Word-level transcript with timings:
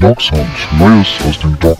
Dog 0.00 0.22
Neues 0.78 1.08
aus 1.28 1.38
dem 1.40 1.58
Dog. 1.58 1.76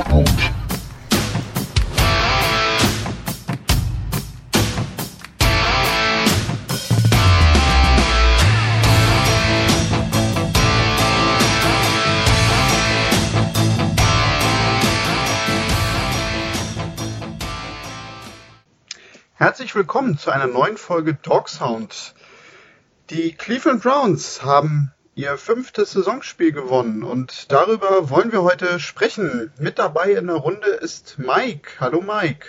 Herzlich 19.33 19.75
willkommen 19.75 20.19
zu 20.19 20.31
einer 20.31 20.47
neuen 20.47 20.77
Folge 20.77 21.15
Dog 21.15 21.49
Sound. 21.49 22.15
Die 23.09 23.33
Cleveland 23.33 23.83
Browns 23.83 24.45
haben 24.45 24.93
ihr 25.21 25.37
fünftes 25.37 25.93
Saisonspiel 25.93 26.51
gewonnen 26.51 27.03
und 27.03 27.53
darüber 27.53 28.09
wollen 28.09 28.33
wir 28.33 28.43
heute 28.43 28.81
sprechen. 28.81 29.53
Mit 29.59 29.79
dabei 29.79 30.13
in 30.13 30.29
der 30.29 30.37
Runde 30.37 30.69
ist 30.69 31.19
Mike. 31.19 31.73
Hallo 31.79 32.01
Mike. 32.01 32.47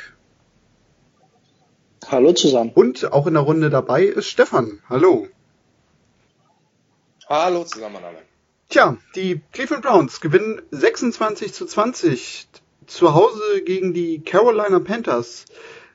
Hallo 2.07 2.31
zusammen. 2.31 2.71
Und 2.73 3.11
auch 3.11 3.27
in 3.27 3.33
der 3.33 3.43
Runde 3.43 3.69
dabei 3.69 4.05
ist 4.05 4.27
Stefan. 4.27 4.81
Hallo. 4.87 5.27
Hallo 7.27 7.65
zusammen 7.65 7.97
alle. 7.97 8.19
Tja, 8.69 8.97
die 9.15 9.41
Cleveland 9.51 9.83
Browns 9.83 10.21
gewinnen 10.21 10.61
26 10.71 11.53
zu 11.53 11.65
20 11.65 12.47
zu 12.87 13.13
Hause 13.13 13.63
gegen 13.65 13.93
die 13.93 14.21
Carolina 14.21 14.79
Panthers. 14.79 15.43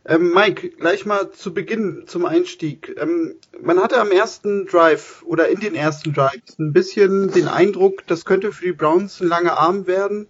Ähm, 0.09 0.33
Mike, 0.33 0.69
gleich 0.70 1.05
mal 1.05 1.33
zu 1.33 1.52
Beginn 1.52 2.05
zum 2.06 2.27
Einstieg. 2.27 2.95
Ähm, 2.97 3.34
man 3.60 3.83
hatte 3.83 4.01
am 4.01 4.12
ersten 4.12 4.66
Drive 4.66 5.24
oder 5.24 5.48
in 5.48 5.59
den 5.59 5.74
ersten 5.74 6.14
Drives 6.14 6.60
ein 6.60 6.73
bisschen 6.73 7.33
den 7.33 7.48
Eindruck, 7.48 8.06
das 8.06 8.24
könnte 8.24 8.52
für 8.52 8.66
die 8.66 8.73
Browns 8.73 9.20
ein 9.20 9.27
langer 9.27 9.59
Arm 9.59 9.88
werden, 9.88 10.28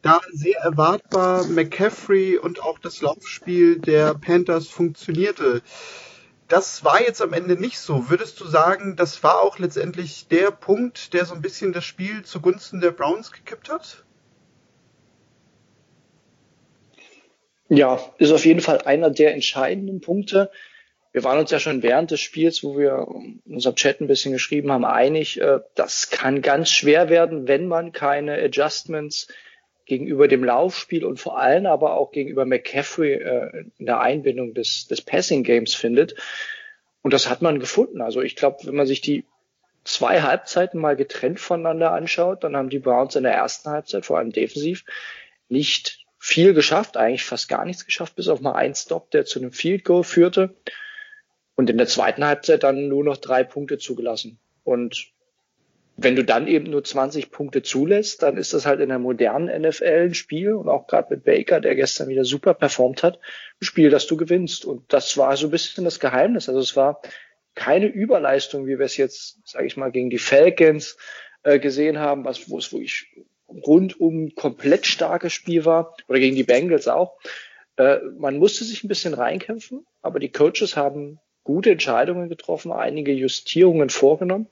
da 0.00 0.20
sehr 0.32 0.60
erwartbar 0.60 1.44
McCaffrey 1.48 2.38
und 2.38 2.62
auch 2.62 2.78
das 2.78 3.00
Laufspiel 3.00 3.80
der 3.80 4.14
Panthers 4.14 4.68
funktionierte. 4.68 5.60
Das 6.46 6.84
war 6.84 7.02
jetzt 7.02 7.20
am 7.20 7.32
Ende 7.32 7.56
nicht 7.56 7.80
so. 7.80 8.08
Würdest 8.08 8.38
du 8.40 8.46
sagen, 8.46 8.94
das 8.94 9.24
war 9.24 9.40
auch 9.40 9.58
letztendlich 9.58 10.28
der 10.28 10.52
Punkt, 10.52 11.12
der 11.14 11.26
so 11.26 11.34
ein 11.34 11.42
bisschen 11.42 11.72
das 11.72 11.84
Spiel 11.84 12.22
zugunsten 12.22 12.80
der 12.80 12.92
Browns 12.92 13.32
gekippt 13.32 13.70
hat? 13.70 14.05
Ja, 17.68 18.00
ist 18.18 18.32
auf 18.32 18.44
jeden 18.44 18.60
Fall 18.60 18.82
einer 18.82 19.10
der 19.10 19.34
entscheidenden 19.34 20.00
Punkte. 20.00 20.50
Wir 21.12 21.24
waren 21.24 21.38
uns 21.38 21.50
ja 21.50 21.58
schon 21.58 21.82
während 21.82 22.10
des 22.10 22.20
Spiels, 22.20 22.62
wo 22.62 22.76
wir 22.76 23.08
in 23.46 23.54
unserem 23.54 23.74
Chat 23.74 24.00
ein 24.00 24.06
bisschen 24.06 24.32
geschrieben 24.32 24.70
haben, 24.70 24.84
einig, 24.84 25.40
äh, 25.40 25.60
das 25.74 26.10
kann 26.10 26.42
ganz 26.42 26.70
schwer 26.70 27.08
werden, 27.08 27.48
wenn 27.48 27.66
man 27.66 27.92
keine 27.92 28.34
Adjustments 28.34 29.28
gegenüber 29.86 30.28
dem 30.28 30.44
Laufspiel 30.44 31.04
und 31.04 31.18
vor 31.18 31.38
allem 31.38 31.66
aber 31.66 31.94
auch 31.94 32.10
gegenüber 32.10 32.44
McCaffrey 32.44 33.14
äh, 33.14 33.64
in 33.78 33.86
der 33.86 34.00
Einbindung 34.00 34.52
des, 34.52 34.88
des 34.88 35.00
Passing 35.00 35.42
Games 35.42 35.74
findet. 35.74 36.16
Und 37.02 37.14
das 37.14 37.30
hat 37.30 37.40
man 37.40 37.60
gefunden. 37.60 38.00
Also 38.00 38.20
ich 38.20 38.36
glaube, 38.36 38.58
wenn 38.64 38.74
man 38.74 38.86
sich 38.86 39.00
die 39.00 39.24
zwei 39.84 40.22
Halbzeiten 40.22 40.80
mal 40.80 40.96
getrennt 40.96 41.40
voneinander 41.40 41.92
anschaut, 41.92 42.44
dann 42.44 42.56
haben 42.56 42.68
die 42.68 42.80
Browns 42.80 43.14
in 43.16 43.22
der 43.22 43.34
ersten 43.34 43.70
Halbzeit, 43.70 44.04
vor 44.04 44.18
allem 44.18 44.32
defensiv, 44.32 44.84
nicht 45.48 46.05
viel 46.18 46.54
geschafft, 46.54 46.96
eigentlich 46.96 47.24
fast 47.24 47.48
gar 47.48 47.64
nichts 47.64 47.84
geschafft, 47.84 48.16
bis 48.16 48.28
auf 48.28 48.40
mal 48.40 48.54
einen 48.54 48.74
Stop, 48.74 49.10
der 49.10 49.24
zu 49.24 49.38
einem 49.38 49.52
Field 49.52 49.84
Goal 49.84 50.04
führte. 50.04 50.54
Und 51.54 51.70
in 51.70 51.78
der 51.78 51.86
zweiten 51.86 52.24
Halbzeit 52.24 52.62
dann 52.62 52.88
nur 52.88 53.04
noch 53.04 53.16
drei 53.16 53.42
Punkte 53.42 53.78
zugelassen. 53.78 54.38
Und 54.62 55.12
wenn 55.96 56.16
du 56.16 56.24
dann 56.24 56.46
eben 56.46 56.70
nur 56.70 56.84
20 56.84 57.30
Punkte 57.30 57.62
zulässt, 57.62 58.22
dann 58.22 58.36
ist 58.36 58.52
das 58.52 58.66
halt 58.66 58.80
in 58.80 58.90
der 58.90 58.98
modernen 58.98 59.62
NFL 59.62 60.08
ein 60.08 60.14
Spiel 60.14 60.52
und 60.52 60.68
auch 60.68 60.86
gerade 60.86 61.14
mit 61.14 61.24
Baker, 61.24 61.60
der 61.60 61.74
gestern 61.74 62.08
wieder 62.08 62.24
super 62.24 62.52
performt 62.52 63.02
hat, 63.02 63.18
ein 63.60 63.64
Spiel, 63.64 63.88
das 63.88 64.06
du 64.06 64.18
gewinnst. 64.18 64.66
Und 64.66 64.92
das 64.92 65.16
war 65.16 65.36
so 65.38 65.46
ein 65.46 65.50
bisschen 65.50 65.84
das 65.84 65.98
Geheimnis. 65.98 66.50
Also 66.50 66.60
es 66.60 66.76
war 66.76 67.00
keine 67.54 67.86
Überleistung, 67.86 68.66
wie 68.66 68.78
wir 68.78 68.84
es 68.84 68.98
jetzt, 68.98 69.40
sage 69.48 69.66
ich 69.66 69.78
mal, 69.78 69.90
gegen 69.90 70.10
die 70.10 70.18
Falcons 70.18 70.98
äh, 71.42 71.58
gesehen 71.58 71.98
haben, 71.98 72.26
was, 72.26 72.50
wo 72.50 72.58
es 72.58 72.72
wirklich 72.72 73.08
rundum 73.48 74.34
komplett 74.34 74.86
starkes 74.86 75.32
Spiel 75.32 75.64
war 75.64 75.96
oder 76.08 76.18
gegen 76.18 76.36
die 76.36 76.44
Bengals 76.44 76.88
auch. 76.88 77.18
Äh, 77.76 77.98
man 78.18 78.38
musste 78.38 78.64
sich 78.64 78.84
ein 78.84 78.88
bisschen 78.88 79.14
reinkämpfen, 79.14 79.86
aber 80.02 80.18
die 80.18 80.32
Coaches 80.32 80.76
haben 80.76 81.20
gute 81.44 81.70
Entscheidungen 81.70 82.28
getroffen, 82.28 82.72
einige 82.72 83.12
Justierungen 83.12 83.90
vorgenommen 83.90 84.48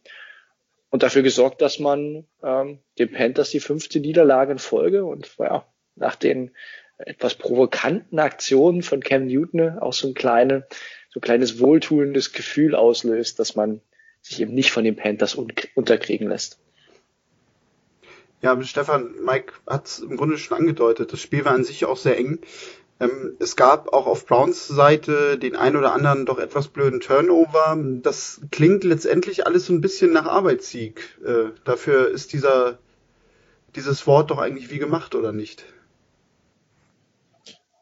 und 0.90 1.02
dafür 1.02 1.22
gesorgt, 1.22 1.60
dass 1.60 1.78
man 1.78 2.26
ähm, 2.42 2.78
dem 2.98 3.10
Panthers 3.10 3.50
die 3.50 3.60
fünfte 3.60 3.98
Niederlage 3.98 4.52
in 4.52 4.58
Folge 4.58 5.04
und 5.04 5.36
ja, 5.38 5.66
nach 5.96 6.14
den 6.14 6.52
etwas 6.98 7.34
provokanten 7.34 8.18
Aktionen 8.20 8.82
von 8.82 9.00
Cam 9.00 9.26
Newton 9.26 9.78
auch 9.80 9.92
so 9.92 10.06
ein 10.06 10.14
kleine, 10.14 10.66
so 11.10 11.18
ein 11.18 11.22
kleines 11.22 11.58
wohltuendes 11.58 12.32
Gefühl 12.32 12.74
auslöst, 12.76 13.40
dass 13.40 13.56
man 13.56 13.80
sich 14.20 14.40
eben 14.40 14.54
nicht 14.54 14.70
von 14.70 14.84
den 14.84 14.96
Panthers 14.96 15.36
un 15.36 15.52
unterkriegen 15.74 16.28
lässt. 16.28 16.60
Ja, 18.40 18.60
Stefan, 18.62 19.14
Mike 19.24 19.54
hat 19.66 19.86
es 19.86 19.98
im 20.00 20.16
Grunde 20.16 20.36
schon 20.36 20.58
angedeutet. 20.58 21.12
Das 21.12 21.20
Spiel 21.20 21.44
war 21.44 21.52
an 21.52 21.64
sich 21.64 21.84
auch 21.86 21.96
sehr 21.96 22.18
eng. 22.18 22.40
Ähm, 23.00 23.36
es 23.40 23.56
gab 23.56 23.92
auch 23.92 24.06
auf 24.06 24.26
Browns 24.26 24.68
Seite 24.68 25.38
den 25.38 25.56
ein 25.56 25.76
oder 25.76 25.92
anderen 25.92 26.26
doch 26.26 26.38
etwas 26.38 26.68
blöden 26.68 27.00
Turnover. 27.00 27.76
Das 28.02 28.40
klingt 28.50 28.84
letztendlich 28.84 29.46
alles 29.46 29.66
so 29.66 29.72
ein 29.72 29.80
bisschen 29.80 30.12
nach 30.12 30.26
Arbeitssieg. 30.26 31.18
Äh, 31.24 31.50
dafür 31.64 32.08
ist 32.10 32.32
dieser, 32.32 32.78
dieses 33.74 34.06
Wort 34.06 34.30
doch 34.30 34.38
eigentlich 34.38 34.70
wie 34.70 34.78
gemacht, 34.78 35.14
oder 35.14 35.32
nicht? 35.32 35.64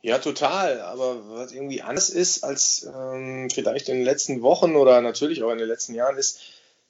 Ja, 0.01 0.19
total. 0.19 0.81
Aber 0.81 1.29
was 1.29 1.53
irgendwie 1.53 1.83
anders 1.83 2.11
ist 2.11 2.43
als 2.43 2.89
ähm, 2.93 3.49
vielleicht 3.51 3.89
in 3.89 3.97
den 3.97 4.05
letzten 4.05 4.43
Wochen 4.43 4.75
oder 4.77 5.01
natürlich 5.01 5.43
auch 5.43 5.53
in 5.53 5.59
den 5.59 5.69
letzten 5.69 5.95
Jahren 5.95 6.17
ist, 6.17 6.41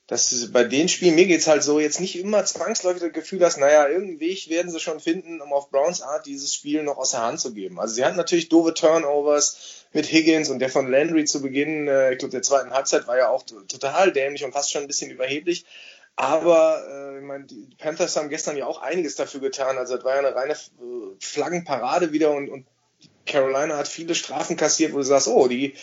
dass 0.06 0.50
bei 0.52 0.64
den 0.64 0.88
Spielen, 0.88 1.14
mir 1.14 1.26
geht's 1.26 1.46
halt 1.46 1.62
so, 1.62 1.78
jetzt 1.78 2.00
nicht 2.00 2.18
immer 2.18 2.44
zwangsläufig 2.44 3.02
das 3.02 3.12
Gefühl 3.12 3.44
hast, 3.44 3.58
naja, 3.58 3.88
irgendeinen 3.88 4.20
Weg 4.20 4.48
werden 4.50 4.70
sie 4.70 4.80
schon 4.80 5.00
finden, 5.00 5.40
um 5.40 5.52
auf 5.52 5.70
Browns 5.70 6.02
Art 6.02 6.26
dieses 6.26 6.54
Spiel 6.54 6.82
noch 6.82 6.98
aus 6.98 7.12
der 7.12 7.22
Hand 7.22 7.40
zu 7.40 7.54
geben. 7.54 7.78
Also 7.78 7.94
sie 7.94 8.04
hatten 8.04 8.16
natürlich 8.16 8.48
doofe 8.48 8.74
Turnovers 8.74 9.86
mit 9.92 10.06
Higgins 10.10 10.50
und 10.50 10.58
der 10.58 10.70
von 10.70 10.90
Landry 10.90 11.24
zu 11.24 11.40
Beginn, 11.40 11.86
äh, 11.86 12.12
ich 12.12 12.18
glaube, 12.18 12.32
der 12.32 12.42
zweiten 12.42 12.72
Halbzeit 12.72 13.06
war 13.06 13.16
ja 13.16 13.28
auch 13.28 13.42
total 13.42 14.12
dämlich 14.12 14.44
und 14.44 14.52
fast 14.52 14.72
schon 14.72 14.82
ein 14.82 14.88
bisschen 14.88 15.10
überheblich. 15.10 15.64
Aber 16.16 16.84
äh, 16.88 17.18
ich 17.18 17.24
meine, 17.24 17.44
die 17.44 17.74
Panthers 17.78 18.16
haben 18.16 18.28
gestern 18.28 18.56
ja 18.56 18.66
auch 18.66 18.82
einiges 18.82 19.14
dafür 19.16 19.40
getan. 19.40 19.78
Also 19.78 19.96
das 19.96 20.04
war 20.04 20.14
ja 20.14 20.18
eine 20.18 20.34
reine 20.34 20.52
äh, 20.52 21.16
Flaggenparade 21.20 22.12
wieder 22.12 22.32
und, 22.32 22.50
und 22.50 22.66
Carolina 23.26 23.76
hat 23.76 23.88
viele 23.88 24.14
Strafen 24.14 24.56
kassiert, 24.56 24.92
wo 24.92 24.98
du 24.98 25.04
sagst, 25.04 25.28
oh, 25.28 25.48
die 25.48 25.74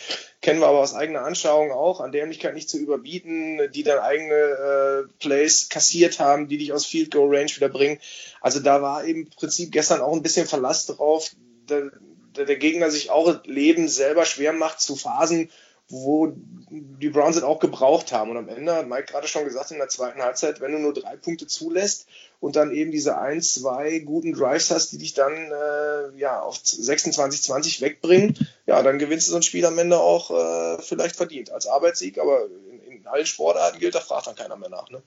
kennen 0.42 0.60
wir 0.60 0.66
aber 0.66 0.78
aus 0.78 0.94
eigener 0.94 1.22
Anschauung 1.22 1.72
auch, 1.72 2.00
an 2.00 2.12
Dämlichkeit 2.12 2.54
nicht 2.54 2.68
zu 2.68 2.78
überbieten, 2.78 3.70
die 3.72 3.82
dann 3.82 3.98
eigene 3.98 4.34
äh, 4.34 5.12
Plays 5.18 5.68
kassiert 5.68 6.20
haben, 6.20 6.48
die 6.48 6.58
dich 6.58 6.72
aus 6.72 6.86
Field 6.86 7.10
Goal 7.10 7.34
Range 7.34 7.50
wieder 7.54 7.68
bringen. 7.68 7.98
Also 8.40 8.60
da 8.60 8.82
war 8.82 9.04
im 9.04 9.28
Prinzip 9.30 9.72
gestern 9.72 10.00
auch 10.00 10.12
ein 10.12 10.22
bisschen 10.22 10.46
Verlass 10.46 10.86
drauf, 10.86 11.30
der, 11.68 11.90
der 12.36 12.56
Gegner 12.56 12.90
sich 12.90 13.10
auch 13.10 13.44
Leben 13.44 13.88
selber 13.88 14.24
schwer 14.24 14.52
macht 14.52 14.80
zu 14.80 14.96
Phasen, 14.96 15.50
wo 15.88 16.32
die 16.70 17.08
Browns 17.08 17.36
es 17.36 17.42
auch 17.42 17.58
gebraucht 17.58 18.12
haben. 18.12 18.30
Und 18.30 18.36
am 18.36 18.48
Ende 18.48 18.74
hat 18.74 18.88
Mike 18.88 19.06
gerade 19.10 19.26
schon 19.26 19.44
gesagt, 19.44 19.72
in 19.72 19.78
der 19.78 19.88
zweiten 19.88 20.22
Halbzeit, 20.22 20.60
wenn 20.60 20.72
du 20.72 20.78
nur 20.78 20.94
drei 20.94 21.16
Punkte 21.16 21.46
zulässt 21.46 22.06
und 22.40 22.56
dann 22.56 22.72
eben 22.72 22.90
diese 22.90 23.18
ein, 23.18 23.42
zwei 23.42 23.98
guten 24.00 24.32
Drives 24.32 24.70
hast, 24.70 24.92
die 24.92 24.98
dich 24.98 25.14
dann 25.14 25.32
äh, 25.32 26.18
ja 26.18 26.40
auf 26.40 26.58
26, 26.62 27.42
20 27.42 27.80
wegbringen, 27.82 28.36
ja, 28.66 28.82
dann 28.82 28.98
gewinnst 28.98 29.28
du 29.28 29.32
so 29.32 29.36
ein 29.36 29.42
Spiel 29.42 29.64
am 29.66 29.78
Ende 29.78 29.98
auch 29.98 30.30
äh, 30.30 30.82
vielleicht 30.82 31.16
verdient 31.16 31.50
als 31.50 31.66
Arbeitssieg, 31.66 32.18
aber 32.18 32.46
in, 32.70 32.98
in 32.98 33.06
allen 33.06 33.26
Sportarten 33.26 33.78
gilt, 33.78 33.94
da 33.94 34.00
fragt 34.00 34.26
dann 34.26 34.34
keiner 34.34 34.56
mehr 34.56 34.70
nach. 34.70 34.90
Ne? 34.90 35.02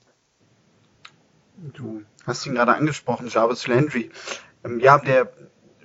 Du 1.74 2.02
hast 2.26 2.46
ihn 2.46 2.54
gerade 2.54 2.74
angesprochen, 2.74 3.28
Jarvis 3.28 3.66
Landry. 3.66 4.10
Ähm, 4.64 4.80
ja, 4.80 4.98
der 4.98 5.32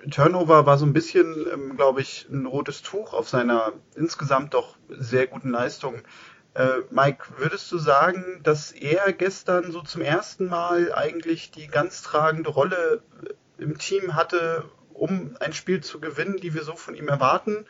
Turnover 0.10 0.66
war 0.66 0.78
so 0.78 0.86
ein 0.86 0.94
bisschen, 0.94 1.46
ähm, 1.52 1.76
glaube 1.76 2.02
ich, 2.02 2.28
ein 2.30 2.46
rotes 2.46 2.82
Tuch 2.82 3.14
auf 3.14 3.30
seiner 3.30 3.74
insgesamt 3.96 4.54
doch 4.54 4.78
sehr 4.88 5.28
guten 5.28 5.50
Leistung. 5.50 6.02
Äh, 6.54 6.82
Mike, 6.90 7.26
würdest 7.38 7.72
du 7.72 7.78
sagen, 7.78 8.42
dass 8.44 8.72
er 8.72 9.14
gestern 9.14 9.72
so 9.72 9.82
zum 9.82 10.02
ersten 10.02 10.48
Mal 10.48 10.94
eigentlich 10.94 11.52
die 11.52 11.68
ganz 11.68 12.02
tragende 12.02 12.50
Rolle 12.50 13.02
im 13.58 13.78
Team 13.78 14.16
hatte, 14.16 14.66
um 14.94 15.38
ein 15.40 15.54
Spiel 15.54 15.82
zu 15.82 16.00
gewinnen, 16.00 16.38
die 16.38 16.54
wir 16.54 16.64
so 16.64 16.76
von 16.76 16.96
ihm 16.96 17.08
erwarten? 17.08 17.66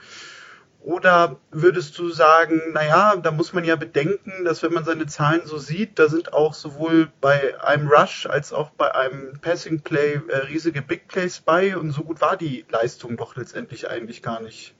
Oder 0.82 1.38
würdest 1.52 1.98
du 2.00 2.10
sagen, 2.10 2.62
naja, 2.72 3.18
da 3.18 3.32
muss 3.32 3.52
man 3.52 3.66
ja 3.66 3.76
bedenken, 3.76 4.46
dass 4.46 4.64
wenn 4.64 4.72
man 4.72 4.86
seine 4.86 5.08
Zahlen 5.08 5.46
so 5.46 5.58
sieht, 5.58 6.00
da 6.00 6.08
sind 6.08 6.32
auch 6.32 6.54
sowohl 6.54 7.12
bei 7.20 7.62
einem 7.62 7.90
Rush 7.90 8.28
als 8.28 8.54
auch 8.54 8.70
bei 8.70 8.96
einem 8.96 9.40
Passing 9.42 9.82
Play 9.82 10.22
äh, 10.30 10.38
riesige 10.38 10.82
Big 10.82 11.10
Plays 11.10 11.42
bei 11.42 11.76
und 11.76 11.92
so 11.92 12.04
gut 12.04 12.22
war 12.22 12.38
die 12.38 12.66
Leistung 12.70 13.18
doch 13.18 13.36
letztendlich 13.36 13.90
eigentlich 13.90 14.22
gar 14.24 14.40
nicht. 14.40 14.74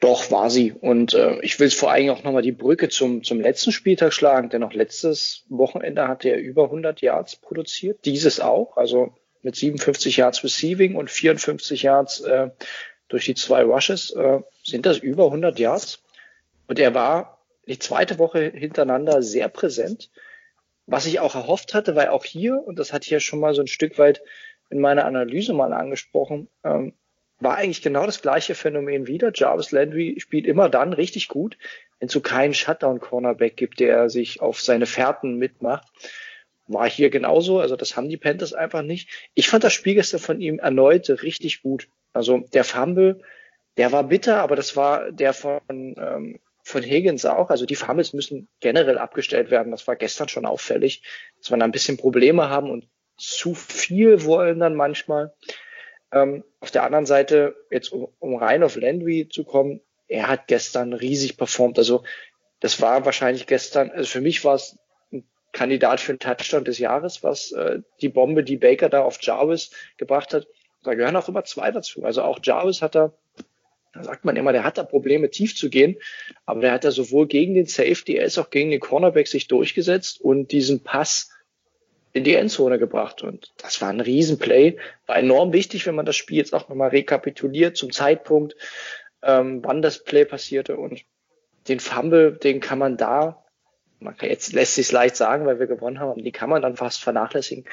Doch, 0.00 0.30
war 0.30 0.50
sie. 0.50 0.72
Und 0.72 1.14
äh, 1.14 1.38
ich 1.40 1.58
will 1.58 1.70
vor 1.70 1.90
allem 1.90 2.10
auch 2.10 2.22
nochmal 2.22 2.42
die 2.42 2.52
Brücke 2.52 2.88
zum, 2.88 3.24
zum 3.24 3.40
letzten 3.40 3.72
Spieltag 3.72 4.12
schlagen, 4.12 4.50
denn 4.50 4.62
auch 4.62 4.74
letztes 4.74 5.44
Wochenende 5.48 6.06
hatte 6.06 6.28
er 6.28 6.38
über 6.38 6.64
100 6.64 7.00
Yards 7.00 7.36
produziert. 7.36 8.04
Dieses 8.04 8.40
auch, 8.40 8.76
also 8.76 9.14
mit 9.42 9.56
57 9.56 10.18
Yards 10.18 10.44
Receiving 10.44 10.96
und 10.96 11.10
54 11.10 11.82
Yards 11.82 12.20
äh, 12.20 12.50
durch 13.08 13.24
die 13.24 13.34
zwei 13.34 13.62
Rushes. 13.62 14.10
Äh, 14.10 14.40
sind 14.62 14.84
das 14.84 14.98
über 14.98 15.26
100 15.26 15.58
Yards? 15.58 16.02
Und 16.66 16.78
er 16.78 16.94
war 16.94 17.38
die 17.66 17.78
zweite 17.78 18.18
Woche 18.18 18.50
hintereinander 18.54 19.22
sehr 19.22 19.48
präsent, 19.48 20.10
was 20.86 21.06
ich 21.06 21.20
auch 21.20 21.34
erhofft 21.34 21.74
hatte, 21.74 21.96
weil 21.96 22.08
auch 22.08 22.24
hier, 22.24 22.62
und 22.64 22.78
das 22.78 22.92
hatte 22.92 23.04
ich 23.04 23.10
ja 23.10 23.20
schon 23.20 23.40
mal 23.40 23.54
so 23.54 23.62
ein 23.62 23.66
Stück 23.66 23.98
weit 23.98 24.22
in 24.68 24.80
meiner 24.80 25.04
Analyse 25.04 25.52
mal 25.52 25.72
angesprochen, 25.72 26.48
ähm, 26.64 26.92
war 27.38 27.56
eigentlich 27.56 27.82
genau 27.82 28.06
das 28.06 28.22
gleiche 28.22 28.54
Phänomen 28.54 29.06
wieder. 29.06 29.30
Jarvis 29.34 29.70
Landry 29.70 30.16
spielt 30.18 30.46
immer 30.46 30.68
dann 30.68 30.92
richtig 30.92 31.28
gut, 31.28 31.58
wenn 31.98 32.06
es 32.06 32.12
so 32.12 32.20
keinen 32.20 32.54
Shutdown-Cornerback 32.54 33.56
gibt, 33.56 33.80
der 33.80 34.08
sich 34.08 34.40
auf 34.40 34.60
seine 34.60 34.86
Fährten 34.86 35.36
mitmacht. 35.36 35.86
War 36.66 36.88
hier 36.88 37.10
genauso, 37.10 37.60
also 37.60 37.76
das 37.76 37.96
haben 37.96 38.08
die 38.08 38.16
Panthers 38.16 38.52
einfach 38.52 38.82
nicht. 38.82 39.08
Ich 39.34 39.48
fand 39.48 39.64
das 39.64 39.72
Spiel 39.72 39.94
gestern 39.94 40.20
von 40.20 40.40
ihm 40.40 40.58
erneut 40.58 41.08
richtig 41.22 41.62
gut. 41.62 41.88
Also 42.12 42.38
der 42.54 42.64
Fumble, 42.64 43.20
der 43.76 43.92
war 43.92 44.04
bitter, 44.04 44.40
aber 44.40 44.56
das 44.56 44.74
war 44.74 45.12
der 45.12 45.32
von, 45.32 45.60
ähm, 45.68 46.40
von 46.64 46.82
Higgins 46.82 47.26
auch. 47.26 47.50
Also 47.50 47.66
die 47.66 47.76
Fumbles 47.76 48.14
müssen 48.14 48.48
generell 48.60 48.98
abgestellt 48.98 49.50
werden. 49.50 49.70
Das 49.70 49.86
war 49.86 49.94
gestern 49.94 50.28
schon 50.28 50.46
auffällig, 50.46 51.02
dass 51.38 51.50
wir 51.50 51.58
da 51.58 51.64
ein 51.64 51.72
bisschen 51.72 51.98
Probleme 51.98 52.48
haben 52.48 52.70
und 52.70 52.88
zu 53.18 53.54
viel 53.54 54.24
wollen 54.24 54.58
dann 54.58 54.74
manchmal. 54.74 55.32
Ähm, 56.12 56.44
auf 56.60 56.70
der 56.70 56.84
anderen 56.84 57.06
Seite, 57.06 57.56
jetzt 57.70 57.92
um, 57.92 58.08
um 58.18 58.36
rein 58.36 58.62
auf 58.62 58.76
Landry 58.76 59.28
zu 59.30 59.44
kommen, 59.44 59.80
er 60.08 60.28
hat 60.28 60.46
gestern 60.46 60.92
riesig 60.92 61.36
performt. 61.36 61.78
Also 61.78 62.04
das 62.60 62.80
war 62.80 63.04
wahrscheinlich 63.04 63.46
gestern, 63.46 63.90
also 63.90 64.08
für 64.08 64.20
mich 64.20 64.44
war 64.44 64.54
es 64.54 64.78
ein 65.12 65.24
Kandidat 65.52 66.00
für 66.00 66.12
einen 66.12 66.18
Touchdown 66.18 66.64
des 66.64 66.78
Jahres, 66.78 67.22
was 67.22 67.52
äh, 67.52 67.80
die 68.00 68.08
Bombe, 68.08 68.44
die 68.44 68.56
Baker 68.56 68.88
da 68.88 69.02
auf 69.02 69.18
Jarvis 69.20 69.70
gebracht 69.96 70.32
hat. 70.32 70.46
Da 70.82 70.94
gehören 70.94 71.16
auch 71.16 71.28
immer 71.28 71.44
zwei 71.44 71.70
dazu. 71.72 72.04
Also 72.04 72.22
auch 72.22 72.38
Jarvis 72.42 72.82
hat 72.82 72.94
da, 72.94 73.12
da 73.92 74.04
sagt 74.04 74.24
man 74.24 74.36
immer, 74.36 74.52
der 74.52 74.64
hat 74.64 74.78
da 74.78 74.84
Probleme 74.84 75.30
tief 75.30 75.56
zu 75.56 75.68
gehen, 75.68 75.96
aber 76.44 76.60
der 76.60 76.72
hat 76.72 76.84
da 76.84 76.92
sowohl 76.92 77.26
gegen 77.26 77.54
den 77.54 77.66
Safety 77.66 78.20
als 78.20 78.38
auch 78.38 78.50
gegen 78.50 78.70
den 78.70 78.80
Cornerback 78.80 79.26
sich 79.26 79.48
durchgesetzt 79.48 80.20
und 80.20 80.52
diesen 80.52 80.84
Pass 80.84 81.30
in 82.16 82.24
die 82.24 82.34
Endzone 82.34 82.78
gebracht. 82.78 83.22
Und 83.22 83.52
das 83.58 83.82
war 83.82 83.90
ein 83.90 84.00
Riesenplay. 84.00 84.78
War 85.06 85.16
enorm 85.16 85.52
wichtig, 85.52 85.86
wenn 85.86 85.94
man 85.94 86.06
das 86.06 86.16
Spiel 86.16 86.38
jetzt 86.38 86.54
auch 86.54 86.68
nochmal 86.70 86.88
rekapituliert 86.88 87.76
zum 87.76 87.92
Zeitpunkt, 87.92 88.56
ähm, 89.22 89.60
wann 89.62 89.82
das 89.82 90.02
Play 90.02 90.24
passierte. 90.24 90.78
Und 90.78 91.02
den 91.68 91.78
Fumble, 91.78 92.32
den 92.32 92.60
kann 92.60 92.78
man 92.78 92.96
da, 92.96 93.44
man 94.00 94.16
kann, 94.16 94.30
jetzt 94.30 94.54
lässt 94.54 94.76
sich 94.76 94.90
leicht 94.90 95.16
sagen, 95.16 95.44
weil 95.44 95.58
wir 95.58 95.66
gewonnen 95.66 96.00
haben, 96.00 96.24
den 96.24 96.32
kann 96.32 96.48
man 96.48 96.62
dann 96.62 96.76
fast 96.76 97.02
vernachlässigen. 97.02 97.66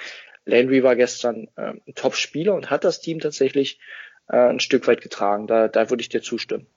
Landry 0.45 0.83
war 0.83 0.97
gestern 0.97 1.47
äh, 1.55 1.75
ein 1.87 1.95
Top-Spieler 1.95 2.53
und 2.53 2.69
hat 2.69 2.83
das 2.83 2.99
Team 2.99 3.19
tatsächlich 3.19 3.79
äh, 4.27 4.35
ein 4.35 4.59
Stück 4.59 4.87
weit 4.87 4.99
getragen. 4.99 5.47
Da, 5.47 5.69
da 5.69 5.89
würde 5.89 6.01
ich 6.01 6.09
dir 6.09 6.21
zustimmen. 6.21 6.67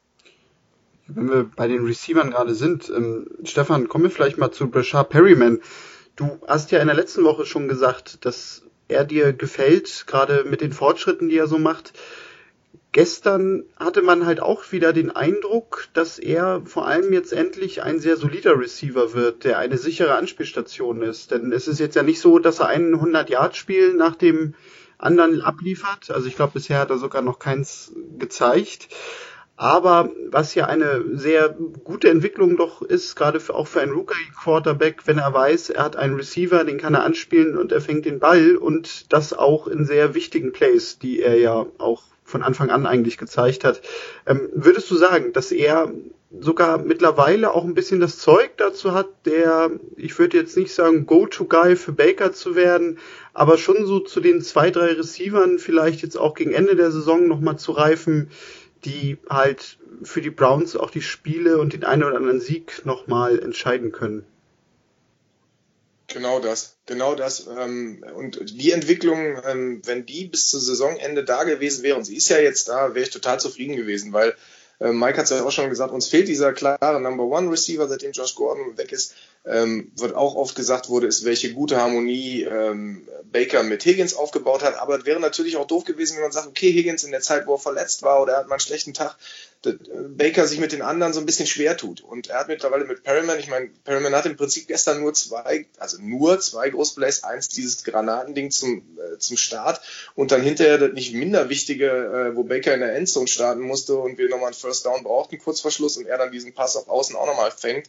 Wenn 1.09 1.29
wir 1.29 1.51
bei 1.57 1.67
den 1.67 1.85
Receivern 1.85 2.31
gerade 2.31 2.55
sind, 2.55 2.89
ähm, 2.91 3.27
Stefan, 3.43 3.89
kommen 3.89 4.05
wir 4.05 4.11
vielleicht 4.11 4.39
mal 4.39 4.53
zu 4.53 4.71
Brashard 4.71 5.09
Perryman. 5.09 5.61
Du 6.17 6.41
hast 6.47 6.71
ja 6.71 6.81
in 6.81 6.87
der 6.87 6.97
letzten 6.97 7.25
Woche 7.25 7.45
schon 7.45 7.69
gesagt, 7.69 8.25
dass 8.25 8.63
er 8.89 9.05
dir 9.05 9.33
gefällt, 9.33 10.05
gerade 10.07 10.45
mit 10.45 10.61
den 10.61 10.73
Fortschritten, 10.73 11.29
die 11.29 11.37
er 11.37 11.47
so 11.47 11.59
macht. 11.59 11.93
Gestern 12.93 13.65
hatte 13.77 14.01
man 14.01 14.25
halt 14.25 14.41
auch 14.41 14.73
wieder 14.73 14.95
den 14.95 15.11
Eindruck, 15.11 15.89
dass 15.93 16.19
er 16.19 16.63
vor 16.65 16.87
allem 16.87 17.13
jetzt 17.13 17.35
endlich 17.35 17.83
ein 17.83 18.01
sehr 18.01 18.17
solider 18.17 18.59
Receiver 18.59 19.13
wird, 19.13 19.45
der 19.45 19.59
eine 19.59 19.77
sichere 19.77 20.15
Anspielstation 20.15 21.03
ist. 21.03 21.31
Denn 21.31 21.53
es 21.53 21.69
ist 21.69 21.79
jetzt 21.79 21.97
ja 21.97 22.03
nicht 22.03 22.21
so, 22.21 22.39
dass 22.39 22.61
er 22.61 22.69
einen 22.69 22.95
100-Yard-Spiel 22.95 23.93
nach 23.93 24.17
dem 24.17 24.55
anderen 24.97 25.43
abliefert. 25.43 26.11
Also 26.11 26.27
ich 26.27 26.37
glaube, 26.37 26.55
bisher 26.55 26.79
hat 26.79 26.89
er 26.89 26.97
sogar 26.97 27.21
noch 27.21 27.39
keins 27.39 27.93
gezeigt. 28.19 28.89
Aber 29.57 30.11
was 30.29 30.55
ja 30.55 30.67
eine 30.67 31.03
sehr 31.15 31.57
gute 31.83 32.11
Entwicklung 32.11 32.59
doch 32.59 32.83
ist, 32.83 33.17
gerade 33.17 33.41
für, 33.41 33.55
auch 33.55 33.67
für 33.67 33.81
einen 33.81 33.93
Rookie-Quarterback, 33.93 35.07
wenn 35.07 35.19
er 35.19 35.33
weiß, 35.33 35.71
er 35.71 35.85
hat 35.85 35.97
einen 35.97 36.17
Receiver, 36.17 36.63
den 36.65 36.77
kann 36.77 36.95
er 36.95 37.05
anspielen 37.05 37.57
und 37.57 37.73
er 37.73 37.81
fängt 37.81 38.05
den 38.05 38.19
Ball 38.19 38.57
und 38.57 39.13
das 39.13 39.33
auch 39.33 39.67
in 39.67 39.87
sehr 39.87 40.15
wichtigen 40.15 40.53
Plays, 40.53 40.99
die 40.99 41.23
er 41.23 41.39
ja 41.39 41.65
auch 41.79 42.03
von 42.23 42.43
Anfang 42.43 42.71
an 42.71 42.87
eigentlich 42.87 43.17
gezeigt 43.17 43.65
hat. 43.65 43.81
Ähm, 44.27 44.51
würdest 44.53 44.91
du 44.91 44.97
sagen, 44.97 45.33
dass 45.33 45.53
er 45.53 45.91
sogar 46.39 46.79
mittlerweile 46.79 47.55
auch 47.55 47.65
ein 47.65 47.75
bisschen 47.75 48.01
das 48.01 48.19
Zeug 48.19 48.51
dazu 48.57 48.93
hat, 48.93 49.09
der, 49.25 49.71
ich 49.97 50.19
würde 50.19 50.37
jetzt 50.37 50.57
nicht 50.57 50.75
sagen 50.75 51.07
Go-To-Guy 51.07 51.77
für 51.77 51.93
Baker 51.93 52.33
zu 52.33 52.57
werden, 52.57 52.99
aber 53.33 53.57
schon 53.57 53.87
so 53.87 54.01
zu 54.01 54.21
den 54.21 54.43
zwei, 54.43 54.71
drei 54.71 54.93
Receivern 54.93 55.59
vielleicht 55.59 56.03
jetzt 56.03 56.17
auch 56.17 56.35
gegen 56.35 56.53
Ende 56.53 56.77
der 56.77 56.91
Saison 56.91 57.27
nochmal 57.29 57.59
zu 57.59 57.73
reifen, 57.73 58.31
die 58.85 59.19
halt 59.29 59.79
für 60.03 60.21
die 60.21 60.31
Browns 60.31 60.77
auch 60.77 60.91
die 60.91 61.03
Spiele 61.03 61.59
und 61.59 61.73
den 61.73 61.85
einen 61.85 62.05
oder 62.05 62.17
anderen 62.17 62.41
Sieg 62.41 62.85
nochmal 62.85 63.39
entscheiden 63.39 63.93
können. 63.93 64.25
Genau 66.09 66.39
das, 66.39 66.77
genau 66.87 67.15
das. 67.15 67.49
Ähm, 67.49 68.05
und 68.15 68.39
die 68.59 68.71
Entwicklung, 68.71 69.41
ähm, 69.45 69.83
wenn 69.85 70.07
die 70.07 70.27
bis 70.27 70.49
zum 70.49 70.61
Saisonende 70.61 71.25
da 71.25 71.45
gewesen 71.45 71.83
wäre, 71.83 71.97
und 71.97 72.05
sie 72.05 72.17
ist 72.17 72.29
ja 72.29 72.39
jetzt 72.39 72.69
da, 72.69 72.95
wäre 72.95 73.05
ich 73.05 73.11
total 73.11 73.41
zufrieden 73.41 73.77
gewesen, 73.77 74.13
weil 74.13 74.37
äh, 74.79 74.93
Mike 74.93 75.19
hat 75.19 75.25
es 75.25 75.31
ja 75.31 75.43
auch 75.45 75.51
schon 75.51 75.69
gesagt, 75.69 75.93
uns 75.93 76.07
fehlt 76.07 76.29
dieser 76.29 76.53
klare 76.53 77.01
Number 77.01 77.25
One 77.25 77.51
Receiver, 77.51 77.89
seitdem 77.89 78.13
Josh 78.13 78.35
Gordon 78.35 78.79
weg 78.79 78.93
ist. 78.93 79.15
Ähm, 79.47 79.93
wird 79.97 80.15
auch 80.17 80.35
oft 80.35 80.57
gesagt 80.57 80.89
wurde, 80.89 81.07
ist 81.07 81.25
welche 81.25 81.53
gute 81.53 81.77
Harmonie 81.77 82.43
ähm, 82.43 83.07
Baker 83.31 83.63
mit 83.63 83.85
Higgins 83.85 84.15
aufgebaut 84.15 84.65
hat. 84.65 84.77
Aber 84.77 84.99
es 84.99 85.05
wäre 85.05 85.21
natürlich 85.21 85.57
auch 85.57 85.67
doof 85.67 85.85
gewesen, 85.85 86.17
wenn 86.17 86.25
man 86.25 86.33
sagt, 86.33 86.49
okay, 86.49 86.73
Higgins 86.73 87.05
in 87.05 87.13
der 87.13 87.21
Zeit, 87.21 87.47
wo 87.47 87.55
er 87.55 87.59
verletzt 87.59 88.03
war 88.03 88.21
oder 88.23 88.33
er 88.33 88.39
hat 88.41 88.49
mal 88.49 88.55
einen 88.55 88.61
schlechten 88.61 88.93
Tag, 88.93 89.17
Baker 89.63 90.47
sich 90.47 90.61
mit 90.61 90.73
den 90.73 90.83
anderen 90.83 91.13
so 91.13 91.21
ein 91.21 91.27
bisschen 91.27 91.47
schwer 91.47 91.77
tut. 91.77 92.01
Und 92.01 92.29
er 92.29 92.41
hat 92.41 92.49
mittlerweile 92.49 92.85
mit 92.85 93.03
Perryman, 93.03 93.39
ich 93.39 93.49
meine, 93.49 93.69
Perryman 93.85 94.15
hat 94.15 94.27
im 94.27 94.37
Prinzip 94.37 94.69
gestern 94.69 95.01
nur 95.01 95.15
zwei, 95.15 95.67
also 95.79 95.99
nur 96.01 96.39
zwei 96.41 96.71
Großplays, 96.71 97.25
eins 97.25 97.49
dieses 97.49 97.85
Granatending 97.85 98.51
zum, 98.51 98.83
äh, 98.99 99.19
zum 99.19 99.37
Start 99.37 99.81
und 100.15 100.31
dann 100.31 100.43
hinterher 100.43 100.79
das 100.79 100.93
nicht 100.93 101.15
minder 101.15 101.49
wichtige, 101.49 101.87
äh, 101.87 102.37
wo 102.37 102.45
Baker 102.45 102.75
in 102.75 102.81
der 102.81 102.95
Endzone 102.95 103.29
starten 103.29 103.61
musste 103.61 103.97
und 103.97 104.19
wir 104.19 104.29
nochmal 104.29 104.49
einen 104.49 104.55
First 104.55 104.87
Down 104.87 105.03
brauchten, 105.03 105.39
kurz 105.39 105.61
vor 105.61 105.71
Schluss 105.71 105.97
und 105.97 106.07
er 106.07 106.19
dann 106.19 106.33
diesen 106.33 106.53
Pass 106.53 106.77
auf 106.77 106.89
Außen 106.89 107.17
auch 107.17 107.27
nochmal 107.27 107.51
fängt. 107.51 107.89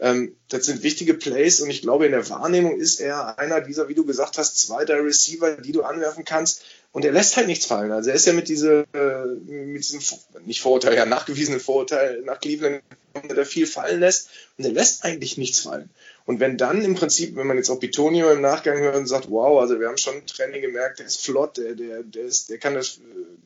Ähm, 0.00 0.34
das 0.48 0.64
sind 0.64 0.82
wichtige 0.82 1.14
Plays 1.14 1.60
und 1.60 1.70
ich 1.70 1.82
glaube, 1.82 2.06
in 2.06 2.12
der 2.12 2.28
Wahrnehmung 2.30 2.78
ist 2.78 3.00
er 3.00 3.38
einer 3.38 3.60
dieser, 3.60 3.88
wie 3.88 3.94
du 3.94 4.06
gesagt 4.06 4.38
hast, 4.38 4.58
zwei 4.58 4.84
der 4.84 5.04
Receiver, 5.04 5.58
die 5.58 5.72
du 5.72 5.82
anwerfen 5.82 6.24
kannst, 6.24 6.62
und 6.92 7.04
er 7.04 7.12
lässt 7.12 7.36
halt 7.36 7.46
nichts 7.46 7.66
fallen. 7.66 7.92
Also 7.92 8.10
er 8.10 8.16
ist 8.16 8.26
ja 8.26 8.32
mit, 8.32 8.48
diese, 8.48 8.84
äh, 8.94 9.26
mit 9.46 9.84
diesem, 9.84 10.00
nicht 10.44 10.60
Vorurteil, 10.60 10.96
ja, 10.96 11.06
nachgewiesenen 11.06 11.60
Vorurteil 11.60 12.22
nach 12.22 12.40
Cleveland, 12.40 12.82
der 13.28 13.46
viel 13.46 13.66
fallen 13.66 14.00
lässt. 14.00 14.28
Und 14.58 14.64
er 14.64 14.72
lässt 14.72 15.04
eigentlich 15.04 15.38
nichts 15.38 15.60
fallen. 15.60 15.88
Und 16.26 16.40
wenn 16.40 16.56
dann 16.56 16.84
im 16.84 16.96
Prinzip, 16.96 17.36
wenn 17.36 17.46
man 17.46 17.56
jetzt 17.56 17.70
auch 17.70 17.78
Bitonio 17.78 18.30
im 18.30 18.40
Nachgang 18.40 18.78
hört 18.78 18.96
und 18.96 19.06
sagt, 19.06 19.30
wow, 19.30 19.60
also 19.60 19.78
wir 19.78 19.86
haben 19.86 19.98
schon 19.98 20.26
Training 20.26 20.62
gemerkt, 20.62 20.98
der 20.98 21.06
ist 21.06 21.24
flott, 21.24 21.58
der, 21.58 21.74
der, 21.74 22.02
der, 22.02 22.24
ist, 22.24 22.50
der, 22.50 22.58
kann 22.58 22.74
das, 22.74 22.98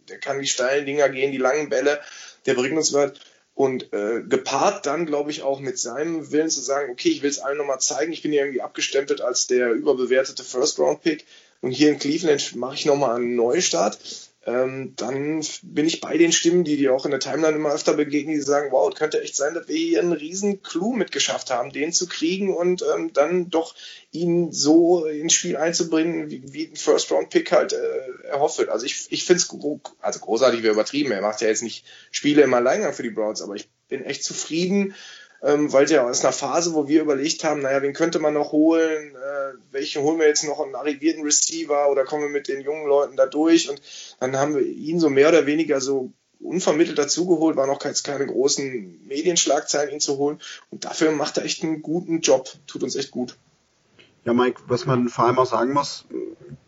der 0.09 0.19
kann 0.19 0.41
die 0.41 0.47
steilen 0.47 0.87
Dinger 0.87 1.09
gehen, 1.11 1.33
die 1.33 1.39
langen 1.39 1.69
Bälle, 1.69 2.01
der 2.47 2.55
bringt 2.55 2.77
uns 2.77 2.93
was. 2.95 3.13
Und 3.55 3.93
äh, 3.93 4.23
gepaart 4.23 4.85
dann, 4.85 5.07
glaube 5.07 5.31
ich, 5.31 5.43
auch 5.43 5.61
mit 5.61 5.79
seinem 5.79 6.33
Willen 6.33 6.51
zu 6.51 6.61
sagen, 6.61 6.91
okay, 6.91 7.11
ich 7.11 7.23
will 7.23 7.31
es 7.31 7.39
allen 7.39 7.59
nochmal 7.59 7.81
zeigen, 7.81 8.13
ich 8.13 8.23
bin 8.23 8.33
ja 8.33 8.43
irgendwie 8.43 8.63
abgestempelt 8.63 9.21
als 9.21 9.47
der 9.47 9.71
überbewertete 9.73 10.43
First-Round-Pick 10.43 11.25
und 11.61 11.71
hier 11.71 11.91
in 11.91 11.99
Cleveland 11.99 12.57
mache 12.57 12.75
ich 12.75 12.85
nochmal 12.85 13.17
einen 13.17 13.37
Neustart, 13.37 13.99
ähm, 14.47 14.93
dann 14.97 15.43
bin 15.63 15.87
ich 15.87 16.01
bei 16.01 16.19
den 16.19 16.33
Stimmen, 16.33 16.65
die 16.65 16.77
dir 16.77 16.95
auch 16.95 17.07
in 17.07 17.11
der 17.11 17.21
Timeline 17.21 17.57
immer 17.57 17.73
öfter 17.73 17.95
begegnen, 17.95 18.35
die 18.35 18.43
sagen, 18.43 18.73
wow, 18.73 18.91
es 18.93 18.99
könnte 18.99 19.23
echt 19.23 19.37
sein, 19.37 19.55
dass 19.55 19.69
wir 19.69 19.77
hier 19.77 20.01
einen 20.01 20.13
riesen 20.13 20.63
Clou 20.63 20.93
mitgeschafft 20.93 21.51
haben, 21.51 21.73
den 21.73 21.93
zu 21.93 22.07
kriegen 22.07 22.55
und 22.55 22.85
ähm, 22.95 23.13
dann 23.13 23.49
doch 23.49 23.75
ihn 24.11 24.53
so 24.53 25.07
ins 25.07 25.33
Spiel 25.33 25.57
einzubringen, 25.57 26.31
wie, 26.31 26.43
wie 26.53 26.67
ein 26.67 26.77
First-Round-Pick 26.77 27.53
halt 27.53 27.73
äh, 27.73 28.27
erhofft 28.29 28.69
Also 28.69 28.85
ich, 28.85 29.07
ich 29.11 29.25
finde 29.25 29.41
es 29.41 29.49
gro 29.49 29.81
also 30.01 30.21
großartig, 30.21 30.63
wäre 30.63 30.75
übertrieben. 30.75 31.13
Er 31.13 31.23
macht 31.23 31.41
ja 31.41 31.49
jetzt 31.49 31.63
nicht 31.63 31.87
Spiele 32.11 32.43
im 32.43 32.55
Alleingang 32.55 32.93
für 32.93 33.03
die 33.03 33.11
Browns, 33.11 33.41
aber 33.41 33.55
ich 33.55 33.69
bin 33.89 34.05
echt 34.05 34.25
zufrieden 34.25 34.95
ähm, 35.45 35.71
weil 35.73 35.91
ja 35.91 36.09
aus 36.09 36.25
einer 36.25 36.33
Phase, 36.33 36.73
wo 36.73 36.89
wir 36.89 37.03
überlegt 37.03 37.45
haben, 37.45 37.61
naja, 37.61 37.83
wen 37.83 37.93
könnte 37.93 38.19
man 38.19 38.33
noch 38.33 38.53
holen, 38.53 39.15
äh, 39.15 39.53
welchen 39.73 40.03
holen 40.03 40.19
wir 40.19 40.27
jetzt 40.27 40.45
noch, 40.45 40.59
einen 40.61 40.75
arrivierten 40.75 41.23
Receiver 41.23 41.91
oder 41.91 42.05
kommen 42.05 42.23
wir 42.23 42.31
mit 42.31 42.49
den 42.49 42.63
jungen 42.63 42.87
Leuten 42.87 43.17
da 43.17 43.27
durch? 43.27 43.69
Und 43.69 43.81
dann 44.21 44.37
haben 44.39 44.55
wir 44.55 44.63
ihn 44.63 44.99
so 44.99 45.11
mehr 45.11 45.29
oder 45.29 45.45
weniger 45.45 45.83
so 45.83 46.11
unvermittelt 46.41 46.99
dazugeholt, 46.99 47.57
war 47.57 47.67
noch 47.67 47.79
keine 47.79 48.27
großen 48.27 49.07
Medienschlagzeilen, 49.07 49.93
ihn 49.93 50.01
zu 50.01 50.17
holen. 50.17 50.41
Und 50.71 50.87
dafür 50.87 51.13
macht 51.13 51.37
er 51.37 51.45
echt 51.45 51.63
einen 51.63 51.83
guten 51.83 52.21
Job, 52.21 52.49
tut 52.67 52.83
uns 52.83 52.97
echt 52.97 53.11
gut. 53.11 53.37
Ja, 54.25 54.33
Mike, 54.33 54.63
was 54.69 54.87
man 54.87 55.11
vor 55.11 55.27
allem 55.27 55.39
auch 55.39 55.47
sagen 55.47 55.75
muss, 55.75 56.07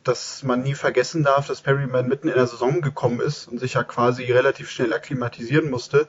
dass 0.05 0.43
man 0.43 0.63
nie 0.63 0.75
vergessen 0.75 1.23
darf, 1.23 1.47
dass 1.47 1.63
Perryman 1.63 2.07
mitten 2.07 2.29
in 2.29 2.35
der 2.35 2.47
Saison 2.47 2.83
gekommen 2.83 3.21
ist 3.21 3.49
und 3.49 3.59
sich 3.59 3.75
ja 3.75 3.83
quasi 3.83 4.25
relativ 4.25 4.71
schnell 4.71 4.93
akklimatisieren 4.93 5.71
musste 5.71 6.07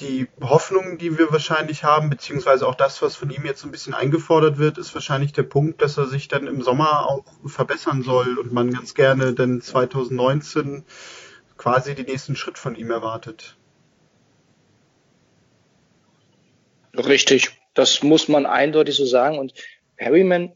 die 0.00 0.28
Hoffnung, 0.40 0.98
die 0.98 1.18
wir 1.18 1.32
wahrscheinlich 1.32 1.84
haben, 1.84 2.10
beziehungsweise 2.10 2.66
auch 2.66 2.74
das, 2.74 3.00
was 3.02 3.16
von 3.16 3.30
ihm 3.30 3.44
jetzt 3.44 3.60
so 3.60 3.68
ein 3.68 3.70
bisschen 3.70 3.94
eingefordert 3.94 4.58
wird, 4.58 4.78
ist 4.78 4.94
wahrscheinlich 4.94 5.32
der 5.32 5.44
Punkt, 5.44 5.80
dass 5.80 5.96
er 5.96 6.06
sich 6.06 6.28
dann 6.28 6.46
im 6.46 6.62
Sommer 6.62 7.06
auch 7.08 7.24
verbessern 7.46 8.02
soll 8.02 8.38
und 8.38 8.52
man 8.52 8.72
ganz 8.72 8.94
gerne 8.94 9.32
dann 9.32 9.60
2019 9.60 10.84
quasi 11.56 11.94
den 11.94 12.06
nächsten 12.06 12.36
Schritt 12.36 12.58
von 12.58 12.76
ihm 12.76 12.90
erwartet. 12.90 13.56
Richtig, 16.94 17.50
das 17.74 18.02
muss 18.02 18.28
man 18.28 18.46
eindeutig 18.46 18.96
so 18.96 19.06
sagen. 19.06 19.38
Und 19.38 19.54
Perryman, 19.96 20.52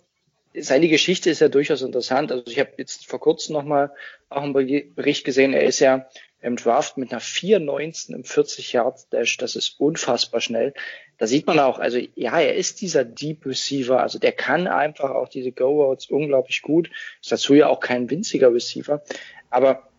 seine 0.55 0.89
Geschichte 0.89 1.31
ist 1.31 1.41
ja 1.41 1.49
durchaus 1.49 1.83
interessant. 1.83 2.33
Also 2.33 2.45
ich 2.47 2.59
habe 2.59 2.73
jetzt 2.79 3.07
vor 3.07 3.21
kurzem 3.21 3.55
nochmal 3.55 3.93
auch 4.29 4.43
einen 4.43 4.53
Bericht 4.53 5.25
gesehen, 5.25 5.53
er 5.53 5.65
ist 5.65 5.81
ja 5.81 6.07
im 6.41 6.57
Draft 6.57 6.97
mit 6.97 7.13
einer 7.13 7.21
4,19 7.21 8.15
im 8.15 8.23
40-Yard-Dash. 8.23 9.37
Das 9.37 9.57
ist 9.57 9.79
unfassbar 9.79 10.41
schnell. 10.41 10.75
Da 11.19 11.27
sieht 11.27 11.47
man 11.47 11.59
auch, 11.59 11.79
also 11.79 11.99
ja, 12.15 12.41
er 12.41 12.55
ist 12.55 12.81
dieser 12.81 13.05
Deep 13.05 13.45
Receiver. 13.45 14.01
Also 14.01 14.19
der 14.19 14.33
kann 14.33 14.67
einfach 14.67 15.11
auch 15.11 15.29
diese 15.29 15.53
Go-Routes 15.53 16.07
unglaublich 16.11 16.63
gut. 16.63 16.91
Ist 17.21 17.31
dazu 17.31 17.55
ja 17.55 17.69
auch 17.69 17.81
kein 17.81 18.09
winziger 18.09 18.53
Receiver. 18.53 19.03
Aber 19.51 19.91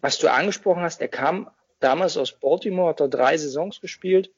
was 0.00 0.18
du 0.18 0.30
angesprochen 0.30 0.82
hast, 0.82 1.00
er 1.00 1.08
kam 1.08 1.50
damals 1.80 2.16
aus 2.16 2.32
Baltimore, 2.32 2.90
hat 2.90 3.00
da 3.00 3.08
drei 3.08 3.36
Saisons 3.36 3.80
gespielt 3.80 4.30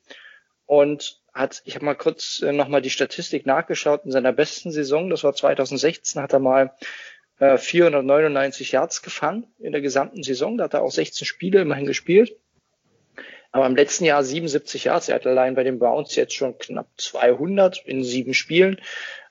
und 0.67 1.21
hat, 1.35 1.63
ich 1.65 1.75
habe 1.75 1.85
mal 1.85 1.95
kurz 1.97 2.43
äh, 2.43 2.53
nochmal 2.53 2.83
die 2.83 2.91
Statistik 2.91 3.47
nachgeschaut, 3.47 4.05
in 4.05 4.11
seiner 4.11 4.33
besten 4.33 4.71
Saison, 4.71 5.11
das 5.11 5.25
war 5.25 5.35
2016, 5.35 6.23
hat 6.23 6.33
er 6.33 6.39
mal 6.39 6.73
499 7.41 8.73
äh, 8.73 8.77
Yards 8.77 9.03
gefangen 9.03 9.47
in 9.59 9.73
der 9.73 9.81
gesamten 9.81 10.23
Saison. 10.23 10.59
Da 10.59 10.65
hat 10.65 10.75
er 10.75 10.83
auch 10.83 10.91
16 10.91 11.27
Spiele 11.27 11.61
immerhin 11.61 11.87
gespielt. 11.87 12.37
Aber 13.53 13.67
im 13.67 13.75
letzten 13.75 14.05
Jahr 14.05 14.23
77 14.23 14.85
Yards. 14.85 15.09
Er 15.09 15.17
hat 15.17 15.27
allein 15.27 15.55
bei 15.55 15.65
den 15.65 15.79
Browns 15.79 16.15
jetzt 16.15 16.35
schon 16.35 16.59
knapp 16.59 16.89
200 16.99 17.83
in 17.85 18.05
sieben 18.05 18.35
Spielen. 18.35 18.81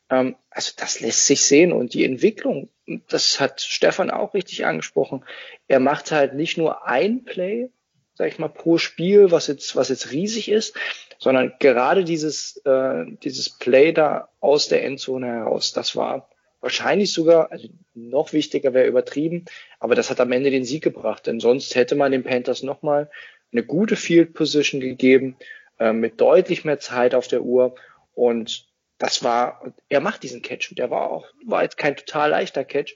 Ähm, 0.10 0.36
also 0.50 0.74
das 0.76 1.00
lässt 1.00 1.28
sich 1.28 1.42
sehen. 1.42 1.72
Und 1.72 1.94
die 1.94 2.04
Entwicklung, 2.04 2.70
das 3.08 3.40
hat 3.40 3.62
Stefan 3.62 4.10
auch 4.10 4.34
richtig 4.34 4.66
angesprochen. 4.66 5.24
Er 5.68 5.80
macht 5.80 6.12
halt 6.12 6.34
nicht 6.34 6.58
nur 6.58 6.88
ein 6.88 7.24
Play, 7.24 7.70
sag 8.16 8.28
ich 8.28 8.40
mal, 8.40 8.50
pro 8.50 8.78
Spiel, 8.80 9.32
was 9.32 9.48
jetzt, 9.48 9.76
was 9.76 9.90
jetzt 9.90 10.12
riesig 10.12 10.50
ist, 10.50 10.76
sondern 11.20 11.54
gerade 11.60 12.04
dieses, 12.04 12.58
äh, 12.66 13.06
dieses 13.24 13.50
Play 13.50 13.94
da 13.94 14.30
aus 14.40 14.68
der 14.68 14.84
Endzone 14.84 15.28
heraus, 15.28 15.74
das 15.74 15.96
war 15.96 16.28
wahrscheinlich 16.62 17.14
sogar, 17.14 17.52
also 17.52 17.68
noch 17.94 18.34
wichtiger 18.34 18.74
wäre 18.74 18.88
übertrieben, 18.88 19.46
aber 19.80 19.96
das 19.96 20.10
hat 20.10 20.20
am 20.20 20.32
Ende 20.32 20.52
den 20.52 20.66
Sieg 20.66 20.84
gebracht, 20.84 21.28
denn 21.28 21.40
sonst 21.40 21.76
hätte 21.76 21.96
man 21.96 22.12
den 22.12 22.24
Panthers 22.24 22.64
nochmal 22.64 23.10
eine 23.52 23.64
gute 23.64 23.96
Field 23.96 24.34
Position 24.34 24.82
gegeben, 24.82 25.38
äh, 25.80 25.94
mit 25.94 26.22
deutlich 26.22 26.66
mehr 26.66 26.80
Zeit 26.80 27.16
auf 27.16 27.28
der 27.28 27.42
Uhr. 27.42 27.76
Und 28.14 28.68
das 28.98 29.24
war, 29.24 29.74
er 29.88 30.02
macht 30.02 30.24
diesen 30.24 30.42
Catch. 30.42 30.70
Und 30.70 30.80
der 30.80 30.90
war 30.90 31.10
auch, 31.10 31.26
war 31.46 31.64
jetzt 31.64 31.78
kein 31.78 31.96
total 31.96 32.30
leichter 32.32 32.64
Catch. 32.64 32.96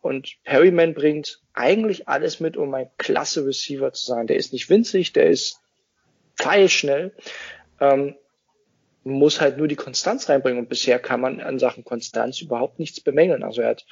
Und 0.00 0.36
Perryman 0.44 0.94
bringt 0.94 1.40
eigentlich 1.54 2.08
alles 2.08 2.40
mit, 2.40 2.56
um 2.56 2.74
ein 2.74 2.90
klasse 2.98 3.46
Receiver 3.46 3.92
zu 3.92 4.06
sein. 4.06 4.26
Der 4.26 4.36
ist 4.36 4.52
nicht 4.52 4.68
winzig, 4.68 5.12
der 5.12 5.26
ist 5.26 5.60
pfeilschnell, 6.36 7.14
ähm, 7.80 8.16
muss 9.06 9.40
halt 9.40 9.56
nur 9.56 9.68
die 9.68 9.76
Konstanz 9.76 10.28
reinbringen. 10.28 10.58
Und 10.58 10.68
bisher 10.68 10.98
kann 10.98 11.20
man 11.20 11.40
an 11.40 11.58
Sachen 11.58 11.84
Konstanz 11.84 12.40
überhaupt 12.40 12.78
nichts 12.78 13.00
bemängeln. 13.00 13.42
Also 13.42 13.62
er 13.62 13.68
hat 13.68 13.86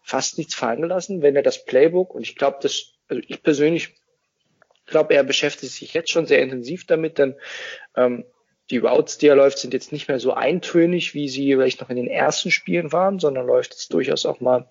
fast 0.00 0.38
nichts 0.38 0.54
fallen 0.54 0.80
gelassen, 0.80 1.22
wenn 1.22 1.36
er 1.36 1.42
das 1.42 1.64
Playbook, 1.64 2.14
und 2.14 2.22
ich 2.22 2.36
glaube, 2.36 2.58
das, 2.62 2.94
also 3.08 3.22
ich 3.26 3.42
persönlich 3.42 3.96
glaube, 4.86 5.14
er 5.14 5.24
beschäftigt 5.24 5.72
sich 5.72 5.92
jetzt 5.94 6.10
schon 6.10 6.26
sehr 6.26 6.42
intensiv 6.42 6.86
damit, 6.86 7.18
denn 7.18 7.36
ähm, 7.96 8.24
die 8.70 8.78
Routes, 8.78 9.18
die 9.18 9.26
er 9.26 9.36
läuft, 9.36 9.58
sind 9.58 9.74
jetzt 9.74 9.92
nicht 9.92 10.08
mehr 10.08 10.20
so 10.20 10.32
eintönig, 10.32 11.14
wie 11.14 11.28
sie 11.28 11.52
vielleicht 11.52 11.80
noch 11.80 11.90
in 11.90 11.96
den 11.96 12.06
ersten 12.06 12.50
Spielen 12.50 12.92
waren, 12.92 13.18
sondern 13.18 13.46
läuft 13.46 13.72
jetzt 13.72 13.92
durchaus 13.92 14.26
auch 14.26 14.40
mal 14.40 14.68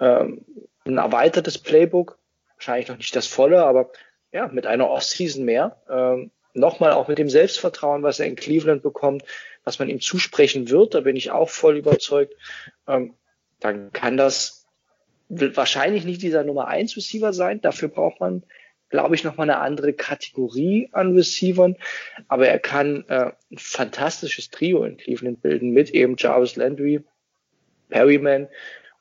ähm, 0.00 0.44
ein 0.84 0.98
erweitertes 0.98 1.58
Playbook. 1.58 2.18
Wahrscheinlich 2.56 2.88
noch 2.88 2.96
nicht 2.96 3.14
das 3.14 3.26
volle, 3.26 3.64
aber 3.64 3.90
ja, 4.32 4.48
mit 4.48 4.66
einer 4.66 4.90
Offseason 4.90 5.44
mehr. 5.44 5.80
Ähm, 5.88 6.32
nochmal 6.56 6.92
auch 6.92 7.08
mit 7.08 7.18
dem 7.18 7.28
Selbstvertrauen, 7.28 8.02
was 8.02 8.20
er 8.20 8.26
in 8.26 8.36
Cleveland 8.36 8.82
bekommt, 8.82 9.24
was 9.64 9.78
man 9.78 9.88
ihm 9.88 10.00
zusprechen 10.00 10.70
wird, 10.70 10.94
da 10.94 11.00
bin 11.00 11.16
ich 11.16 11.30
auch 11.30 11.50
voll 11.50 11.76
überzeugt, 11.76 12.34
ähm, 12.86 13.14
dann 13.60 13.92
kann 13.92 14.16
das 14.16 14.66
wahrscheinlich 15.28 16.04
nicht 16.04 16.22
dieser 16.22 16.44
Nummer 16.44 16.68
1 16.68 16.96
Receiver 16.96 17.32
sein. 17.32 17.60
Dafür 17.60 17.88
braucht 17.88 18.20
man, 18.20 18.44
glaube 18.90 19.14
ich, 19.14 19.24
nochmal 19.24 19.50
eine 19.50 19.58
andere 19.58 19.92
Kategorie 19.92 20.88
an 20.92 21.14
Receivern. 21.14 21.76
Aber 22.28 22.46
er 22.46 22.58
kann 22.58 23.04
äh, 23.08 23.32
ein 23.50 23.58
fantastisches 23.58 24.50
Trio 24.50 24.84
in 24.84 24.96
Cleveland 24.96 25.42
bilden 25.42 25.70
mit 25.70 25.90
eben 25.90 26.14
Jarvis 26.16 26.56
Landry, 26.56 27.02
Perryman 27.88 28.48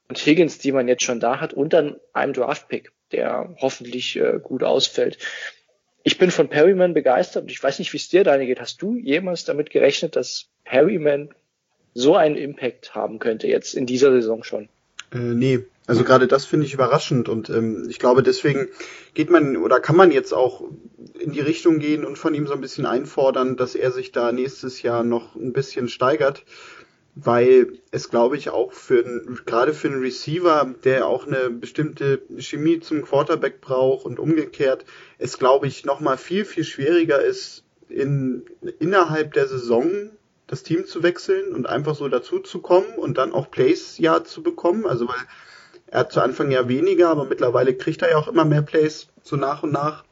und 0.07 0.17
Higgins, 0.17 0.57
die 0.57 0.71
man 0.71 0.87
jetzt 0.87 1.03
schon 1.03 1.19
da 1.19 1.39
hat, 1.39 1.53
und 1.53 1.73
dann 1.73 1.97
einem 2.13 2.33
Draftpick, 2.33 2.91
der 3.11 3.55
hoffentlich 3.59 4.15
äh, 4.15 4.39
gut 4.41 4.63
ausfällt 4.63 5.17
ich 6.05 6.19
bin 6.19 6.29
von 6.29 6.47
Perryman 6.47 6.93
begeistert 6.93 7.43
und 7.43 7.51
ich 7.51 7.61
weiß 7.61 7.79
nicht, 7.79 7.91
wie 7.91 7.97
es 7.97 8.07
dir 8.07 8.23
deine 8.23 8.45
geht. 8.45 8.61
Hast 8.61 8.79
du 8.81 8.95
jemals 8.95 9.43
damit 9.43 9.71
gerechnet, 9.71 10.15
dass 10.15 10.45
Perryman 10.63 11.29
so 11.95 12.15
einen 12.15 12.35
Impact 12.35 12.93
haben 12.93 13.17
könnte 13.17 13.47
jetzt 13.47 13.73
in 13.73 13.87
dieser 13.87 14.11
Saison 14.11 14.43
schon? 14.43 14.69
Äh, 15.11 15.17
nee, 15.17 15.65
also 15.87 16.03
gerade 16.03 16.27
das 16.27 16.45
finde 16.45 16.67
ich 16.67 16.75
überraschend 16.75 17.27
und 17.27 17.49
ähm, 17.49 17.87
ich 17.89 17.97
glaube, 17.97 18.21
deswegen 18.21 18.67
geht 19.15 19.31
man 19.31 19.57
oder 19.57 19.79
kann 19.79 19.95
man 19.95 20.11
jetzt 20.11 20.31
auch 20.31 20.63
in 21.19 21.31
die 21.31 21.41
Richtung 21.41 21.79
gehen 21.79 22.05
und 22.05 22.19
von 22.19 22.35
ihm 22.35 22.45
so 22.45 22.53
ein 22.53 22.61
bisschen 22.61 22.85
einfordern, 22.85 23.57
dass 23.57 23.73
er 23.73 23.91
sich 23.91 24.11
da 24.11 24.31
nächstes 24.31 24.83
Jahr 24.83 25.03
noch 25.03 25.35
ein 25.35 25.53
bisschen 25.53 25.89
steigert 25.89 26.43
weil 27.15 27.79
es, 27.91 28.09
glaube 28.09 28.35
ich, 28.35 28.49
auch 28.49 28.73
für 28.73 29.03
gerade 29.45 29.73
für 29.73 29.87
einen 29.87 30.01
Receiver, 30.01 30.75
der 30.83 31.07
auch 31.07 31.25
eine 31.25 31.49
bestimmte 31.49 32.21
Chemie 32.37 32.81
zum 32.81 33.03
Quarterback 33.03 33.61
braucht 33.61 34.05
und 34.05 34.19
umgekehrt, 34.19 34.85
es, 35.17 35.39
glaube 35.39 35.67
ich, 35.67 35.85
nochmal 35.85 36.17
viel, 36.17 36.43
viel 36.43 36.65
schwieriger 36.65 37.23
ist, 37.23 37.63
in, 37.87 38.45
innerhalb 38.79 39.33
der 39.33 39.47
Saison 39.47 40.11
das 40.47 40.63
Team 40.63 40.85
zu 40.85 41.03
wechseln 41.03 41.55
und 41.55 41.67
einfach 41.67 41.95
so 41.95 42.09
dazu 42.09 42.39
zu 42.39 42.59
kommen 42.59 42.93
und 42.97 43.17
dann 43.17 43.31
auch 43.31 43.49
Plays 43.49 43.97
ja 43.97 44.23
zu 44.23 44.43
bekommen. 44.43 44.85
Also 44.85 45.07
weil 45.07 45.15
er 45.87 46.01
hat 46.01 46.11
zu 46.11 46.21
Anfang 46.21 46.51
ja 46.51 46.67
weniger, 46.67 47.09
aber 47.09 47.25
mittlerweile 47.25 47.75
kriegt 47.75 48.01
er 48.01 48.11
ja 48.11 48.17
auch 48.17 48.27
immer 48.27 48.45
mehr 48.45 48.61
Plays 48.61 49.07
so 49.23 49.37
nach 49.37 49.63
und 49.63 49.71
nach. 49.71 50.03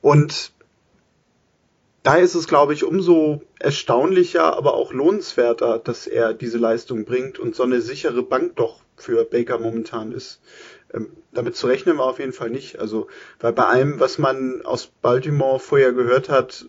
Und 0.00 0.52
da 2.02 2.16
ist 2.16 2.34
es, 2.34 2.46
glaube 2.46 2.72
ich, 2.72 2.84
umso 2.84 3.42
erstaunlicher, 3.58 4.56
aber 4.56 4.74
auch 4.74 4.92
lohnenswerter, 4.92 5.78
dass 5.78 6.06
er 6.06 6.32
diese 6.32 6.58
Leistung 6.58 7.04
bringt 7.04 7.38
und 7.38 7.54
so 7.54 7.62
eine 7.62 7.80
sichere 7.80 8.22
Bank 8.22 8.56
doch 8.56 8.80
für 8.96 9.24
Baker 9.24 9.58
momentan 9.58 10.12
ist. 10.12 10.40
Ähm, 10.92 11.10
damit 11.32 11.56
zu 11.56 11.66
rechnen 11.66 11.98
war 11.98 12.06
auf 12.06 12.18
jeden 12.18 12.32
Fall 12.32 12.50
nicht. 12.50 12.78
Also, 12.78 13.06
weil 13.38 13.52
bei 13.52 13.64
allem, 13.64 14.00
was 14.00 14.18
man 14.18 14.62
aus 14.64 14.86
Baltimore 14.86 15.60
vorher 15.60 15.92
gehört 15.92 16.28
hat, 16.28 16.64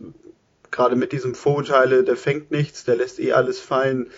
gerade 0.69 0.95
mit 0.95 1.11
diesem 1.11 1.35
Vorurteile, 1.35 2.03
der 2.03 2.17
fängt 2.17 2.51
nichts, 2.51 2.83
der 2.83 2.95
lässt 2.95 3.19
eh 3.19 3.33
alles 3.33 3.59
fallen, 3.59 4.11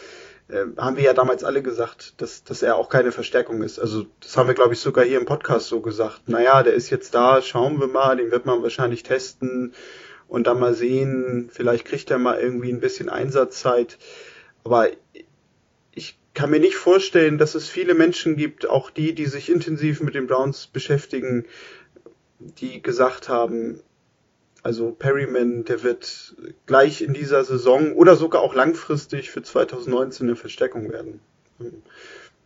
äh, 0.50 0.65
haben 0.77 0.98
wir 0.98 1.03
ja 1.03 1.13
damals 1.13 1.43
alle 1.43 1.62
gesagt, 1.62 2.15
dass, 2.22 2.43
dass 2.43 2.63
er 2.63 2.75
auch 2.75 2.89
keine 2.89 3.12
Verstärkung 3.12 3.63
ist. 3.63 3.79
Also 3.79 4.05
das 4.20 4.36
haben 4.36 4.48
wir, 4.48 4.55
glaube 4.55 4.74
ich, 4.74 4.79
sogar 4.79 5.05
hier 5.05 5.20
im 5.20 5.25
Podcast 5.25 5.67
so 5.67 5.79
gesagt. 5.79 6.27
Naja, 6.27 6.63
der 6.63 6.74
ist 6.74 6.89
jetzt 6.89 7.15
da, 7.15 7.41
schauen 7.41 7.79
wir 7.79 7.88
mal, 7.88 8.17
den 8.17 8.32
wird 8.32 8.46
man 8.46 8.62
wahrscheinlich 8.62 9.03
testen 9.03 9.74
und 10.27 10.48
dann 10.48 10.60
mal 10.60 10.74
sehen, 10.74 11.50
vielleicht 11.51 11.86
kriegt 11.86 12.10
er 12.12 12.18
mal 12.18 12.39
irgendwie 12.39 12.72
ein 12.72 12.80
bisschen 12.80 13.10
Einsatzzeit. 13.10 13.98
Aber 14.63 14.89
ich 15.94 16.18
kann 16.34 16.50
mir 16.50 16.60
nicht 16.60 16.75
vorstellen, 16.75 17.38
dass 17.38 17.56
es 17.56 17.70
viele 17.70 17.94
Menschen 17.94 18.36
gibt, 18.36 18.70
auch 18.70 18.89
die, 18.89 19.13
die 19.13 19.25
sich 19.25 19.50
intensiv 19.50 20.01
mit 20.01 20.15
den 20.15 20.27
Browns 20.27 20.68
beschäftigen, 20.68 21.46
die 22.39 22.82
gesagt 22.82 23.30
haben, 23.30 23.80
also 24.63 24.92
Perryman, 24.92 25.65
der 25.65 25.84
wird 25.84 26.36
gleich 26.65 27.01
in 27.01 27.13
dieser 27.13 27.44
Saison 27.44 27.94
oder 27.94 28.15
sogar 28.15 28.42
auch 28.42 28.56
langfristig 28.56 29.30
für 29.30 29.44
2019 29.44 30.27
eine 30.27 30.36
Verstärkung 30.36 30.92
werden 30.92 31.20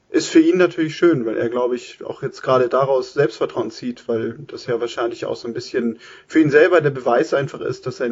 ist 0.09 0.29
für 0.29 0.39
ihn 0.39 0.57
natürlich 0.57 0.95
schön, 0.95 1.25
weil 1.25 1.37
er, 1.37 1.49
glaube 1.49 1.75
ich, 1.75 2.03
auch 2.03 2.21
jetzt 2.23 2.41
gerade 2.41 2.69
daraus 2.69 3.13
Selbstvertrauen 3.13 3.71
zieht, 3.71 4.07
weil 4.07 4.37
das 4.47 4.65
ja 4.65 4.79
wahrscheinlich 4.79 5.25
auch 5.25 5.35
so 5.35 5.47
ein 5.47 5.53
bisschen 5.53 5.99
für 6.27 6.39
ihn 6.39 6.49
selber 6.49 6.79
der 6.79 6.91
Beweis 6.91 7.33
einfach 7.33 7.59
ist, 7.59 7.85
dass 7.85 7.99
er 7.99 8.07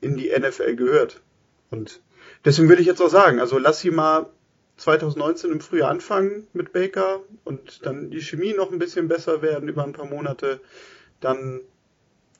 in 0.00 0.16
die 0.16 0.30
NFL 0.30 0.76
gehört. 0.76 1.20
Und 1.70 2.00
deswegen 2.44 2.68
würde 2.68 2.82
ich 2.82 2.88
jetzt 2.88 3.02
auch 3.02 3.10
sagen, 3.10 3.40
also 3.40 3.58
lass 3.58 3.80
sie 3.80 3.90
mal 3.90 4.30
2019 4.76 5.50
im 5.50 5.60
Frühjahr 5.60 5.90
anfangen 5.90 6.46
mit 6.52 6.72
Baker 6.72 7.20
und 7.44 7.84
dann 7.84 8.10
die 8.10 8.22
Chemie 8.22 8.54
noch 8.54 8.72
ein 8.72 8.78
bisschen 8.78 9.08
besser 9.08 9.42
werden 9.42 9.68
über 9.68 9.84
ein 9.84 9.92
paar 9.92 10.06
Monate, 10.06 10.60
dann 11.20 11.60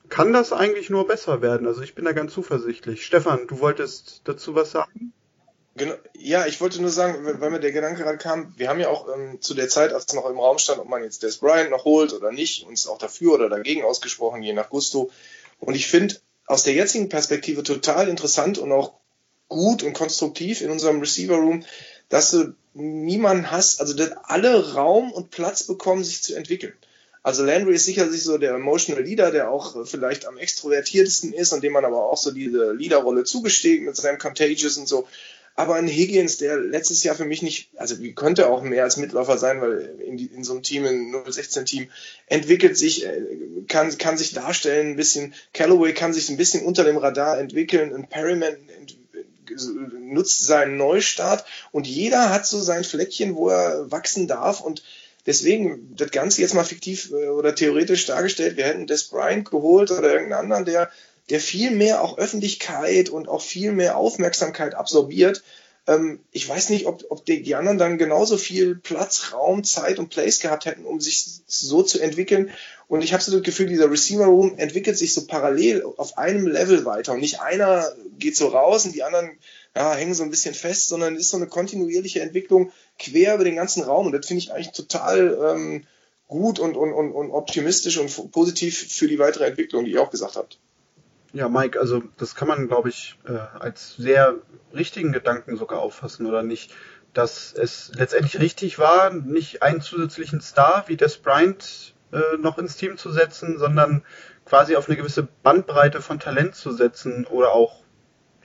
kann 0.09 0.33
das 0.33 0.51
eigentlich 0.51 0.89
nur 0.89 1.05
besser 1.05 1.41
werden. 1.41 1.67
Also 1.67 1.81
ich 1.81 1.95
bin 1.95 2.05
da 2.05 2.13
ganz 2.13 2.33
zuversichtlich. 2.33 3.05
Stefan, 3.05 3.45
du 3.47 3.59
wolltest 3.59 4.21
dazu 4.23 4.55
was 4.55 4.71
sagen? 4.71 5.13
Genau, 5.75 5.93
ja, 6.17 6.45
ich 6.47 6.59
wollte 6.59 6.81
nur 6.81 6.89
sagen, 6.89 7.25
weil 7.39 7.49
mir 7.49 7.61
der 7.61 7.71
Gedanke 7.71 8.03
gerade 8.03 8.17
kam, 8.17 8.53
wir 8.57 8.67
haben 8.67 8.81
ja 8.81 8.89
auch 8.89 9.07
ähm, 9.13 9.41
zu 9.41 9.53
der 9.53 9.69
Zeit, 9.69 9.93
als 9.93 10.05
es 10.07 10.13
noch 10.13 10.29
im 10.29 10.37
Raum 10.37 10.57
stand, 10.57 10.79
ob 10.79 10.89
man 10.89 11.03
jetzt 11.03 11.23
Des 11.23 11.37
Bryant 11.37 11.69
noch 11.69 11.85
holt 11.85 12.11
oder 12.11 12.31
nicht, 12.31 12.67
uns 12.67 12.87
auch 12.87 12.97
dafür 12.97 13.35
oder 13.35 13.49
dagegen 13.49 13.83
ausgesprochen, 13.83 14.43
je 14.43 14.51
nach 14.51 14.69
Gusto. 14.69 15.09
Und 15.59 15.75
ich 15.75 15.87
finde, 15.87 16.15
aus 16.45 16.63
der 16.63 16.73
jetzigen 16.73 17.07
Perspektive 17.07 17.63
total 17.63 18.09
interessant 18.09 18.57
und 18.57 18.71
auch 18.73 18.93
gut 19.47 19.83
und 19.83 19.93
konstruktiv 19.93 20.61
in 20.61 20.71
unserem 20.71 20.99
Receiver 20.99 21.35
Room, 21.35 21.63
dass 22.09 22.31
du 22.31 22.53
niemanden 22.73 23.51
hast, 23.51 23.79
also 23.79 23.93
dass 23.93 24.11
alle 24.23 24.73
Raum 24.73 25.11
und 25.11 25.29
Platz 25.29 25.63
bekommen, 25.63 26.03
sich 26.03 26.21
zu 26.21 26.35
entwickeln. 26.35 26.73
Also 27.23 27.45
Landry 27.45 27.75
ist 27.75 27.85
sicherlich 27.85 28.23
so 28.23 28.37
der 28.37 28.55
Emotional 28.55 29.03
Leader, 29.03 29.31
der 29.31 29.51
auch 29.51 29.85
vielleicht 29.85 30.25
am 30.25 30.37
extrovertiertesten 30.37 31.33
ist 31.33 31.53
und 31.53 31.63
dem 31.63 31.73
man 31.73 31.85
aber 31.85 32.09
auch 32.09 32.17
so 32.17 32.31
diese 32.31 32.71
Leaderrolle 32.71 33.23
zugesteht 33.23 33.83
mit 33.83 33.95
seinem 33.95 34.17
Contagious 34.17 34.77
und 34.77 34.87
so. 34.87 35.07
Aber 35.55 35.75
ein 35.75 35.87
Higgins, 35.87 36.37
der 36.37 36.57
letztes 36.57 37.03
Jahr 37.03 37.15
für 37.15 37.25
mich 37.25 37.41
nicht, 37.41 37.69
also 37.75 37.95
könnte 38.15 38.47
auch 38.47 38.61
mehr 38.61 38.83
als 38.83 38.97
Mitläufer 38.97 39.37
sein, 39.37 39.61
weil 39.61 39.95
in, 40.05 40.17
die, 40.17 40.25
in 40.25 40.43
so 40.43 40.53
einem 40.53 40.63
Team, 40.63 40.85
in 40.85 41.13
016-Team, 41.13 41.89
entwickelt 42.27 42.77
sich, 42.77 43.05
äh, 43.05 43.21
kann, 43.67 43.97
kann 43.97 44.17
sich 44.17 44.33
darstellen 44.33 44.91
ein 44.91 44.95
bisschen, 44.95 45.33
Callaway 45.53 45.93
kann 45.93 46.13
sich 46.13 46.29
ein 46.29 46.37
bisschen 46.37 46.65
unter 46.65 46.83
dem 46.83 46.97
Radar 46.97 47.39
entwickeln, 47.39 47.93
ein 47.93 48.07
Perryman 48.07 48.55
nutzt 49.99 50.45
seinen 50.45 50.77
Neustart 50.77 51.45
und 51.71 51.87
jeder 51.87 52.29
hat 52.29 52.45
so 52.45 52.61
sein 52.61 52.83
Fleckchen, 52.83 53.35
wo 53.35 53.49
er 53.49 53.91
wachsen 53.91 54.27
darf 54.27 54.61
und 54.61 54.83
deswegen 55.25 55.95
das 55.95 56.11
Ganze 56.11 56.41
jetzt 56.41 56.53
mal 56.53 56.63
fiktiv 56.63 57.11
äh, 57.11 57.27
oder 57.27 57.55
theoretisch 57.55 58.05
dargestellt, 58.05 58.57
wir 58.57 58.65
hätten 58.65 58.87
Des 58.87 59.05
Bryant 59.05 59.49
geholt 59.49 59.91
oder 59.91 60.13
irgendeinen 60.13 60.41
anderen, 60.41 60.65
der 60.65 60.91
der 61.29 61.39
viel 61.39 61.71
mehr 61.71 62.01
auch 62.01 62.17
Öffentlichkeit 62.17 63.09
und 63.09 63.27
auch 63.27 63.41
viel 63.41 63.71
mehr 63.71 63.97
Aufmerksamkeit 63.97 64.75
absorbiert. 64.75 65.43
Ähm, 65.87 66.19
ich 66.31 66.47
weiß 66.47 66.69
nicht, 66.69 66.85
ob, 66.85 67.03
ob 67.09 67.25
die, 67.25 67.55
anderen 67.55 67.77
dann 67.77 67.97
genauso 67.97 68.37
viel 68.37 68.75
Platz, 68.75 69.31
Raum, 69.33 69.63
Zeit 69.63 69.99
und 69.99 70.09
Place 70.09 70.39
gehabt 70.39 70.65
hätten, 70.65 70.85
um 70.85 70.99
sich 70.99 71.25
so 71.47 71.83
zu 71.83 71.99
entwickeln. 71.99 72.51
Und 72.87 73.03
ich 73.03 73.13
habe 73.13 73.23
so 73.23 73.31
das 73.31 73.43
Gefühl, 73.43 73.67
dieser 73.67 73.89
Receiver 73.89 74.25
Room 74.25 74.57
entwickelt 74.57 74.97
sich 74.97 75.13
so 75.13 75.25
parallel 75.25 75.83
auf 75.97 76.17
einem 76.17 76.47
Level 76.47 76.85
weiter. 76.85 77.13
Und 77.13 77.21
nicht 77.21 77.39
einer 77.39 77.91
geht 78.19 78.35
so 78.35 78.47
raus 78.49 78.85
und 78.85 78.93
die 78.93 79.03
anderen 79.03 79.31
ja, 79.75 79.93
hängen 79.93 80.13
so 80.13 80.23
ein 80.23 80.29
bisschen 80.29 80.53
fest, 80.53 80.89
sondern 80.89 81.15
es 81.15 81.21
ist 81.21 81.29
so 81.29 81.37
eine 81.37 81.47
kontinuierliche 81.47 82.21
Entwicklung 82.21 82.71
quer 82.99 83.35
über 83.35 83.45
den 83.45 83.55
ganzen 83.55 83.83
Raum. 83.83 84.07
Und 84.07 84.11
das 84.11 84.27
finde 84.27 84.43
ich 84.43 84.51
eigentlich 84.51 84.71
total 84.71 85.37
ähm, 85.55 85.87
gut 86.27 86.59
und, 86.59 86.75
und, 86.75 86.93
und, 86.93 87.11
und 87.11 87.31
optimistisch 87.31 87.97
und 87.97 88.31
positiv 88.31 88.91
für 88.91 89.07
die 89.07 89.19
weitere 89.19 89.45
Entwicklung, 89.45 89.85
die 89.85 89.91
ihr 89.91 90.01
auch 90.01 90.11
gesagt 90.11 90.35
habt. 90.35 90.59
Ja, 91.33 91.47
Mike, 91.47 91.79
also 91.79 92.03
das 92.17 92.35
kann 92.35 92.47
man, 92.47 92.67
glaube 92.67 92.89
ich, 92.89 93.17
äh, 93.25 93.37
als 93.59 93.95
sehr 93.95 94.35
richtigen 94.73 95.11
Gedanken 95.13 95.55
sogar 95.55 95.79
auffassen, 95.79 96.25
oder 96.25 96.43
nicht? 96.43 96.73
Dass 97.13 97.53
es 97.53 97.91
letztendlich 97.95 98.39
richtig 98.39 98.79
war, 98.79 99.11
nicht 99.11 99.63
einen 99.63 99.81
zusätzlichen 99.81 100.41
Star 100.41 100.85
wie 100.87 100.97
Des 100.97 101.17
Bryant 101.17 101.93
äh, 102.11 102.37
noch 102.39 102.57
ins 102.57 102.75
Team 102.75 102.97
zu 102.97 103.11
setzen, 103.11 103.57
sondern 103.57 104.03
quasi 104.45 104.75
auf 104.75 104.87
eine 104.87 104.97
gewisse 104.97 105.27
Bandbreite 105.43 106.01
von 106.01 106.19
Talent 106.19 106.55
zu 106.55 106.71
setzen 106.71 107.25
oder 107.25 107.51
auch 107.51 107.83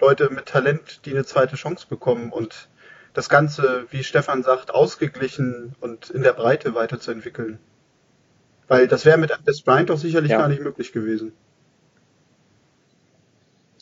Leute 0.00 0.30
mit 0.30 0.46
Talent, 0.46 1.04
die 1.06 1.10
eine 1.10 1.24
zweite 1.24 1.56
Chance 1.56 1.86
bekommen 1.88 2.30
und 2.30 2.68
das 3.14 3.28
Ganze, 3.28 3.86
wie 3.90 4.04
Stefan 4.04 4.42
sagt, 4.42 4.72
ausgeglichen 4.72 5.74
und 5.80 6.10
in 6.10 6.22
der 6.22 6.34
Breite 6.34 6.74
weiterzuentwickeln. 6.74 7.58
Weil 8.68 8.88
das 8.88 9.04
wäre 9.04 9.16
mit 9.16 9.36
Des 9.46 9.62
Bryant 9.62 9.90
doch 9.90 9.98
sicherlich 9.98 10.32
ja. 10.32 10.38
gar 10.38 10.48
nicht 10.48 10.60
möglich 10.60 10.92
gewesen. 10.92 11.32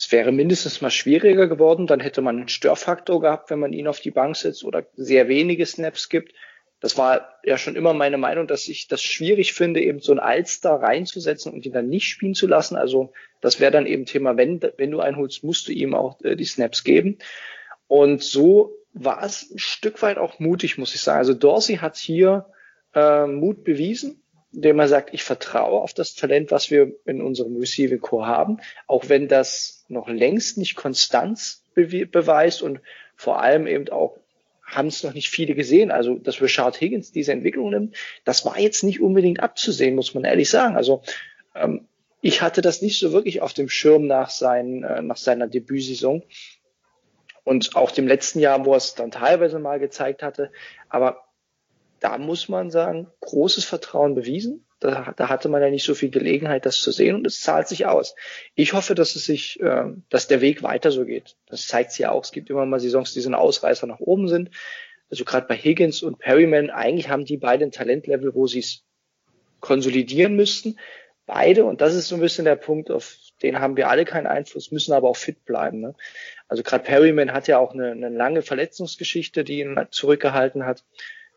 Es 0.05 0.11
wäre 0.11 0.31
mindestens 0.31 0.81
mal 0.81 0.91
schwieriger 0.91 1.47
geworden, 1.47 1.87
dann 1.87 1.99
hätte 1.99 2.21
man 2.21 2.37
einen 2.37 2.47
Störfaktor 2.47 3.19
gehabt, 3.19 3.49
wenn 3.49 3.57
man 3.57 3.73
ihn 3.73 3.87
auf 3.87 3.99
die 3.99 4.11
Bank 4.11 4.35
setzt 4.35 4.63
oder 4.63 4.85
sehr 4.95 5.27
wenige 5.27 5.65
Snaps 5.65 6.09
gibt. 6.09 6.35
Das 6.79 6.95
war 6.95 7.39
ja 7.43 7.57
schon 7.57 7.75
immer 7.75 7.91
meine 7.95 8.19
Meinung, 8.19 8.45
dass 8.45 8.67
ich 8.67 8.87
das 8.87 9.01
schwierig 9.01 9.53
finde, 9.53 9.81
eben 9.81 10.01
so 10.01 10.11
ein 10.11 10.19
Alster 10.19 10.73
reinzusetzen 10.73 11.51
und 11.51 11.65
ihn 11.65 11.73
dann 11.73 11.89
nicht 11.89 12.07
spielen 12.07 12.35
zu 12.35 12.45
lassen. 12.45 12.75
Also 12.75 13.13
das 13.41 13.59
wäre 13.59 13.71
dann 13.71 13.87
eben 13.87 14.05
Thema, 14.05 14.37
wenn, 14.37 14.61
wenn 14.77 14.91
du 14.91 14.99
einholst, 14.99 15.43
musst 15.43 15.67
du 15.69 15.71
ihm 15.71 15.95
auch 15.95 16.21
äh, 16.21 16.35
die 16.35 16.45
Snaps 16.45 16.83
geben. 16.83 17.17
Und 17.87 18.21
so 18.21 18.77
war 18.93 19.23
es 19.23 19.49
ein 19.49 19.57
Stück 19.57 20.03
weit 20.03 20.19
auch 20.19 20.37
mutig, 20.37 20.77
muss 20.77 20.93
ich 20.93 21.01
sagen. 21.01 21.17
Also 21.17 21.33
Dorsey 21.33 21.77
hat 21.77 21.97
hier 21.97 22.45
äh, 22.93 23.25
Mut 23.25 23.63
bewiesen 23.63 24.21
indem 24.55 24.79
er 24.79 24.87
sagt, 24.87 25.13
ich 25.13 25.23
vertraue 25.23 25.81
auf 25.81 25.93
das 25.93 26.15
Talent, 26.15 26.51
was 26.51 26.71
wir 26.71 26.93
in 27.05 27.21
unserem 27.21 27.57
Receiving 27.57 27.99
Core 27.99 28.25
haben, 28.25 28.57
auch 28.87 29.09
wenn 29.09 29.27
das 29.27 29.85
noch 29.87 30.07
längst 30.07 30.57
nicht 30.57 30.75
Konstanz 30.75 31.63
be 31.73 32.05
beweist 32.05 32.61
und 32.61 32.79
vor 33.15 33.41
allem 33.41 33.67
eben 33.67 33.89
auch 33.89 34.17
haben 34.63 34.87
es 34.87 35.03
noch 35.03 35.13
nicht 35.13 35.29
viele 35.29 35.53
gesehen. 35.53 35.91
Also, 35.91 36.15
dass 36.15 36.41
Richard 36.41 36.81
Higgins 36.81 37.11
diese 37.11 37.31
Entwicklung 37.31 37.69
nimmt, 37.69 37.95
das 38.23 38.45
war 38.45 38.59
jetzt 38.59 38.83
nicht 38.83 38.99
unbedingt 38.99 39.39
abzusehen, 39.39 39.95
muss 39.95 40.15
man 40.15 40.23
ehrlich 40.23 40.49
sagen. 40.49 40.75
Also, 40.75 41.03
ähm, 41.53 41.87
ich 42.21 42.41
hatte 42.41 42.61
das 42.61 42.81
nicht 42.81 42.97
so 42.97 43.11
wirklich 43.11 43.41
auf 43.41 43.53
dem 43.53 43.69
Schirm 43.69 44.07
nach, 44.07 44.31
sein, 44.31 44.83
äh, 44.83 45.03
nach 45.03 45.17
seiner 45.17 45.47
Debütsaison 45.47 46.23
und 47.43 47.75
auch 47.75 47.91
dem 47.91 48.07
letzten 48.07 48.39
Jahr, 48.39 48.65
wo 48.65 48.71
er 48.71 48.77
es 48.77 48.95
dann 48.95 49.11
teilweise 49.11 49.59
mal 49.59 49.79
gezeigt 49.79 50.23
hatte. 50.23 50.51
Aber 50.89 51.24
da 51.99 52.17
muss 52.17 52.49
man 52.49 52.69
sagen, 52.71 53.07
großes 53.21 53.65
Vertrauen 53.65 54.15
bewiesen. 54.15 54.65
Da, 54.79 55.13
da, 55.15 55.29
hatte 55.29 55.47
man 55.49 55.61
ja 55.61 55.69
nicht 55.69 55.85
so 55.85 55.95
viel 55.95 56.09
Gelegenheit, 56.09 56.65
das 56.65 56.81
zu 56.81 56.91
sehen 56.91 57.15
und 57.15 57.25
es 57.25 57.41
zahlt 57.41 57.67
sich 57.67 57.85
aus. 57.85 58.13
Ich 58.55 58.73
hoffe, 58.73 58.93
dass 58.93 59.15
es 59.15 59.25
sich, 59.25 59.59
äh, 59.61 59.85
dass 60.09 60.27
der 60.27 60.41
Weg 60.41 60.63
weiter 60.63 60.91
so 60.91 61.05
geht. 61.05 61.37
Das 61.47 61.65
zeigt 61.65 61.91
sich 61.91 61.99
ja 61.99 62.11
auch. 62.11 62.23
Es 62.23 62.31
gibt 62.31 62.49
immer 62.49 62.65
mal 62.65 62.79
Saisons, 62.79 63.13
die 63.13 63.21
so 63.21 63.29
ein 63.29 63.35
Ausreißer 63.35 63.87
nach 63.87 63.99
oben 63.99 64.27
sind. 64.27 64.51
Also 65.09 65.23
gerade 65.23 65.47
bei 65.47 65.55
Higgins 65.55 66.03
und 66.03 66.19
Perryman, 66.19 66.69
eigentlich 66.69 67.09
haben 67.09 67.25
die 67.25 67.37
beide 67.37 67.63
ein 67.63 67.71
Talentlevel, 67.71 68.35
wo 68.35 68.47
sie 68.47 68.59
es 68.59 68.83
konsolidieren 69.61 70.35
müssten. 70.35 70.77
Beide, 71.25 71.65
und 71.65 71.81
das 71.81 71.95
ist 71.95 72.09
so 72.09 72.15
ein 72.15 72.21
bisschen 72.21 72.45
der 72.45 72.55
Punkt, 72.55 72.91
auf 72.91 73.15
den 73.41 73.59
haben 73.59 73.77
wir 73.77 73.89
alle 73.89 74.05
keinen 74.05 74.27
Einfluss, 74.27 74.71
müssen 74.71 74.93
aber 74.93 75.09
auch 75.09 75.17
fit 75.17 75.45
bleiben. 75.45 75.79
Ne? 75.79 75.95
Also 76.47 76.63
gerade 76.63 76.83
Perryman 76.83 77.33
hat 77.33 77.47
ja 77.47 77.57
auch 77.57 77.73
eine, 77.73 77.91
eine 77.91 78.09
lange 78.09 78.41
Verletzungsgeschichte, 78.41 79.43
die 79.43 79.61
ihn 79.61 79.79
zurückgehalten 79.89 80.65
hat 80.65 80.83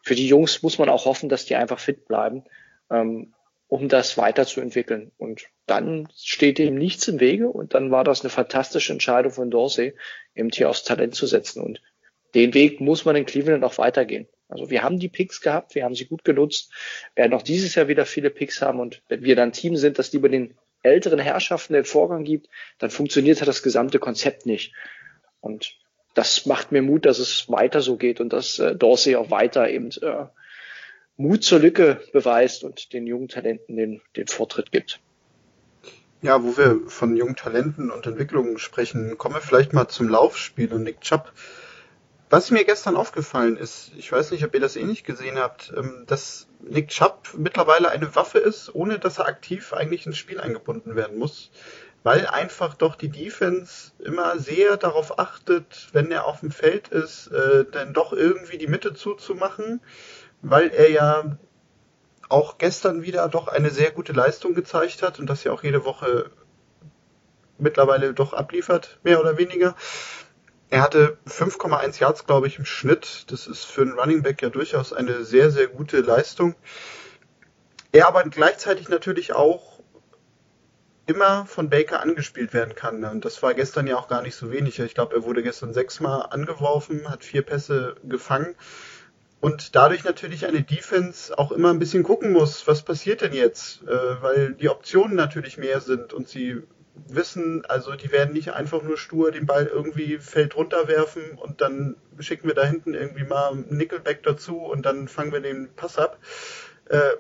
für 0.09 0.15
die 0.15 0.27
Jungs 0.27 0.63
muss 0.63 0.79
man 0.79 0.89
auch 0.89 1.05
hoffen, 1.05 1.29
dass 1.29 1.45
die 1.45 1.55
einfach 1.55 1.79
fit 1.79 2.09
bleiben, 2.09 2.45
ähm, 2.91 3.35
um 3.67 3.91
das 3.91 4.17
weiterzuentwickeln. 4.17 5.13
Und 5.19 5.43
dann 5.67 6.09
steht 6.17 6.57
dem 6.57 6.77
nichts 6.77 7.07
im 7.09 7.21
Wege 7.21 7.51
und 7.51 7.75
dann 7.75 7.91
war 7.91 8.05
das 8.05 8.23
eine 8.23 8.31
fantastische 8.31 8.95
Entscheidung 8.95 9.33
von 9.33 9.51
Dorsey, 9.51 9.95
eben 10.35 10.49
hier 10.49 10.71
aufs 10.71 10.85
Talent 10.85 11.15
zu 11.15 11.27
setzen. 11.27 11.63
Und 11.63 11.83
den 12.35 12.55
Weg 12.55 12.81
muss 12.81 13.05
man 13.05 13.17
in 13.17 13.27
Cleveland 13.27 13.63
auch 13.65 13.77
weitergehen. 13.77 14.29
Also 14.49 14.71
wir 14.71 14.83
haben 14.83 14.99
die 14.99 15.11
Picks 15.11 15.43
gehabt, 15.43 15.75
wir 15.75 15.85
haben 15.85 15.95
sie 15.95 16.07
gut 16.07 16.25
genutzt, 16.25 16.73
werden 17.15 17.35
auch 17.35 17.43
dieses 17.43 17.75
Jahr 17.75 17.89
wieder 17.89 18.07
viele 18.07 18.31
Picks 18.31 18.63
haben 18.63 18.81
und 18.81 19.03
wenn 19.09 19.25
wir 19.25 19.37
dann 19.37 19.53
Team 19.53 19.77
sind, 19.77 19.99
das 19.99 20.11
lieber 20.15 20.31
den 20.31 20.55
älteren 20.83 21.19
Herrschaften 21.19 21.75
den 21.75 21.85
Vorgang 21.85 22.25
gibt, 22.25 22.49
dann 22.79 22.89
funktioniert 22.89 23.47
das 23.47 23.63
gesamte 23.63 23.99
Konzept 23.99 24.47
nicht. 24.47 24.73
Und 25.43 25.77
das 26.19 26.47
macht 26.47 26.73
mir 26.73 26.83
Mut, 26.83 27.07
dass 27.07 27.21
es 27.21 27.49
weiter 27.49 27.81
so 27.81 27.97
geht 27.97 28.21
und 28.21 28.33
dass 28.33 28.59
äh, 28.59 28.75
Dorsey 28.75 29.15
auch 29.15 29.31
weiter 29.31 29.71
eben 29.71 29.91
äh, 30.03 30.27
Mut 31.17 31.45
zur 31.45 31.61
Lücke 31.61 32.01
beweist 32.13 32.65
und 32.65 32.93
den 32.93 33.07
jungen 33.07 33.29
Talenten 33.29 33.77
den, 33.77 34.01
den 34.17 34.27
Vortritt 34.27 34.73
gibt. 34.73 34.99
Ja, 36.21 36.43
wo 36.43 36.57
wir 36.57 36.81
von 36.89 37.17
jungen 37.17 37.37
Talenten 37.37 37.93
und 37.93 38.05
Entwicklungen 38.05 38.59
sprechen, 38.59 39.17
kommen 39.17 39.37
wir 39.37 39.41
vielleicht 39.41 39.73
mal 39.73 39.87
zum 39.87 40.09
Laufspiel 40.09 40.73
und 40.73 40.83
Nick 40.83 41.03
Chubb. 41.03 41.33
Was 42.31 42.51
mir 42.51 42.65
gestern 42.65 42.97
aufgefallen 42.97 43.57
ist, 43.57 43.93
ich 43.97 44.11
weiß 44.11 44.33
nicht, 44.33 44.45
ob 44.45 44.53
ihr 44.53 44.61
das 44.61 44.75
ähnlich 44.75 45.05
gesehen 45.05 45.39
habt, 45.39 45.73
ähm, 45.77 46.03
dass 46.09 46.49
Nick 46.69 46.89
Chubb 46.89 47.29
mittlerweile 47.37 47.91
eine 47.91 48.17
Waffe 48.17 48.39
ist, 48.39 48.75
ohne 48.75 48.99
dass 48.99 49.19
er 49.19 49.27
aktiv 49.27 49.73
eigentlich 49.73 50.05
ins 50.05 50.19
Spiel 50.19 50.41
eingebunden 50.41 50.97
werden 50.97 51.17
muss 51.17 51.53
weil 52.09 52.27
einfach 52.27 52.73
doch 52.73 52.95
die 52.97 53.11
Defense 53.11 53.93
immer 53.99 54.39
sehr 54.39 54.79
darauf 54.79 55.19
achtet, 55.19 55.89
wenn 55.93 56.11
er 56.11 56.25
auf 56.25 56.41
dem 56.41 56.51
Feld 56.51 56.89
ist, 56.89 57.27
äh, 57.27 57.67
dann 57.71 57.93
doch 57.93 58.15
irgendwie 58.15 58.57
die 58.57 58.67
Mitte 58.67 58.95
zuzumachen, 58.95 59.83
weil 60.41 60.71
er 60.71 60.91
ja 60.91 61.37
auch 62.31 62.57
gestern 62.57 63.03
wieder 63.03 63.29
doch 63.29 63.47
eine 63.47 63.69
sehr 63.69 63.91
gute 63.91 64.15
Leistung 64.15 64.55
gezeigt 64.55 65.03
hat 65.03 65.19
und 65.19 65.27
das 65.27 65.45
ja 65.45 65.53
auch 65.53 65.63
jede 65.63 65.85
Woche 65.85 66.31
mittlerweile 67.59 68.15
doch 68.15 68.33
abliefert, 68.33 68.99
mehr 69.03 69.21
oder 69.21 69.37
weniger. 69.37 69.77
Er 70.71 70.81
hatte 70.81 71.19
5,1 71.27 72.01
Yards, 72.01 72.25
glaube 72.25 72.47
ich, 72.47 72.59
im 72.59 72.65
Schnitt. 72.65 73.31
Das 73.31 73.47
ist 73.47 73.65
für 73.65 73.83
einen 73.83 73.99
Running 73.99 74.23
Back 74.23 74.41
ja 74.41 74.49
durchaus 74.49 74.95
eine 74.95 75.25
sehr, 75.25 75.51
sehr 75.51 75.67
gute 75.67 76.01
Leistung. 76.01 76.55
Er 77.93 78.09
aber 78.09 78.23
gleichzeitig 78.23 78.89
natürlich 78.89 79.35
auch 79.35 79.78
immer 81.09 81.47
von 81.47 81.71
Baker 81.71 82.01
angespielt 82.03 82.53
werden 82.53 82.75
kann. 82.75 83.03
Und 83.05 83.25
das 83.25 83.43
war 83.43 83.55
gestern 83.55 83.87
ja 83.87 83.97
auch 83.97 84.09
gar 84.09 84.23
nicht 84.23 84.37
so 84.37 84.53
wenig. 84.53 84.79
Ich 84.79 84.95
glaube, 84.95 85.17
er 85.17 85.25
wurde 85.25 85.43
gestern 85.43 85.73
sechsmal 85.73 86.27
angeworfen, 86.31 87.09
hat 87.09 87.25
vier 87.25 87.43
Pässe 87.43 87.97
gefangen. 88.05 88.55
Und 89.41 89.75
dadurch 89.75 90.05
natürlich 90.05 90.47
eine 90.47 90.63
Defense 90.63 91.37
auch 91.39 91.51
immer 91.51 91.71
ein 91.71 91.79
bisschen 91.79 92.03
gucken 92.03 92.33
muss, 92.33 92.67
was 92.67 92.83
passiert 92.83 93.23
denn 93.23 93.33
jetzt, 93.33 93.83
äh, 93.85 94.23
weil 94.23 94.55
die 94.55 94.69
Optionen 94.69 95.17
natürlich 95.17 95.59
mehr 95.59 95.81
sind 95.81 96.13
und 96.13 96.29
sie 96.29 96.63
wissen, 97.07 97.65
also 97.67 97.95
die 97.95 98.11
werden 98.11 98.35
nicht 98.35 98.53
einfach 98.53 98.83
nur 98.83 98.99
stur 98.99 99.31
den 99.31 99.47
Ball 99.47 99.67
irgendwie 99.67 100.19
Feld 100.19 100.57
runterwerfen 100.57 101.39
und 101.39 101.61
dann 101.61 101.97
schicken 102.19 102.49
wir 102.49 102.55
da 102.55 102.65
hinten 102.65 102.95
irgendwie 102.95 103.25
mal 103.25 103.55
Nickelback 103.55 104.25
dazu 104.25 104.59
und 104.59 104.85
dann 104.85 105.07
fangen 105.07 105.33
wir 105.33 105.41
den 105.41 105.69
Pass 105.77 105.99
ab. 105.99 106.19
Äh, 106.89 107.13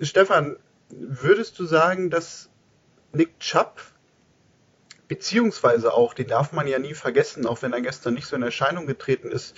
Stefan, 0.00 0.56
würdest 0.88 1.58
du 1.58 1.64
sagen, 1.64 2.10
dass 2.10 2.48
Nick 3.16 3.40
Chubb 3.40 3.80
beziehungsweise 5.08 5.94
auch, 5.94 6.14
den 6.14 6.26
darf 6.26 6.52
man 6.52 6.66
ja 6.66 6.78
nie 6.78 6.94
vergessen, 6.94 7.46
auch 7.46 7.62
wenn 7.62 7.72
er 7.72 7.80
gestern 7.80 8.14
nicht 8.14 8.26
so 8.26 8.36
in 8.36 8.42
Erscheinung 8.42 8.86
getreten 8.86 9.30
ist, 9.30 9.56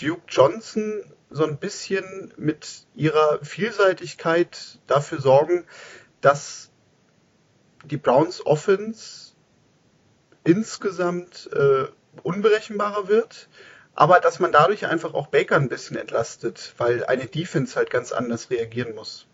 Duke 0.00 0.22
Johnson 0.28 1.02
so 1.30 1.44
ein 1.44 1.58
bisschen 1.58 2.32
mit 2.36 2.86
ihrer 2.94 3.44
Vielseitigkeit 3.44 4.78
dafür 4.86 5.20
sorgen, 5.20 5.64
dass 6.20 6.70
die 7.84 7.96
Browns 7.96 8.44
Offense 8.44 9.32
insgesamt 10.44 11.50
äh, 11.52 11.86
unberechenbarer 12.22 13.08
wird, 13.08 13.48
aber 13.94 14.20
dass 14.20 14.38
man 14.38 14.52
dadurch 14.52 14.86
einfach 14.86 15.14
auch 15.14 15.28
Baker 15.28 15.56
ein 15.56 15.68
bisschen 15.68 15.96
entlastet, 15.96 16.74
weil 16.78 17.04
eine 17.04 17.26
Defense 17.26 17.76
halt 17.76 17.90
ganz 17.90 18.12
anders 18.12 18.50
reagieren 18.50 18.94
muss. 18.94 19.26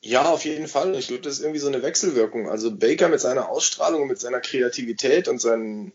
Ja, 0.00 0.30
auf 0.30 0.44
jeden 0.44 0.68
Fall. 0.68 0.94
Ich 0.94 1.08
glaube, 1.08 1.22
das 1.22 1.34
ist 1.34 1.40
irgendwie 1.40 1.58
so 1.58 1.68
eine 1.68 1.82
Wechselwirkung. 1.82 2.48
Also 2.48 2.70
Baker 2.70 3.08
mit 3.08 3.20
seiner 3.20 3.48
Ausstrahlung 3.48 4.06
mit 4.06 4.20
seiner 4.20 4.40
Kreativität 4.40 5.26
und 5.26 5.40
seinen, 5.40 5.92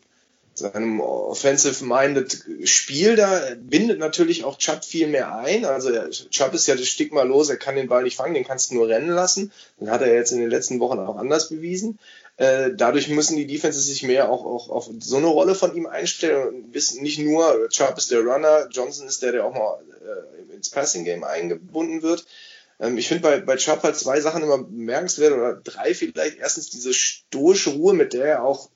seinem 0.53 0.99
offensive-minded 0.99 2.43
Spiel 2.65 3.15
da 3.15 3.55
bindet 3.57 3.99
natürlich 3.99 4.43
auch 4.43 4.57
Chubb 4.57 4.83
viel 4.83 5.07
mehr 5.07 5.33
ein. 5.37 5.63
Also 5.63 5.89
Chubb 6.09 6.53
ist 6.53 6.67
ja 6.67 6.75
das 6.75 6.87
Stigma 6.87 7.23
los, 7.23 7.49
er 7.49 7.55
kann 7.55 7.77
den 7.77 7.87
Ball 7.87 8.03
nicht 8.03 8.17
fangen, 8.17 8.33
den 8.33 8.43
kannst 8.43 8.71
du 8.71 8.75
nur 8.75 8.89
rennen 8.89 9.09
lassen. 9.09 9.53
Den 9.79 9.89
hat 9.89 10.01
er 10.01 10.13
jetzt 10.13 10.31
in 10.31 10.39
den 10.39 10.49
letzten 10.49 10.81
Wochen 10.81 10.99
auch 10.99 11.15
anders 11.15 11.47
bewiesen. 11.47 11.97
Äh, 12.35 12.71
dadurch 12.75 13.07
müssen 13.07 13.37
die 13.37 13.47
Defenses 13.47 13.85
sich 13.85 14.03
mehr 14.03 14.29
auch, 14.29 14.43
auch 14.43 14.69
auf 14.69 14.89
so 14.99 15.17
eine 15.17 15.27
Rolle 15.27 15.55
von 15.55 15.75
ihm 15.75 15.85
einstellen 15.85 16.47
und 16.47 16.73
wissen 16.73 17.03
nicht 17.03 17.19
nur, 17.19 17.69
Chubb 17.69 17.97
ist 17.97 18.11
der 18.11 18.21
Runner, 18.21 18.67
Johnson 18.69 19.07
ist 19.07 19.21
der, 19.21 19.31
der 19.31 19.45
auch 19.45 19.53
mal 19.53 19.79
äh, 20.01 20.55
ins 20.55 20.69
Passing 20.69 21.05
Game 21.05 21.23
eingebunden 21.23 22.01
wird. 22.01 22.25
Ähm, 22.79 22.97
ich 22.97 23.07
finde 23.07 23.23
bei, 23.23 23.39
bei 23.39 23.55
Chubb 23.55 23.83
halt 23.83 23.95
zwei 23.95 24.19
Sachen 24.21 24.43
immer 24.43 24.57
bemerkenswert 24.57 25.33
oder 25.33 25.55
drei 25.55 25.93
vielleicht. 25.93 26.37
Erstens 26.37 26.69
diese 26.69 26.93
stoische 26.93 27.71
Ruhe, 27.71 27.93
mit 27.93 28.13
der 28.13 28.25
er 28.25 28.43
auch 28.43 28.69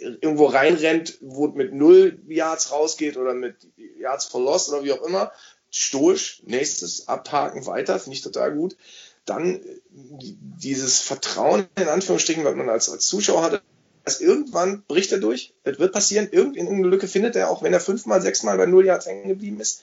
irgendwo 0.00 0.46
reinrennt, 0.46 1.18
wo 1.20 1.48
mit 1.48 1.72
null 1.72 2.18
Yards 2.26 2.72
rausgeht 2.72 3.16
oder 3.16 3.34
mit 3.34 3.56
Yards 3.98 4.26
for 4.26 4.42
Loss 4.42 4.68
oder 4.72 4.84
wie 4.84 4.92
auch 4.92 5.02
immer. 5.02 5.32
Stoisch, 5.70 6.42
nächstes 6.46 7.08
abhaken 7.08 7.66
weiter, 7.66 7.98
finde 7.98 8.16
ich 8.16 8.22
total 8.22 8.54
gut. 8.54 8.76
Dann 9.24 9.60
dieses 9.90 11.00
Vertrauen 11.00 11.66
in 11.76 11.88
Anführungsstrichen, 11.88 12.44
was 12.44 12.54
man 12.54 12.68
als, 12.68 12.90
als 12.90 13.06
Zuschauer 13.06 13.42
hatte, 13.42 13.62
dass 14.04 14.20
irgendwann 14.20 14.84
bricht 14.86 15.12
er 15.12 15.18
durch, 15.18 15.54
das 15.64 15.78
wird 15.78 15.92
passieren, 15.92 16.28
irgendeine 16.30 16.86
Lücke 16.86 17.08
findet 17.08 17.36
er, 17.36 17.48
auch 17.48 17.62
wenn 17.62 17.72
er 17.72 17.80
fünfmal, 17.80 18.20
sechsmal 18.20 18.58
bei 18.58 18.66
null 18.66 18.84
Yards 18.84 19.06
hängen 19.06 19.28
geblieben 19.28 19.60
ist. 19.60 19.82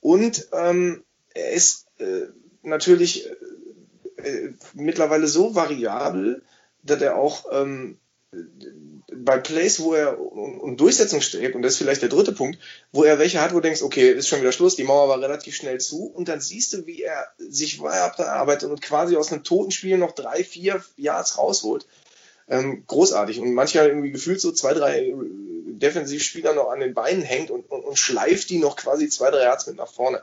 Und 0.00 0.48
ähm, 0.52 1.02
er 1.34 1.50
ist 1.50 1.86
äh, 1.98 2.26
natürlich 2.62 3.28
äh, 4.16 4.28
äh, 4.28 4.54
mittlerweile 4.74 5.26
so 5.26 5.54
variabel, 5.54 6.42
dass 6.82 7.02
er 7.02 7.16
auch 7.16 7.46
ähm, 7.52 7.98
bei 9.14 9.38
Plays, 9.38 9.80
wo 9.80 9.94
er 9.94 10.18
um 10.18 10.76
Durchsetzung 10.76 11.20
strebt, 11.20 11.54
und 11.54 11.62
das 11.62 11.72
ist 11.72 11.78
vielleicht 11.78 12.02
der 12.02 12.08
dritte 12.08 12.32
Punkt, 12.32 12.58
wo 12.92 13.04
er 13.04 13.18
welche 13.18 13.40
hat, 13.40 13.52
wo 13.52 13.56
du 13.56 13.62
denkst, 13.62 13.82
okay, 13.82 14.10
ist 14.10 14.28
schon 14.28 14.40
wieder 14.40 14.52
Schluss, 14.52 14.76
die 14.76 14.84
Mauer 14.84 15.08
war 15.08 15.20
relativ 15.20 15.54
schnell 15.54 15.78
zu, 15.80 16.06
und 16.06 16.28
dann 16.28 16.40
siehst 16.40 16.72
du, 16.72 16.86
wie 16.86 17.02
er 17.02 17.26
sich 17.38 17.82
weiterarbeitet 17.82 18.70
und 18.70 18.80
quasi 18.80 19.16
aus 19.16 19.30
einem 19.30 19.44
toten 19.44 19.70
Spiel 19.70 19.98
noch 19.98 20.12
drei, 20.12 20.42
vier 20.44 20.82
Yards 20.96 21.36
rausholt. 21.36 21.86
Ähm, 22.48 22.84
großartig. 22.86 23.38
Und 23.40 23.54
manchmal 23.54 23.88
irgendwie 23.88 24.10
gefühlt 24.10 24.40
so 24.40 24.50
zwei, 24.52 24.74
drei 24.74 25.14
Defensivspieler 25.66 26.54
noch 26.54 26.70
an 26.70 26.80
den 26.80 26.94
Beinen 26.94 27.22
hängt 27.22 27.50
und, 27.50 27.70
und, 27.70 27.84
und 27.84 27.98
schleift 27.98 28.50
die 28.50 28.58
noch 28.58 28.76
quasi 28.76 29.08
zwei, 29.08 29.30
drei 29.30 29.42
Yards 29.42 29.66
mit 29.66 29.76
nach 29.76 29.92
vorne. 29.92 30.22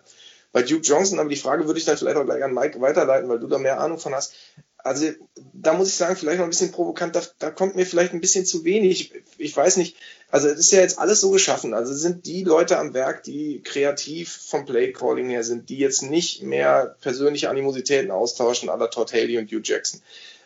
Bei 0.52 0.64
Duke 0.64 0.82
Johnson, 0.82 1.20
aber 1.20 1.30
die 1.30 1.36
Frage 1.36 1.68
würde 1.68 1.80
ich 1.80 1.86
dann 1.86 1.98
vielleicht 1.98 2.18
auch 2.18 2.26
gleich 2.26 2.44
an 2.44 2.54
Mike 2.54 2.82
weiterleiten, 2.82 3.30
weil 3.30 3.40
du 3.40 3.48
da 3.48 3.60
mehr 3.60 3.80
Ahnung 3.80 4.00
von 4.00 4.16
hast. 4.16 4.34
Also 4.78 5.08
da 5.54 5.74
muss 5.74 5.90
ich 5.90 5.96
sagen, 5.96 6.16
vielleicht 6.16 6.38
noch 6.38 6.46
ein 6.46 6.52
bisschen 6.52 6.72
provokant, 6.72 7.16
da, 7.16 7.22
da 7.40 7.52
kommt 7.52 7.76
mir 7.76 7.86
vielleicht 7.86 8.14
ein 8.14 8.22
bisschen 8.22 8.46
zu 8.46 8.64
wenig. 8.64 9.14
Ich, 9.14 9.24
ich 9.38 9.56
weiß 9.56 9.78
nicht, 9.78 9.98
also 10.30 10.48
es 10.48 10.60
ist 10.60 10.72
ja 10.72 10.80
jetzt 10.80 11.00
alles 11.00 11.20
so 11.22 11.32
geschaffen. 11.32 11.74
Also 11.74 11.94
sind 11.94 12.26
die 12.26 12.44
Leute 12.44 12.78
am 12.78 12.94
Werk, 12.94 13.24
die 13.24 13.62
kreativ 13.62 14.32
vom 14.32 14.66
Playcalling 14.66 15.30
her 15.30 15.44
sind, 15.44 15.70
die 15.70 15.78
jetzt 15.78 16.02
nicht 16.02 16.44
mehr 16.44 16.96
persönliche 17.02 17.50
Animositäten 17.50 18.10
austauschen, 18.10 18.70
aller 18.70 18.90
Todd 18.90 19.12
Haley 19.12 19.38
und 19.38 19.52
Hugh 19.52 19.62
Jackson. 19.64 20.02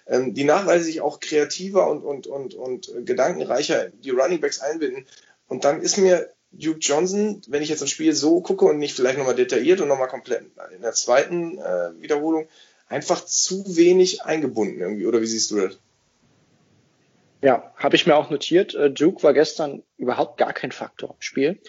Ähm, 0.08 0.34
die 0.34 0.44
nachweislich 0.44 1.00
auch 1.02 1.20
kreativer 1.20 1.90
und, 1.90 2.04
und, 2.04 2.28
und, 2.28 2.56
und 2.56 2.92
gedankenreicher 3.06 3.90
die 3.90 4.10
Running 4.10 4.42
Backs 4.42 4.60
einbinden. 4.60 5.06
Und 5.48 5.64
dann 5.64 5.82
ist 5.82 5.98
mir 5.98 6.30
Duke 6.54 6.80
Johnson, 6.80 7.42
wenn 7.48 7.64
ich 7.64 7.70
jetzt 7.70 7.82
das 7.82 7.90
Spiel 7.90 8.14
so 8.14 8.42
gucke 8.42 8.66
und 8.66 8.78
nicht 8.78 8.96
vielleicht 8.96 9.18
nochmal 9.18 9.36
detailliert 9.36 9.82
und 9.82 9.88
nochmal 9.88 10.08
komplett 10.08 10.46
in 10.76 10.82
der 10.82 10.94
zweiten 10.94 11.58
äh, 11.58 12.00
Wiederholung, 12.00 12.48
einfach 12.88 13.26
zu 13.26 13.76
wenig 13.76 14.24
eingebunden 14.24 14.80
irgendwie. 14.80 15.06
Oder 15.06 15.22
wie 15.22 15.26
siehst 15.26 15.52
du 15.52 15.60
das? 15.60 15.80
Ja, 17.42 17.74
habe 17.76 17.96
ich 17.96 18.06
mir 18.06 18.16
auch 18.16 18.30
notiert. 18.30 18.76
Äh, 18.76 18.92
Duke 18.92 19.24
war 19.24 19.34
gestern 19.34 19.84
überhaupt 19.98 20.38
gar 20.38 20.54
kein 20.54 20.72
Faktor 20.72 21.10
im 21.10 21.22
Spiel. 21.22 21.60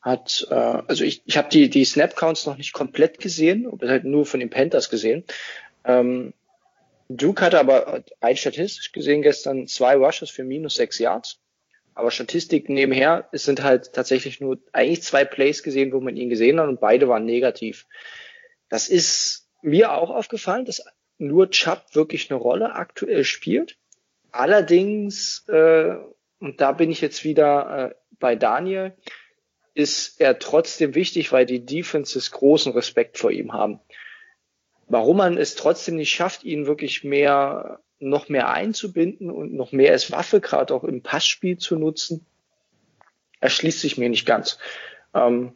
Hat, 0.00 0.46
äh, 0.50 0.54
also 0.54 1.04
ich, 1.04 1.22
ich 1.26 1.36
habe 1.36 1.48
die, 1.48 1.68
die 1.68 1.84
Snap-Counts 1.84 2.46
noch 2.46 2.56
nicht 2.56 2.72
komplett 2.72 3.18
gesehen, 3.18 3.68
halt 3.82 4.04
nur 4.04 4.24
von 4.24 4.40
den 4.40 4.50
Panthers 4.50 4.88
gesehen. 4.88 5.24
Ähm, 5.84 6.32
Duke 7.08 7.44
hatte 7.44 7.58
aber 7.58 8.04
ein 8.20 8.36
statistisch 8.36 8.92
gesehen 8.92 9.22
gestern 9.22 9.66
zwei 9.66 9.96
Rushes 9.96 10.30
für 10.30 10.44
minus 10.44 10.76
sechs 10.76 10.98
Yards. 10.98 11.40
Aber 11.98 12.12
Statistiken 12.12 12.74
nebenher, 12.74 13.28
es 13.32 13.44
sind 13.44 13.64
halt 13.64 13.92
tatsächlich 13.92 14.40
nur 14.40 14.58
eigentlich 14.72 15.02
zwei 15.02 15.24
Plays 15.24 15.64
gesehen, 15.64 15.92
wo 15.92 15.98
man 15.98 16.16
ihn 16.16 16.30
gesehen 16.30 16.60
hat 16.60 16.68
und 16.68 16.78
beide 16.78 17.08
waren 17.08 17.24
negativ. 17.24 17.86
Das 18.68 18.88
ist 18.88 19.48
mir 19.62 19.92
auch 19.92 20.10
aufgefallen, 20.10 20.64
dass 20.64 20.84
nur 21.18 21.50
Chubb 21.50 21.86
wirklich 21.94 22.30
eine 22.30 22.38
Rolle 22.38 22.76
aktuell 22.76 23.24
spielt. 23.24 23.78
Allerdings, 24.30 25.44
äh, 25.48 25.96
und 26.38 26.60
da 26.60 26.70
bin 26.70 26.92
ich 26.92 27.00
jetzt 27.00 27.24
wieder 27.24 27.90
äh, 27.90 27.94
bei 28.20 28.36
Daniel, 28.36 28.94
ist 29.74 30.20
er 30.20 30.38
trotzdem 30.38 30.94
wichtig, 30.94 31.32
weil 31.32 31.46
die 31.46 31.66
Defenses 31.66 32.30
großen 32.30 32.70
Respekt 32.74 33.18
vor 33.18 33.32
ihm 33.32 33.54
haben. 33.54 33.80
Warum 34.88 35.18
man 35.18 35.36
es 35.36 35.54
trotzdem 35.54 35.96
nicht 35.96 36.10
schafft, 36.10 36.44
ihn 36.44 36.66
wirklich 36.66 37.04
mehr 37.04 37.80
noch 38.00 38.28
mehr 38.28 38.50
einzubinden 38.50 39.30
und 39.30 39.54
noch 39.54 39.72
mehr 39.72 39.92
als 39.92 40.12
Waffe 40.12 40.40
gerade 40.40 40.72
auch 40.74 40.84
im 40.84 41.02
Passspiel 41.02 41.58
zu 41.58 41.76
nutzen, 41.76 42.24
erschließt 43.40 43.80
sich 43.80 43.98
mir 43.98 44.08
nicht 44.08 44.26
ganz. 44.26 44.58
Ähm, 45.14 45.52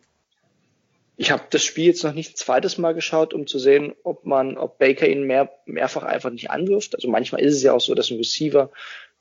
ich 1.16 1.30
habe 1.30 1.44
das 1.50 1.62
Spiel 1.62 1.86
jetzt 1.86 2.02
noch 2.02 2.14
nicht 2.14 2.32
ein 2.32 2.36
zweites 2.36 2.78
Mal 2.78 2.94
geschaut, 2.94 3.32
um 3.34 3.46
zu 3.46 3.58
sehen, 3.58 3.94
ob 4.02 4.24
man, 4.24 4.56
ob 4.56 4.78
Baker 4.78 5.06
ihn 5.06 5.22
mehr, 5.22 5.52
mehrfach 5.66 6.02
einfach 6.02 6.30
nicht 6.30 6.50
anwirft. 6.50 6.94
Also 6.94 7.08
manchmal 7.08 7.42
ist 7.42 7.54
es 7.54 7.62
ja 7.62 7.72
auch 7.72 7.80
so, 7.80 7.94
dass 7.94 8.10
ein 8.10 8.16
Receiver 8.16 8.70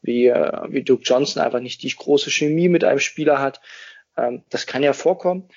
wie, 0.01 0.27
äh, 0.27 0.61
wie 0.69 0.83
Duke 0.83 1.03
Johnson 1.03 1.43
einfach 1.43 1.59
nicht 1.59 1.83
die 1.83 1.93
große 1.95 2.31
Chemie 2.31 2.69
mit 2.69 2.83
einem 2.83 2.99
Spieler 2.99 3.39
hat. 3.39 3.61
Ähm, 4.17 4.43
das 4.49 4.65
kann 4.65 4.83
ja 4.83 4.93
vorkommen. 4.93 5.49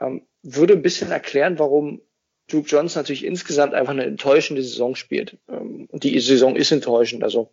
Ähm, 0.00 0.22
würde 0.42 0.74
ein 0.74 0.82
bisschen 0.82 1.10
erklären, 1.10 1.58
warum 1.58 2.00
Duke 2.48 2.68
Johnson 2.68 3.00
natürlich 3.00 3.24
insgesamt 3.24 3.74
einfach 3.74 3.92
eine 3.92 4.04
enttäuschende 4.04 4.62
Saison 4.62 4.94
spielt. 4.94 5.36
Ähm, 5.48 5.86
und 5.90 6.04
die 6.04 6.18
Saison 6.20 6.56
ist 6.56 6.72
enttäuschend. 6.72 7.22
Also 7.22 7.50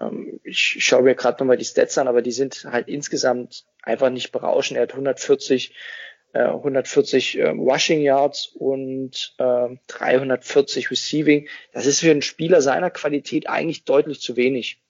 ähm, 0.00 0.40
ich 0.42 0.84
schaue 0.84 1.02
mir 1.02 1.14
gerade 1.14 1.38
nochmal 1.38 1.56
die 1.56 1.64
Stats 1.64 1.98
an, 1.98 2.08
aber 2.08 2.22
die 2.22 2.32
sind 2.32 2.66
halt 2.70 2.88
insgesamt 2.88 3.64
einfach 3.82 4.10
nicht 4.10 4.32
berauschend. 4.32 4.78
Er 4.78 4.84
hat 4.84 4.92
140, 4.92 5.74
äh, 6.32 6.40
140 6.40 7.38
äh, 7.38 7.48
Rushing 7.48 8.00
Yards 8.00 8.46
und 8.46 9.34
äh, 9.38 9.68
340 9.88 10.90
Receiving. 10.90 11.48
Das 11.72 11.86
ist 11.86 12.00
für 12.00 12.10
einen 12.10 12.22
Spieler 12.22 12.62
seiner 12.62 12.90
Qualität 12.90 13.48
eigentlich 13.48 13.84
deutlich 13.84 14.20
zu 14.20 14.36
wenig. 14.36 14.80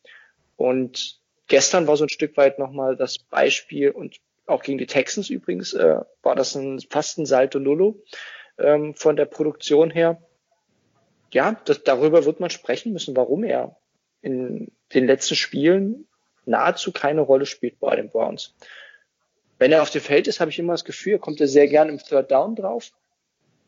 Und 0.56 1.20
gestern 1.48 1.86
war 1.88 1.96
so 1.96 2.04
ein 2.04 2.10
Stück 2.10 2.36
weit 2.36 2.58
nochmal 2.58 2.96
das 2.96 3.18
Beispiel 3.18 3.90
und 3.90 4.16
auch 4.46 4.62
gegen 4.62 4.78
die 4.78 4.86
Texans 4.86 5.30
übrigens 5.30 5.72
äh, 5.72 5.96
war 6.22 6.34
das 6.34 6.54
ein, 6.54 6.80
fast 6.90 7.18
ein 7.18 7.26
Salto 7.26 7.58
Nullo 7.58 8.02
ähm, 8.62 8.94
von 8.94 9.16
der 9.16 9.26
Produktion 9.26 9.90
her. 9.90 10.22
Ja, 11.32 11.60
das, 11.64 11.82
darüber 11.82 12.24
wird 12.24 12.40
man 12.40 12.50
sprechen 12.50 12.92
müssen, 12.92 13.16
warum 13.16 13.44
er 13.44 13.76
in 14.20 14.70
den 14.94 15.06
letzten 15.06 15.34
Spielen 15.34 16.06
nahezu 16.44 16.92
keine 16.92 17.22
Rolle 17.22 17.46
spielt 17.46 17.80
bei 17.80 17.96
den 17.96 18.10
Browns. 18.10 18.54
Wenn 19.58 19.72
er 19.72 19.82
auf 19.82 19.90
dem 19.90 20.00
Feld 20.00 20.26
ist, 20.26 20.40
habe 20.40 20.50
ich 20.50 20.58
immer 20.58 20.72
das 20.72 20.84
Gefühl, 20.84 21.18
kommt 21.18 21.40
er 21.40 21.48
sehr 21.48 21.68
gern 21.68 21.88
im 21.88 21.98
Third 21.98 22.30
Down 22.30 22.56
drauf. 22.56 22.90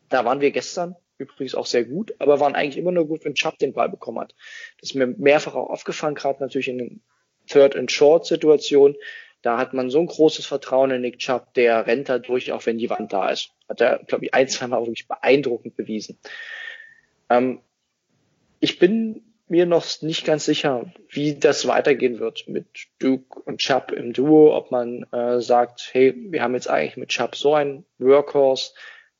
Da 0.09 0.25
waren 0.25 0.41
wir 0.41 0.51
gestern 0.51 0.95
übrigens 1.17 1.55
auch 1.55 1.65
sehr 1.65 1.85
gut, 1.85 2.13
aber 2.19 2.39
waren 2.39 2.55
eigentlich 2.55 2.77
immer 2.77 2.91
nur 2.91 3.07
gut, 3.07 3.23
wenn 3.23 3.35
Chubb 3.35 3.57
den 3.57 3.73
Ball 3.73 3.89
bekommen 3.89 4.19
hat. 4.19 4.35
Das 4.79 4.89
ist 4.89 4.95
mir 4.95 5.07
mehrfach 5.07 5.55
auch 5.55 5.69
aufgefallen, 5.69 6.15
gerade 6.15 6.41
natürlich 6.41 6.67
in 6.67 6.77
den 6.77 7.01
Third 7.47 7.75
and 7.75 7.91
Short 7.91 8.25
Situationen. 8.25 8.97
Da 9.45 9.59
hat 9.59 9.75
man 9.75 9.91
so 9.91 9.99
ein 9.99 10.07
großes 10.07 10.47
Vertrauen 10.47 10.89
in 10.89 11.01
Nick 11.01 11.19
Chubb, 11.19 11.53
der 11.53 11.85
rennt 11.85 12.09
da 12.09 12.17
durch, 12.17 12.51
auch 12.51 12.65
wenn 12.65 12.79
die 12.79 12.89
Wand 12.89 13.13
da 13.13 13.29
ist. 13.29 13.51
Hat 13.69 13.79
er, 13.79 13.99
glaube 13.99 14.25
ich, 14.25 14.33
ein, 14.33 14.47
zwei 14.47 14.65
Mal 14.65 14.81
wirklich 14.81 15.07
beeindruckend 15.07 15.75
bewiesen. 15.75 16.17
Ähm, 17.29 17.61
ich 18.59 18.79
bin 18.79 19.21
mir 19.47 19.67
noch 19.67 19.85
nicht 20.01 20.25
ganz 20.25 20.45
sicher, 20.45 20.91
wie 21.09 21.35
das 21.35 21.67
weitergehen 21.67 22.17
wird 22.17 22.47
mit 22.47 22.65
Duke 22.97 23.39
und 23.41 23.59
Chubb 23.59 23.91
im 23.91 24.13
Duo, 24.13 24.57
ob 24.57 24.71
man 24.71 25.03
äh, 25.11 25.39
sagt, 25.41 25.89
hey, 25.91 26.15
wir 26.31 26.41
haben 26.41 26.55
jetzt 26.55 26.67
eigentlich 26.67 26.97
mit 26.97 27.09
Chubb 27.09 27.35
so 27.35 27.53
einen 27.53 27.85
Workhorse, 27.99 28.73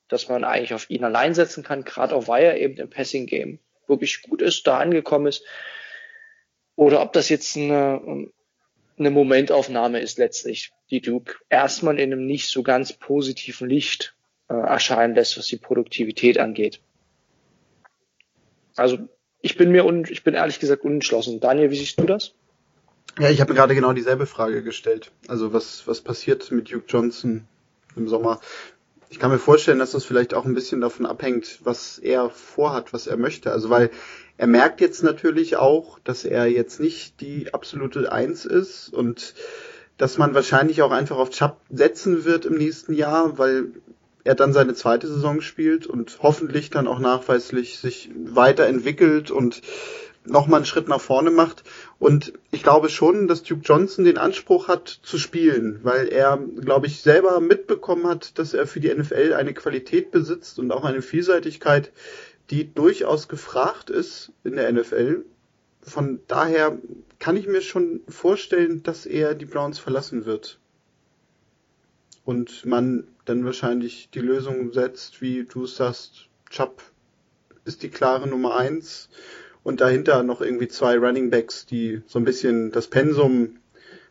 dass 0.08 0.28
man 0.28 0.42
eigentlich 0.42 0.74
auf 0.74 0.90
ihn 0.90 1.04
allein 1.04 1.34
setzen 1.34 1.62
kann, 1.62 1.84
gerade 1.84 2.16
auch 2.16 2.26
weil 2.26 2.42
er 2.42 2.58
eben 2.58 2.76
im 2.78 2.90
Passing 2.90 3.26
Game 3.26 3.60
wirklich 3.86 4.22
gut 4.22 4.42
ist, 4.42 4.66
da 4.66 4.78
angekommen 4.78 5.28
ist. 5.28 5.44
oder 6.74 7.00
ob 7.00 7.12
das 7.12 7.28
jetzt 7.28 7.56
eine, 7.56 8.32
eine 8.98 9.10
Momentaufnahme 9.10 10.00
ist 10.00 10.18
letztlich, 10.18 10.72
die 10.90 11.00
Duke 11.00 11.34
erstmal 11.48 11.98
in 11.98 12.12
einem 12.12 12.26
nicht 12.26 12.48
so 12.48 12.62
ganz 12.62 12.92
positiven 12.92 13.68
Licht 13.68 14.14
äh, 14.48 14.54
erscheinen 14.54 15.14
lässt, 15.14 15.36
was 15.38 15.46
die 15.46 15.56
Produktivität 15.56 16.38
angeht. 16.38 16.80
Also 18.76 18.98
ich 19.42 19.56
bin 19.56 19.70
mir 19.70 19.84
un, 19.84 20.04
ich 20.08 20.24
bin 20.24 20.34
ehrlich 20.34 20.60
gesagt 20.60 20.84
unentschlossen. 20.84 21.40
Daniel, 21.40 21.70
wie 21.70 21.76
siehst 21.76 22.00
du 22.00 22.04
das? 22.04 22.34
Ja, 23.18 23.30
ich 23.30 23.40
habe 23.40 23.54
gerade 23.54 23.74
genau 23.74 23.92
dieselbe 23.92 24.26
Frage 24.26 24.62
gestellt. 24.62 25.12
Also 25.28 25.52
was, 25.52 25.86
was 25.86 26.00
passiert 26.00 26.50
mit 26.50 26.70
Duke 26.70 26.84
Johnson 26.88 27.48
im 27.96 28.08
Sommer? 28.08 28.40
Ich 29.08 29.18
kann 29.18 29.30
mir 29.30 29.38
vorstellen, 29.38 29.78
dass 29.78 29.92
das 29.92 30.04
vielleicht 30.04 30.34
auch 30.34 30.44
ein 30.44 30.54
bisschen 30.54 30.80
davon 30.80 31.06
abhängt, 31.06 31.60
was 31.62 31.98
er 31.98 32.28
vorhat, 32.28 32.92
was 32.92 33.06
er 33.06 33.16
möchte. 33.16 33.52
Also 33.52 33.70
weil 33.70 33.90
er 34.38 34.46
merkt 34.46 34.80
jetzt 34.80 35.02
natürlich 35.02 35.56
auch, 35.56 35.98
dass 36.00 36.24
er 36.24 36.46
jetzt 36.46 36.80
nicht 36.80 37.20
die 37.20 37.54
absolute 37.54 38.12
Eins 38.12 38.44
ist 38.44 38.92
und 38.92 39.34
dass 39.96 40.18
man 40.18 40.34
wahrscheinlich 40.34 40.82
auch 40.82 40.90
einfach 40.90 41.16
auf 41.16 41.30
Chubb 41.30 41.56
setzen 41.70 42.24
wird 42.24 42.44
im 42.44 42.54
nächsten 42.54 42.92
Jahr, 42.92 43.38
weil 43.38 43.72
er 44.24 44.34
dann 44.34 44.52
seine 44.52 44.74
zweite 44.74 45.06
Saison 45.06 45.40
spielt 45.40 45.86
und 45.86 46.18
hoffentlich 46.20 46.70
dann 46.70 46.88
auch 46.88 46.98
nachweislich 46.98 47.78
sich 47.78 48.10
weiterentwickelt 48.14 49.30
und 49.30 49.62
nochmal 50.26 50.58
einen 50.58 50.66
Schritt 50.66 50.88
nach 50.88 51.00
vorne 51.00 51.30
macht. 51.30 51.62
Und 51.98 52.32
ich 52.50 52.62
glaube 52.62 52.88
schon, 52.88 53.28
dass 53.28 53.42
Duke 53.42 53.62
Johnson 53.64 54.04
den 54.04 54.18
Anspruch 54.18 54.68
hat 54.68 54.88
zu 54.88 55.18
spielen, 55.18 55.80
weil 55.82 56.08
er, 56.08 56.38
glaube 56.60 56.88
ich, 56.88 57.00
selber 57.00 57.40
mitbekommen 57.40 58.06
hat, 58.06 58.38
dass 58.38 58.52
er 58.52 58.66
für 58.66 58.80
die 58.80 58.92
NFL 58.92 59.34
eine 59.34 59.54
Qualität 59.54 60.10
besitzt 60.10 60.58
und 60.58 60.72
auch 60.72 60.84
eine 60.84 61.02
Vielseitigkeit, 61.02 61.92
die 62.50 62.72
durchaus 62.72 63.28
gefragt 63.28 63.90
ist 63.90 64.32
in 64.44 64.56
der 64.56 64.72
NFL. 64.72 65.24
Von 65.82 66.20
daher 66.26 66.78
kann 67.18 67.36
ich 67.36 67.46
mir 67.46 67.60
schon 67.60 68.00
vorstellen, 68.08 68.82
dass 68.82 69.06
er 69.06 69.34
die 69.34 69.46
Browns 69.46 69.78
verlassen 69.78 70.26
wird. 70.26 70.58
Und 72.24 72.66
man 72.66 73.06
dann 73.24 73.44
wahrscheinlich 73.44 74.10
die 74.10 74.20
Lösung 74.20 74.72
setzt, 74.72 75.20
wie 75.20 75.44
du 75.44 75.66
sagst, 75.66 76.28
Chubb 76.50 76.82
ist 77.64 77.82
die 77.82 77.88
klare 77.88 78.28
Nummer 78.28 78.56
eins 78.56 79.08
und 79.62 79.80
dahinter 79.80 80.22
noch 80.22 80.40
irgendwie 80.40 80.68
zwei 80.68 80.96
Running 80.96 81.30
Backs, 81.30 81.66
die 81.66 82.02
so 82.06 82.18
ein 82.18 82.24
bisschen 82.24 82.70
das 82.70 82.88
Pensum 82.88 83.58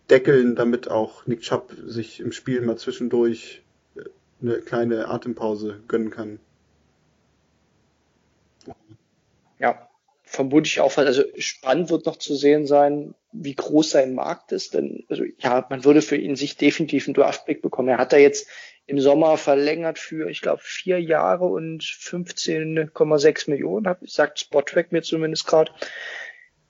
deckeln, 0.09 0.55
damit 0.55 0.89
auch 0.89 1.25
Nick 1.25 1.41
Chubb 1.41 1.73
sich 1.85 2.19
im 2.19 2.31
Spiel 2.31 2.61
mal 2.61 2.77
zwischendurch 2.77 3.63
äh, 3.95 4.01
eine 4.41 4.59
kleine 4.59 5.07
Atempause 5.07 5.79
gönnen 5.87 6.09
kann. 6.09 6.39
Ja, 9.59 9.89
vermute 10.23 10.67
ich 10.67 10.79
auch. 10.79 10.97
Also 10.97 11.23
spannend 11.37 11.89
wird 11.89 12.05
noch 12.05 12.17
zu 12.17 12.35
sehen 12.35 12.65
sein, 12.65 13.15
wie 13.31 13.55
groß 13.55 13.91
sein 13.91 14.15
Markt 14.15 14.51
ist. 14.51 14.73
Denn 14.73 15.05
also, 15.09 15.23
ja, 15.39 15.65
man 15.69 15.83
würde 15.83 16.01
für 16.01 16.17
ihn 16.17 16.35
sich 16.35 16.57
definitiv 16.57 17.07
einen 17.07 17.13
Draftpick 17.13 17.61
bekommen. 17.61 17.89
Er 17.89 17.97
hat 17.97 18.13
da 18.13 18.17
jetzt 18.17 18.47
im 18.87 18.99
Sommer 18.99 19.37
verlängert 19.37 19.97
für, 19.97 20.29
ich 20.29 20.41
glaube, 20.41 20.61
vier 20.63 21.01
Jahre 21.01 21.45
und 21.45 21.81
15,6 21.81 23.49
Millionen, 23.49 23.87
hab, 23.87 24.07
sagt 24.07 24.39
Spottrack 24.39 24.91
mir 24.91 25.01
zumindest 25.01 25.47
gerade. 25.47 25.71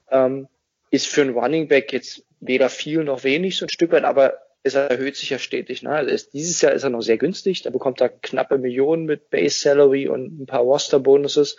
Ähm, 0.09 0.47
ist 0.91 1.07
für 1.07 1.21
einen 1.21 1.37
Running 1.37 1.67
Back 1.67 1.91
jetzt 1.91 2.23
weder 2.39 2.69
viel 2.69 3.03
noch 3.03 3.23
wenig 3.23 3.57
so 3.57 3.65
ein 3.65 3.69
Stück 3.69 3.91
weit, 3.91 4.03
aber 4.03 4.44
es 4.65 4.73
erhöht 4.73 5.15
sich 5.15 5.29
ja 5.29 5.37
stetig. 5.37 5.83
Ne? 5.83 5.91
Also 5.91 6.09
ist, 6.09 6.33
dieses 6.33 6.59
Jahr 6.59 6.73
ist 6.73 6.81
er 6.81 6.89
noch 6.89 7.03
sehr 7.03 7.19
günstig, 7.19 7.61
da 7.61 7.69
bekommt 7.69 8.01
er 8.01 8.09
knappe 8.09 8.57
Millionen 8.57 9.05
mit 9.05 9.29
Base 9.29 9.59
Salary 9.59 10.07
und 10.07 10.41
ein 10.41 10.47
paar 10.47 10.61
Roster 10.61 10.99
Bonuses. 10.99 11.55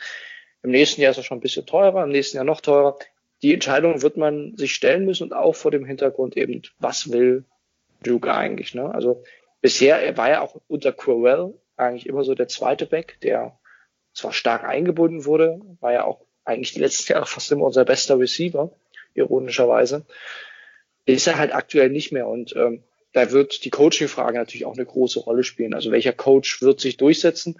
Im 0.65 0.71
nächsten 0.71 1.01
Jahr 1.01 1.13
ist 1.13 1.17
er 1.17 1.23
schon 1.23 1.39
ein 1.39 1.43
bisschen 1.43 1.67
teurer, 1.67 2.03
im 2.03 2.11
nächsten 2.11 2.37
Jahr 2.37 2.45
noch 2.45 2.61
teurer. 2.61 2.99
Die 3.43 3.55
Entscheidung 3.55 4.03
wird 4.03 4.17
man 4.17 4.57
sich 4.57 4.75
stellen 4.75 5.05
müssen 5.05 5.23
und 5.23 5.35
auch 5.35 5.55
vor 5.55 5.71
dem 5.71 5.85
Hintergrund 5.85 6.37
eben, 6.37 6.63
was 6.81 7.13
will 7.13 7.45
Duke 8.03 8.35
eigentlich? 8.35 8.75
Ne? 8.75 8.93
Also 8.93 9.23
bisher 9.61 10.03
er 10.03 10.17
war 10.17 10.29
ja 10.29 10.41
auch 10.41 10.61
unter 10.67 10.93
Crowell 10.93 11.55
eigentlich 11.77 12.07
immer 12.07 12.25
so 12.25 12.35
der 12.35 12.49
zweite 12.49 12.87
Back, 12.87 13.19
der 13.23 13.57
zwar 14.15 14.33
stark 14.33 14.65
eingebunden 14.65 15.27
wurde, 15.27 15.61
war 15.79 15.93
ja 15.93 16.03
auch 16.03 16.23
eigentlich 16.45 16.73
die 16.73 16.81
letzten 16.81 17.13
Jahre 17.13 17.27
fast 17.27 17.53
immer 17.53 17.67
unser 17.67 17.85
bester 17.85 18.19
Receiver, 18.19 18.73
ironischerweise. 19.15 20.05
Ist 21.05 21.29
er 21.29 21.39
halt 21.39 21.55
aktuell 21.55 21.91
nicht 21.91 22.11
mehr 22.11 22.27
und 22.27 22.57
ähm, 22.57 22.83
da 23.17 23.33
wird 23.33 23.65
die 23.65 23.71
Coaching-Frage 23.71 24.37
natürlich 24.37 24.67
auch 24.67 24.75
eine 24.75 24.85
große 24.85 25.21
Rolle 25.21 25.43
spielen. 25.43 25.73
Also 25.73 25.91
welcher 25.91 26.13
Coach 26.13 26.61
wird 26.61 26.81
sich 26.81 26.99
durchsetzen? 26.99 27.59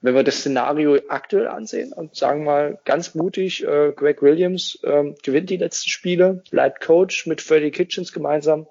Wenn 0.00 0.14
wir 0.14 0.22
das 0.22 0.36
Szenario 0.36 0.96
aktuell 1.08 1.48
ansehen 1.48 1.92
und 1.92 2.14
sagen 2.14 2.44
mal 2.44 2.78
ganz 2.84 3.16
mutig, 3.16 3.64
äh, 3.64 3.92
Greg 3.96 4.22
Williams 4.22 4.78
äh, 4.84 5.12
gewinnt 5.24 5.50
die 5.50 5.56
letzten 5.56 5.88
Spiele, 5.88 6.44
bleibt 6.52 6.80
Coach 6.80 7.26
mit 7.26 7.40
Freddie 7.40 7.72
Kitchens 7.72 8.12
gemeinsam, 8.12 8.68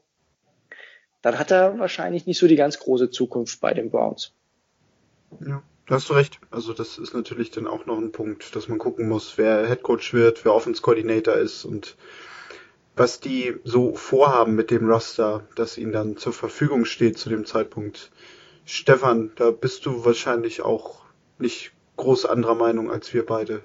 dann 1.21 1.37
hat 1.37 1.51
er 1.51 1.79
wahrscheinlich 1.79 2.25
nicht 2.25 2.37
so 2.37 2.47
die 2.47 2.55
ganz 2.55 2.79
große 2.79 3.09
Zukunft 3.09 3.59
bei 3.59 3.73
den 3.73 3.89
Browns. 3.89 4.31
Ja, 5.45 5.63
da 5.85 5.95
hast 5.95 6.07
du 6.07 6.13
recht. 6.13 6.39
Also 6.49 6.71
das 6.71 6.97
ist 6.97 7.13
natürlich 7.13 7.51
dann 7.51 7.67
auch 7.67 7.87
noch 7.87 7.97
ein 7.97 8.13
Punkt, 8.13 8.55
dass 8.55 8.69
man 8.69 8.77
gucken 8.77 9.09
muss, 9.09 9.37
wer 9.37 9.67
Headcoach 9.67 10.13
wird, 10.13 10.45
wer 10.45 10.53
Offense 10.53 10.81
Coordinator 10.81 11.35
ist 11.35 11.65
und 11.65 11.97
was 12.95 13.19
die 13.19 13.55
so 13.63 13.95
vorhaben 13.95 14.55
mit 14.55 14.71
dem 14.71 14.89
Roster, 14.89 15.47
das 15.55 15.77
ihnen 15.77 15.91
dann 15.91 16.17
zur 16.17 16.33
Verfügung 16.33 16.85
steht 16.85 17.17
zu 17.17 17.29
dem 17.29 17.45
Zeitpunkt. 17.45 18.11
Stefan, 18.65 19.31
da 19.35 19.51
bist 19.51 19.85
du 19.85 20.05
wahrscheinlich 20.05 20.61
auch 20.61 21.01
nicht 21.37 21.71
groß 21.97 22.25
anderer 22.25 22.55
Meinung 22.55 22.91
als 22.91 23.13
wir 23.13 23.25
beide. 23.25 23.63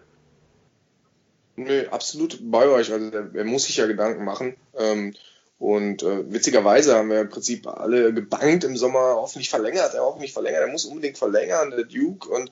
Nö, 1.56 1.86
absolut 1.90 2.38
bei 2.42 2.66
euch. 2.68 2.92
Also 2.92 3.10
er 3.10 3.44
muss 3.44 3.64
sich 3.64 3.76
ja 3.76 3.86
Gedanken 3.86 4.24
machen. 4.24 4.56
Ähm, 4.76 5.14
und 5.58 6.02
äh, 6.02 6.32
witzigerweise 6.32 6.96
haben 6.96 7.10
wir 7.10 7.20
im 7.20 7.28
Prinzip 7.28 7.66
alle 7.66 8.14
gebankt 8.14 8.64
im 8.64 8.78
Sommer, 8.78 9.16
hoffentlich 9.16 9.50
verlängert 9.50 9.92
er, 9.94 10.02
hoffentlich 10.02 10.32
verlängert, 10.32 10.62
er 10.62 10.68
muss 10.68 10.86
unbedingt 10.86 11.18
verlängern, 11.18 11.70
der 11.70 11.84
Duke. 11.84 12.30
Und 12.30 12.50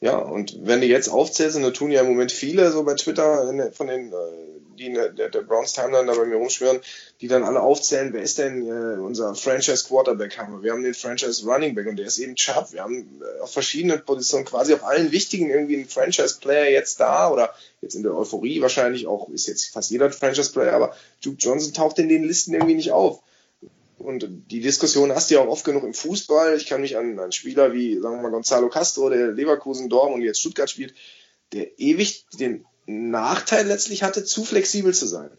ja, 0.00 0.16
und 0.16 0.56
wenn 0.62 0.80
du 0.80 0.86
jetzt 0.86 1.08
aufzählst, 1.08 1.56
und 1.56 1.62
da 1.62 1.70
tun 1.70 1.90
ja 1.90 2.00
im 2.00 2.08
Moment 2.08 2.32
viele 2.32 2.72
so 2.72 2.82
bei 2.84 2.94
Twitter 2.94 3.70
von 3.72 3.86
den, 3.86 4.10
äh, 4.10 4.16
die 4.78 4.94
der, 4.94 5.28
der 5.28 5.42
Browns 5.42 5.74
Timeline 5.74 6.06
da 6.06 6.14
bei 6.14 6.24
mir 6.24 6.36
rumschwören, 6.36 6.80
die 7.20 7.28
dann 7.28 7.44
alle 7.44 7.60
aufzählen, 7.60 8.14
wer 8.14 8.22
ist 8.22 8.38
denn 8.38 8.66
äh, 8.66 8.98
unser 8.98 9.34
Franchise 9.34 9.86
Quarterback 9.86 10.38
haben 10.38 10.54
wir. 10.54 10.62
Wir 10.62 10.72
haben 10.72 10.82
den 10.82 10.94
Franchise 10.94 11.44
Running 11.44 11.74
Back 11.74 11.86
und 11.86 11.96
der 11.96 12.06
ist 12.06 12.18
eben 12.18 12.34
Chubb. 12.34 12.72
Wir 12.72 12.82
haben 12.82 13.20
äh, 13.20 13.40
auf 13.42 13.52
verschiedenen 13.52 14.02
Positionen 14.02 14.46
quasi 14.46 14.72
auf 14.72 14.84
allen 14.84 15.12
wichtigen 15.12 15.50
irgendwie 15.50 15.76
einen 15.76 15.88
Franchise 15.88 16.38
Player 16.40 16.70
jetzt 16.70 16.98
da 16.98 17.30
oder 17.30 17.54
jetzt 17.82 17.94
in 17.94 18.02
der 18.02 18.16
Euphorie 18.16 18.62
wahrscheinlich 18.62 19.06
auch, 19.06 19.28
ist 19.28 19.48
jetzt 19.48 19.66
fast 19.66 19.90
jeder 19.90 20.10
Franchise 20.10 20.50
Player, 20.50 20.72
aber 20.72 20.96
Duke 21.22 21.36
Johnson 21.38 21.74
taucht 21.74 21.98
in 21.98 22.08
den 22.08 22.24
Listen 22.24 22.54
irgendwie 22.54 22.74
nicht 22.74 22.92
auf. 22.92 23.20
Und 24.00 24.26
die 24.50 24.60
Diskussion 24.60 25.14
hast 25.14 25.30
du 25.30 25.34
ja 25.34 25.40
auch 25.42 25.48
oft 25.48 25.64
genug 25.64 25.84
im 25.84 25.94
Fußball. 25.94 26.56
Ich 26.56 26.66
kann 26.66 26.80
mich 26.80 26.96
an 26.96 27.18
einen 27.18 27.32
Spieler 27.32 27.72
wie, 27.72 27.98
sagen 28.00 28.16
wir 28.16 28.22
mal, 28.22 28.30
Gonzalo 28.30 28.68
Castro, 28.68 29.10
der 29.10 29.28
Leverkusen, 29.28 29.90
Dortmund 29.90 30.20
und 30.20 30.26
jetzt 30.26 30.40
Stuttgart 30.40 30.70
spielt, 30.70 30.94
der 31.52 31.78
ewig 31.78 32.24
den 32.38 32.64
Nachteil 32.86 33.66
letztlich 33.66 34.02
hatte, 34.02 34.24
zu 34.24 34.44
flexibel 34.44 34.94
zu 34.94 35.06
sein. 35.06 35.30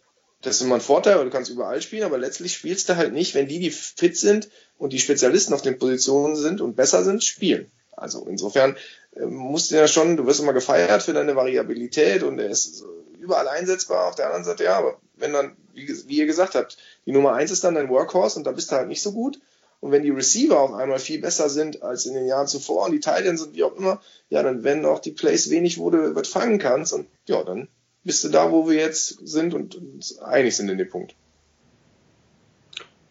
Das 0.42 0.56
ist 0.56 0.62
immer 0.62 0.76
ein 0.76 0.82
Vorteil, 0.82 1.18
weil 1.18 1.26
du 1.26 1.32
kannst 1.32 1.52
überall 1.52 1.82
spielen, 1.82 2.04
aber 2.04 2.18
letztlich 2.18 2.54
spielst 2.54 2.90
du 2.90 2.98
halt 2.98 3.14
nicht, 3.14 3.36
wenn 3.36 3.48
die, 3.48 3.60
die 3.60 3.72
fit 3.72 4.18
sind 4.18 4.50
und 4.78 4.94
die 4.94 5.00
Spezialisten 5.00 5.54
auf 5.54 5.62
den 5.62 5.78
Positionen 5.78 6.36
sind 6.36 6.62
und 6.62 6.76
besser 6.76 7.04
sind, 7.04 7.24
spielen. 7.24 7.72
Also 7.92 8.26
insofern 8.28 8.78
äh, 9.16 9.26
musst 9.26 9.72
du 9.72 9.76
ja 9.76 9.88
schon, 9.88 10.18
du 10.18 10.26
wirst 10.26 10.40
immer 10.40 10.54
gefeiert 10.54 11.04
für 11.04 11.14
deine 11.14 11.36
Variabilität 11.36 12.24
und 12.24 12.40
er 12.40 12.50
ist 12.50 12.84
überall 13.20 13.48
einsetzbar. 13.48 14.08
Auf 14.08 14.16
der 14.16 14.28
anderen 14.28 14.44
Seite, 14.44 14.64
ja, 14.64 14.78
aber 14.78 15.00
wenn 15.16 15.34
dann, 15.34 15.56
wie, 15.74 15.88
wie 16.08 16.18
ihr 16.18 16.26
gesagt 16.26 16.56
habt, 16.56 16.78
die 17.06 17.12
Nummer 17.12 17.34
eins 17.34 17.52
ist 17.52 17.64
dann 17.64 17.76
dein 17.76 17.90
Workhorse 17.90 18.40
und 18.40 18.46
da 18.46 18.52
bist 18.52 18.72
du 18.72 18.76
halt 18.76 18.88
nicht 18.88 19.02
so 19.02 19.12
gut. 19.12 19.40
Und 19.82 19.92
wenn 19.92 20.04
die 20.04 20.12
Receiver 20.12 20.60
auf 20.60 20.74
einmal 20.74 21.00
viel 21.00 21.20
besser 21.20 21.50
sind 21.50 21.82
als 21.82 22.06
in 22.06 22.14
den 22.14 22.28
Jahren 22.28 22.48
zuvor 22.48 22.86
und 22.86 22.92
die 22.92 23.00
Titans 23.00 23.42
und 23.42 23.56
wie 23.56 23.64
auch 23.64 23.76
immer, 23.76 24.00
ja, 24.30 24.44
dann 24.44 24.64
werden 24.64 24.86
auch 24.86 25.00
die 25.00 25.12
Plays 25.12 25.50
wenig, 25.50 25.80
wo 25.80 25.90
du 25.90 26.16
was 26.16 26.28
fangen 26.28 26.60
kannst. 26.60 26.94
Und 26.94 27.08
ja, 27.28 27.44
dann 27.44 27.68
bist 28.04 28.24
du 28.24 28.30
da, 28.30 28.52
wo 28.52 28.70
wir 28.70 28.76
jetzt 28.76 29.28
sind 29.28 29.56
und 29.56 29.76
uns 29.76 30.20
einig 30.20 30.56
sind 30.56 30.70
in 30.70 30.78
dem 30.78 30.88
Punkt. 30.88 31.16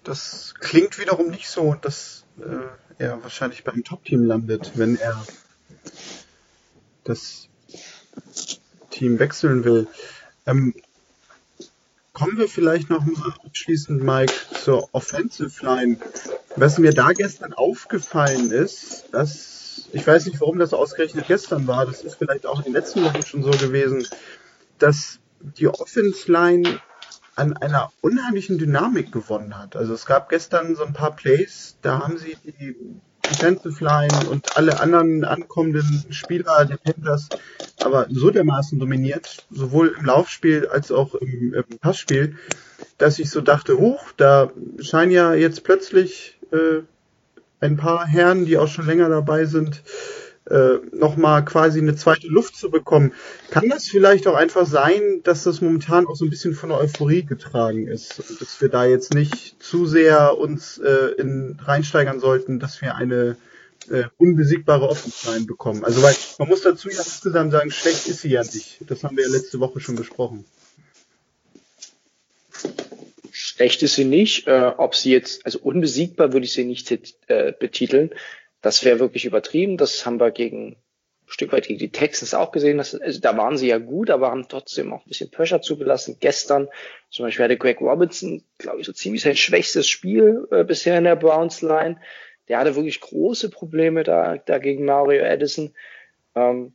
Das 0.05 0.55
klingt 0.61 0.99
wiederum 0.99 1.31
nicht 1.31 1.49
so, 1.49 1.75
dass 1.75 2.25
äh, 2.39 3.03
er 3.03 3.23
wahrscheinlich 3.23 3.65
beim 3.65 3.83
Top-Team 3.83 4.25
landet, 4.25 4.73
wenn 4.77 4.97
er 4.97 5.27
das 7.03 7.49
Team 8.91 9.19
wechseln 9.19 9.65
will. 9.65 9.89
Ähm, 10.47 10.75
kommen 12.21 12.37
wir 12.37 12.49
vielleicht 12.49 12.91
noch 12.91 13.03
mal 13.07 13.33
abschließend, 13.47 14.03
Mike, 14.03 14.35
zur 14.63 14.91
Offensive 14.93 15.65
Line. 15.65 15.97
Was 16.55 16.77
mir 16.79 16.93
da 16.93 17.13
gestern 17.13 17.55
aufgefallen 17.55 18.51
ist, 18.51 19.07
dass 19.13 19.89
ich 19.95 20.07
weiß 20.07 20.27
nicht, 20.27 20.39
warum 20.39 20.59
das 20.59 20.75
ausgerechnet 20.75 21.29
gestern 21.29 21.67
war, 21.67 21.87
das 21.87 22.03
ist 22.03 22.17
vielleicht 22.17 22.45
auch 22.45 22.59
in 22.59 22.65
den 22.65 22.73
letzten 22.75 23.03
Wochen 23.03 23.23
schon 23.23 23.43
so 23.43 23.51
gewesen, 23.51 24.07
dass 24.79 25.19
die 25.41 25.69
Offense 25.69 26.31
Line 26.31 26.81
an 27.37 27.57
einer 27.57 27.91
unheimlichen 28.03 28.59
Dynamik 28.59 29.13
gewonnen 29.13 29.57
hat. 29.57 29.75
Also 29.75 29.95
es 29.95 30.05
gab 30.05 30.29
gestern 30.29 30.77
so 30.77 30.85
ein 30.85 30.93
paar 30.93 31.17
Plays, 31.17 31.79
da 31.81 32.01
haben 32.01 32.19
sie 32.19 32.37
die 32.45 32.77
Defensive 33.31 33.85
Line 33.85 34.29
und 34.31 34.57
alle 34.57 34.81
anderen 34.81 35.25
ankommenden 35.25 36.07
Spieler 36.11 36.65
der 36.65 36.77
Panthers 36.77 37.29
aber 37.83 38.07
so 38.11 38.31
dermaßen 38.31 38.79
dominiert, 38.79 39.47
sowohl 39.51 39.95
im 39.99 40.05
Laufspiel 40.05 40.67
als 40.67 40.93
auch 40.93 41.15
im, 41.15 41.55
im 41.55 41.79
Passspiel, 41.81 42.37
dass 42.99 43.19
ich 43.19 43.31
so 43.31 43.41
dachte, 43.41 43.79
huch, 43.79 44.13
da 44.17 44.51
scheinen 44.81 45.13
ja 45.13 45.35
jetzt 45.35 45.65
plötzlich 45.65 46.39
äh, 46.53 46.83
ein 47.61 47.77
paar 47.77 48.07
Herren, 48.07 48.47
die 48.47 48.59
auch 48.59 48.69
schon 48.69 48.87
länger 48.87 49.09
dabei 49.09 49.45
sind, 49.45 49.83
äh, 50.51 50.79
nochmal 50.93 51.45
quasi 51.45 51.81
eine 51.81 51.95
zweite 51.95 52.27
Luft 52.27 52.57
zu 52.57 52.71
bekommen. 52.71 53.13
Kann 53.51 53.69
das 53.69 53.87
vielleicht 53.87 54.27
auch 54.27 54.35
einfach 54.35 54.67
sein, 54.67 55.21
dass 55.23 55.45
das 55.45 55.61
momentan 55.61 56.07
auch 56.07 56.17
so 56.17 56.25
ein 56.25 56.31
bisschen 56.31 56.55
von 56.55 56.71
der 56.71 56.79
Euphorie 56.79 57.25
getragen 57.25 57.87
ist 57.87 58.19
und 58.19 58.41
dass 58.41 58.61
wir 58.61 58.69
da 58.69 58.85
jetzt 58.85 59.15
nicht 59.15 59.63
zu 59.63 59.87
sehr 59.87 60.37
uns 60.39 60.79
äh, 60.79 61.13
in, 61.19 61.59
reinsteigern 61.63 62.21
sollten, 62.21 62.59
dass 62.59 62.83
wir 62.83 62.97
eine 62.97 63.37
äh, 63.89 64.05
unbesiegbare 64.19 64.89
Offensive 64.89 65.47
bekommen. 65.47 65.85
Also 65.85 66.03
weil 66.03 66.15
man 66.39 66.49
muss 66.49 66.63
dazu 66.63 66.89
ja 66.91 66.99
insgesamt 66.99 67.53
sagen, 67.53 67.71
schlecht 67.71 68.09
ist 68.09 68.23
sie 68.23 68.31
ja 68.31 68.43
nicht. 68.43 68.79
Das 68.89 69.05
haben 69.05 69.17
wir 69.17 69.25
ja 69.25 69.31
letzte 69.31 69.61
Woche 69.61 69.81
schon 69.81 69.97
besprochen. 69.97 70.45
Schlecht 73.31 73.83
ist 73.83 73.95
sie 73.95 74.05
nicht. 74.05 74.47
Äh, 74.47 74.73
ob 74.77 74.95
sie 74.95 75.13
jetzt, 75.13 75.47
also 75.47 75.61
unbesiegbar 75.61 76.33
würde 76.33 76.47
ich 76.47 76.53
sie 76.53 76.65
nicht 76.65 76.91
äh, 77.29 77.53
betiteln. 77.59 78.11
Das 78.61 78.85
wäre 78.85 78.99
wirklich 78.99 79.25
übertrieben. 79.25 79.77
Das 79.77 80.05
haben 80.05 80.21
wir 80.21 80.31
gegen 80.31 80.73
ein 80.73 80.77
Stück 81.27 81.53
weit 81.53 81.67
gegen 81.67 81.79
die 81.79 81.91
Texans 81.91 82.35
auch 82.35 82.53
gesehen. 82.53 82.79
Dass, 82.79 82.95
also 82.95 83.21
da 83.21 83.37
waren 83.37 83.57
sie 83.57 83.69
ja 83.69 83.79
gut, 83.79 84.11
aber 84.11 84.31
haben 84.31 84.49
trotzdem 84.49 84.93
auch 84.93 85.05
ein 85.05 85.09
bisschen 85.09 85.31
Pressure 85.31 85.63
zugelassen. 85.63 86.17
Gestern 86.21 86.69
zum 87.11 87.27
Beispiel 87.27 87.45
hatte 87.45 87.57
Greg 87.57 87.81
Robinson, 87.81 88.43
glaube 88.59 88.81
ich, 88.81 88.87
so 88.87 88.93
ziemlich 88.93 89.23
sein 89.23 89.37
schwächstes 89.37 89.89
Spiel 89.89 90.47
äh, 90.51 90.65
bisher 90.65 90.99
in 90.99 91.05
der 91.05 91.17
Browns 91.17 91.63
Line. 91.63 92.01
Der 92.49 92.59
hatte 92.59 92.77
wirklich 92.77 93.01
große 93.01 93.51
Probleme 93.51 94.03
da, 94.03 94.37
da 94.39 94.59
gegen 94.59 94.85
Mario 94.85 95.25
Addison. 95.25 95.75
Ähm, 96.35 96.75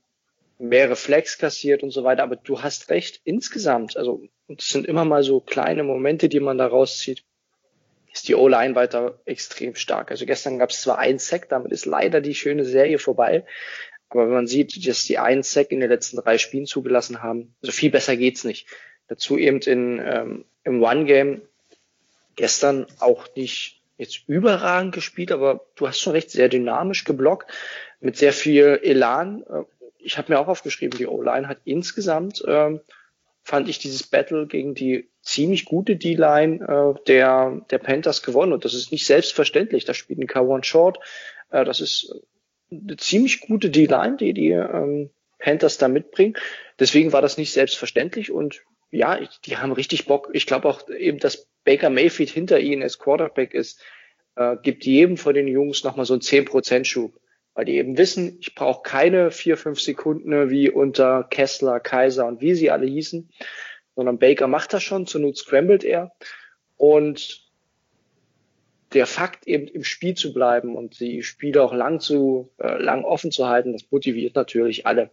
mehrere 0.57 0.95
Flex 0.95 1.37
kassiert 1.37 1.83
und 1.83 1.91
so 1.91 2.03
weiter. 2.03 2.23
Aber 2.23 2.35
du 2.35 2.61
hast 2.61 2.89
recht, 2.89 3.21
insgesamt, 3.25 3.97
also 3.97 4.23
es 4.47 4.69
sind 4.69 4.87
immer 4.87 5.05
mal 5.05 5.23
so 5.23 5.39
kleine 5.39 5.83
Momente, 5.83 6.29
die 6.29 6.39
man 6.39 6.57
da 6.57 6.67
rauszieht 6.67 7.23
ist 8.15 8.29
die 8.29 8.35
O-Line 8.35 8.75
weiter 8.75 9.19
extrem 9.25 9.75
stark. 9.75 10.09
Also 10.09 10.25
gestern 10.25 10.57
gab 10.57 10.69
es 10.69 10.81
zwar 10.81 10.97
ein 10.97 11.19
Sack, 11.19 11.49
damit 11.49 11.71
ist 11.71 11.85
leider 11.85 12.21
die 12.21 12.33
schöne 12.33 12.63
Serie 12.63 12.97
vorbei. 12.97 13.45
Aber 14.09 14.25
wenn 14.27 14.33
man 14.33 14.47
sieht, 14.47 14.87
dass 14.87 15.03
die 15.03 15.19
einen 15.19 15.43
Sack 15.43 15.71
in 15.71 15.81
den 15.81 15.89
letzten 15.89 16.17
drei 16.17 16.37
Spielen 16.37 16.65
zugelassen 16.65 17.21
haben, 17.21 17.53
also 17.61 17.73
viel 17.73 17.91
besser 17.91 18.15
geht's 18.15 18.45
nicht. 18.45 18.67
Dazu 19.07 19.37
eben 19.37 19.59
in, 19.59 19.99
ähm, 19.99 20.45
im 20.63 20.81
One-Game 20.81 21.41
gestern 22.37 22.87
auch 22.99 23.27
nicht 23.35 23.81
jetzt 23.97 24.27
überragend 24.27 24.93
gespielt, 24.93 25.31
aber 25.31 25.65
du 25.75 25.87
hast 25.87 25.99
schon 25.99 26.13
recht, 26.13 26.31
sehr 26.31 26.49
dynamisch 26.49 27.03
geblockt, 27.03 27.51
mit 27.99 28.17
sehr 28.17 28.33
viel 28.33 28.79
Elan. 28.81 29.43
Ich 29.99 30.17
habe 30.17 30.31
mir 30.31 30.39
auch 30.39 30.47
aufgeschrieben, 30.47 30.97
die 30.97 31.07
O-Line 31.07 31.47
hat 31.47 31.59
insgesamt, 31.65 32.43
ähm, 32.47 32.81
fand 33.43 33.69
ich 33.69 33.79
dieses 33.79 34.03
Battle 34.03 34.47
gegen 34.47 34.73
die 34.73 35.09
ziemlich 35.25 35.65
gute 35.65 35.95
D-Line 35.95 36.61
äh, 36.61 37.03
der, 37.07 37.61
der 37.71 37.79
Panthers 37.79 38.21
gewonnen. 38.21 38.53
Und 38.53 38.63
das 38.63 38.73
ist 38.73 38.91
nicht 38.91 39.05
selbstverständlich. 39.05 39.83
Da 39.83 39.93
spielt 39.93 40.19
ein 40.19 40.27
Kawan 40.27 40.63
Short. 40.63 40.99
Äh, 41.49 41.65
das 41.65 41.81
ist 41.81 42.13
eine 42.71 42.95
ziemlich 42.97 43.41
gute 43.41 43.69
D-Line, 43.69 44.17
die 44.17 44.33
die 44.33 44.51
ähm, 44.51 45.09
Panthers 45.39 45.77
da 45.77 45.87
mitbringen. 45.87 46.35
Deswegen 46.79 47.11
war 47.11 47.23
das 47.23 47.37
nicht 47.37 47.51
selbstverständlich. 47.51 48.31
Und 48.31 48.61
ja, 48.91 49.19
die 49.45 49.57
haben 49.57 49.71
richtig 49.71 50.05
Bock. 50.05 50.29
Ich 50.33 50.45
glaube 50.45 50.69
auch 50.69 50.87
eben, 50.89 51.17
dass 51.17 51.47
Baker 51.63 51.89
Mayfield 51.89 52.29
hinter 52.29 52.59
ihnen 52.59 52.83
als 52.83 52.99
Quarterback 52.99 53.55
ist, 53.55 53.81
äh, 54.35 54.55
gibt 54.61 54.85
jedem 54.85 55.17
von 55.17 55.33
den 55.33 55.47
Jungs 55.47 55.83
nochmal 55.83 56.05
so 56.05 56.13
einen 56.13 56.21
10% 56.21 56.85
Schub. 56.85 57.19
Weil 57.55 57.65
die 57.65 57.77
eben 57.77 57.97
wissen, 57.97 58.37
ich 58.41 58.53
brauche 58.53 58.83
keine 58.83 59.31
vier, 59.31 59.57
fünf 59.57 59.79
Sekunden 59.79 60.51
wie 60.51 60.69
unter 60.69 61.23
Kessler, 61.23 61.79
Kaiser 61.79 62.27
und 62.27 62.41
wie 62.41 62.53
sie 62.53 62.69
alle 62.69 62.85
hießen, 62.85 63.31
sondern 63.95 64.19
Baker 64.19 64.47
macht 64.47 64.73
das 64.73 64.83
schon, 64.83 65.07
zur 65.07 65.21
Not 65.21 65.37
scrambled 65.37 65.83
er. 65.83 66.11
Und 66.77 67.45
der 68.93 69.07
Fakt, 69.07 69.47
eben 69.47 69.67
im 69.67 69.83
Spiel 69.83 70.15
zu 70.15 70.33
bleiben 70.33 70.75
und 70.75 70.99
die 70.99 71.23
Spiele 71.23 71.61
auch 71.61 71.73
lang 71.73 71.99
zu, 71.99 72.51
äh, 72.59 72.77
lang 72.77 73.03
offen 73.03 73.31
zu 73.31 73.47
halten, 73.47 73.73
das 73.73 73.91
motiviert 73.91 74.35
natürlich 74.35 74.85
alle. 74.85 75.11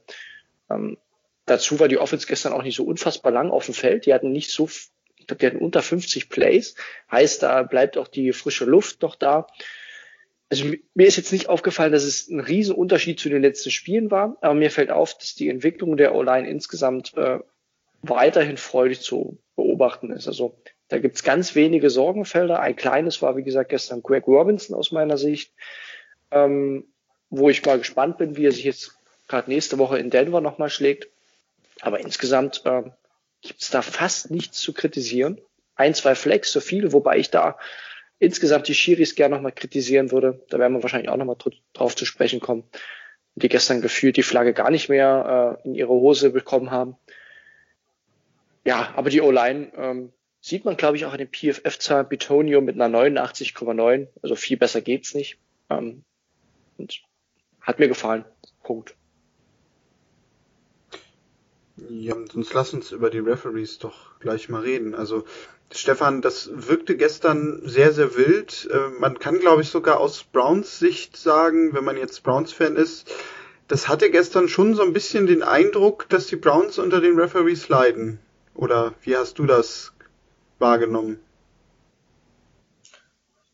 Ähm, 0.70 0.98
dazu 1.46 1.80
war 1.80 1.88
die 1.88 1.98
Offense 1.98 2.26
gestern 2.26 2.52
auch 2.52 2.62
nicht 2.62 2.76
so 2.76 2.84
unfassbar 2.84 3.32
lang 3.32 3.50
auf 3.50 3.66
dem 3.66 3.74
Feld. 3.74 4.06
Die 4.06 4.14
hatten 4.14 4.30
nicht 4.30 4.50
so, 4.50 4.68
ich 5.16 5.26
glaube, 5.26 5.40
die 5.40 5.46
hatten 5.46 5.58
unter 5.58 5.82
50 5.82 6.28
Plays. 6.28 6.76
Heißt, 7.10 7.42
da 7.42 7.62
bleibt 7.62 7.96
auch 7.96 8.08
die 8.08 8.32
frische 8.32 8.64
Luft 8.64 9.02
noch 9.02 9.16
da. 9.16 9.46
Also 10.48 10.66
mir 10.94 11.06
ist 11.06 11.16
jetzt 11.16 11.32
nicht 11.32 11.48
aufgefallen, 11.48 11.92
dass 11.92 12.04
es 12.04 12.28
ein 12.28 12.40
Riesenunterschied 12.40 13.18
zu 13.18 13.30
den 13.30 13.40
letzten 13.40 13.70
Spielen 13.70 14.10
war, 14.10 14.36
aber 14.42 14.52
mir 14.52 14.70
fällt 14.70 14.90
auf, 14.90 15.16
dass 15.16 15.34
die 15.34 15.48
Entwicklung 15.48 15.96
der 15.96 16.14
O-Line 16.14 16.48
insgesamt 16.48 17.16
äh, 17.16 17.38
weiterhin 18.02 18.56
freudig 18.56 19.00
zu 19.00 19.38
beobachten 19.56 20.12
ist. 20.12 20.26
Also 20.26 20.56
da 20.88 20.98
gibt's 20.98 21.22
ganz 21.22 21.54
wenige 21.54 21.88
Sorgenfelder. 21.88 22.60
Ein 22.60 22.76
kleines 22.76 23.22
war, 23.22 23.36
wie 23.36 23.44
gesagt, 23.44 23.70
gestern 23.70 24.02
Greg 24.02 24.26
Robinson 24.26 24.76
aus 24.76 24.92
meiner 24.92 25.16
Sicht, 25.16 25.52
ähm, 26.30 26.84
wo 27.30 27.48
ich 27.48 27.64
mal 27.64 27.78
gespannt 27.78 28.18
bin, 28.18 28.36
wie 28.36 28.46
er 28.46 28.52
sich 28.52 28.64
jetzt 28.64 28.98
gerade 29.28 29.48
nächste 29.50 29.78
Woche 29.78 29.98
in 29.98 30.10
Denver 30.10 30.40
nochmal 30.40 30.68
schlägt. 30.68 31.08
Aber 31.80 32.00
insgesamt 32.00 32.62
äh, 32.66 32.82
gibt's 33.40 33.70
da 33.70 33.82
fast 33.82 34.30
nichts 34.30 34.58
zu 34.58 34.72
kritisieren. 34.72 35.40
Ein, 35.74 35.94
zwei 35.94 36.14
Flex, 36.14 36.52
so 36.52 36.60
viel, 36.60 36.92
wobei 36.92 37.18
ich 37.18 37.30
da 37.30 37.56
insgesamt 38.18 38.68
die 38.68 38.74
Schiris 38.74 39.14
gerne 39.14 39.34
nochmal 39.34 39.52
kritisieren 39.52 40.12
würde. 40.12 40.44
Da 40.50 40.58
werden 40.58 40.74
wir 40.74 40.82
wahrscheinlich 40.82 41.08
auch 41.08 41.16
nochmal 41.16 41.36
drauf 41.72 41.96
zu 41.96 42.04
sprechen 42.04 42.40
kommen. 42.40 42.64
Die 43.34 43.48
gestern 43.48 43.80
gefühlt 43.80 44.16
die 44.16 44.22
Flagge 44.22 44.52
gar 44.52 44.70
nicht 44.70 44.88
mehr 44.90 45.58
äh, 45.64 45.66
in 45.66 45.74
ihre 45.74 45.88
Hose 45.88 46.30
bekommen 46.30 46.70
haben. 46.70 46.96
Ja, 48.64 48.92
aber 48.96 49.10
die 49.10 49.20
O-Line 49.20 49.72
ähm, 49.76 50.12
sieht 50.40 50.64
man, 50.64 50.76
glaube 50.76 50.96
ich, 50.96 51.04
auch 51.04 51.12
an 51.12 51.18
den 51.18 51.30
PFF-Zahlen. 51.30 52.08
Bitonio 52.08 52.60
mit 52.60 52.80
einer 52.80 52.96
89,9. 52.96 54.08
Also 54.22 54.36
viel 54.36 54.56
besser 54.56 54.80
geht's 54.80 55.14
nicht. 55.14 55.38
Ähm, 55.70 56.04
und 56.78 57.02
hat 57.60 57.78
mir 57.78 57.88
gefallen. 57.88 58.24
Punkt. 58.62 58.94
Ja, 61.88 62.14
sonst 62.32 62.52
lass 62.54 62.74
uns 62.74 62.92
über 62.92 63.10
die 63.10 63.18
Referees 63.18 63.78
doch 63.78 64.18
gleich 64.20 64.48
mal 64.48 64.62
reden. 64.62 64.94
Also, 64.94 65.24
Stefan, 65.72 66.22
das 66.22 66.50
wirkte 66.52 66.96
gestern 66.96 67.62
sehr, 67.64 67.92
sehr 67.92 68.16
wild. 68.16 68.68
Äh, 68.70 69.00
man 69.00 69.18
kann, 69.18 69.38
glaube 69.40 69.62
ich, 69.62 69.68
sogar 69.68 69.98
aus 69.98 70.22
Browns 70.24 70.78
Sicht 70.78 71.16
sagen, 71.16 71.72
wenn 71.72 71.84
man 71.84 71.96
jetzt 71.96 72.22
Browns-Fan 72.22 72.76
ist, 72.76 73.10
das 73.68 73.88
hatte 73.88 74.10
gestern 74.10 74.48
schon 74.48 74.74
so 74.74 74.82
ein 74.82 74.92
bisschen 74.92 75.26
den 75.26 75.42
Eindruck, 75.42 76.08
dass 76.08 76.26
die 76.26 76.36
Browns 76.36 76.78
unter 76.78 77.00
den 77.00 77.18
Referees 77.18 77.68
leiden. 77.68 78.20
Oder 78.54 78.94
wie 79.02 79.16
hast 79.16 79.38
du 79.38 79.46
das 79.46 79.92
wahrgenommen? 80.58 81.20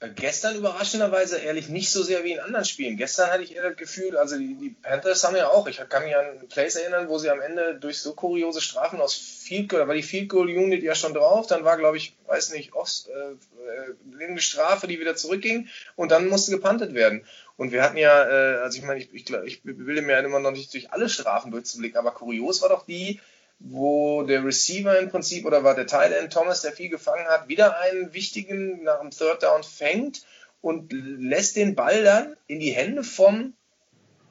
Äh, 0.01 0.11
gestern 0.15 0.57
überraschenderweise 0.57 1.39
ehrlich 1.39 1.69
nicht 1.69 1.91
so 1.91 2.03
sehr 2.05 2.23
wie 2.23 2.33
in 2.33 2.39
anderen 2.41 2.65
Spielen. 2.65 2.97
Gestern 2.97 3.31
hatte 3.31 3.43
ich 3.43 3.57
eher 3.57 3.69
das 3.69 3.77
Gefühl, 3.77 4.17
also 4.17 4.39
die, 4.39 4.55
die 4.55 4.71
Panthers 4.71 5.25
haben 5.25 5.35
ja 5.35 5.49
auch, 5.49 5.67
ich 5.67 5.81
kann 5.89 6.05
mich 6.05 6.17
an 6.17 6.47
Plays 6.49 6.77
erinnern, 6.77 7.09
wo 7.09 7.19
sie 7.19 7.31
am 7.31 7.41
Ende 7.41 7.77
durch 7.81 7.99
so 7.99 8.15
kuriose 8.15 8.61
Strafen 8.61 9.01
aus 9.01 9.15
Field 9.15 9.69
Goal, 9.69 9.81
da 9.81 9.89
war 9.89 9.97
die 9.97 10.05
Field 10.05 10.29
Goal 10.29 10.49
Unit 10.49 10.85
ja 10.85 10.95
schon 10.95 11.15
drauf, 11.15 11.49
dann 11.49 11.65
war 11.65 11.77
glaube 11.77 11.97
ich, 11.97 12.17
weiß 12.27 12.53
nicht, 12.53 12.75
Ost, 12.75 13.09
äh, 13.09 14.23
eine 14.25 14.41
Strafe, 14.41 14.87
die 14.87 15.01
wieder 15.01 15.17
zurückging 15.17 15.69
und 15.97 16.13
dann 16.13 16.29
musste 16.29 16.53
gepantet 16.53 16.95
werden. 16.95 17.25
Und 17.57 17.73
wir 17.73 17.83
hatten 17.83 17.97
ja, 17.97 18.25
äh, 18.25 18.59
also 18.59 18.79
ich 18.79 18.85
meine, 18.85 19.01
ich, 19.01 19.13
ich, 19.13 19.29
ich 19.45 19.63
bilde 19.65 20.03
mir 20.03 20.13
ja 20.13 20.21
immer 20.21 20.39
noch 20.39 20.53
nicht 20.53 20.73
durch 20.75 20.93
alle 20.93 21.09
Strafen 21.09 21.51
durchzublicken, 21.51 21.99
aber 21.99 22.13
kurios 22.13 22.63
war 22.63 22.69
doch 22.69 22.87
die, 22.87 23.21
wo 23.61 24.23
der 24.23 24.45
Receiver 24.45 24.99
im 24.99 25.11
Prinzip 25.11 25.45
oder 25.45 25.65
war 25.65 25.75
der 25.75 25.87
Tight 25.87 26.13
End 26.13 26.33
Thomas, 26.33 26.63
der 26.63 26.73
viel 26.73 26.89
gefangen 26.89 27.27
hat, 27.27 27.49
wieder 27.49 27.81
einen 27.81 28.13
wichtigen 28.15 28.85
nach 28.85 29.01
dem 29.01 29.11
Third 29.11 29.43
Down 29.43 29.63
fängt 29.63 30.25
und 30.61 30.93
lässt 30.93 31.57
den 31.57 31.75
Ball 31.75 32.05
dann 32.05 32.37
in 32.47 32.61
die 32.61 32.71
Hände 32.71 33.03
vom 33.03 33.55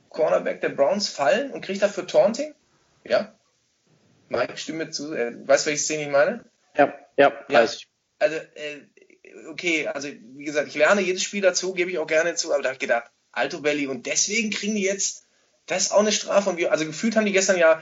Cornerback 0.10 0.62
der 0.62 0.70
Browns 0.70 1.10
fallen 1.10 1.52
und 1.52 1.62
kriegt 1.62 1.82
dafür 1.82 2.08
Taunting? 2.08 2.54
Ja? 3.04 3.34
Mike, 4.30 4.58
stimme 4.58 4.90
zu. 4.90 5.13
Äh, 5.13 5.48
weißt 5.48 5.66
du, 5.66 5.70
welche 5.70 5.84
Szene 5.84 6.04
ich 6.04 6.10
meine? 6.10 6.46
Ja, 6.76 6.94
ja, 7.18 7.32
ja. 7.50 7.60
weiß 7.62 7.76
ich. 7.76 7.88
Also, 8.20 8.36
äh, 8.36 8.82
okay, 9.50 9.88
also 9.88 10.08
wie 10.10 10.46
gesagt, 10.46 10.67
ich 10.67 10.75
lerne 10.75 11.02
jedes 11.02 11.23
Spiel 11.23 11.42
dazu, 11.42 11.73
gebe 11.73 11.92
ich 11.92 12.00
auch 12.00 12.08
gerne 12.08 12.36
zu, 12.36 12.54
aber 12.54 12.63
da 12.63 12.69
habe 12.69 12.75
ich 12.75 12.80
gedacht, 12.80 13.12
Alto 13.32 13.62
Belly 13.62 13.88
und 13.88 14.06
deswegen 14.06 14.50
kriegen 14.50 14.75
die 14.75 14.84
jetzt, 14.84 15.28
das 15.67 15.84
ist 15.84 15.92
auch 15.92 16.00
eine 16.00 16.12
Strafe 16.12 16.50
und 16.50 16.58
wir, 16.58 16.71
also 16.71 16.86
gefühlt 16.86 17.15
haben 17.15 17.25
die 17.25 17.32
gestern 17.32 17.58
ja 17.58 17.82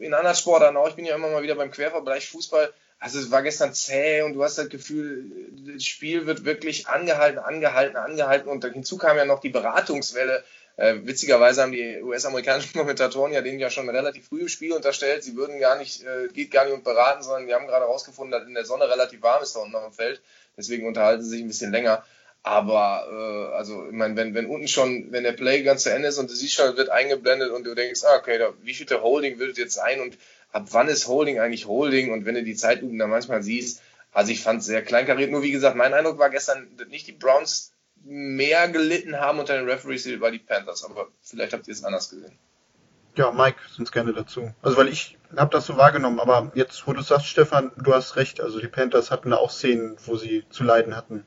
in 0.00 0.14
anderen 0.14 0.36
Sportarten 0.36 0.76
auch. 0.76 0.88
Ich 0.88 0.94
bin 0.94 1.04
ja 1.04 1.14
immer 1.14 1.28
mal 1.28 1.42
wieder 1.42 1.54
beim 1.54 1.70
Quervergleich 1.70 2.28
Fußball. 2.28 2.72
Also 2.98 3.18
es 3.18 3.30
war 3.30 3.42
gestern 3.42 3.74
zäh 3.74 4.22
und 4.22 4.34
du 4.34 4.42
hast 4.42 4.56
das 4.56 4.70
Gefühl, 4.70 5.26
das 5.74 5.84
Spiel 5.84 6.26
wird 6.26 6.44
wirklich 6.44 6.88
angehalten, 6.88 7.38
angehalten, 7.38 7.96
angehalten 7.96 8.48
und 8.48 8.64
hinzu 8.64 8.96
kam 8.96 9.18
ja 9.18 9.26
noch 9.26 9.40
die 9.40 9.50
Beratungswelle. 9.50 10.42
Äh, 10.76 10.96
witzigerweise 11.04 11.62
haben 11.62 11.72
die 11.72 12.02
US-amerikanischen 12.02 12.72
Kommentatoren 12.78 13.32
ja 13.32 13.42
denen 13.42 13.58
ja 13.58 13.70
schon 13.70 13.88
relativ 13.88 14.28
früh 14.28 14.42
im 14.42 14.48
Spiel 14.48 14.72
unterstellt, 14.72 15.24
sie 15.24 15.36
würden 15.36 15.58
gar 15.58 15.76
nicht, 15.78 16.04
äh, 16.04 16.28
geht 16.28 16.50
gar 16.50 16.64
nicht 16.64 16.74
um 16.74 16.82
beraten, 16.82 17.22
sondern 17.22 17.46
die 17.46 17.54
haben 17.54 17.66
gerade 17.66 17.84
herausgefunden, 17.84 18.32
dass 18.32 18.46
in 18.46 18.54
der 18.54 18.64
Sonne 18.64 18.88
relativ 18.88 19.22
warm 19.22 19.42
ist 19.42 19.56
da 19.56 19.60
unten 19.60 19.72
noch 19.72 19.86
im 19.86 19.92
Feld. 19.92 20.20
Deswegen 20.56 20.86
unterhalten 20.86 21.22
sie 21.22 21.30
sich 21.30 21.40
ein 21.42 21.48
bisschen 21.48 21.72
länger. 21.72 22.02
Aber 22.46 23.08
äh, 23.10 23.56
also, 23.56 23.88
ich 23.88 23.92
meine, 23.92 24.14
wenn, 24.14 24.32
wenn 24.32 24.46
unten 24.46 24.68
schon, 24.68 25.10
wenn 25.10 25.24
der 25.24 25.32
Play 25.32 25.64
ganz 25.64 25.82
zu 25.82 25.92
Ende 25.92 26.06
ist 26.06 26.18
und 26.18 26.30
du 26.30 26.34
siehst 26.34 26.54
schon, 26.54 26.76
wird 26.76 26.90
eingeblendet 26.90 27.50
und 27.50 27.64
du 27.64 27.74
denkst, 27.74 28.04
ah, 28.04 28.18
okay, 28.18 28.38
da, 28.38 28.52
wie 28.62 28.72
viel 28.72 28.86
der 28.86 29.02
Holding 29.02 29.40
wird 29.40 29.58
jetzt 29.58 29.74
sein 29.74 30.00
und 30.00 30.16
ab 30.52 30.68
wann 30.70 30.86
ist 30.86 31.08
Holding 31.08 31.40
eigentlich 31.40 31.66
Holding? 31.66 32.12
Und 32.12 32.24
wenn 32.24 32.36
du 32.36 32.44
die 32.44 32.54
Zeitlupen 32.54 33.00
da 33.00 33.08
manchmal 33.08 33.42
siehst, 33.42 33.82
also 34.12 34.30
ich 34.30 34.44
fand 34.44 34.60
es 34.60 34.66
sehr 34.66 34.84
kleinkariert. 34.84 35.32
Nur 35.32 35.42
wie 35.42 35.50
gesagt, 35.50 35.76
mein 35.76 35.92
Eindruck 35.92 36.20
war 36.20 36.30
gestern 36.30 36.68
nicht 36.88 37.08
die 37.08 37.12
Browns 37.12 37.72
mehr 38.04 38.68
gelitten 38.68 39.18
haben 39.18 39.40
unter 39.40 39.56
den 39.56 39.68
Referees 39.68 40.08
war 40.20 40.30
die 40.30 40.38
Panthers, 40.38 40.84
aber 40.84 41.08
vielleicht 41.22 41.52
habt 41.52 41.66
ihr 41.66 41.74
es 41.74 41.82
anders 41.82 42.10
gesehen. 42.10 42.38
Ja, 43.16 43.32
Mike, 43.32 43.58
sonst 43.76 43.90
gerne 43.90 44.12
dazu. 44.12 44.52
Also 44.62 44.76
weil 44.76 44.86
ich 44.86 45.18
habe 45.36 45.50
das 45.50 45.66
so 45.66 45.76
wahrgenommen, 45.76 46.20
aber 46.20 46.52
jetzt, 46.54 46.86
wo 46.86 46.92
du 46.92 47.02
sagst, 47.02 47.26
Stefan, 47.26 47.72
du 47.76 47.92
hast 47.92 48.14
recht. 48.14 48.40
Also 48.40 48.60
die 48.60 48.68
Panthers 48.68 49.10
hatten 49.10 49.30
da 49.30 49.38
auch 49.38 49.50
Szenen, 49.50 49.96
wo 50.04 50.14
sie 50.14 50.44
zu 50.48 50.62
leiden 50.62 50.94
hatten. 50.94 51.24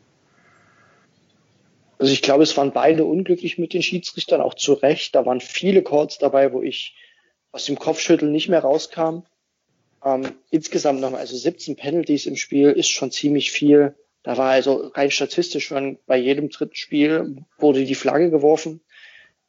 Also 2.00 2.14
ich 2.14 2.22
glaube, 2.22 2.44
es 2.44 2.56
waren 2.56 2.72
beide 2.72 3.04
unglücklich 3.04 3.58
mit 3.58 3.74
den 3.74 3.84
Schiedsrichtern, 3.84 4.42
auch 4.42 4.54
zu 4.54 4.74
Recht. 4.74 5.16
Da 5.16 5.26
waren 5.26 5.42
viele 5.42 5.84
Calls 5.84 6.18
dabei, 6.18 6.54
wo 6.54 6.62
ich 6.62 6.96
aus 7.52 7.66
dem 7.66 7.78
Kopfschütteln 7.78 8.32
nicht 8.32 8.48
mehr 8.48 8.62
rauskam. 8.62 9.24
Ähm, 10.04 10.32
insgesamt 10.50 11.02
nochmal, 11.02 11.20
also 11.20 11.36
17 11.36 11.76
Penalties 11.76 12.26
im 12.26 12.38
Spiel 12.38 12.72
ist 12.72 12.88
schon 12.88 13.12
ziemlich 13.12 13.52
viel. 13.52 13.96
Da 14.24 14.38
war 14.38 14.52
also 14.52 14.92
rein 14.94 15.12
statistisch 15.12 15.68
schon 15.68 16.00
bei 16.06 16.18
jedem 16.18 16.50
dritten 16.50 16.76
Spiel 16.76 17.44
wurde 17.58 17.84
die 17.84 17.96
Flagge 17.96 18.30
geworfen. 18.30 18.80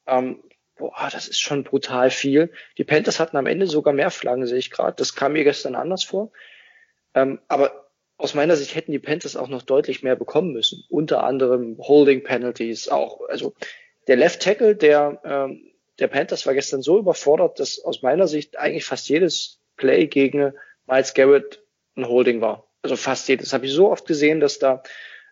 Ähm, 0.09 0.43
boah, 0.77 1.09
das 1.13 1.29
ist 1.29 1.41
schon 1.41 1.63
brutal 1.63 2.11
viel. 2.11 2.51
Die 2.79 2.85
Panthers 2.85 3.21
hatten 3.21 3.37
am 3.37 3.47
Ende 3.47 3.69
sogar 3.69 3.95
mehr 3.95 4.11
Flaggen, 4.11 4.47
sehe 4.47 4.59
ich 4.59 4.71
gerade. 4.71 4.97
Das 4.97 5.15
kam 5.15 5.35
mir 5.35 5.45
gestern 5.45 5.77
anders 5.77 6.03
vor. 6.03 6.33
Ähm, 7.15 7.39
aber 7.47 7.90
aus 8.21 8.35
meiner 8.35 8.57
Sicht 8.57 8.75
hätten 8.75 8.93
die 8.93 8.99
Panthers 8.99 9.37
auch 9.37 9.49
noch 9.49 9.63
deutlich 9.63 10.03
mehr 10.03 10.17
bekommen 10.17 10.53
müssen. 10.53 10.85
Unter 10.89 11.25
anderem 11.25 11.79
Holding 11.79 12.23
Penalties 12.23 12.89
auch. 12.89 13.29
Also 13.29 13.55
der 14.07 14.17
Left 14.17 14.43
Tackle 14.43 14.77
der, 14.77 15.21
ähm, 15.25 15.73
der 15.99 16.09
Panthers 16.09 16.47
war 16.47 16.55
gestern 16.55 16.83
so 16.83 16.99
überfordert, 16.99 17.59
dass 17.61 17.83
aus 17.83 18.03
meiner 18.03 18.29
Sicht 18.29 18.59
eigentlich 18.59 18.85
fast 18.85 19.09
jedes 19.09 19.61
Play 19.77 20.07
gegen 20.07 20.53
Miles 20.87 21.15
Garrett 21.15 21.63
ein 21.97 22.07
Holding 22.07 22.41
war. 22.41 22.67
Also 22.83 22.97
fast 22.97 23.29
jedes. 23.29 23.47
Das 23.47 23.53
habe 23.55 23.67
ich 23.67 23.73
so 23.73 23.91
oft 23.91 24.07
gesehen, 24.07 24.41
dass 24.41 24.59
da 24.59 24.83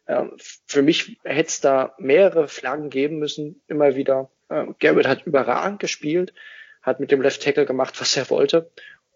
ähm, 0.07 0.33
für 0.39 0.83
mich 0.83 1.19
hätte 1.25 1.49
es 1.49 1.61
da 1.61 1.95
mehrere 1.99 2.49
Flaggen 2.49 2.89
geben 2.89 3.19
müssen, 3.19 3.61
immer 3.69 3.95
wieder. 3.95 4.31
Ähm, 4.51 4.75
Garrett 4.79 5.07
hat 5.07 5.27
überragend 5.27 5.81
gespielt, 5.81 6.33
hat 6.81 7.01
mit 7.01 7.11
dem 7.11 7.21
Left 7.21 7.43
Tackle 7.43 7.67
gemacht, 7.67 8.01
was 8.01 8.17
er 8.17 8.31
wollte. 8.31 8.71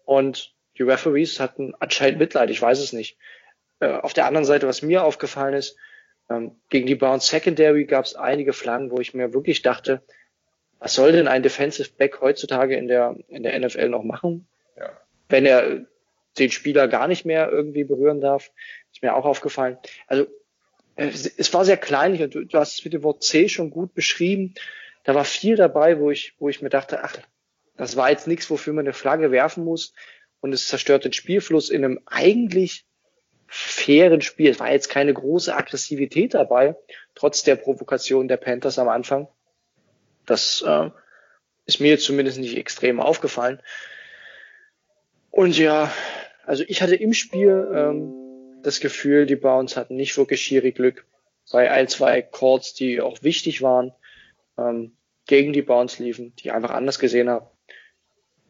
Und 0.05 0.53
die 0.77 0.83
Referees 0.83 1.39
hatten 1.39 1.73
anscheinend 1.79 2.19
Mitleid, 2.19 2.49
ich 2.49 2.61
weiß 2.61 2.79
es 2.79 2.93
nicht. 2.93 3.17
Äh, 3.83 3.99
auf 4.01 4.13
der 4.13 4.25
anderen 4.25 4.45
Seite, 4.45 4.65
was 4.65 4.81
mir 4.81 5.03
aufgefallen 5.03 5.53
ist, 5.53 5.75
ähm, 6.29 6.55
gegen 6.69 6.87
die 6.87 6.95
Browns 6.95 7.27
Secondary 7.27 7.83
gab 7.83 8.05
es 8.05 8.15
einige 8.15 8.53
Flaggen, 8.53 8.91
wo 8.91 8.99
ich 8.99 9.13
mir 9.13 9.33
wirklich 9.33 9.61
dachte, 9.61 10.01
was 10.79 10.93
soll 10.93 11.11
denn 11.11 11.27
ein 11.27 11.43
Defensive 11.43 11.89
Back 11.97 12.21
heutzutage 12.21 12.77
in 12.77 12.87
der, 12.87 13.17
in 13.27 13.43
der 13.43 13.59
NFL 13.59 13.89
noch 13.89 14.03
machen? 14.03 14.47
Ja. 14.77 14.97
Wenn 15.27 15.45
er 15.45 15.85
den 16.37 16.49
Spieler 16.49 16.87
gar 16.87 17.09
nicht 17.09 17.25
mehr 17.25 17.49
irgendwie 17.51 17.83
berühren 17.83 18.21
darf, 18.21 18.51
ist 18.93 19.03
mir 19.03 19.15
auch 19.15 19.25
aufgefallen. 19.25 19.77
Also 20.07 20.27
äh, 20.95 21.07
es 21.07 21.53
war 21.53 21.65
sehr 21.65 21.77
kleinlich 21.77 22.21
und 22.21 22.33
du, 22.35 22.45
du 22.45 22.57
hast 22.57 22.79
es 22.79 22.85
mit 22.85 22.93
dem 22.93 23.03
Wort 23.03 23.21
C 23.21 23.49
schon 23.49 23.69
gut 23.69 23.93
beschrieben. 23.93 24.55
Da 25.03 25.13
war 25.13 25.25
viel 25.25 25.57
dabei, 25.57 25.99
wo 25.99 26.09
ich, 26.09 26.35
wo 26.39 26.47
ich 26.47 26.61
mir 26.61 26.69
dachte, 26.69 27.03
ach, 27.03 27.17
das 27.75 27.97
war 27.97 28.09
jetzt 28.09 28.27
nichts, 28.27 28.49
wofür 28.49 28.71
man 28.71 28.85
eine 28.85 28.93
Flagge 28.93 29.31
werfen 29.31 29.65
muss 29.65 29.93
und 30.39 30.53
es 30.53 30.69
zerstört 30.69 31.03
den 31.03 31.11
Spielfluss 31.11 31.69
in 31.69 31.83
einem 31.83 31.99
eigentlich 32.05 32.85
fairen 33.55 34.21
Spiel. 34.21 34.49
Es 34.49 34.59
war 34.59 34.71
jetzt 34.71 34.89
keine 34.89 35.13
große 35.13 35.55
Aggressivität 35.55 36.33
dabei, 36.33 36.75
trotz 37.13 37.43
der 37.43 37.55
Provokation 37.55 38.27
der 38.27 38.37
Panthers 38.37 38.79
am 38.79 38.89
Anfang. 38.89 39.27
Das 40.25 40.63
äh, 40.65 40.89
ist 41.65 41.79
mir 41.79 41.99
zumindest 41.99 42.39
nicht 42.39 42.57
extrem 42.57 42.99
aufgefallen. 42.99 43.61
Und 45.29 45.55
ja, 45.57 45.93
also 46.45 46.63
ich 46.67 46.81
hatte 46.81 46.95
im 46.95 47.13
Spiel 47.13 47.71
ähm, 47.75 48.61
das 48.63 48.79
Gefühl, 48.79 49.27
die 49.27 49.35
Browns 49.35 49.77
hatten 49.77 49.95
nicht 49.95 50.17
wirklich 50.17 50.41
schwierig 50.43 50.75
Glück 50.75 51.05
bei 51.51 51.69
ein, 51.69 51.87
zwei 51.87 52.23
Calls, 52.23 52.73
die 52.73 53.01
auch 53.01 53.21
wichtig 53.21 53.61
waren, 53.61 53.93
ähm, 54.57 54.97
gegen 55.27 55.53
die 55.53 55.61
Browns 55.61 55.99
liefen, 55.99 56.35
die 56.37 56.47
ich 56.47 56.53
einfach 56.53 56.71
anders 56.71 56.97
gesehen 56.97 57.29
habe 57.29 57.52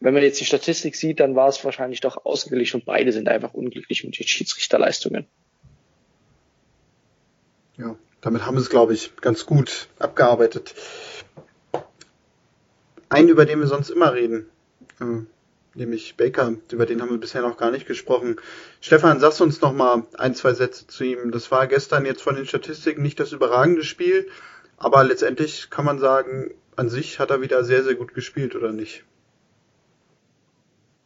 wenn 0.04 0.12
man 0.12 0.22
jetzt 0.22 0.38
die 0.38 0.44
Statistik 0.44 0.96
sieht, 0.96 1.18
dann 1.18 1.34
war 1.34 1.48
es 1.48 1.64
wahrscheinlich 1.64 2.00
doch 2.02 2.26
ausgeglichen 2.26 2.80
und 2.80 2.84
beide 2.84 3.10
sind 3.10 3.26
einfach 3.26 3.54
unglücklich 3.54 4.04
mit 4.04 4.18
den 4.18 4.26
Schiedsrichterleistungen. 4.26 5.26
Ja, 7.78 7.96
damit 8.20 8.44
haben 8.44 8.54
wir 8.54 8.60
es, 8.60 8.68
glaube 8.68 8.92
ich, 8.92 9.16
ganz 9.16 9.46
gut 9.46 9.88
abgearbeitet. 9.98 10.74
Einen, 13.08 13.30
über 13.30 13.46
den 13.46 13.60
wir 13.60 13.66
sonst 13.66 13.88
immer 13.88 14.12
reden, 14.12 14.46
äh, 15.00 15.22
nämlich 15.72 16.18
Baker, 16.18 16.52
über 16.70 16.84
den 16.84 17.00
haben 17.00 17.10
wir 17.10 17.18
bisher 17.18 17.40
noch 17.40 17.56
gar 17.56 17.70
nicht 17.70 17.86
gesprochen. 17.86 18.36
Stefan, 18.82 19.20
sagst 19.20 19.40
uns 19.40 19.62
noch 19.62 19.72
mal 19.72 20.06
ein, 20.18 20.34
zwei 20.34 20.52
Sätze 20.52 20.86
zu 20.86 21.04
ihm. 21.04 21.30
Das 21.30 21.50
war 21.50 21.66
gestern 21.66 22.04
jetzt 22.04 22.20
von 22.20 22.36
den 22.36 22.44
Statistiken 22.44 23.00
nicht 23.00 23.20
das 23.20 23.32
überragende 23.32 23.84
Spiel, 23.84 24.28
aber 24.76 25.02
letztendlich 25.02 25.70
kann 25.70 25.86
man 25.86 25.98
sagen, 25.98 26.52
an 26.76 26.90
sich 26.90 27.20
hat 27.20 27.30
er 27.30 27.40
wieder 27.40 27.64
sehr, 27.64 27.82
sehr 27.84 27.94
gut 27.94 28.12
gespielt, 28.12 28.54
oder 28.54 28.70
nicht? 28.70 29.02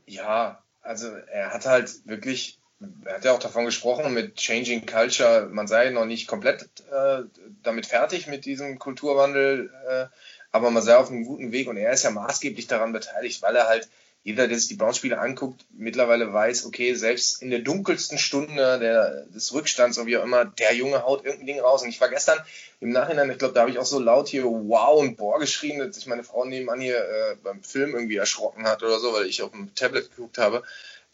Ja, 0.09 0.63
also 0.81 1.09
er 1.09 1.53
hat 1.53 1.67
halt 1.67 2.07
wirklich, 2.07 2.59
er 3.05 3.17
hat 3.17 3.25
ja 3.25 3.33
auch 3.33 3.39
davon 3.39 3.67
gesprochen 3.67 4.15
mit 4.15 4.37
Changing 4.37 4.87
Culture, 4.87 5.49
man 5.51 5.69
sei 5.69 5.91
noch 5.91 6.07
nicht 6.07 6.27
komplett 6.27 6.63
äh, 6.91 7.23
damit 7.63 7.87
fertig 7.87 8.27
mit 8.27 8.47
diesem 8.47 8.79
Kulturwandel, 8.79 9.71
äh, 9.87 10.07
aber 10.51 10.71
man 10.71 10.83
sei 10.83 10.97
auf 10.97 11.11
einem 11.11 11.25
guten 11.25 11.53
Weg 11.53 11.69
und 11.69 11.77
er 11.77 11.93
ist 11.93 12.05
ja 12.05 12.11
maßgeblich 12.11 12.67
daran 12.67 12.93
beteiligt, 12.93 13.43
weil 13.43 13.55
er 13.55 13.69
halt 13.69 13.89
jeder, 14.25 14.49
der 14.49 14.59
sich 14.59 14.69
die 14.69 14.75
Browns-Spiele 14.75 15.19
anguckt, 15.19 15.65
mittlerweile 15.71 16.33
weiß, 16.33 16.67
okay, 16.67 16.95
selbst 16.95 17.41
in 17.41 17.51
der 17.51 17.61
dunkelsten 17.61 18.19
Stunde 18.19 18.79
der, 18.79 19.25
des 19.27 19.55
Rückstands 19.55 19.97
und 19.97 20.07
wie 20.07 20.19
auch 20.19 20.25
immer, 20.25 20.45
der 20.45 20.75
Junge 20.75 21.03
haut 21.03 21.25
irgendein 21.25 21.47
Ding 21.47 21.61
raus. 21.61 21.83
Und 21.83 21.89
ich 21.89 22.01
war 22.01 22.09
gestern 22.09 22.39
im 22.81 22.91
Nachhinein, 22.91 23.31
ich 23.31 23.39
glaube, 23.39 23.55
da 23.55 23.61
habe 23.63 23.71
ich 23.71 23.79
auch 23.79 23.87
so 23.87 23.99
laut 23.99 24.29
hier 24.29 24.45
Wow 24.45 25.01
und 25.01 25.17
Boah 25.17 25.39
geschrien, 25.39 25.79
dass 25.79 25.97
sich 25.97 26.07
meine 26.07 26.25
Frau 26.25 26.45
nebenan 26.45 26.81
hier 26.81 26.99
äh, 26.99 27.37
beim 27.43 27.63
Film 27.63 27.95
irgendwie 27.95 28.17
erschrocken 28.17 28.65
hat 28.65 28.83
oder 28.83 28.99
so, 28.99 29.13
weil 29.13 29.27
ich 29.27 29.43
auf 29.43 29.53
dem 29.53 29.75
Tablet 29.75 30.15
geguckt 30.15 30.39
habe. 30.39 30.63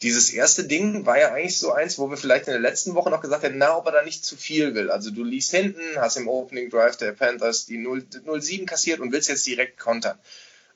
Dieses 0.03 0.31
erste 0.31 0.65
Ding 0.65 1.07
war 1.07 1.19
ja 1.19 1.33
eigentlich 1.33 1.59
so 1.59 1.73
eins, 1.73 1.99
wo 1.99 2.11
wir 2.11 2.17
vielleicht 2.17 2.49
in 2.49 2.53
der 2.53 2.61
letzten 2.61 2.95
Woche 2.95 3.11
noch 3.11 3.21
gesagt 3.21 3.45
hätten, 3.45 3.59
na, 3.59 3.77
ob 3.77 3.87
er 3.87 3.93
da 3.93 4.03
nicht 4.03 4.25
zu 4.25 4.37
viel 4.37 4.75
will. 4.75 4.91
Also 4.91 5.11
du 5.11 5.23
liest 5.23 5.53
hinten, 5.53 5.83
hast 5.97 6.17
im 6.17 6.29
Opening 6.29 6.69
Drive 6.69 6.97
der 6.97 7.13
Panthers 7.13 7.65
die 7.67 7.79
0-7 7.79 8.67
kassiert 8.67 9.01
und 9.01 9.13
willst 9.13 9.29
jetzt 9.29 9.47
direkt 9.47 9.79
kontern. 9.79 10.19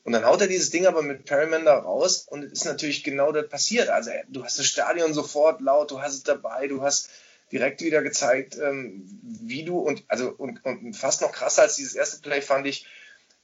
Und 0.05 0.13
dann 0.13 0.25
haut 0.25 0.41
er 0.41 0.47
dieses 0.47 0.71
Ding 0.71 0.87
aber 0.87 1.03
mit 1.03 1.25
Perryman 1.25 1.65
da 1.65 1.79
raus 1.79 2.27
und 2.29 2.43
es 2.43 2.53
ist 2.53 2.65
natürlich 2.65 3.05
genau 3.05 3.33
das 3.33 3.49
passiert. 3.49 3.89
Also 3.89 4.11
du 4.29 4.45
hast 4.45 4.59
das 4.59 4.67
Stadion 4.67 5.13
sofort 5.13 5.61
laut, 5.61 5.91
du 5.91 6.01
hast 6.01 6.15
es 6.15 6.23
dabei, 6.23 6.67
du 6.67 6.83
hast 6.83 7.11
direkt 7.53 7.83
wieder 7.83 8.03
gezeigt, 8.03 8.59
ähm, 8.59 9.07
wie 9.23 9.65
du 9.65 9.79
und 9.79 10.05
also 10.09 10.31
und, 10.31 10.65
und 10.65 10.95
fast 10.95 11.21
noch 11.21 11.33
krasser 11.33 11.63
als 11.63 11.77
dieses 11.77 11.95
erste 11.95 12.21
Play 12.21 12.41
fand 12.41 12.67
ich 12.67 12.87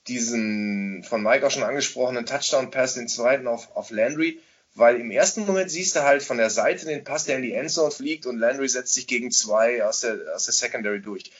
diesen 0.06 1.02
von 1.04 1.22
Mike 1.22 1.46
auch 1.46 1.50
schon 1.50 1.62
angesprochenen 1.62 2.26
Touchdown-Pass, 2.26 2.94
den 2.94 3.08
zweiten 3.08 3.46
auf, 3.46 3.74
auf 3.74 3.90
Landry, 3.90 4.40
weil 4.74 4.96
im 4.96 5.10
ersten 5.10 5.46
Moment 5.46 5.70
siehst 5.70 5.96
du 5.96 6.02
halt 6.02 6.22
von 6.22 6.36
der 6.36 6.50
Seite 6.50 6.86
den 6.86 7.04
Pass, 7.04 7.24
der 7.24 7.36
in 7.36 7.42
die 7.42 7.54
Endzone 7.54 7.90
fliegt 7.90 8.26
und 8.26 8.38
Landry 8.38 8.68
setzt 8.68 8.92
sich 8.92 9.06
gegen 9.06 9.30
zwei 9.30 9.84
aus 9.84 10.00
der, 10.00 10.18
aus 10.34 10.44
der 10.44 10.54
Secondary 10.54 11.00
durch. 11.00 11.30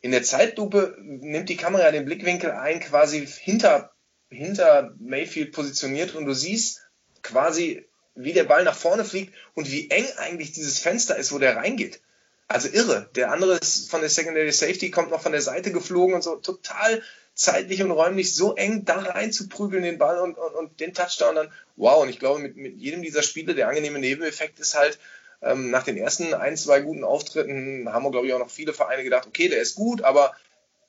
In 0.00 0.12
der 0.12 0.22
Zeitlupe 0.22 0.96
nimmt 1.00 1.48
die 1.48 1.56
Kamera 1.56 1.90
den 1.90 2.04
Blickwinkel 2.04 2.52
ein, 2.52 2.80
quasi 2.80 3.26
hinter 3.26 3.92
hinter 4.30 4.94
Mayfield 4.98 5.52
positioniert 5.52 6.14
und 6.14 6.26
du 6.26 6.34
siehst 6.34 6.82
quasi, 7.22 7.86
wie 8.14 8.32
der 8.32 8.44
Ball 8.44 8.64
nach 8.64 8.76
vorne 8.76 9.04
fliegt 9.04 9.34
und 9.54 9.70
wie 9.70 9.90
eng 9.90 10.06
eigentlich 10.16 10.52
dieses 10.52 10.78
Fenster 10.78 11.16
ist, 11.16 11.32
wo 11.32 11.38
der 11.38 11.56
reingeht. 11.56 12.00
Also 12.48 12.68
irre. 12.68 13.10
Der 13.16 13.32
andere 13.32 13.56
ist 13.56 13.90
von 13.90 14.00
der 14.00 14.10
Secondary 14.10 14.52
Safety, 14.52 14.90
kommt 14.90 15.10
noch 15.10 15.20
von 15.20 15.32
der 15.32 15.42
Seite 15.42 15.72
geflogen 15.72 16.14
und 16.14 16.22
so 16.22 16.36
total 16.36 17.02
zeitlich 17.34 17.82
und 17.82 17.90
räumlich 17.90 18.34
so 18.34 18.54
eng 18.54 18.84
da 18.84 18.98
rein 18.98 19.32
zu 19.32 19.48
prügeln, 19.48 19.82
den 19.82 19.98
Ball 19.98 20.20
und, 20.20 20.38
und, 20.38 20.54
und 20.54 20.80
den 20.80 20.94
Touchdown 20.94 21.34
dann. 21.34 21.52
Wow, 21.76 22.02
und 22.02 22.08
ich 22.08 22.18
glaube, 22.18 22.40
mit, 22.40 22.56
mit 22.56 22.78
jedem 22.78 23.02
dieser 23.02 23.22
Spiele, 23.22 23.54
der 23.54 23.68
angenehme 23.68 23.98
Nebeneffekt 23.98 24.58
ist 24.58 24.74
halt, 24.74 24.98
ähm, 25.42 25.70
nach 25.70 25.82
den 25.82 25.98
ersten 25.98 26.32
ein, 26.34 26.56
zwei 26.56 26.80
guten 26.80 27.04
Auftritten 27.04 27.92
haben 27.92 28.04
wir, 28.04 28.10
glaube 28.10 28.26
ich, 28.26 28.32
auch 28.32 28.38
noch 28.38 28.50
viele 28.50 28.72
Vereine 28.72 29.04
gedacht, 29.04 29.26
okay, 29.26 29.48
der 29.48 29.60
ist 29.60 29.74
gut, 29.74 30.02
aber 30.02 30.34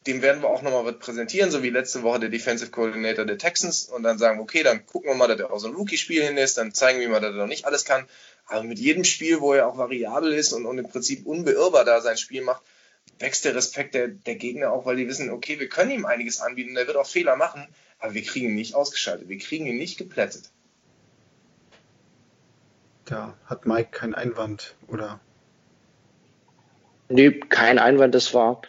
dem 0.07 0.21
werden 0.21 0.41
wir 0.41 0.49
auch 0.49 0.61
nochmal 0.61 0.85
was 0.85 0.99
präsentieren, 0.99 1.51
so 1.51 1.61
wie 1.63 1.69
letzte 1.69 2.01
Woche 2.01 2.21
der 2.21 2.29
Defensive 2.29 2.71
Coordinator 2.71 3.25
der 3.25 3.37
Texans 3.37 3.83
und 3.83 4.03
dann 4.03 4.17
sagen, 4.17 4.39
okay, 4.39 4.63
dann 4.63 4.85
gucken 4.85 5.09
wir 5.09 5.15
mal, 5.15 5.27
dass 5.27 5.39
er 5.39 5.51
auch 5.51 5.59
so 5.59 5.67
ein 5.67 5.75
Rookie-Spiel 5.75 6.23
hin 6.23 6.37
ist, 6.37 6.57
dann 6.57 6.73
zeigen 6.73 6.99
wir 6.99 7.09
mal, 7.09 7.19
dass 7.19 7.31
er 7.31 7.37
noch 7.37 7.47
nicht 7.47 7.65
alles 7.65 7.85
kann. 7.85 8.05
Aber 8.47 8.63
mit 8.63 8.79
jedem 8.79 9.03
Spiel, 9.03 9.41
wo 9.41 9.53
er 9.53 9.67
auch 9.67 9.77
variabel 9.77 10.33
ist 10.33 10.53
und, 10.53 10.65
und 10.65 10.77
im 10.77 10.87
Prinzip 10.87 11.25
unbeirrbar 11.25 11.83
da 11.83 11.99
sein 11.99 12.17
Spiel 12.17 12.41
macht, 12.41 12.61
wächst 13.19 13.45
der 13.45 13.55
Respekt 13.55 13.93
der, 13.93 14.07
der 14.07 14.35
Gegner 14.35 14.71
auch, 14.71 14.85
weil 14.85 14.95
die 14.95 15.07
wissen, 15.07 15.29
okay, 15.29 15.59
wir 15.59 15.67
können 15.67 15.91
ihm 15.91 16.05
einiges 16.05 16.39
anbieten, 16.39 16.77
er 16.77 16.87
wird 16.87 16.97
auch 16.97 17.07
Fehler 17.07 17.35
machen, 17.35 17.67
aber 17.99 18.13
wir 18.13 18.23
kriegen 18.23 18.47
ihn 18.47 18.55
nicht 18.55 18.75
ausgeschaltet, 18.75 19.27
wir 19.27 19.37
kriegen 19.37 19.65
ihn 19.65 19.77
nicht 19.77 19.97
geplättet. 19.97 20.49
Da 23.05 23.37
hat 23.45 23.65
Mike 23.65 23.89
keinen 23.91 24.15
Einwand, 24.15 24.75
oder? 24.87 25.19
Nee, 27.09 27.31
kein 27.31 27.79
Einwand, 27.79 28.15
das 28.15 28.33
war 28.33 28.61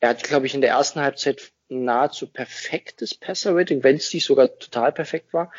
er 0.00 0.10
hat, 0.10 0.22
glaube 0.22 0.46
ich, 0.46 0.54
in 0.54 0.60
der 0.60 0.70
ersten 0.70 1.00
Halbzeit 1.00 1.52
nahezu 1.68 2.26
perfektes 2.26 3.14
Passer-Rating, 3.14 3.84
wenn 3.84 3.96
es 3.96 4.12
nicht 4.12 4.24
sogar 4.24 4.58
total 4.58 4.92
perfekt 4.92 5.32
war. 5.32 5.52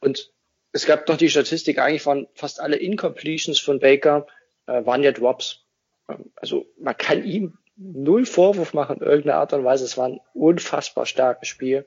Und 0.00 0.32
es 0.72 0.86
gab 0.86 1.08
noch 1.08 1.16
die 1.16 1.28
Statistik, 1.28 1.78
eigentlich 1.78 2.06
waren 2.06 2.26
fast 2.34 2.60
alle 2.60 2.76
Incompletions 2.76 3.58
von 3.58 3.80
Baker, 3.80 4.26
äh, 4.66 4.84
waren 4.84 5.02
ja 5.02 5.12
Drops. 5.12 5.64
Ähm, 6.08 6.32
also 6.36 6.66
man 6.78 6.96
kann 6.96 7.24
ihm 7.24 7.58
null 7.76 8.26
Vorwurf 8.26 8.74
machen 8.74 8.98
in 8.98 9.06
irgendeiner 9.06 9.38
Art 9.38 9.52
und 9.52 9.64
Weise. 9.64 9.84
Es 9.84 9.96
war 9.96 10.08
ein 10.08 10.20
unfassbar 10.34 11.06
starkes 11.06 11.48
Spiel. 11.48 11.86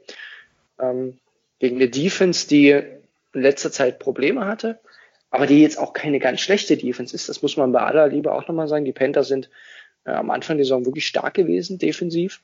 Ähm, 0.80 1.20
gegen 1.60 1.76
eine 1.78 1.90
Defense, 1.90 2.48
die 2.48 2.70
in 2.70 3.42
letzter 3.42 3.72
Zeit 3.72 4.00
Probleme 4.00 4.46
hatte, 4.46 4.80
aber 5.30 5.48
die 5.48 5.62
jetzt 5.62 5.78
auch 5.78 5.94
keine 5.94 6.20
ganz 6.20 6.42
schlechte 6.42 6.76
Defense 6.76 7.16
ist. 7.16 7.30
Das 7.30 7.42
muss 7.42 7.56
man 7.56 7.72
bei 7.72 7.82
aller 7.82 8.08
Liebe 8.08 8.34
auch 8.34 8.48
nochmal 8.48 8.68
sagen. 8.68 8.86
Die 8.86 8.94
Panthers 8.94 9.28
sind 9.28 9.50
äh, 10.06 10.12
am 10.12 10.32
Anfang 10.32 10.58
der 10.58 10.66
Saison 10.66 10.86
wirklich 10.86 11.08
stark 11.08 11.36
gewesen, 11.36 11.78
defensiv. 11.78 12.42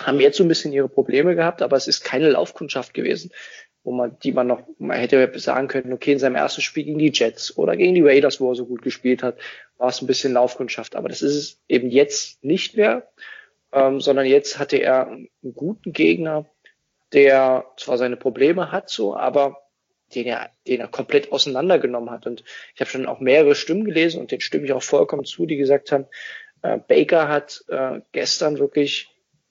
Haben 0.00 0.20
jetzt 0.20 0.36
so 0.36 0.44
ein 0.44 0.48
bisschen 0.48 0.72
ihre 0.72 0.88
Probleme 0.88 1.34
gehabt, 1.34 1.62
aber 1.62 1.76
es 1.76 1.88
ist 1.88 2.04
keine 2.04 2.30
Laufkundschaft 2.30 2.92
gewesen, 2.92 3.30
wo 3.82 3.92
man, 3.92 4.18
die 4.22 4.32
man 4.32 4.48
noch, 4.48 4.62
man 4.78 4.98
hätte 4.98 5.38
sagen 5.38 5.68
können, 5.68 5.92
okay, 5.92 6.12
in 6.12 6.18
seinem 6.18 6.34
ersten 6.34 6.60
Spiel 6.60 6.84
gegen 6.84 6.98
die 6.98 7.12
Jets 7.12 7.56
oder 7.56 7.76
gegen 7.76 7.94
die 7.94 8.02
Raiders, 8.02 8.40
wo 8.40 8.50
er 8.50 8.56
so 8.56 8.66
gut 8.66 8.82
gespielt 8.82 9.22
hat, 9.22 9.38
war 9.78 9.88
es 9.88 10.02
ein 10.02 10.06
bisschen 10.06 10.32
Laufkundschaft. 10.32 10.96
Aber 10.96 11.08
das 11.08 11.22
ist 11.22 11.36
es 11.36 11.60
eben 11.68 11.90
jetzt 11.90 12.42
nicht 12.42 12.76
mehr, 12.76 13.08
ähm, 13.72 14.00
sondern 14.00 14.26
jetzt 14.26 14.58
hatte 14.58 14.78
er 14.78 15.06
einen 15.06 15.28
guten 15.54 15.92
Gegner, 15.92 16.46
der 17.12 17.64
zwar 17.76 17.96
seine 17.96 18.16
Probleme 18.16 18.72
hat, 18.72 18.90
so, 18.90 19.16
aber 19.16 19.62
den 20.14 20.26
er, 20.26 20.50
den 20.66 20.80
er 20.80 20.88
komplett 20.88 21.32
auseinandergenommen 21.32 22.10
hat. 22.10 22.26
Und 22.26 22.44
ich 22.74 22.80
habe 22.80 22.90
schon 22.90 23.06
auch 23.06 23.20
mehrere 23.20 23.54
Stimmen 23.54 23.84
gelesen 23.84 24.20
und 24.20 24.30
den 24.30 24.40
stimme 24.40 24.64
ich 24.64 24.72
auch 24.72 24.82
vollkommen 24.82 25.24
zu, 25.24 25.46
die 25.46 25.56
gesagt 25.56 25.92
haben, 25.92 26.06
Baker 26.88 27.28
hat 27.28 27.64
äh, 27.68 28.00
gestern 28.12 28.58
wirklich, 28.58 29.08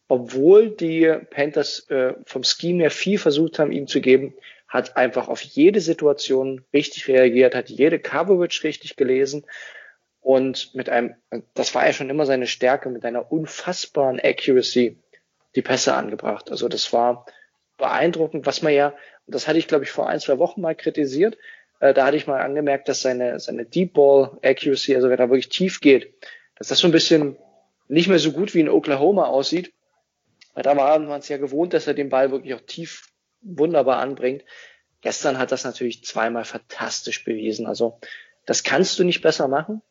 obwohl 0.07 0.69
die 0.69 1.11
Panthers 1.29 1.89
äh, 1.89 2.13
vom 2.25 2.43
Scheme 2.43 2.83
her 2.83 2.91
viel 2.91 3.17
versucht 3.17 3.59
haben, 3.59 3.71
ihm 3.71 3.87
zu 3.87 4.01
geben, 4.01 4.33
hat 4.67 4.97
einfach 4.97 5.27
auf 5.27 5.41
jede 5.41 5.79
Situation 5.79 6.65
richtig 6.73 7.07
reagiert, 7.07 7.55
hat 7.55 7.69
jede 7.69 7.99
Coverage 7.99 8.63
richtig 8.63 8.95
gelesen 8.95 9.45
und 10.19 10.73
mit 10.73 10.89
einem, 10.89 11.15
das 11.53 11.75
war 11.75 11.85
ja 11.85 11.93
schon 11.93 12.09
immer 12.09 12.25
seine 12.25 12.47
Stärke, 12.47 12.89
mit 12.89 13.05
einer 13.05 13.31
unfassbaren 13.31 14.19
Accuracy 14.19 14.97
die 15.55 15.61
Pässe 15.61 15.93
angebracht. 15.93 16.49
Also 16.49 16.67
das 16.67 16.91
war 16.91 17.27
beeindruckend, 17.77 18.45
was 18.47 18.63
man 18.63 18.73
ja, 18.73 18.95
das 19.27 19.47
hatte 19.47 19.59
ich 19.59 19.67
glaube 19.67 19.83
ich 19.83 19.91
vor 19.91 20.09
ein, 20.09 20.19
zwei 20.19 20.39
Wochen 20.39 20.61
mal 20.61 20.75
kritisiert, 20.75 21.37
äh, 21.79 21.93
da 21.93 22.05
hatte 22.05 22.17
ich 22.17 22.27
mal 22.27 22.41
angemerkt, 22.41 22.87
dass 22.89 23.01
seine, 23.01 23.39
seine 23.39 23.65
Deep 23.65 23.93
Ball 23.93 24.37
Accuracy, 24.41 24.95
also 24.95 25.09
wenn 25.09 25.19
er 25.19 25.29
wirklich 25.29 25.49
tief 25.49 25.79
geht, 25.79 26.13
dass 26.55 26.69
das 26.69 26.79
so 26.79 26.87
ein 26.87 26.91
bisschen 26.91 27.37
nicht 27.87 28.07
mehr 28.07 28.19
so 28.19 28.31
gut 28.31 28.53
wie 28.53 28.61
in 28.61 28.69
Oklahoma 28.69 29.25
aussieht. 29.25 29.73
Weil 30.53 30.63
da 30.63 30.75
war 30.77 30.97
man 30.99 31.19
es 31.19 31.27
ja 31.29 31.37
gewohnt, 31.37 31.73
dass 31.73 31.87
er 31.87 31.93
den 31.93 32.09
Ball 32.09 32.31
wirklich 32.31 32.53
auch 32.53 32.61
tief 32.61 33.07
wunderbar 33.41 33.97
anbringt. 33.97 34.43
Gestern 35.01 35.37
hat 35.37 35.51
das 35.51 35.65
natürlich 35.65 36.03
zweimal 36.03 36.45
fantastisch 36.45 37.23
bewiesen. 37.23 37.67
Also 37.67 37.99
das 38.45 38.63
kannst 38.63 38.97
du 38.97 39.03
nicht 39.03 39.21
besser 39.21 39.47
machen. 39.47 39.81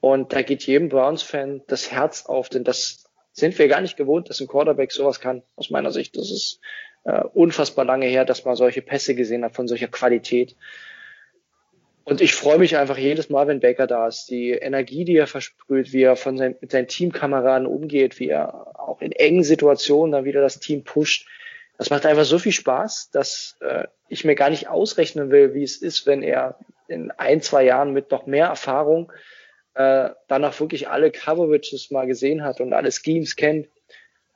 Und 0.00 0.32
da 0.32 0.42
geht 0.42 0.64
jedem 0.64 0.88
Browns-Fan 0.88 1.62
das 1.66 1.90
Herz 1.90 2.26
auf, 2.26 2.48
denn 2.48 2.64
das 2.64 3.04
sind 3.32 3.58
wir 3.58 3.68
gar 3.68 3.80
nicht 3.80 3.96
gewohnt, 3.96 4.28
dass 4.28 4.40
ein 4.40 4.46
Quarterback 4.46 4.92
sowas 4.92 5.20
kann, 5.20 5.42
aus 5.56 5.70
meiner 5.70 5.90
Sicht. 5.90 6.16
Das 6.16 6.30
ist 6.30 6.60
äh, 7.04 7.22
unfassbar 7.32 7.84
lange 7.84 8.06
her, 8.06 8.24
dass 8.24 8.44
man 8.44 8.56
solche 8.56 8.82
Pässe 8.82 9.14
gesehen 9.14 9.44
hat 9.44 9.54
von 9.54 9.68
solcher 9.68 9.88
Qualität. 9.88 10.56
Und 12.08 12.22
ich 12.22 12.34
freue 12.34 12.56
mich 12.56 12.74
einfach 12.78 12.96
jedes 12.96 13.28
Mal, 13.28 13.46
wenn 13.48 13.60
Baker 13.60 13.86
da 13.86 14.08
ist. 14.08 14.30
Die 14.30 14.52
Energie, 14.52 15.04
die 15.04 15.16
er 15.16 15.26
versprüht, 15.26 15.92
wie 15.92 16.04
er 16.04 16.16
von 16.16 16.38
sein, 16.38 16.56
mit 16.58 16.70
seinen 16.70 16.88
Teamkameraden 16.88 17.66
umgeht, 17.66 18.18
wie 18.18 18.30
er 18.30 18.80
auch 18.80 19.02
in 19.02 19.12
engen 19.12 19.44
Situationen 19.44 20.12
dann 20.12 20.24
wieder 20.24 20.40
das 20.40 20.58
Team 20.58 20.84
pusht. 20.84 21.28
Das 21.76 21.90
macht 21.90 22.06
einfach 22.06 22.24
so 22.24 22.38
viel 22.38 22.52
Spaß, 22.52 23.10
dass 23.10 23.58
äh, 23.60 23.88
ich 24.08 24.24
mir 24.24 24.36
gar 24.36 24.48
nicht 24.48 24.68
ausrechnen 24.68 25.30
will, 25.30 25.52
wie 25.52 25.62
es 25.62 25.76
ist, 25.76 26.06
wenn 26.06 26.22
er 26.22 26.58
in 26.88 27.10
ein, 27.10 27.42
zwei 27.42 27.64
Jahren 27.64 27.92
mit 27.92 28.10
noch 28.10 28.24
mehr 28.24 28.46
Erfahrung 28.46 29.12
äh, 29.74 30.08
dann 30.28 30.44
auch 30.46 30.58
wirklich 30.60 30.88
alle 30.88 31.10
Coverages 31.10 31.90
mal 31.90 32.06
gesehen 32.06 32.42
hat 32.42 32.62
und 32.62 32.72
alle 32.72 32.90
Schemes 32.90 33.36
kennt 33.36 33.68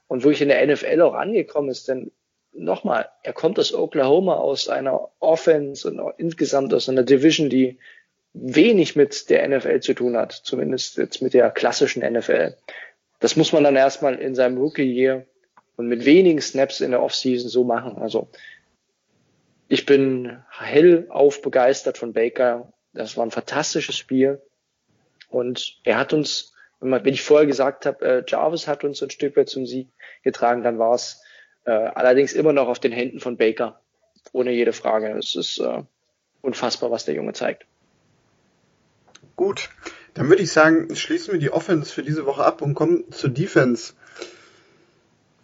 und 0.09 0.25
wirklich 0.25 0.43
in 0.43 0.49
der 0.49 0.67
NFL 0.67 1.01
auch 1.01 1.15
angekommen 1.15 1.71
ist. 1.71 1.89
Denn 1.89 2.13
nochmal, 2.53 3.09
er 3.23 3.33
kommt 3.33 3.59
aus 3.59 3.73
Oklahoma, 3.73 4.35
aus 4.35 4.69
einer 4.69 5.09
Offense 5.21 5.91
und 5.91 6.01
insgesamt 6.19 6.73
aus 6.75 6.89
einer 6.89 7.03
Division, 7.03 7.49
die 7.49 7.79
wenig 8.35 8.97
mit 8.97 9.31
der 9.31 9.47
NFL 9.49 9.81
zu 9.81 9.95
tun 9.95 10.17
hat, 10.17 10.33
zumindest 10.33 10.97
jetzt 10.97 11.23
mit 11.23 11.35
der 11.35 11.51
klassischen 11.51 12.03
NFL. 12.03 12.57
Das 13.21 13.37
muss 13.37 13.53
man 13.53 13.65
dann 13.65 13.77
erstmal 13.77 14.15
in 14.15 14.35
seinem 14.35 14.59
Rookie-Year 14.59 15.27
und 15.77 15.89
mit 15.89 16.05
wenigen 16.05 16.41
Snaps 16.41 16.81
in 16.81 16.91
der 16.91 17.03
Offseason 17.03 17.49
so 17.49 17.65
machen. 17.65 17.99
Also 17.99 18.29
ich 19.69 19.87
bin 19.87 20.43
hellauf 20.51 21.41
begeistert 21.43 21.99
von 21.99 22.13
Baker. 22.13 22.73
Das 22.93 23.17
war 23.17 23.25
ein 23.25 23.31
fantastisches 23.31 23.97
Spiel. 23.97 24.41
Und 25.29 25.79
er 25.85 25.99
hat 25.99 26.13
uns, 26.13 26.53
wenn 26.81 27.07
ich 27.07 27.23
vorher 27.23 27.47
gesagt 27.47 27.87
habe, 27.87 28.05
äh, 28.05 28.25
Jarvis 28.27 28.69
hat 28.69 28.85
uns 28.85 29.03
ein 29.03 29.11
Stück 29.11 29.37
weit 29.37 29.49
zum 29.49 29.67
Sieg 29.67 29.89
getragen, 30.23 30.63
dann 30.63 30.79
war 30.79 30.95
es 30.95 31.22
äh, 31.65 31.71
allerdings 31.71 32.33
immer 32.33 32.53
noch 32.53 32.69
auf 32.69 32.79
den 32.79 32.93
Händen 32.93 33.21
von 33.21 33.37
Baker. 33.37 33.81
Ohne 34.33 34.53
jede 34.53 34.73
Frage. 34.73 35.09
Es 35.19 35.35
ist 35.37 35.59
äh, 35.59 35.83
unfassbar, 36.41 36.91
was 36.91 37.05
der 37.05 37.15
Junge 37.15 37.33
zeigt. 37.33 37.67
Gut, 39.37 39.71
dann 40.15 40.29
würde 40.29 40.43
ich 40.43 40.53
sagen, 40.53 40.95
schließen 40.95 41.33
wir 41.33 41.41
die 41.41 41.51
Offense 41.51 41.93
für 41.93 42.03
diese 42.03 42.27
Woche 42.27 42.45
ab 42.45 42.63
und 42.63 42.75
kommen 42.75 43.11
zur 43.11 43.31
Defense. 43.31 43.95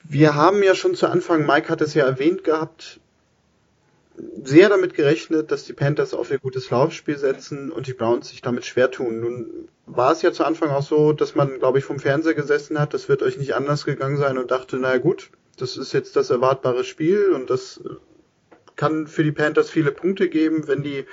Wir 0.04 0.34
haben 0.34 0.62
ja 0.62 0.74
schon 0.74 0.94
zu 0.94 1.06
Anfang, 1.06 1.46
Mike 1.46 1.68
hat 1.68 1.80
es 1.80 1.94
ja 1.94 2.06
erwähnt 2.06 2.44
gehabt, 2.44 3.00
sehr 4.42 4.68
damit 4.68 4.94
gerechnet, 4.94 5.50
dass 5.50 5.64
die 5.64 5.72
Panthers 5.72 6.14
auf 6.14 6.30
ihr 6.30 6.38
gutes 6.38 6.70
Laufspiel 6.70 7.16
setzen 7.16 7.70
und 7.70 7.86
die 7.86 7.92
Browns 7.92 8.30
sich 8.30 8.42
damit 8.42 8.64
schwer 8.64 8.90
tun. 8.90 9.20
Nun 9.20 9.68
war 9.86 10.12
es 10.12 10.22
ja 10.22 10.32
zu 10.32 10.44
Anfang 10.44 10.70
auch 10.70 10.82
so, 10.82 11.12
dass 11.12 11.34
man, 11.34 11.58
glaube 11.58 11.78
ich, 11.78 11.84
vom 11.84 11.98
Fernseher 11.98 12.34
gesessen 12.34 12.78
hat, 12.80 12.94
das 12.94 13.08
wird 13.08 13.22
euch 13.22 13.38
nicht 13.38 13.54
anders 13.54 13.84
gegangen 13.84 14.16
sein 14.16 14.38
und 14.38 14.50
dachte, 14.50 14.76
naja 14.76 14.98
gut, 14.98 15.30
das 15.60 15.76
ist 15.76 15.92
jetzt 15.92 16.16
das 16.16 16.30
erwartbare 16.30 16.84
Spiel 16.84 17.32
und 17.32 17.50
das 17.50 17.80
kann 18.76 19.06
für 19.06 19.24
die 19.24 19.32
Panthers 19.32 19.70
viele 19.70 19.92
Punkte 19.92 20.28
geben, 20.28 20.68
wenn 20.68 20.82
die 20.82 21.04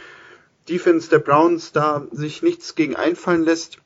Defense 0.69 1.09
der 1.09 1.19
Browns 1.19 1.71
da 1.71 2.07
sich 2.11 2.41
nichts 2.41 2.75
gegen 2.75 2.95
einfallen 2.95 3.43
lässt. 3.43 3.79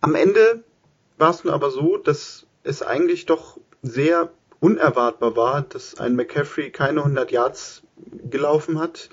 Am 0.00 0.14
Ende 0.14 0.64
war 1.18 1.30
es 1.30 1.44
nur 1.44 1.52
aber 1.52 1.70
so, 1.70 1.96
dass 1.96 2.46
es 2.62 2.82
eigentlich 2.82 3.26
doch 3.26 3.58
sehr 3.82 4.32
unerwartbar 4.60 5.36
war, 5.36 5.62
dass 5.62 5.98
ein 5.98 6.16
McCaffrey 6.16 6.70
keine 6.70 7.00
100 7.00 7.30
Yards 7.30 7.82
gelaufen 8.30 8.78
hat 8.78 9.10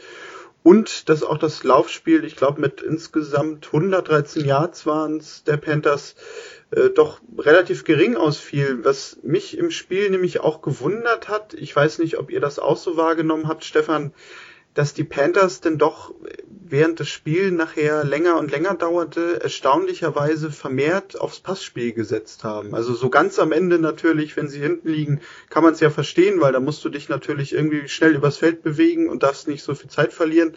und 0.64 1.10
dass 1.10 1.24
auch 1.24 1.38
das 1.38 1.64
Laufspiel, 1.64 2.26
ich 2.26 2.36
glaube 2.36 2.60
mit 2.60 2.82
insgesamt 2.82 3.68
113 3.68 4.46
Yards 4.46 4.86
waren 4.86 5.18
es 5.18 5.44
der 5.44 5.58
Panthers, 5.58 6.16
äh, 6.72 6.90
doch 6.90 7.22
relativ 7.38 7.86
gering 7.86 8.18
ausfiel, 8.18 8.84
was 8.84 9.20
mich 9.24 9.58
im 9.58 9.72
Spiel 9.72 10.10
nämlich 10.10 10.42
auch 10.42 10.62
gewundert 10.62 11.30
hat. 11.30 11.54
Ich 11.54 11.74
weiß 11.74 12.00
nicht, 12.00 12.18
ob 12.18 12.32
ihr 12.32 12.42
das 12.42 12.60
auch 12.60 12.78
so 12.78 12.98
wahrgenommen 12.98 13.48
habt, 13.48 13.64
Stefan, 13.64 14.14
dass 14.78 14.94
die 14.94 15.04
Panthers 15.04 15.60
denn 15.60 15.80
doch 15.80 16.14
während 16.48 17.00
des 17.00 17.10
Spiels 17.10 17.52
nachher 17.52 18.04
länger 18.04 18.38
und 18.38 18.52
länger 18.52 18.76
dauerte, 18.76 19.42
erstaunlicherweise 19.42 20.52
vermehrt 20.52 21.20
aufs 21.20 21.40
Passspiel 21.40 21.94
gesetzt 21.94 22.44
haben. 22.44 22.76
Also 22.76 22.94
so 22.94 23.10
ganz 23.10 23.40
am 23.40 23.52
Ende 23.52 23.80
natürlich, 23.80 24.38
wenn 24.38 24.50
sie 24.50 24.60
hinten 24.60 24.88
liegen, 24.88 25.22
kann 25.50 25.64
man 25.64 25.74
es 25.74 25.80
ja 25.80 25.90
verstehen, 25.90 26.42
weil 26.42 26.54
da 26.54 26.60
musst 26.60 26.86
du 26.86 26.90
dich 26.90 27.10
natürlich 27.10 27.54
irgendwie 27.54 27.88
schnell 27.88 28.14
übers 28.14 28.38
Feld 28.38 28.62
bewegen 28.62 29.10
und 29.10 29.24
darfst 29.24 29.48
nicht 29.48 29.64
so 29.64 29.74
viel 29.74 29.90
Zeit 29.90 30.14
verlieren. 30.14 30.56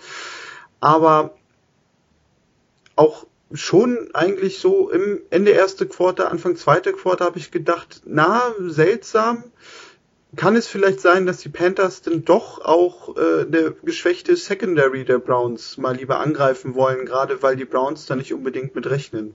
Aber 0.80 1.34
auch 2.96 3.26
schon 3.54 4.10
eigentlich 4.12 4.58
so 4.58 4.90
im 4.90 5.22
Ende 5.30 5.52
erste 5.52 5.86
Quarter, 5.86 6.30
Anfang 6.30 6.56
zweite 6.56 6.92
Quarter 6.92 7.24
habe 7.24 7.38
ich 7.38 7.50
gedacht, 7.50 8.02
na, 8.04 8.54
seltsam. 8.58 9.44
Kann 10.36 10.54
es 10.54 10.68
vielleicht 10.68 11.00
sein, 11.00 11.26
dass 11.26 11.38
die 11.38 11.48
Panthers 11.48 12.02
denn 12.02 12.24
doch 12.24 12.64
auch 12.64 13.16
äh, 13.16 13.46
der 13.46 13.72
geschwächte 13.82 14.36
Secondary 14.36 15.04
der 15.04 15.18
Browns 15.18 15.76
mal 15.76 15.96
lieber 15.96 16.20
angreifen 16.20 16.74
wollen, 16.74 17.04
gerade 17.04 17.42
weil 17.42 17.56
die 17.56 17.64
Browns 17.64 18.06
da 18.06 18.14
nicht 18.14 18.32
unbedingt 18.32 18.74
mit 18.74 18.88
rechnen? 18.88 19.34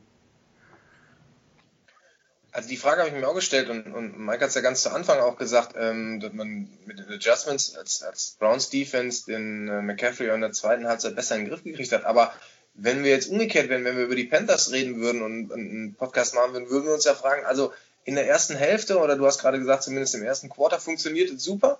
Also 2.53 2.69
die 2.69 2.77
Frage 2.77 3.01
habe 3.01 3.09
ich 3.09 3.15
mir 3.15 3.27
auch 3.27 3.35
gestellt 3.35 3.69
und, 3.69 3.93
und 3.93 4.17
Mike 4.17 4.39
hat 4.39 4.47
es 4.47 4.55
ja 4.55 4.61
ganz 4.61 4.81
zu 4.81 4.89
Anfang 4.89 5.19
auch 5.19 5.35
gesagt, 5.35 5.75
ähm, 5.77 6.21
dass 6.21 6.31
man 6.31 6.69
mit 6.85 6.99
den 6.99 7.11
Adjustments 7.11 7.75
als, 7.75 8.01
als 8.01 8.37
Browns 8.39 8.69
Defense 8.69 9.25
den 9.25 9.67
äh, 9.67 9.81
McCaffrey 9.81 10.33
in 10.33 10.39
der 10.39 10.53
zweiten 10.53 10.87
Halbzeit 10.87 11.17
besser 11.17 11.35
in 11.35 11.41
den 11.41 11.49
Griff 11.49 11.65
gekriegt 11.65 11.91
hat. 11.91 12.05
Aber 12.05 12.33
wenn 12.73 13.03
wir 13.03 13.11
jetzt 13.11 13.29
umgekehrt 13.29 13.67
wären, 13.67 13.83
wenn 13.83 13.97
wir 13.97 14.05
über 14.05 14.15
die 14.15 14.23
Panthers 14.23 14.71
reden 14.71 15.01
würden 15.01 15.21
und 15.21 15.51
einen 15.51 15.95
Podcast 15.95 16.33
machen 16.35 16.53
würden, 16.53 16.69
würden 16.69 16.85
wir 16.85 16.93
uns 16.93 17.03
ja 17.03 17.13
fragen, 17.13 17.45
also 17.45 17.73
in 18.05 18.15
der 18.15 18.27
ersten 18.27 18.55
Hälfte 18.55 18.99
oder 18.99 19.17
du 19.17 19.25
hast 19.25 19.39
gerade 19.39 19.59
gesagt, 19.59 19.83
zumindest 19.83 20.15
im 20.15 20.23
ersten 20.23 20.49
Quarter 20.49 20.79
funktioniert 20.79 21.31
es 21.31 21.43
super. 21.43 21.79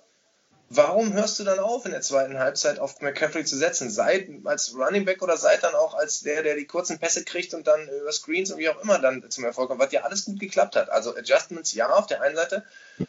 warum 0.68 1.12
hörst 1.12 1.38
du 1.38 1.44
dann 1.44 1.60
auf, 1.60 1.84
in 1.84 1.92
der 1.92 2.00
zweiten 2.00 2.40
Halbzeit 2.40 2.80
auf 2.80 3.00
McCaffrey 3.00 3.44
zu 3.44 3.56
setzen? 3.56 3.88
Sei 3.88 4.28
als 4.44 4.74
Running 4.74 5.04
Back 5.04 5.22
oder 5.22 5.36
sei 5.36 5.56
dann 5.58 5.76
auch 5.76 5.94
als 5.94 6.22
der, 6.22 6.42
der 6.42 6.56
die 6.56 6.66
kurzen 6.66 6.98
Pässe 6.98 7.24
kriegt 7.24 7.54
und 7.54 7.68
dann 7.68 7.88
über 7.88 8.10
Screens 8.10 8.50
und 8.50 8.58
wie 8.58 8.68
auch 8.68 8.82
immer 8.82 8.98
dann 8.98 9.24
zum 9.30 9.44
Erfolg 9.44 9.68
kommt, 9.68 9.80
was 9.80 9.92
ja 9.92 10.02
alles 10.02 10.24
gut 10.24 10.40
geklappt 10.40 10.74
hat. 10.74 10.90
Also 10.90 11.16
Adjustments 11.16 11.72
ja 11.74 11.88
auf 11.90 12.06
der 12.06 12.20
einen 12.20 12.34
Seite. 12.34 12.64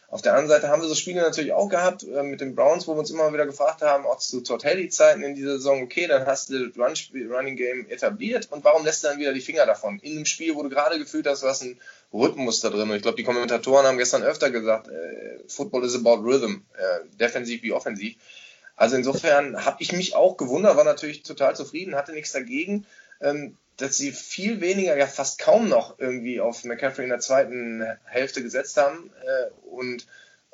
Auf 0.09 0.21
der 0.21 0.33
anderen 0.33 0.49
Seite 0.49 0.69
haben 0.69 0.81
wir 0.81 0.87
so 0.87 0.95
Spiele 0.95 1.21
natürlich 1.21 1.53
auch 1.53 1.69
gehabt 1.69 2.03
äh, 2.03 2.21
mit 2.21 2.41
den 2.41 2.55
Browns, 2.55 2.87
wo 2.87 2.93
wir 2.93 2.99
uns 2.99 3.09
immer 3.09 3.33
wieder 3.33 3.45
gefragt 3.45 3.81
haben, 3.81 4.05
auch 4.05 4.19
zu 4.19 4.41
Todd 4.41 4.63
Haley-Zeiten 4.63 5.23
in 5.23 5.33
dieser 5.33 5.53
Saison, 5.53 5.81
okay, 5.81 6.07
dann 6.07 6.25
hast 6.25 6.49
du 6.49 6.67
das 6.67 6.77
Run 6.77 6.93
Running 7.31 7.55
Game 7.55 7.89
etabliert 7.89 8.49
und 8.51 8.63
warum 8.63 8.85
lässt 8.85 9.03
du 9.03 9.07
dann 9.07 9.17
wieder 9.17 9.33
die 9.33 9.41
Finger 9.41 9.65
davon? 9.65 9.99
In 9.99 10.13
einem 10.13 10.25
Spiel, 10.25 10.55
wo 10.55 10.63
du 10.63 10.69
gerade 10.69 10.99
gefühlt 10.99 11.27
hast, 11.27 11.43
du 11.43 11.47
hast 11.47 11.61
einen 11.61 11.79
Rhythmus 12.13 12.61
da 12.61 12.69
drin. 12.69 12.89
Und 12.89 12.95
ich 12.95 13.01
glaube, 13.01 13.17
die 13.17 13.23
Kommentatoren 13.23 13.85
haben 13.85 13.97
gestern 13.97 14.23
öfter 14.23 14.49
gesagt, 14.49 14.87
äh, 14.87 15.39
Football 15.47 15.85
is 15.85 15.95
about 15.95 16.23
rhythm, 16.23 16.63
äh, 16.77 17.17
defensiv 17.17 17.63
wie 17.63 17.73
offensiv. 17.73 18.15
Also 18.75 18.95
insofern 18.95 19.65
habe 19.65 19.77
ich 19.81 19.91
mich 19.91 20.15
auch 20.15 20.37
gewundert, 20.37 20.77
war 20.77 20.83
natürlich 20.83 21.23
total 21.23 21.55
zufrieden, 21.55 21.95
hatte 21.95 22.13
nichts 22.13 22.31
dagegen, 22.31 22.85
ähm, 23.21 23.57
dass 23.77 23.97
sie 23.97 24.11
viel 24.11 24.61
weniger, 24.61 24.97
ja 24.97 25.07
fast 25.07 25.39
kaum 25.39 25.67
noch 25.67 25.99
irgendwie 25.99 26.39
auf 26.39 26.63
McCaffrey 26.63 27.03
in 27.03 27.09
der 27.09 27.19
zweiten 27.19 27.85
Hälfte 28.05 28.41
gesetzt 28.41 28.77
haben. 28.77 29.11
Äh, 29.23 29.69
und 29.69 30.07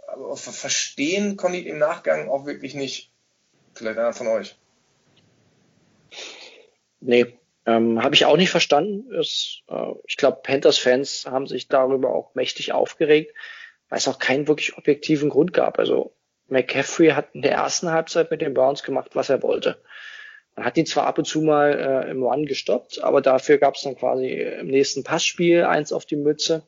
aber 0.07 0.37
verstehen 0.37 1.37
konnte 1.37 1.57
ich 1.57 1.65
im 1.65 1.79
Nachgang 1.79 2.29
auch 2.29 2.45
wirklich 2.45 2.75
nicht. 2.75 3.11
Vielleicht 3.73 3.97
einer 3.97 4.13
von 4.13 4.27
euch. 4.27 4.57
Nee, 6.99 7.37
ähm, 7.65 8.03
Habe 8.03 8.15
ich 8.15 8.25
auch 8.25 8.37
nicht 8.37 8.49
verstanden. 8.49 9.13
Es, 9.13 9.61
äh, 9.69 9.93
ich 10.05 10.17
glaube, 10.17 10.41
Panthers-Fans 10.43 11.25
haben 11.25 11.47
sich 11.47 11.67
darüber 11.67 12.13
auch 12.13 12.35
mächtig 12.35 12.73
aufgeregt, 12.73 13.33
weil 13.89 13.97
es 13.97 14.07
auch 14.07 14.19
keinen 14.19 14.47
wirklich 14.47 14.77
objektiven 14.77 15.29
Grund 15.29 15.53
gab. 15.53 15.79
Also 15.79 16.13
McCaffrey 16.47 17.09
hat 17.09 17.33
in 17.33 17.41
der 17.41 17.53
ersten 17.53 17.91
Halbzeit 17.91 18.31
mit 18.31 18.41
den 18.41 18.53
Browns 18.53 18.83
gemacht, 18.83 19.11
was 19.13 19.29
er 19.29 19.41
wollte. 19.43 19.81
Man 20.55 20.65
hat 20.65 20.77
ihn 20.77 20.85
zwar 20.85 21.07
ab 21.07 21.17
und 21.17 21.25
zu 21.25 21.41
mal 21.41 22.05
äh, 22.05 22.11
im 22.11 22.21
Run 22.21 22.45
gestoppt, 22.45 23.01
aber 23.01 23.21
dafür 23.21 23.57
gab 23.57 23.75
es 23.75 23.81
dann 23.81 23.95
quasi 23.95 24.29
im 24.29 24.67
nächsten 24.67 25.03
Passspiel 25.03 25.63
eins 25.63 25.91
auf 25.91 26.05
die 26.05 26.15
Mütze. 26.15 26.67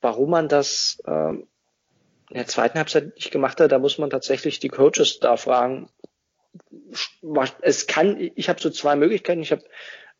Warum 0.00 0.30
man 0.30 0.48
das 0.48 1.02
äh, 1.06 1.30
in 1.30 2.38
der 2.38 2.46
zweiten 2.46 2.78
Halbzeit 2.78 3.14
nicht 3.14 3.30
gemacht 3.30 3.60
hat, 3.60 3.72
da 3.72 3.78
muss 3.78 3.98
man 3.98 4.10
tatsächlich 4.10 4.60
die 4.60 4.68
Coaches 4.68 5.20
da 5.20 5.36
fragen. 5.36 5.88
Es 7.60 7.86
kann, 7.86 8.30
ich 8.34 8.48
habe 8.48 8.60
so 8.60 8.70
zwei 8.70 8.94
Möglichkeiten. 8.94 9.42
Ich 9.42 9.52
habe 9.52 9.64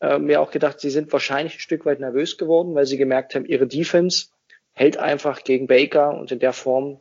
äh, 0.02 0.18
mir 0.18 0.40
auch 0.40 0.50
gedacht, 0.50 0.80
sie 0.80 0.90
sind 0.90 1.12
wahrscheinlich 1.12 1.54
ein 1.54 1.60
Stück 1.60 1.86
weit 1.86 2.00
nervös 2.00 2.36
geworden, 2.36 2.74
weil 2.74 2.86
sie 2.86 2.98
gemerkt 2.98 3.34
haben, 3.34 3.46
ihre 3.46 3.68
Defense 3.68 4.26
hält 4.72 4.96
einfach 4.96 5.44
gegen 5.44 5.68
Baker 5.68 6.18
und 6.18 6.32
in 6.32 6.40
der 6.40 6.52
Form 6.52 7.00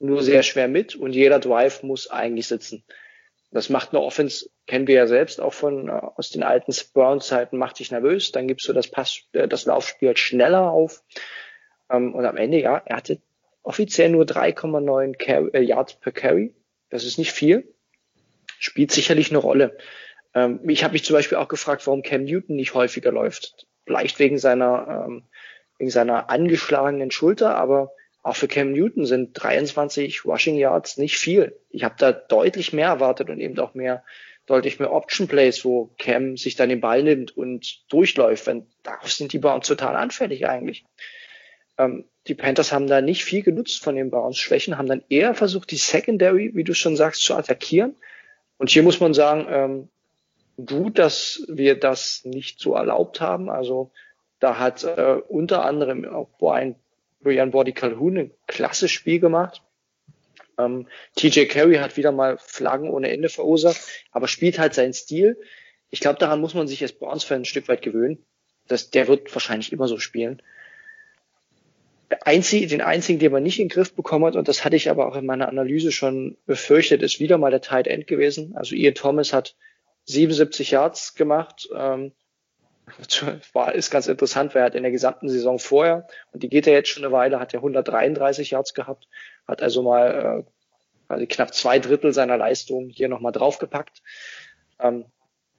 nur 0.00 0.22
sehr 0.22 0.42
schwer 0.42 0.66
mit 0.66 0.96
und 0.96 1.12
jeder 1.12 1.38
Drive 1.38 1.84
muss 1.84 2.10
eigentlich 2.10 2.48
sitzen. 2.48 2.82
Das 3.52 3.68
macht 3.68 3.90
eine 3.90 4.00
Offense, 4.00 4.50
kennen 4.66 4.88
wir 4.88 4.96
ja 4.96 5.06
selbst 5.06 5.40
auch 5.40 5.52
von 5.52 5.88
äh, 5.88 5.92
aus 5.92 6.30
den 6.30 6.42
alten 6.42 6.74
Browns-Zeiten, 6.92 7.56
macht 7.56 7.78
dich 7.78 7.92
nervös, 7.92 8.32
dann 8.32 8.48
gibst 8.48 8.66
du 8.66 8.72
das 8.72 8.88
Pass, 8.88 9.20
äh, 9.32 9.46
das 9.46 9.66
Laufspiel 9.66 10.16
schneller 10.16 10.70
auf. 10.70 11.04
Ähm, 11.88 12.14
und 12.14 12.24
am 12.24 12.36
Ende, 12.36 12.60
ja, 12.60 12.82
er 12.84 12.96
hatte 12.96 13.20
offiziell 13.62 14.08
nur 14.10 14.24
3,9 14.24 15.54
äh, 15.54 15.60
Yards 15.60 15.94
per 15.94 16.10
Carry. 16.10 16.52
Das 16.90 17.04
ist 17.04 17.18
nicht 17.18 17.32
viel. 17.32 17.72
Spielt 18.58 18.90
sicherlich 18.90 19.30
eine 19.30 19.38
Rolle. 19.38 19.76
Ähm, 20.34 20.60
ich 20.68 20.84
habe 20.84 20.92
mich 20.92 21.04
zum 21.04 21.14
Beispiel 21.14 21.38
auch 21.38 21.48
gefragt, 21.48 21.86
warum 21.86 22.02
Cam 22.02 22.24
Newton 22.24 22.56
nicht 22.56 22.74
häufiger 22.74 23.12
läuft. 23.12 23.66
Vielleicht 23.84 24.18
wegen 24.18 24.38
seiner, 24.38 25.04
ähm, 25.06 25.24
wegen 25.78 25.90
seiner 25.90 26.30
angeschlagenen 26.30 27.10
Schulter, 27.10 27.56
aber 27.56 27.92
auch 28.22 28.36
für 28.36 28.48
Cam 28.48 28.72
Newton 28.72 29.04
sind 29.04 29.32
23 29.34 30.24
Rushing 30.24 30.56
Yards 30.56 30.96
nicht 30.96 31.18
viel. 31.18 31.58
Ich 31.70 31.82
habe 31.84 31.96
da 31.98 32.12
deutlich 32.12 32.72
mehr 32.72 32.86
erwartet 32.86 33.30
und 33.30 33.40
eben 33.40 33.58
auch 33.58 33.74
mehr, 33.74 34.04
deutlich 34.46 34.78
mehr 34.78 34.92
Option 34.92 35.26
Plays, 35.26 35.64
wo 35.64 35.92
Cam 35.98 36.36
sich 36.36 36.54
dann 36.54 36.68
den 36.68 36.80
Ball 36.80 37.02
nimmt 37.02 37.36
und 37.36 37.90
durchläuft. 37.90 38.46
Wenn, 38.46 38.66
darauf 38.82 39.10
sind 39.10 39.32
die 39.32 39.38
Browns 39.38 39.66
total 39.66 39.96
anfällig 39.96 40.46
eigentlich. 40.46 40.84
Ähm, 41.78 42.04
die 42.28 42.34
Panthers 42.34 42.70
haben 42.70 42.86
da 42.86 43.00
nicht 43.00 43.24
viel 43.24 43.42
genutzt 43.42 43.82
von 43.82 43.96
den 43.96 44.10
Browns 44.10 44.38
Schwächen, 44.38 44.78
haben 44.78 44.88
dann 44.88 45.02
eher 45.08 45.34
versucht, 45.34 45.72
die 45.72 45.76
Secondary, 45.76 46.52
wie 46.54 46.64
du 46.64 46.74
schon 46.74 46.96
sagst, 46.96 47.22
zu 47.22 47.34
attackieren. 47.34 47.96
Und 48.58 48.70
hier 48.70 48.84
muss 48.84 49.00
man 49.00 49.14
sagen, 49.14 49.46
ähm, 49.50 49.88
gut, 50.66 50.98
dass 50.98 51.44
wir 51.48 51.78
das 51.78 52.24
nicht 52.24 52.60
so 52.60 52.74
erlaubt 52.74 53.20
haben. 53.20 53.48
Also 53.48 53.90
da 54.40 54.58
hat 54.58 54.84
äh, 54.84 55.20
unter 55.28 55.64
anderem 55.64 56.04
auch 56.04 56.28
Brian, 56.38 56.74
Brian 57.20 57.50
Body 57.50 57.72
Calhoun 57.72 58.18
ein 58.18 58.30
klasse 58.46 58.88
Spiel 58.88 59.20
gemacht. 59.20 59.62
Ähm, 60.58 60.86
TJ 61.16 61.44
Carey 61.46 61.76
hat 61.76 61.96
wieder 61.96 62.12
mal 62.12 62.38
Flaggen 62.38 62.90
ohne 62.90 63.10
Ende 63.10 63.28
verursacht, 63.28 63.80
aber 64.10 64.28
spielt 64.28 64.58
halt 64.58 64.74
seinen 64.74 64.92
Stil. 64.92 65.38
Ich 65.90 66.00
glaube, 66.00 66.18
daran 66.18 66.40
muss 66.40 66.54
man 66.54 66.68
sich 66.68 66.82
als 66.82 66.92
Browns-Fan 66.92 67.42
ein 67.42 67.44
Stück 67.44 67.68
weit 67.68 67.82
gewöhnen. 67.82 68.24
Das, 68.68 68.90
der 68.90 69.08
wird 69.08 69.32
wahrscheinlich 69.34 69.72
immer 69.72 69.88
so 69.88 69.98
spielen. 69.98 70.42
Einzig, 72.24 72.68
den 72.68 72.82
einzigen, 72.82 73.18
den 73.18 73.32
man 73.32 73.42
nicht 73.42 73.58
in 73.58 73.68
den 73.68 73.74
Griff 73.74 73.94
bekommen 73.94 74.26
hat, 74.26 74.36
und 74.36 74.46
das 74.48 74.64
hatte 74.64 74.76
ich 74.76 74.90
aber 74.90 75.08
auch 75.08 75.16
in 75.16 75.24
meiner 75.24 75.48
Analyse 75.48 75.92
schon 75.92 76.36
befürchtet, 76.46 77.02
ist 77.02 77.20
wieder 77.20 77.38
mal 77.38 77.50
der 77.50 77.62
Tight 77.62 77.86
End 77.86 78.06
gewesen. 78.06 78.54
Also 78.56 78.74
Ian 78.74 78.94
Thomas 78.94 79.32
hat 79.32 79.54
77 80.04 80.70
Yards 80.70 81.14
gemacht. 81.14 81.68
Ähm, 81.74 82.12
war, 83.52 83.74
ist 83.74 83.90
ganz 83.90 84.06
interessant, 84.06 84.54
weil 84.54 84.62
er 84.62 84.66
hat 84.66 84.74
in 84.74 84.82
der 84.82 84.92
gesamten 84.92 85.28
Saison 85.28 85.58
vorher, 85.58 86.06
und 86.32 86.42
die 86.42 86.48
geht 86.48 86.66
ja 86.66 86.72
jetzt 86.72 86.88
schon 86.88 87.04
eine 87.04 87.12
Weile, 87.12 87.38
hat 87.38 87.54
er 87.54 87.60
133 87.60 88.50
Yards 88.50 88.74
gehabt, 88.74 89.08
hat 89.46 89.62
also 89.62 89.82
mal 89.82 90.44
äh, 90.46 90.50
also 91.08 91.26
knapp 91.28 91.54
zwei 91.54 91.78
Drittel 91.78 92.12
seiner 92.12 92.36
Leistung 92.36 92.88
hier 92.88 93.08
nochmal 93.08 93.32
draufgepackt. 93.32 94.02
Ähm, 94.80 95.04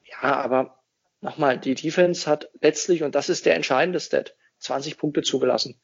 ja, 0.03 0.35
aber 0.35 0.79
nochmal, 1.21 1.57
die 1.57 1.75
Defense 1.75 2.29
hat 2.29 2.49
letztlich, 2.61 3.03
und 3.03 3.15
das 3.15 3.29
ist 3.29 3.45
der 3.45 3.55
entscheidende 3.55 3.99
Stat, 3.99 4.35
20 4.59 4.97
Punkte 4.97 5.21
zugelassen. 5.21 5.79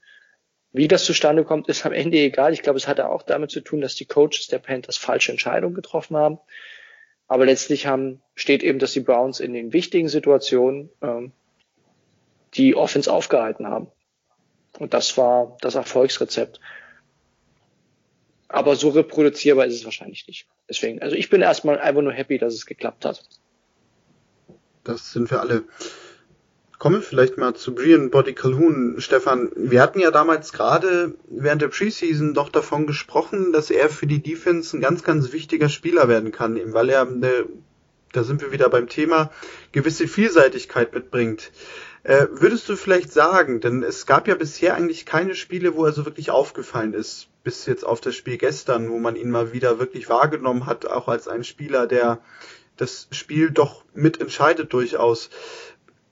Wie 0.71 0.87
das 0.87 1.05
zustande 1.05 1.43
kommt, 1.43 1.67
ist 1.67 1.85
am 1.85 1.93
Ende 1.93 2.17
egal. 2.17 2.53
Ich 2.53 2.61
glaube, 2.61 2.77
es 2.77 2.87
hatte 2.87 3.09
auch 3.09 3.23
damit 3.23 3.49
zu 3.49 3.61
tun, 3.61 3.81
dass 3.81 3.95
die 3.95 4.05
Coaches 4.05 4.47
der 4.47 4.59
Panthers 4.59 4.97
falsche 4.97 5.31
Entscheidungen 5.31 5.73
getroffen 5.73 6.15
haben. 6.15 6.39
Aber 7.29 7.45
letztlich 7.45 7.85
haben, 7.85 8.21
steht 8.35 8.63
eben, 8.63 8.79
dass 8.79 8.91
die 8.91 8.99
Browns 8.99 9.39
in 9.39 9.53
den 9.53 9.71
wichtigen 9.71 10.09
Situationen 10.09 10.89
ähm, 11.01 11.31
die 12.55 12.75
Offense 12.75 13.11
aufgehalten 13.13 13.67
haben. 13.67 13.87
Und 14.79 14.93
das 14.93 15.15
war 15.17 15.55
das 15.61 15.75
Erfolgsrezept. 15.75 16.59
Aber 18.47 18.75
so 18.75 18.89
reproduzierbar 18.89 19.67
ist 19.67 19.75
es 19.75 19.85
wahrscheinlich 19.85 20.27
nicht. 20.27 20.47
Deswegen, 20.67 21.01
also 21.03 21.15
ich 21.15 21.29
bin 21.29 21.41
erstmal 21.41 21.79
einfach 21.79 22.01
nur 22.01 22.13
happy, 22.13 22.39
dass 22.39 22.55
es 22.55 22.65
geklappt 22.65 23.05
hat. 23.05 23.23
Das 24.83 25.11
sind 25.11 25.29
wir 25.29 25.39
alle. 25.39 25.65
Kommen 26.79 26.95
wir 26.95 27.01
vielleicht 27.01 27.37
mal 27.37 27.55
zu 27.55 27.75
Brian 27.75 28.09
Body 28.09 28.33
Calhoun. 28.33 28.95
Stefan, 28.99 29.51
wir 29.53 29.81
hatten 29.81 29.99
ja 29.99 30.11
damals 30.11 30.53
gerade 30.53 31.13
während 31.27 31.61
der 31.61 31.67
Preseason 31.67 32.33
doch 32.33 32.47
davon 32.47 32.87
gesprochen, 32.87 33.51
dass 33.51 33.69
er 33.69 33.89
für 33.89 34.07
die 34.07 34.23
Defense 34.23 34.77
ein 34.77 34.79
ganz, 34.79 35.03
ganz 35.03 35.33
wichtiger 35.33 35.67
Spieler 35.67 36.07
werden 36.07 36.31
kann, 36.31 36.55
eben 36.55 36.71
weil 36.71 36.87
er 36.89 37.01
eine, 37.01 37.47
da 38.13 38.23
sind 38.23 38.39
wir 38.39 38.53
wieder 38.53 38.69
beim 38.69 38.87
Thema, 38.87 39.29
gewisse 39.73 40.07
Vielseitigkeit 40.07 40.93
mitbringt. 40.93 41.51
Äh, 42.03 42.27
würdest 42.31 42.69
du 42.69 42.77
vielleicht 42.77 43.11
sagen, 43.11 43.59
denn 43.59 43.83
es 43.83 44.05
gab 44.05 44.29
ja 44.29 44.35
bisher 44.35 44.75
eigentlich 44.75 45.05
keine 45.05 45.35
Spiele, 45.35 45.75
wo 45.75 45.83
er 45.83 45.91
so 45.91 46.05
wirklich 46.05 46.31
aufgefallen 46.31 46.93
ist, 46.93 47.27
bis 47.43 47.65
jetzt 47.65 47.85
auf 47.85 47.99
das 47.99 48.15
Spiel 48.15 48.37
gestern, 48.37 48.89
wo 48.89 48.99
man 48.99 49.17
ihn 49.17 49.31
mal 49.31 49.51
wieder 49.51 49.79
wirklich 49.79 50.07
wahrgenommen 50.07 50.65
hat, 50.65 50.85
auch 50.85 51.09
als 51.09 51.27
ein 51.27 51.43
Spieler, 51.43 51.87
der 51.87 52.19
das 52.79 53.09
Spiel 53.11 53.51
doch 53.51 53.83
mitentscheidet 53.93 54.71
durchaus. 54.71 55.29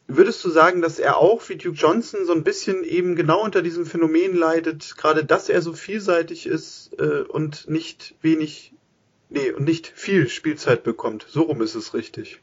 Würdest 0.09 0.43
du 0.45 0.49
sagen, 0.49 0.81
dass 0.81 0.99
er 0.99 1.17
auch 1.17 1.49
wie 1.49 1.57
Duke 1.57 1.77
Johnson 1.77 2.25
so 2.25 2.31
ein 2.31 2.45
bisschen 2.45 2.85
eben 2.85 3.17
genau 3.17 3.43
unter 3.43 3.61
diesem 3.61 3.85
Phänomen 3.85 4.35
leidet, 4.35 4.95
gerade 4.95 5.25
dass 5.25 5.49
er 5.49 5.61
so 5.61 5.73
vielseitig 5.73 6.47
ist 6.47 6.91
äh, 6.97 7.23
und 7.23 7.69
nicht 7.69 8.15
wenig, 8.21 8.73
nee, 9.29 9.51
und 9.51 9.65
nicht 9.65 9.87
viel 9.87 10.29
Spielzeit 10.29 10.83
bekommt? 10.83 11.25
So 11.29 11.41
rum 11.41 11.61
ist 11.61 11.75
es 11.75 11.93
richtig. 11.93 12.39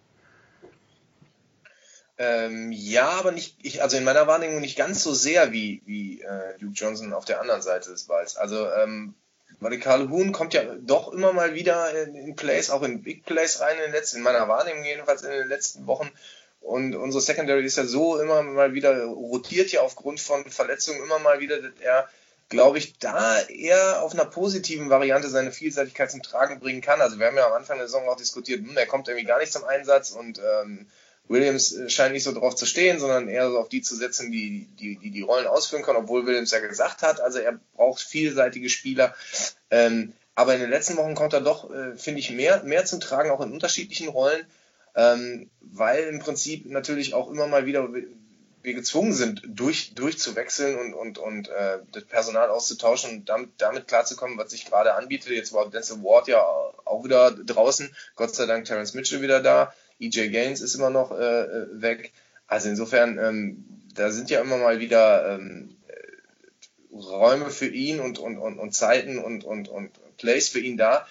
Ähm, 2.19 2.71
ja, 2.71 3.09
aber 3.09 3.33
nicht, 3.33 3.57
ich, 3.63 3.83
also 3.83 3.97
in 3.97 4.05
meiner 4.05 4.27
Wahrnehmung 4.27 4.61
nicht 4.61 4.77
ganz 4.77 5.03
so 5.03 5.15
sehr 5.15 5.53
wie, 5.53 5.83
wie 5.87 6.21
äh, 6.21 6.59
Duke 6.59 6.75
Johnson 6.75 7.15
auf 7.15 7.25
der 7.25 7.41
anderen 7.41 7.63
Seite 7.63 7.91
des 7.91 8.05
Balls. 8.05 8.37
Also, 8.37 8.71
ähm, 8.73 9.15
weil 9.61 9.79
Calhoun 9.79 10.33
kommt 10.33 10.53
ja 10.53 10.63
doch 10.83 11.13
immer 11.13 11.33
mal 11.33 11.55
wieder 11.55 11.91
in, 12.03 12.15
in 12.15 12.37
Plays, 12.37 12.69
auch 12.69 12.83
in 12.83 13.03
Big 13.03 13.25
Plays 13.25 13.61
rein 13.61 13.77
in, 13.79 13.85
den 13.85 13.93
letzten, 13.93 14.19
in 14.19 14.23
meiner 14.23 14.49
Wahrnehmung 14.49 14.85
jedenfalls 14.85 15.23
in 15.23 15.31
den 15.31 15.49
letzten 15.49 15.87
Wochen 15.87 16.11
und 16.65 16.95
unsere 16.95 17.23
Secondary 17.23 17.65
ist 17.65 17.77
ja 17.77 17.85
so 17.85 18.19
immer 18.19 18.43
mal 18.43 18.73
wieder 18.73 19.05
rotiert 19.05 19.71
ja 19.71 19.83
aufgrund 19.83 20.19
von 20.19 20.45
Verletzungen 20.51 21.03
immer 21.03 21.19
mal 21.19 21.39
wieder, 21.39 21.61
dass 21.61 21.73
er, 21.81 22.09
glaube 22.49 22.79
ich, 22.79 22.99
da 22.99 23.39
eher 23.43 24.03
auf 24.03 24.15
einer 24.15 24.25
positiven 24.25 24.89
Variante 24.89 25.29
seine 25.29 25.53
Vielseitigkeit 25.53 26.11
zum 26.11 26.23
Tragen 26.23 26.61
bringen 26.61 26.81
kann. 26.81 27.03
Also 27.03 27.19
wir 27.19 27.27
haben 27.27 27.37
ja 27.37 27.47
am 27.47 27.53
Anfang 27.53 27.77
der 27.77 27.87
Saison 27.87 28.09
auch 28.09 28.17
diskutiert, 28.17 28.61
hm, 28.61 28.77
er 28.77 28.87
kommt 28.87 29.09
irgendwie 29.09 29.27
gar 29.27 29.39
nicht 29.39 29.53
zum 29.53 29.65
Einsatz 29.65 30.11
und 30.11 30.39
ähm, 30.39 30.87
Williams 31.29 31.77
scheint 31.89 32.15
nicht 32.15 32.25
so 32.25 32.33
drauf 32.33 32.55
zu 32.55 32.65
stehen, 32.65 32.99
sondern 32.99 33.29
eher 33.29 33.51
so 33.51 33.59
auf 33.59 33.69
die 33.69 33.83
zu 33.83 33.95
setzen, 33.95 34.33
die 34.33 34.67
die, 34.81 34.97
die, 34.97 35.11
die 35.11 35.23
Rollen 35.23 35.47
ausführen 35.47 35.83
können, 35.83 35.99
obwohl 35.99 36.27
Williams 36.27 36.51
ja 36.51 36.61
gesagt 36.61 37.03
hat, 37.03 37.21
also 37.21 37.39
er 37.41 37.61
braucht 37.77 38.01
vielseitige 38.01 38.71
Spieler. 38.71 39.15
Ähm, 39.71 40.15
Aber 40.35 40.55
in 40.55 40.61
den 40.61 40.71
letzten 40.71 40.97
Wochen 40.97 41.15
kommt 41.15 41.35
er 41.35 41.41
doch, 41.41 41.71
äh, 41.71 41.97
finde 41.97 42.21
ich, 42.21 42.31
mehr, 42.31 42.63
mehr 42.63 42.85
zum 42.87 43.01
Tragen, 43.01 43.31
auch 43.31 43.41
in 43.41 43.53
unterschiedlichen 43.53 44.09
Rollen, 44.09 44.47
ähm, 44.95 45.51
weil 45.61 46.05
im 46.05 46.19
Prinzip 46.19 46.67
natürlich 46.67 47.15
auch 47.15 47.31
immer 47.31 47.47
mal 47.47 47.67
wieder 47.67 47.89
wir 48.65 48.75
gezwungen 48.75 49.13
sind, 49.13 49.43
durch, 49.47 49.95
durchzuwechseln 49.95 50.79
und, 50.79 50.95
und, 50.95 51.19
und 51.19 51.49
äh, 51.49 51.81
das 51.93 52.05
Personal 52.05 52.49
auszutauschen 52.49 53.11
und 53.11 53.29
damit, 53.29 53.51
damit 53.59 53.87
klarzukommen, 53.87 54.39
was 54.39 54.51
sich 54.51 54.65
gerade 54.65 54.95
anbietet. 54.95 55.33
Jetzt 55.33 55.53
war 55.53 55.69
Denzel 55.69 56.03
Ward 56.03 56.29
ja 56.29 56.43
auch 56.43 57.05
wieder 57.05 57.31
draußen. 57.31 57.95
Gott 58.17 58.35
sei 58.35 58.47
Dank 58.47 58.65
Terence 58.65 58.95
Mitchell 58.95 59.21
wieder 59.21 59.41
da. 59.41 59.75
EJ 60.01 60.31
Gaines 60.31 60.63
ist 60.63 60.75
immer 60.75 60.91
noch 60.91 61.13
äh, 61.13 61.43
äh, 61.43 61.67
weg. 61.73 62.13
Also 62.47 62.71
insofern, 62.71 63.19
ähm, 63.19 63.65
da 63.95 64.11
sind 64.11 64.31
ja 64.31 64.41
immer 64.41 64.57
mal 64.57 64.81
wieder 64.81 65.35
ähm, 65.35 65.77
Räume 66.91 67.51
für 67.51 67.69
ihn 67.69 68.01
und, 68.01 68.19
und, 68.19 68.39
und, 68.39 68.59
und 68.59 68.75
Zeiten 68.75 69.19
und, 69.19 69.45
und, 69.45 69.69
und 69.69 69.91
Plays 70.17 70.49
für 70.49 70.61
ihn 70.61 70.79
da. 70.79 71.07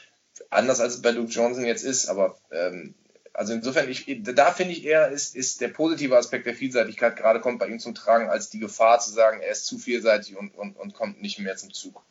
Anders 0.49 0.79
als 0.79 0.95
es 0.95 1.01
bei 1.03 1.11
Luke 1.11 1.31
Johnson 1.31 1.65
jetzt 1.65 1.84
ist, 1.84 2.07
aber 2.07 2.36
ähm, 2.51 2.95
also 3.34 3.53
insofern, 3.53 3.89
ich, 3.89 4.05
da 4.21 4.51
finde 4.51 4.73
ich 4.73 4.86
eher, 4.86 5.09
ist, 5.09 5.36
ist 5.36 5.59
der 5.59 5.69
positive 5.69 6.15
Aspekt 6.15 6.45
der 6.45 6.53
Vielseitigkeit 6.53 7.15
gerade 7.15 7.39
kommt 7.39 7.59
bei 7.59 7.67
ihm 7.67 7.79
zum 7.79 7.95
Tragen, 7.95 8.29
als 8.29 8.49
die 8.49 8.59
Gefahr 8.59 8.99
zu 8.99 9.11
sagen, 9.11 9.41
er 9.41 9.51
ist 9.51 9.65
zu 9.65 9.79
vielseitig 9.79 10.38
und, 10.38 10.55
und, 10.55 10.77
und 10.77 10.93
kommt 10.93 11.21
nicht 11.21 11.39
mehr 11.39 11.55
zum 11.55 11.73
Zug. 11.73 12.03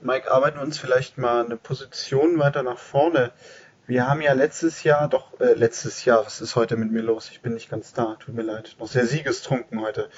Mike, 0.00 0.30
arbeiten 0.30 0.56
wir 0.56 0.62
uns 0.62 0.78
vielleicht 0.78 1.18
mal 1.18 1.44
eine 1.44 1.56
Position 1.56 2.38
weiter 2.38 2.62
nach 2.62 2.78
vorne. 2.78 3.32
Wir 3.86 4.08
haben 4.08 4.22
ja 4.22 4.32
letztes 4.32 4.82
Jahr, 4.82 5.08
doch, 5.08 5.38
äh, 5.40 5.52
letztes 5.52 6.04
Jahr, 6.04 6.24
was 6.24 6.40
ist 6.40 6.56
heute 6.56 6.76
mit 6.76 6.90
mir 6.90 7.02
los? 7.02 7.28
Ich 7.30 7.42
bin 7.42 7.54
nicht 7.54 7.70
ganz 7.70 7.92
da, 7.92 8.16
tut 8.18 8.34
mir 8.34 8.42
leid. 8.42 8.76
Noch 8.78 8.88
sehr 8.88 9.06
siegestrunken 9.06 9.80
heute. 9.80 10.08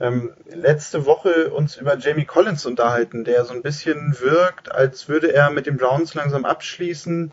Ähm, 0.00 0.34
letzte 0.46 1.06
Woche 1.06 1.50
uns 1.50 1.76
über 1.76 1.96
Jamie 1.96 2.24
Collins 2.24 2.66
unterhalten, 2.66 3.24
der 3.24 3.44
so 3.44 3.54
ein 3.54 3.62
bisschen 3.62 4.18
wirkt, 4.20 4.70
als 4.72 5.08
würde 5.08 5.32
er 5.32 5.50
mit 5.50 5.66
den 5.66 5.76
Browns 5.76 6.14
langsam 6.14 6.44
abschließen 6.44 7.32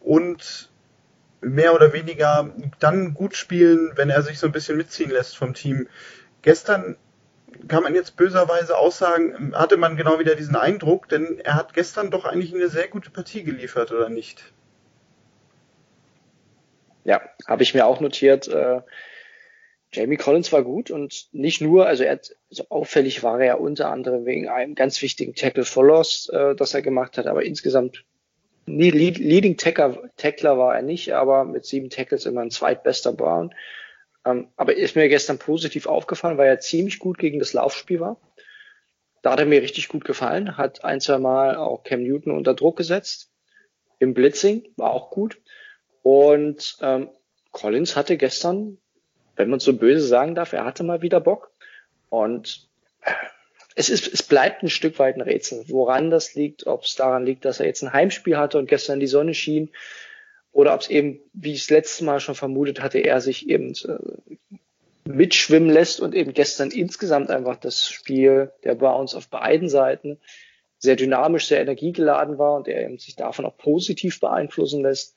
und 0.00 0.70
mehr 1.40 1.74
oder 1.74 1.92
weniger 1.92 2.50
dann 2.78 3.14
gut 3.14 3.34
spielen, 3.34 3.92
wenn 3.96 4.10
er 4.10 4.22
sich 4.22 4.38
so 4.38 4.46
ein 4.46 4.52
bisschen 4.52 4.76
mitziehen 4.76 5.10
lässt 5.10 5.36
vom 5.36 5.54
Team. 5.54 5.88
Gestern 6.42 6.96
kann 7.68 7.82
man 7.82 7.94
jetzt 7.94 8.16
böserweise 8.16 8.76
aussagen, 8.76 9.54
hatte 9.54 9.76
man 9.76 9.96
genau 9.96 10.18
wieder 10.18 10.34
diesen 10.34 10.56
Eindruck, 10.56 11.08
denn 11.08 11.40
er 11.42 11.54
hat 11.54 11.74
gestern 11.74 12.10
doch 12.10 12.24
eigentlich 12.24 12.54
eine 12.54 12.68
sehr 12.68 12.88
gute 12.88 13.10
Partie 13.10 13.42
geliefert, 13.42 13.92
oder 13.92 14.08
nicht? 14.08 14.42
Ja, 17.04 17.22
habe 17.46 17.62
ich 17.62 17.74
mir 17.74 17.86
auch 17.86 18.00
notiert. 18.00 18.48
Äh, 18.48 18.82
Jamie 19.92 20.16
Collins 20.16 20.52
war 20.52 20.62
gut 20.62 20.90
und 20.90 21.28
nicht 21.32 21.60
nur, 21.60 21.86
also 21.86 22.04
er 22.04 22.12
hat, 22.12 22.36
also 22.50 22.64
auffällig 22.68 23.22
war 23.22 23.40
er 23.40 23.46
ja 23.46 23.54
unter 23.54 23.90
anderem 23.90 24.24
wegen 24.24 24.48
einem 24.48 24.74
ganz 24.74 25.02
wichtigen 25.02 25.34
Tackle 25.34 25.64
for 25.64 25.84
Loss, 25.84 26.28
äh, 26.32 26.54
das 26.54 26.74
er 26.74 26.82
gemacht 26.82 27.18
hat, 27.18 27.26
aber 27.26 27.44
insgesamt 27.44 28.04
nie 28.76 28.90
Leading 28.90 29.56
Tackler, 29.56 30.10
Tackler 30.16 30.58
war 30.58 30.74
er 30.74 30.82
nicht, 30.82 31.12
aber 31.14 31.44
mit 31.44 31.64
sieben 31.64 31.90
Tackles 31.90 32.26
immer 32.26 32.42
ein 32.42 32.50
zweitbester 32.50 33.12
Brown. 33.12 33.54
Ähm, 34.24 34.48
aber 34.56 34.76
ist 34.76 34.96
mir 34.96 35.08
gestern 35.08 35.38
positiv 35.38 35.86
aufgefallen, 35.86 36.38
weil 36.38 36.48
er 36.48 36.60
ziemlich 36.60 36.98
gut 36.98 37.18
gegen 37.18 37.38
das 37.38 37.52
Laufspiel 37.52 38.00
war. 38.00 38.20
Da 39.22 39.32
hat 39.32 39.40
er 39.40 39.46
mir 39.46 39.62
richtig 39.62 39.88
gut 39.88 40.04
gefallen, 40.04 40.56
hat 40.56 40.84
ein, 40.84 41.00
zwei 41.00 41.18
Mal 41.18 41.56
auch 41.56 41.82
Cam 41.84 42.02
Newton 42.02 42.32
unter 42.32 42.54
Druck 42.54 42.76
gesetzt. 42.76 43.30
Im 43.98 44.14
Blitzing 44.14 44.68
war 44.76 44.90
auch 44.92 45.10
gut. 45.10 45.38
Und 46.02 46.78
ähm, 46.80 47.10
Collins 47.50 47.96
hatte 47.96 48.16
gestern, 48.16 48.78
wenn 49.36 49.50
man 49.50 49.60
so 49.60 49.76
böse 49.76 50.06
sagen 50.06 50.34
darf, 50.34 50.52
er 50.52 50.64
hatte 50.64 50.84
mal 50.84 51.02
wieder 51.02 51.20
Bock. 51.20 51.52
Und 52.08 52.68
äh, 53.02 53.12
es, 53.74 53.88
ist, 53.88 54.12
es 54.12 54.22
bleibt 54.22 54.62
ein 54.62 54.68
Stück 54.68 54.98
weit 54.98 55.16
ein 55.16 55.20
Rätsel, 55.20 55.64
woran 55.68 56.10
das 56.10 56.34
liegt, 56.34 56.66
ob 56.66 56.84
es 56.84 56.94
daran 56.94 57.24
liegt, 57.24 57.44
dass 57.44 57.60
er 57.60 57.66
jetzt 57.66 57.82
ein 57.82 57.92
Heimspiel 57.92 58.36
hatte 58.36 58.58
und 58.58 58.68
gestern 58.68 59.00
die 59.00 59.06
Sonne 59.06 59.34
schien, 59.34 59.70
oder 60.52 60.74
ob 60.74 60.80
es 60.80 60.90
eben, 60.90 61.20
wie 61.32 61.52
ich 61.52 61.62
es 61.62 61.70
letztes 61.70 62.00
Mal 62.00 62.18
schon 62.20 62.34
vermutet 62.34 62.82
hatte, 62.82 62.98
er 62.98 63.20
sich 63.20 63.48
eben 63.48 63.72
äh, 63.72 64.58
mitschwimmen 65.08 65.70
lässt 65.70 66.00
und 66.00 66.14
eben 66.14 66.34
gestern 66.34 66.70
insgesamt 66.70 67.30
einfach 67.30 67.56
das 67.56 67.88
Spiel 67.88 68.52
der 68.64 68.74
Browns 68.74 69.14
auf 69.14 69.28
beiden 69.28 69.68
Seiten 69.68 70.18
sehr 70.78 70.96
dynamisch, 70.96 71.46
sehr 71.46 71.60
energiegeladen 71.60 72.38
war 72.38 72.54
und 72.54 72.66
er 72.66 72.84
eben 72.84 72.98
sich 72.98 73.14
davon 73.14 73.44
auch 73.44 73.56
positiv 73.58 74.18
beeinflussen 74.18 74.82
lässt. 74.82 75.14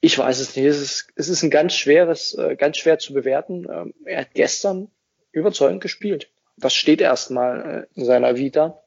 Ich 0.00 0.18
weiß 0.18 0.38
es 0.38 0.54
nicht. 0.54 0.66
Es 0.66 0.80
ist, 0.80 1.08
es 1.16 1.28
ist 1.28 1.42
ein 1.42 1.50
ganz 1.50 1.74
schweres, 1.74 2.34
äh, 2.34 2.56
ganz 2.56 2.76
schwer 2.76 2.98
zu 2.98 3.14
bewerten. 3.14 3.66
Ähm, 3.70 3.94
er 4.04 4.20
hat 4.22 4.34
gestern 4.34 4.90
überzeugend 5.32 5.80
gespielt 5.80 6.31
das 6.56 6.74
steht 6.74 7.00
erstmal 7.00 7.86
äh, 7.94 7.98
in 7.98 8.04
seiner 8.04 8.36
Vita. 8.36 8.82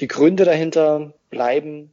Die 0.00 0.08
Gründe 0.08 0.44
dahinter 0.44 1.12
bleiben 1.30 1.92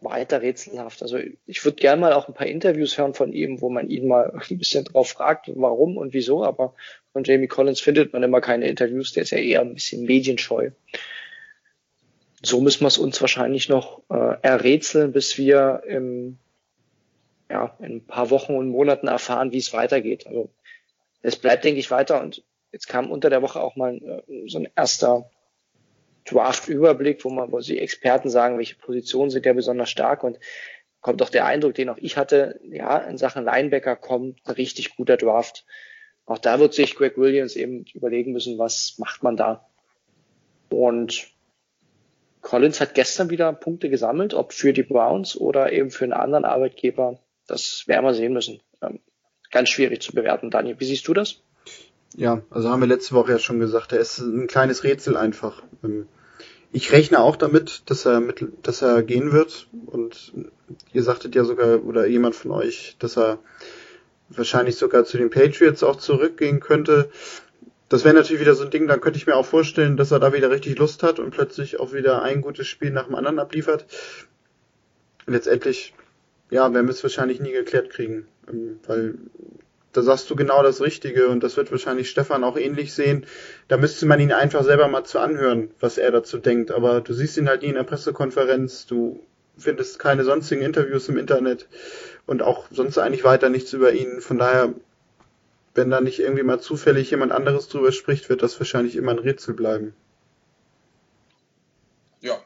weiter 0.00 0.42
rätselhaft. 0.42 1.02
Also 1.02 1.18
ich 1.46 1.64
würde 1.64 1.76
gerne 1.76 2.00
mal 2.00 2.12
auch 2.12 2.28
ein 2.28 2.34
paar 2.34 2.46
Interviews 2.46 2.98
hören 2.98 3.14
von 3.14 3.32
ihm, 3.32 3.60
wo 3.60 3.68
man 3.68 3.90
ihn 3.90 4.06
mal 4.06 4.32
ein 4.50 4.58
bisschen 4.58 4.84
drauf 4.84 5.10
fragt, 5.10 5.50
warum 5.54 5.96
und 5.96 6.12
wieso, 6.12 6.44
aber 6.44 6.74
von 7.12 7.24
Jamie 7.24 7.48
Collins 7.48 7.80
findet 7.80 8.12
man 8.12 8.22
immer 8.22 8.40
keine 8.40 8.68
Interviews, 8.68 9.12
der 9.12 9.24
ist 9.24 9.30
ja 9.30 9.38
eher 9.38 9.60
ein 9.60 9.74
bisschen 9.74 10.04
medienscheu. 10.04 10.70
So 12.42 12.60
müssen 12.60 12.82
wir 12.82 12.88
es 12.88 12.98
uns 12.98 13.20
wahrscheinlich 13.20 13.68
noch 13.68 14.02
äh, 14.10 14.36
errätseln, 14.42 15.12
bis 15.12 15.36
wir 15.36 15.82
im, 15.88 16.38
ja, 17.50 17.76
in 17.80 17.96
ein 17.96 18.06
paar 18.06 18.30
Wochen 18.30 18.54
und 18.54 18.68
Monaten 18.68 19.08
erfahren, 19.08 19.50
wie 19.50 19.58
es 19.58 19.72
weitergeht. 19.72 20.28
Also 20.28 20.48
es 21.20 21.34
bleibt, 21.34 21.64
denke 21.64 21.80
ich, 21.80 21.90
weiter 21.90 22.22
und 22.22 22.44
Jetzt 22.72 22.88
kam 22.88 23.10
unter 23.10 23.30
der 23.30 23.42
Woche 23.42 23.60
auch 23.60 23.76
mal 23.76 23.96
äh, 23.96 24.48
so 24.48 24.58
ein 24.58 24.68
erster 24.76 25.30
Draft-Überblick, 26.24 27.24
wo 27.24 27.30
man, 27.30 27.50
wo 27.50 27.58
die 27.58 27.78
Experten 27.78 28.28
sagen, 28.28 28.58
welche 28.58 28.76
Positionen 28.76 29.30
sind 29.30 29.46
ja 29.46 29.52
besonders 29.52 29.90
stark 29.90 30.22
und 30.22 30.38
kommt 31.00 31.20
doch 31.20 31.30
der 31.30 31.46
Eindruck, 31.46 31.74
den 31.74 31.88
auch 31.88 31.96
ich 31.98 32.16
hatte, 32.16 32.60
ja, 32.64 32.98
in 32.98 33.18
Sachen 33.18 33.44
Linebacker 33.44 33.96
kommt 33.96 34.40
ein 34.44 34.52
richtig 34.52 34.96
guter 34.96 35.16
Draft. 35.16 35.64
Auch 36.26 36.38
da 36.38 36.58
wird 36.60 36.74
sich 36.74 36.94
Greg 36.94 37.16
Williams 37.16 37.56
eben 37.56 37.86
überlegen 37.94 38.32
müssen, 38.32 38.58
was 38.58 38.96
macht 38.98 39.22
man 39.22 39.36
da. 39.36 39.66
Und 40.68 41.28
Collins 42.42 42.80
hat 42.80 42.94
gestern 42.94 43.30
wieder 43.30 43.52
Punkte 43.52 43.88
gesammelt, 43.88 44.34
ob 44.34 44.52
für 44.52 44.72
die 44.72 44.82
Browns 44.82 45.36
oder 45.36 45.72
eben 45.72 45.90
für 45.90 46.04
einen 46.04 46.12
anderen 46.12 46.44
Arbeitgeber. 46.44 47.18
Das 47.46 47.84
werden 47.86 48.04
wir 48.04 48.14
sehen 48.14 48.34
müssen. 48.34 48.60
Ähm, 48.82 49.00
ganz 49.50 49.70
schwierig 49.70 50.02
zu 50.02 50.12
bewerten. 50.12 50.50
Daniel, 50.50 50.78
wie 50.78 50.84
siehst 50.84 51.08
du 51.08 51.14
das? 51.14 51.42
Ja, 52.16 52.42
also 52.50 52.68
haben 52.68 52.80
wir 52.80 52.88
letzte 52.88 53.14
Woche 53.14 53.32
ja 53.32 53.38
schon 53.38 53.60
gesagt, 53.60 53.92
er 53.92 54.00
ist 54.00 54.18
ein 54.18 54.46
kleines 54.46 54.82
Rätsel 54.82 55.16
einfach. 55.16 55.62
Ähm, 55.84 56.08
ich 56.72 56.92
rechne 56.92 57.20
auch 57.20 57.36
damit, 57.36 57.82
dass 57.86 58.04
er 58.04 58.20
mit, 58.20 58.44
dass 58.62 58.82
er 58.82 59.02
gehen 59.02 59.32
wird. 59.32 59.68
Und 59.86 60.32
ihr 60.92 61.02
sagtet 61.02 61.34
ja 61.34 61.44
sogar, 61.44 61.84
oder 61.84 62.06
jemand 62.06 62.34
von 62.34 62.50
euch, 62.50 62.96
dass 62.98 63.16
er 63.16 63.38
wahrscheinlich 64.28 64.76
sogar 64.76 65.04
zu 65.04 65.16
den 65.16 65.30
Patriots 65.30 65.82
auch 65.82 65.96
zurückgehen 65.96 66.60
könnte. 66.60 67.10
Das 67.88 68.04
wäre 68.04 68.14
natürlich 68.14 68.42
wieder 68.42 68.54
so 68.54 68.64
ein 68.64 68.70
Ding, 68.70 68.86
dann 68.86 69.00
könnte 69.00 69.18
ich 69.18 69.26
mir 69.26 69.36
auch 69.36 69.46
vorstellen, 69.46 69.96
dass 69.96 70.10
er 70.10 70.20
da 70.20 70.34
wieder 70.34 70.50
richtig 70.50 70.78
Lust 70.78 71.02
hat 71.02 71.18
und 71.18 71.30
plötzlich 71.30 71.80
auch 71.80 71.94
wieder 71.94 72.22
ein 72.22 72.42
gutes 72.42 72.66
Spiel 72.66 72.90
nach 72.90 73.06
dem 73.06 73.14
anderen 73.14 73.38
abliefert. 73.38 73.86
Letztendlich, 75.26 75.94
ja, 76.50 76.72
werden 76.74 76.86
wir 76.86 76.92
es 76.92 77.02
wahrscheinlich 77.02 77.40
nie 77.40 77.52
geklärt 77.52 77.88
kriegen, 77.88 78.28
ähm, 78.50 78.80
weil 78.86 79.14
da 79.98 80.02
sagst 80.04 80.30
du 80.30 80.36
genau 80.36 80.62
das 80.62 80.80
Richtige 80.80 81.26
und 81.26 81.42
das 81.42 81.56
wird 81.56 81.72
wahrscheinlich 81.72 82.08
Stefan 82.08 82.44
auch 82.44 82.56
ähnlich 82.56 82.94
sehen. 82.94 83.26
Da 83.66 83.76
müsste 83.76 84.06
man 84.06 84.20
ihn 84.20 84.32
einfach 84.32 84.62
selber 84.62 84.86
mal 84.86 85.02
zu 85.02 85.18
anhören, 85.18 85.72
was 85.80 85.98
er 85.98 86.12
dazu 86.12 86.38
denkt. 86.38 86.70
Aber 86.70 87.00
du 87.00 87.12
siehst 87.12 87.36
ihn 87.36 87.48
halt 87.48 87.62
nie 87.62 87.68
in 87.68 87.74
der 87.74 87.82
Pressekonferenz, 87.82 88.86
du 88.86 89.26
findest 89.56 89.98
keine 89.98 90.22
sonstigen 90.22 90.62
Interviews 90.62 91.08
im 91.08 91.18
Internet 91.18 91.66
und 92.26 92.42
auch 92.42 92.68
sonst 92.70 92.96
eigentlich 92.96 93.24
weiter 93.24 93.48
nichts 93.48 93.72
über 93.72 93.92
ihn. 93.92 94.20
Von 94.20 94.38
daher, 94.38 94.72
wenn 95.74 95.90
da 95.90 96.00
nicht 96.00 96.20
irgendwie 96.20 96.44
mal 96.44 96.60
zufällig 96.60 97.10
jemand 97.10 97.32
anderes 97.32 97.66
drüber 97.66 97.90
spricht, 97.90 98.28
wird 98.28 98.44
das 98.44 98.60
wahrscheinlich 98.60 98.94
immer 98.94 99.10
ein 99.10 99.18
Rätsel 99.18 99.54
bleiben. 99.54 99.94
Ja, 102.20 102.40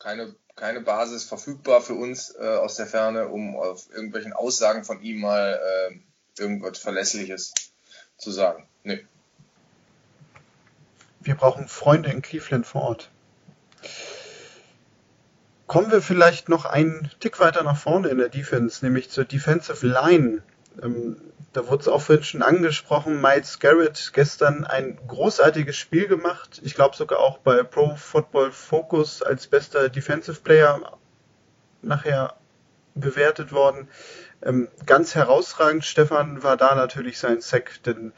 keine, 0.00 0.34
keine 0.56 0.80
Basis 0.80 1.22
verfügbar 1.22 1.80
für 1.80 1.94
uns 1.94 2.34
äh, 2.34 2.56
aus 2.56 2.74
der 2.74 2.86
Ferne, 2.86 3.28
um 3.28 3.54
auf 3.54 3.88
irgendwelchen 3.92 4.32
Aussagen 4.32 4.82
von 4.82 5.00
ihm 5.00 5.20
mal 5.20 5.60
äh, 5.62 6.07
irgendwas 6.38 6.78
Verlässliches 6.78 7.52
zu 8.16 8.30
sagen. 8.30 8.68
Nee. 8.82 9.06
Wir 11.20 11.34
brauchen 11.34 11.68
Freunde 11.68 12.10
in 12.10 12.22
Cleveland 12.22 12.66
vor 12.66 12.82
Ort. 12.82 13.10
Kommen 15.66 15.90
wir 15.90 16.00
vielleicht 16.00 16.48
noch 16.48 16.64
einen 16.64 17.10
Tick 17.20 17.40
weiter 17.40 17.62
nach 17.62 17.76
vorne 17.76 18.08
in 18.08 18.18
der 18.18 18.30
Defense, 18.30 18.84
nämlich 18.84 19.10
zur 19.10 19.24
Defensive 19.24 19.86
Line. 19.86 20.42
Ähm, 20.82 21.20
da 21.52 21.66
wurde 21.66 21.82
es 21.82 21.88
auch 21.88 22.00
vorhin 22.00 22.24
schon 22.24 22.42
angesprochen, 22.42 23.20
Miles 23.20 23.58
Garrett 23.58 24.12
gestern 24.14 24.64
ein 24.64 24.98
großartiges 25.06 25.76
Spiel 25.76 26.06
gemacht. 26.06 26.60
Ich 26.64 26.74
glaube 26.74 26.96
sogar 26.96 27.18
auch 27.18 27.38
bei 27.38 27.62
Pro 27.62 27.96
Football 27.96 28.52
Focus 28.52 29.22
als 29.22 29.46
bester 29.46 29.88
Defensive 29.88 30.40
Player 30.40 30.98
nachher 31.82 32.36
bewertet 32.94 33.52
worden. 33.52 33.88
Ähm, 34.42 34.68
ganz 34.86 35.14
herausragend, 35.14 35.84
Stefan, 35.84 36.42
war 36.42 36.56
da 36.56 36.74
natürlich 36.74 37.18
sein 37.18 37.40
Sack, 37.40 37.82
denn 37.84 38.12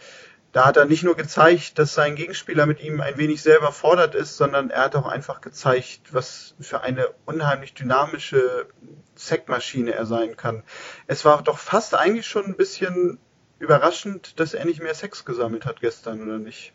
da 0.52 0.66
hat 0.66 0.76
er 0.76 0.84
nicht 0.84 1.04
nur 1.04 1.16
gezeigt, 1.16 1.78
dass 1.78 1.94
sein 1.94 2.16
Gegenspieler 2.16 2.66
mit 2.66 2.82
ihm 2.82 3.00
ein 3.00 3.16
wenig 3.16 3.40
selber 3.40 3.70
fordert 3.72 4.14
ist, 4.14 4.36
sondern 4.36 4.70
er 4.70 4.82
hat 4.82 4.96
auch 4.96 5.06
einfach 5.06 5.40
gezeigt, 5.40 6.12
was 6.12 6.54
für 6.60 6.80
eine 6.80 7.08
unheimlich 7.24 7.74
dynamische 7.74 8.66
Sackmaschine 9.14 9.92
er 9.92 10.06
sein 10.06 10.36
kann. 10.36 10.64
Es 11.06 11.24
war 11.24 11.42
doch 11.42 11.58
fast 11.58 11.94
eigentlich 11.94 12.26
schon 12.26 12.46
ein 12.46 12.56
bisschen 12.56 13.18
überraschend, 13.60 14.40
dass 14.40 14.54
er 14.54 14.64
nicht 14.64 14.82
mehr 14.82 14.94
Sex 14.94 15.24
gesammelt 15.24 15.66
hat 15.66 15.80
gestern, 15.80 16.22
oder 16.22 16.38
nicht? 16.38 16.72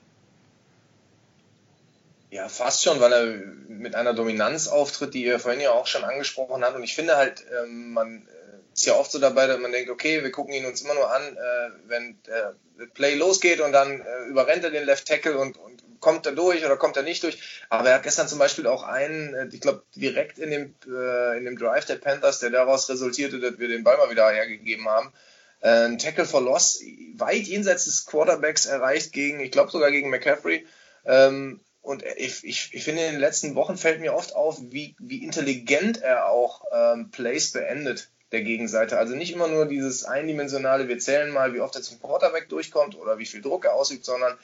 Ja, 2.30 2.48
fast 2.48 2.84
schon, 2.84 3.00
weil 3.00 3.14
er 3.14 3.26
mit 3.68 3.96
einer 3.96 4.14
Dominanz 4.14 4.68
auftritt, 4.68 5.14
die 5.14 5.26
ihr 5.26 5.40
vorhin 5.40 5.62
ja 5.62 5.72
auch 5.72 5.88
schon 5.88 6.04
angesprochen 6.04 6.64
habt. 6.64 6.76
Und 6.76 6.84
ich 6.84 6.96
finde 6.96 7.18
halt, 7.18 7.46
ähm, 7.62 7.94
man 7.94 8.28
ist 8.76 8.86
ja 8.86 8.96
oft 8.96 9.12
so 9.12 9.20
dabei, 9.20 9.48
dass 9.48 9.60
man 9.60 9.72
denkt, 9.72 9.90
okay, 9.90 10.22
wir 10.22 10.32
gucken 10.32 10.54
ihn 10.54 10.66
uns 10.66 10.82
immer 10.82 10.96
nur 10.96 11.10
an, 11.10 11.38
äh, 11.38 11.70
wenn 11.88 12.18
der 12.24 12.56
Play 12.94 13.16
losgeht 13.16 13.62
und 13.62 13.72
dann 13.72 14.02
äh, 14.02 14.26
überrennt 14.28 14.66
er 14.66 14.70
den 14.70 14.84
Left 14.84 15.08
Tackle 15.08 15.38
und, 15.38 15.58
und 15.58 15.82
kommt 16.02 16.26
er 16.26 16.34
durch 16.34 16.66
oder 16.66 16.76
kommt 16.76 16.98
er 16.98 17.04
nicht 17.04 17.24
durch. 17.24 17.40
Aber 17.70 17.88
er 17.88 17.96
hat 17.96 18.04
gestern 18.04 18.28
zum 18.28 18.38
Beispiel 18.38 18.68
auch 18.68 18.84
einen, 18.84 19.34
äh, 19.34 19.48
ich 19.52 19.62
glaube, 19.62 19.84
direkt 19.96 20.40
in 20.40 20.52
dem, 20.52 20.76
äh, 20.88 21.38
in 21.38 21.46
dem 21.46 21.58
Drive 21.58 21.86
der 21.86 21.96
Panthers, 21.96 22.40
der 22.40 22.50
daraus 22.50 22.90
resultierte, 22.90 23.40
dass 23.40 23.58
wir 23.60 23.70
den 23.70 23.86
Ball 23.86 23.98
mal 23.98 24.12
wieder 24.12 24.30
hergegeben 24.30 24.90
haben, 24.90 25.14
äh, 25.62 25.86
ein 25.86 25.98
Tackle 25.98 26.26
for 26.26 26.42
Loss 26.42 26.82
weit 27.16 27.44
jenseits 27.44 27.86
des 27.86 28.06
Quarterbacks 28.06 28.66
erreicht 28.66 29.14
gegen, 29.14 29.40
ich 29.40 29.52
glaube 29.52 29.72
sogar 29.72 29.90
gegen 29.90 30.10
McCaffrey. 30.10 30.66
Ähm, 31.06 31.62
und 31.82 32.04
ich, 32.18 32.44
ich, 32.44 32.74
ich 32.74 32.84
finde, 32.84 33.06
in 33.06 33.14
den 33.14 33.22
letzten 33.22 33.56
Wochen 33.56 33.78
fällt 33.78 34.02
mir 34.02 34.16
oft 34.16 34.36
auf, 34.36 34.58
wie, 34.60 34.96
wie 35.00 35.24
intelligent 35.24 36.02
er 36.02 36.30
auch 36.30 36.66
ähm, 36.74 37.12
Plays 37.12 37.52
beendet 37.52 38.10
der 38.32 38.42
Gegenseite. 38.42 38.98
Also 38.98 39.16
nicht 39.16 39.34
immer 39.34 39.48
nur 39.48 39.66
dieses 39.66 40.04
eindimensionale, 40.04 40.88
wir 40.88 41.00
zählen 41.00 41.32
mal, 41.32 41.54
wie 41.54 41.60
oft 41.60 41.76
er 41.76 41.82
zum 41.82 42.02
Quarterback 42.02 42.50
durchkommt 42.50 42.96
oder 42.96 43.18
wie 43.18 43.26
viel 43.26 43.42
Druck 43.42 43.66
er 43.66 43.74
ausübt, 43.74 44.06
sondern 44.06 44.38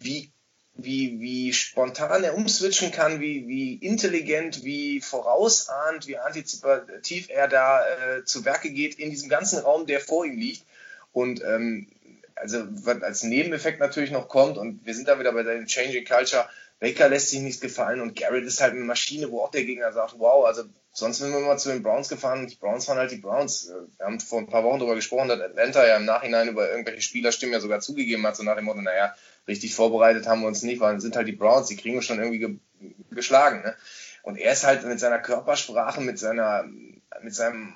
wie, 0.00 0.30
wie, 0.74 1.20
wie 1.20 1.52
spontan 1.52 2.24
er 2.24 2.34
umswitchen 2.34 2.90
kann, 2.90 3.20
wie, 3.20 3.46
wie 3.46 3.74
intelligent, 3.74 4.64
wie 4.64 5.00
vorausahnd, 5.00 6.06
wie 6.06 6.18
antizipativ 6.18 7.28
er 7.28 7.48
da 7.48 7.84
äh, 7.86 8.24
zu 8.24 8.44
Werke 8.44 8.70
geht 8.70 8.98
in 8.98 9.10
diesem 9.10 9.28
ganzen 9.28 9.58
Raum, 9.58 9.86
der 9.86 10.00
vor 10.00 10.24
ihm 10.24 10.38
liegt. 10.38 10.64
Und 11.12 11.42
ähm, 11.42 11.88
also 12.34 12.64
was 12.70 13.02
als 13.02 13.22
Nebeneffekt 13.24 13.80
natürlich 13.80 14.10
noch 14.10 14.28
kommt, 14.28 14.56
und 14.56 14.84
wir 14.86 14.94
sind 14.94 15.08
da 15.08 15.18
wieder 15.18 15.32
bei 15.32 15.42
der 15.42 15.64
Changing 15.66 16.04
Culture, 16.04 16.48
Baker 16.80 17.08
lässt 17.08 17.30
sich 17.30 17.40
nichts 17.40 17.60
gefallen 17.60 18.00
und 18.00 18.14
Garrett 18.14 18.44
ist 18.44 18.60
halt 18.60 18.72
eine 18.72 18.84
Maschine, 18.84 19.30
wo 19.32 19.40
auch 19.40 19.50
der 19.50 19.64
Gegner 19.64 19.92
sagt, 19.92 20.14
wow, 20.18 20.46
also 20.46 20.62
sonst 20.98 21.18
sind 21.18 21.32
wir 21.32 21.40
mal 21.40 21.58
zu 21.58 21.70
den 21.70 21.82
Browns 21.82 22.08
gefahren 22.08 22.46
die 22.46 22.56
Browns 22.56 22.88
waren 22.88 22.98
halt 22.98 23.10
die 23.10 23.16
Browns. 23.16 23.72
Wir 23.96 24.06
haben 24.06 24.20
vor 24.20 24.40
ein 24.40 24.48
paar 24.48 24.64
Wochen 24.64 24.78
darüber 24.78 24.94
gesprochen, 24.94 25.28
dass 25.28 25.40
Atlanta 25.40 25.86
ja 25.86 25.96
im 25.96 26.04
Nachhinein 26.04 26.48
über 26.48 26.70
irgendwelche 26.70 27.02
Spielerstimmen 27.02 27.52
ja 27.52 27.60
sogar 27.60 27.80
zugegeben 27.80 28.26
hat, 28.26 28.36
so 28.36 28.42
nach 28.42 28.56
dem 28.56 28.64
Motto, 28.64 28.80
naja, 28.80 29.14
richtig 29.46 29.74
vorbereitet 29.74 30.26
haben 30.26 30.40
wir 30.40 30.48
uns 30.48 30.62
nicht, 30.62 30.80
weil 30.80 31.00
sind 31.00 31.16
halt 31.16 31.28
die 31.28 31.32
Browns, 31.32 31.68
die 31.68 31.76
kriegen 31.76 31.96
wir 31.96 32.02
schon 32.02 32.18
irgendwie 32.18 32.38
ge 32.38 32.58
geschlagen. 33.10 33.62
Ne? 33.62 33.74
Und 34.22 34.36
er 34.36 34.52
ist 34.52 34.64
halt 34.64 34.84
mit 34.84 35.00
seiner 35.00 35.18
Körpersprache, 35.18 36.00
mit 36.00 36.18
seiner, 36.18 36.64
mit 37.22 37.34
seinem, 37.34 37.74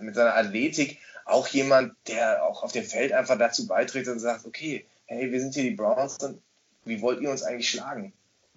mit 0.00 0.14
seiner 0.14 0.34
Athletik 0.34 0.98
auch 1.24 1.46
jemand, 1.48 1.94
der 2.08 2.44
auch 2.44 2.62
auf 2.62 2.72
dem 2.72 2.84
Feld 2.84 3.12
einfach 3.12 3.38
dazu 3.38 3.66
beiträgt 3.66 4.08
und 4.08 4.18
sagt, 4.18 4.46
okay, 4.46 4.86
hey, 5.06 5.30
wir 5.30 5.40
sind 5.40 5.54
hier 5.54 5.64
die 5.64 5.76
Browns 5.76 6.16
und 6.18 6.40
wie 6.84 7.02
wollt 7.02 7.20
ihr 7.20 7.30
uns 7.30 7.42
eigentlich 7.42 7.68
schlagen? 7.68 8.12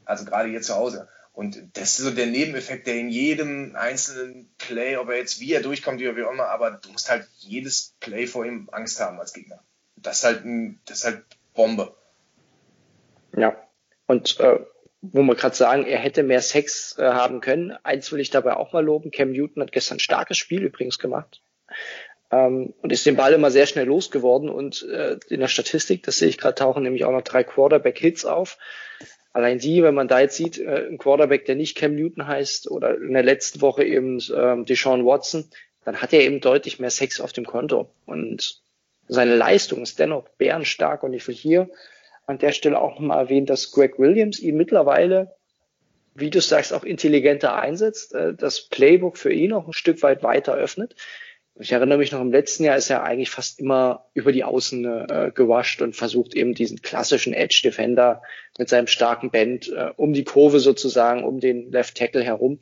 Also 0.06 0.26
gerade 0.26 0.50
hier 0.50 0.62
zu 0.62 0.76
Hause. 0.76 1.08
Und 1.34 1.58
das 1.74 1.98
ist 1.98 2.06
so 2.06 2.12
der 2.12 2.26
Nebeneffekt, 2.26 2.88
der 2.88 2.96
in 2.96 3.10
jedem 3.10 3.76
einzelnen 3.76 4.52
Play, 4.58 4.98
ob 4.98 5.10
er 5.10 5.18
jetzt 5.18 5.40
wie 5.40 5.54
er 5.54 5.62
durchkommt 5.62 6.00
wie 6.02 6.10
auch 6.10 6.32
immer, 6.32 6.50
aber 6.50 6.72
du 6.72 6.92
musst 6.92 7.10
halt 7.10 7.28
jedes 7.38 7.96
Play 8.00 8.28
vor 8.28 8.46
ihm 8.46 8.68
Angst 8.72 9.00
haben 9.00 9.20
als 9.20 9.34
Gegner. 9.34 9.64
Das 9.96 10.20
ist 10.20 10.24
halt, 10.26 10.44
das 10.86 10.98
ist 10.98 11.06
halt 11.06 11.24
Bombe. 11.54 11.96
Ja, 13.38 13.56
und 14.08 14.40
äh, 14.40 14.60
wo 15.02 15.22
wir 15.22 15.36
gerade 15.36 15.56
sagen, 15.56 15.86
er 15.86 16.00
hätte 16.00 16.24
mehr 16.24 16.42
Sex 16.42 16.98
äh, 16.98 17.04
haben 17.04 17.42
können. 17.42 17.72
Eins 17.84 18.12
will 18.12 18.20
ich 18.20 18.32
dabei 18.32 18.58
auch 18.58 18.74
mal 18.74 18.84
loben. 18.84 19.12
Cam 19.12 19.32
Newton 19.32 19.64
hat 19.64 19.72
gestern 19.72 19.96
ein 19.96 20.02
starkes 20.02 20.38
Spiel 20.38 20.64
übrigens 20.64 21.00
gemacht 21.00 21.42
ähm, 22.32 22.74
und 22.82 22.92
ist 22.92 23.06
den 23.06 23.16
Ball 23.16 23.34
immer 23.34 23.52
sehr 23.52 23.66
schnell 23.66 23.88
losgeworden. 23.88 24.50
Und 24.50 24.84
äh, 24.84 25.18
in 25.30 25.40
der 25.40 25.48
Statistik, 25.48 26.04
das 26.04 26.18
sehe 26.18 26.30
ich 26.30 26.38
gerade, 26.38 26.56
tauchen 26.56 26.84
nämlich 26.84 27.06
auch 27.06 27.12
noch 27.12 27.22
drei 27.22 27.44
Quarterback-Hits 27.44 28.26
auf. 28.26 28.58
Allein 29.32 29.60
die, 29.60 29.84
wenn 29.84 29.94
man 29.94 30.08
da 30.08 30.20
jetzt 30.20 30.36
sieht, 30.36 30.58
äh, 30.58 30.88
ein 30.88 30.98
Quarterback, 30.98 31.46
der 31.46 31.56
nicht 31.56 31.78
Cam 31.78 31.96
Newton 31.96 32.28
heißt 32.28 32.70
oder 32.72 32.96
in 32.96 33.14
der 33.14 33.24
letzten 33.24 33.62
Woche 33.62 33.84
eben 33.84 34.20
ähm, 34.36 34.66
Deshaun 34.66 35.06
Watson, 35.06 35.50
dann 35.86 36.02
hat 36.02 36.14
er 36.14 36.22
eben 36.22 36.42
deutlich 36.42 36.80
mehr 36.80 36.90
Sex 36.90 37.22
auf 37.22 37.32
dem 37.32 37.46
Konto. 37.46 37.90
Und 38.06 38.62
seine 39.08 39.36
Leistung 39.36 39.82
ist 39.82 40.00
dennoch 40.00 40.28
bärenstark. 40.38 41.04
Und 41.04 41.14
ich 41.14 41.28
will 41.28 41.36
hier 41.36 41.70
an 42.26 42.38
der 42.38 42.52
Stelle 42.52 42.80
auch 42.80 43.00
nochmal 43.00 43.20
erwähnen, 43.20 43.46
dass 43.46 43.72
Greg 43.72 43.98
Williams 44.00 44.40
ihn 44.40 44.58
mittlerweile, 44.58 45.36
wie 46.16 46.30
du 46.30 46.42
sagst, 46.42 46.74
auch 46.74 46.84
intelligenter 46.84 47.56
einsetzt, 47.56 48.14
äh, 48.14 48.34
das 48.34 48.62
Playbook 48.62 49.18
für 49.18 49.32
ihn 49.32 49.54
auch 49.54 49.68
ein 49.68 49.74
Stück 49.74 50.02
weit 50.02 50.24
weiter 50.24 50.56
öffnet. 50.56 50.96
Ich 51.62 51.74
erinnere 51.74 51.98
mich 51.98 52.14
noch 52.14 52.22
im 52.22 52.32
letzten 52.32 52.64
Jahr 52.64 52.78
ist 52.78 52.90
er 52.90 53.04
eigentlich 53.04 53.30
fast 53.30 53.60
immer 53.60 54.06
über 54.14 54.32
die 54.32 54.46
Außen 54.46 54.86
äh, 54.86 55.32
gewascht 55.36 55.82
und 55.82 55.94
versucht 55.94 56.34
eben 56.34 56.54
diesen 56.54 56.82
klassischen 56.82 57.34
Edge 57.34 57.60
Defender 57.66 58.22
mit 58.58 58.70
seinem 58.70 58.88
starken 58.88 59.30
Band 59.30 59.68
äh, 59.68 59.92
um 59.98 60.14
die 60.14 60.24
Kurve 60.24 60.62
sozusagen, 60.62 61.26
um 61.26 61.42
den 61.42 61.70
Left 61.70 61.98
Tackle 61.98 62.24
herum. 62.24 62.60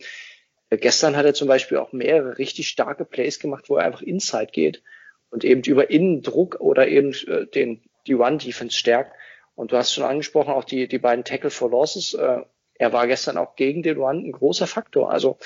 Äh, 0.72 0.78
gestern 0.78 1.16
hat 1.16 1.28
er 1.28 1.36
zum 1.36 1.48
Beispiel 1.48 1.78
auch 1.78 1.94
mehrere 1.94 2.40
richtig 2.40 2.70
starke 2.70 3.06
Plays 3.06 3.38
gemacht, 3.38 3.70
wo 3.70 3.78
er 3.78 3.86
einfach 3.86 4.02
Inside 4.02 4.50
geht 4.52 4.82
und 5.30 5.44
eben 5.44 5.62
über 5.62 5.92
Innendruck 5.92 6.60
oder 6.60 6.88
eben 6.88 7.14
äh, 7.28 7.46
den, 7.46 7.84
die 8.08 8.14
Run 8.14 8.40
Defense 8.40 8.76
stärkt. 8.76 9.14
Und 9.54 9.72
du 9.72 9.78
hast 9.78 9.94
schon 9.94 10.06
angesprochen, 10.06 10.54
auch 10.54 10.64
die, 10.64 10.88
die 10.88 10.98
beiden 10.98 11.24
Tackle 11.24 11.52
for 11.52 11.70
Losses. 11.70 12.16
Äh, 12.16 12.42
er 12.74 12.94
war 12.94 13.06
gestern 13.06 13.38
auch 13.38 13.56
gegen 13.56 13.84
den 13.84 13.98
Run 13.98 14.26
ein 14.26 14.32
großer 14.32 14.66
Faktor. 14.66 15.12
Also 15.12 15.38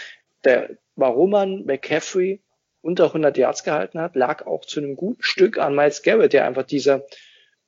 der, 0.45 0.77
warum 0.95 1.31
man 1.31 1.65
McCaffrey 1.65 2.39
unter 2.81 3.05
100 3.05 3.37
Yards 3.37 3.63
gehalten 3.63 3.99
hat, 3.99 4.15
lag 4.15 4.45
auch 4.45 4.65
zu 4.65 4.79
einem 4.79 4.95
guten 4.95 5.23
Stück 5.23 5.57
an 5.57 5.75
Miles 5.75 6.01
Garrett, 6.01 6.33
der 6.33 6.45
einfach 6.45 6.63
diese, 6.63 7.05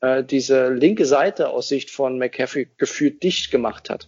äh, 0.02 0.24
diese 0.24 0.70
linke 0.70 1.06
Seite 1.06 1.50
aus 1.50 1.68
Sicht 1.68 1.92
von 1.92 2.18
McCaffrey 2.18 2.70
gefühlt 2.78 3.24
dicht 3.24 3.52
gemacht 3.52 3.90
hat. 3.90 4.08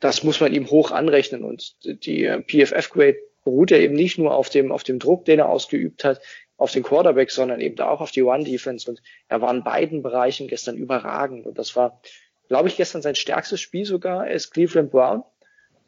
Das 0.00 0.24
muss 0.24 0.40
man 0.40 0.52
ihm 0.52 0.70
hoch 0.70 0.90
anrechnen 0.90 1.44
und 1.44 1.76
die 1.84 2.24
äh, 2.24 2.42
PFF-Grade 2.42 3.18
beruht 3.44 3.70
ja 3.70 3.78
eben 3.78 3.94
nicht 3.94 4.18
nur 4.18 4.34
auf 4.34 4.48
dem, 4.48 4.72
auf 4.72 4.82
dem 4.82 4.98
Druck, 4.98 5.24
den 5.24 5.40
er 5.40 5.48
ausgeübt 5.48 6.04
hat, 6.04 6.20
auf 6.56 6.72
den 6.72 6.82
Quarterback, 6.82 7.30
sondern 7.30 7.60
eben 7.60 7.78
auch 7.80 8.00
auf 8.00 8.12
die 8.12 8.22
One-Defense 8.22 8.88
und 8.88 9.02
er 9.28 9.40
war 9.40 9.52
in 9.52 9.64
beiden 9.64 10.02
Bereichen 10.02 10.48
gestern 10.48 10.76
überragend 10.76 11.46
und 11.46 11.58
das 11.58 11.76
war, 11.76 12.00
glaube 12.48 12.68
ich, 12.68 12.76
gestern 12.76 13.02
sein 13.02 13.14
stärkstes 13.14 13.60
Spiel 13.60 13.84
sogar 13.84 14.20
als 14.20 14.50
Cleveland 14.50 14.90
Brown. 14.90 15.24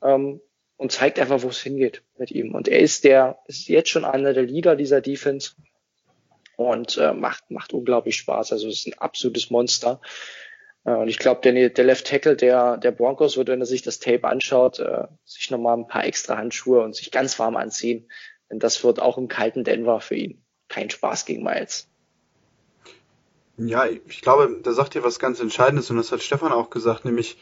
Ähm, 0.03 0.41
und 0.85 0.91
zeigt 0.91 1.19
einfach, 1.19 1.43
wo 1.43 1.49
es 1.49 1.63
hingeht 1.63 2.03
mit 2.19 2.31
ihm. 2.31 2.55
Und 2.55 2.69
er 2.69 2.79
ist 2.79 3.05
der, 3.05 3.39
ist 3.47 3.69
jetzt 3.69 3.89
schon 3.89 4.05
einer 4.05 4.35
der 4.35 4.43
Leader 4.43 4.77
dieser 4.77 5.01
Defense 5.01 5.53
und 6.57 6.99
äh, 6.99 7.15
macht, 7.15 7.51
macht 7.51 7.73
unglaublich 7.73 8.19
Spaß. 8.19 8.53
Also 8.53 8.69
es 8.69 8.81
ist 8.81 8.89
ein 8.89 8.99
absolutes 8.99 9.49
Monster. 9.49 10.03
Äh, 10.85 10.91
und 10.91 11.09
ich 11.09 11.19
glaube, 11.19 11.41
der, 11.41 11.71
der 11.71 11.85
Left 11.87 12.07
Tackle 12.07 12.37
der, 12.37 12.77
der 12.77 12.91
Broncos 12.91 13.39
wird, 13.39 13.49
wenn 13.49 13.61
er 13.61 13.67
sich 13.67 13.81
das 13.81 13.99
Tape 13.99 14.29
anschaut, 14.29 14.79
äh, 14.79 15.05
sich 15.25 15.51
nochmal 15.51 15.79
ein 15.79 15.87
paar 15.87 16.05
extra 16.05 16.37
Handschuhe 16.37 16.83
und 16.83 16.95
sich 16.95 17.11
ganz 17.11 17.39
warm 17.39 17.57
anziehen. 17.57 18.11
Denn 18.51 18.59
das 18.59 18.85
wird 18.85 19.01
auch 19.01 19.17
im 19.17 19.29
kalten 19.29 19.65
Denver 19.65 20.03
für 20.03 20.17
ihn 20.17 20.45
kein 20.69 20.91
Spaß 20.91 21.25
gegen 21.25 21.45
Miles. 21.45 21.89
Ja, 23.57 23.87
ich 23.87 24.21
glaube, 24.21 24.61
da 24.63 24.73
sagt 24.75 24.97
ihr 24.97 25.03
was 25.03 25.19
ganz 25.19 25.41
Entscheidendes 25.41 25.89
und 25.89 25.97
das 25.97 26.13
hat 26.13 26.21
Stefan 26.21 26.53
auch 26.53 26.69
gesagt, 26.69 27.07
nämlich 27.07 27.39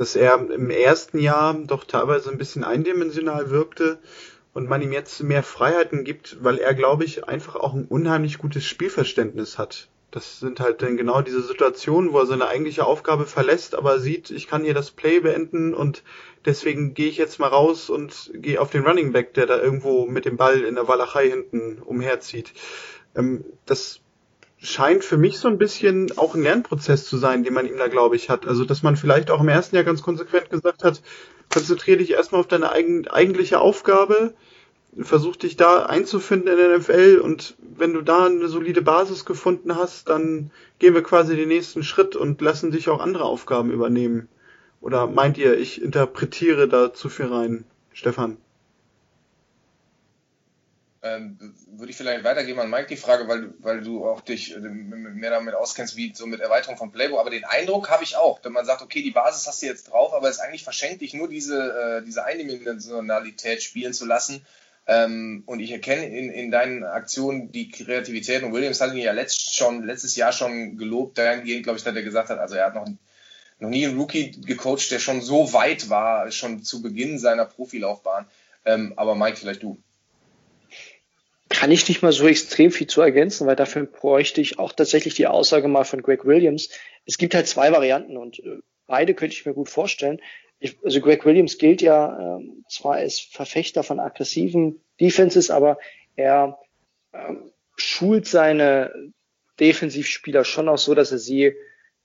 dass 0.00 0.16
er 0.16 0.48
im 0.50 0.70
ersten 0.70 1.18
Jahr 1.18 1.52
doch 1.52 1.84
teilweise 1.84 2.30
ein 2.30 2.38
bisschen 2.38 2.64
eindimensional 2.64 3.50
wirkte 3.50 3.98
und 4.54 4.66
man 4.66 4.80
ihm 4.80 4.92
jetzt 4.92 5.22
mehr 5.22 5.42
Freiheiten 5.42 6.04
gibt, 6.04 6.42
weil 6.42 6.56
er, 6.56 6.72
glaube 6.72 7.04
ich, 7.04 7.28
einfach 7.28 7.54
auch 7.54 7.74
ein 7.74 7.84
unheimlich 7.84 8.38
gutes 8.38 8.64
Spielverständnis 8.64 9.58
hat. 9.58 9.90
Das 10.10 10.40
sind 10.40 10.58
halt 10.58 10.80
dann 10.80 10.96
genau 10.96 11.20
diese 11.20 11.42
Situationen, 11.42 12.14
wo 12.14 12.20
er 12.20 12.24
seine 12.24 12.48
eigentliche 12.48 12.86
Aufgabe 12.86 13.26
verlässt, 13.26 13.74
aber 13.74 14.00
sieht, 14.00 14.30
ich 14.30 14.48
kann 14.48 14.64
hier 14.64 14.72
das 14.72 14.90
Play 14.90 15.20
beenden 15.20 15.74
und 15.74 16.02
deswegen 16.46 16.94
gehe 16.94 17.10
ich 17.10 17.18
jetzt 17.18 17.38
mal 17.38 17.48
raus 17.48 17.90
und 17.90 18.30
gehe 18.32 18.58
auf 18.58 18.70
den 18.70 18.86
Running 18.86 19.12
Back, 19.12 19.34
der 19.34 19.44
da 19.44 19.60
irgendwo 19.60 20.06
mit 20.06 20.24
dem 20.24 20.38
Ball 20.38 20.62
in 20.62 20.76
der 20.76 20.88
Walachei 20.88 21.28
hinten 21.28 21.76
umherzieht. 21.82 22.54
Ähm, 23.14 23.44
das 23.66 23.99
scheint 24.62 25.04
für 25.04 25.16
mich 25.16 25.38
so 25.38 25.48
ein 25.48 25.58
bisschen 25.58 26.16
auch 26.18 26.34
ein 26.34 26.42
Lernprozess 26.42 27.06
zu 27.06 27.16
sein, 27.16 27.44
den 27.44 27.54
man 27.54 27.66
ihm 27.66 27.78
da, 27.78 27.88
glaube 27.88 28.16
ich, 28.16 28.28
hat. 28.28 28.46
Also, 28.46 28.64
dass 28.64 28.82
man 28.82 28.96
vielleicht 28.96 29.30
auch 29.30 29.40
im 29.40 29.48
ersten 29.48 29.76
Jahr 29.76 29.84
ganz 29.84 30.02
konsequent 30.02 30.50
gesagt 30.50 30.84
hat, 30.84 31.02
konzentriere 31.52 31.98
dich 31.98 32.12
erstmal 32.12 32.40
auf 32.40 32.48
deine 32.48 32.70
eigen, 32.70 33.08
eigentliche 33.08 33.60
Aufgabe, 33.60 34.34
versuch 34.98 35.36
dich 35.36 35.56
da 35.56 35.86
einzufinden 35.86 36.48
in 36.48 36.58
der 36.58 36.78
NFL 36.78 37.20
und 37.22 37.56
wenn 37.60 37.94
du 37.94 38.02
da 38.02 38.26
eine 38.26 38.48
solide 38.48 38.82
Basis 38.82 39.24
gefunden 39.24 39.76
hast, 39.76 40.08
dann 40.08 40.50
gehen 40.78 40.94
wir 40.94 41.02
quasi 41.02 41.36
den 41.36 41.48
nächsten 41.48 41.82
Schritt 41.82 42.16
und 42.16 42.40
lassen 42.40 42.70
dich 42.70 42.88
auch 42.88 43.00
andere 43.00 43.24
Aufgaben 43.24 43.70
übernehmen. 43.70 44.28
Oder 44.80 45.06
meint 45.06 45.38
ihr, 45.38 45.58
ich 45.58 45.80
interpretiere 45.80 46.68
da 46.68 46.92
zu 46.92 47.08
viel 47.08 47.26
rein, 47.26 47.64
Stefan? 47.92 48.38
Ähm, 51.02 51.54
würde 51.66 51.90
ich 51.90 51.96
vielleicht 51.96 52.24
weitergeben 52.24 52.60
an 52.60 52.68
Mike 52.68 52.88
die 52.88 52.96
Frage, 52.96 53.26
weil, 53.26 53.54
weil 53.60 53.80
du 53.80 54.06
auch 54.06 54.20
dich 54.20 54.54
äh, 54.54 54.58
mehr 54.58 55.30
damit 55.30 55.54
auskennst, 55.54 55.96
wie 55.96 56.12
so 56.14 56.26
mit 56.26 56.40
Erweiterung 56.40 56.76
von 56.76 56.92
Playbook. 56.92 57.18
Aber 57.18 57.30
den 57.30 57.44
Eindruck 57.44 57.88
habe 57.88 58.04
ich 58.04 58.16
auch, 58.16 58.38
wenn 58.42 58.52
man 58.52 58.66
sagt, 58.66 58.82
okay, 58.82 59.02
die 59.02 59.10
Basis 59.10 59.46
hast 59.46 59.62
du 59.62 59.66
jetzt 59.66 59.90
drauf, 59.90 60.12
aber 60.12 60.28
es 60.28 60.36
ist 60.36 60.42
eigentlich 60.42 60.62
verschenkt, 60.62 61.00
dich 61.00 61.14
nur 61.14 61.28
diese, 61.28 62.00
äh, 62.00 62.04
diese 62.04 62.24
Eindimensionalität 62.24 63.62
spielen 63.62 63.94
zu 63.94 64.04
lassen. 64.04 64.44
Ähm, 64.86 65.42
und 65.46 65.60
ich 65.60 65.70
erkenne 65.70 66.06
in, 66.06 66.30
in 66.30 66.50
deinen 66.50 66.84
Aktionen 66.84 67.50
die 67.50 67.70
Kreativität. 67.70 68.42
Und 68.42 68.52
Williams 68.52 68.82
hat 68.82 68.92
ihn 68.92 68.98
ja 68.98 69.12
letzt 69.12 69.56
schon, 69.56 69.86
letztes 69.86 70.16
Jahr 70.16 70.32
schon 70.32 70.76
gelobt, 70.76 71.16
dahingehend, 71.16 71.64
glaube 71.64 71.78
ich, 71.78 71.84
dass 71.84 71.96
er 71.96 72.02
gesagt 72.02 72.28
hat, 72.28 72.38
also 72.38 72.56
er 72.56 72.66
hat 72.66 72.74
noch, 72.74 72.86
noch 73.58 73.70
nie 73.70 73.86
einen 73.86 73.98
Rookie 73.98 74.32
gecoacht, 74.32 74.90
der 74.90 74.98
schon 74.98 75.22
so 75.22 75.54
weit 75.54 75.88
war, 75.88 76.30
schon 76.30 76.62
zu 76.62 76.82
Beginn 76.82 77.18
seiner 77.18 77.46
Profilaufbahn. 77.46 78.26
Ähm, 78.66 78.92
aber 78.96 79.14
Mike, 79.14 79.38
vielleicht 79.38 79.62
du 79.62 79.82
kann 81.50 81.72
ich 81.72 81.86
nicht 81.88 82.00
mal 82.00 82.12
so 82.12 82.26
extrem 82.28 82.70
viel 82.70 82.86
zu 82.86 83.02
ergänzen, 83.02 83.46
weil 83.46 83.56
dafür 83.56 83.84
bräuchte 83.84 84.40
ich 84.40 84.58
auch 84.58 84.72
tatsächlich 84.72 85.14
die 85.14 85.26
Aussage 85.26 85.68
mal 85.68 85.84
von 85.84 86.00
Greg 86.00 86.24
Williams. 86.24 86.70
Es 87.04 87.18
gibt 87.18 87.34
halt 87.34 87.48
zwei 87.48 87.72
Varianten 87.72 88.16
und 88.16 88.38
äh, 88.38 88.60
beide 88.86 89.14
könnte 89.14 89.34
ich 89.34 89.44
mir 89.44 89.52
gut 89.52 89.68
vorstellen. 89.68 90.20
Ich, 90.60 90.78
also 90.84 91.00
Greg 91.00 91.24
Williams 91.26 91.58
gilt 91.58 91.82
ja 91.82 92.38
äh, 92.38 92.44
zwar 92.68 92.94
als 92.94 93.18
Verfechter 93.18 93.82
von 93.82 93.98
aggressiven 93.98 94.80
Defenses, 95.00 95.50
aber 95.50 95.78
er 96.14 96.58
äh, 97.12 97.34
schult 97.76 98.26
seine 98.28 99.12
Defensivspieler 99.58 100.44
schon 100.44 100.68
auch 100.68 100.78
so, 100.78 100.94
dass 100.94 101.10
er 101.10 101.18
sie, 101.18 101.54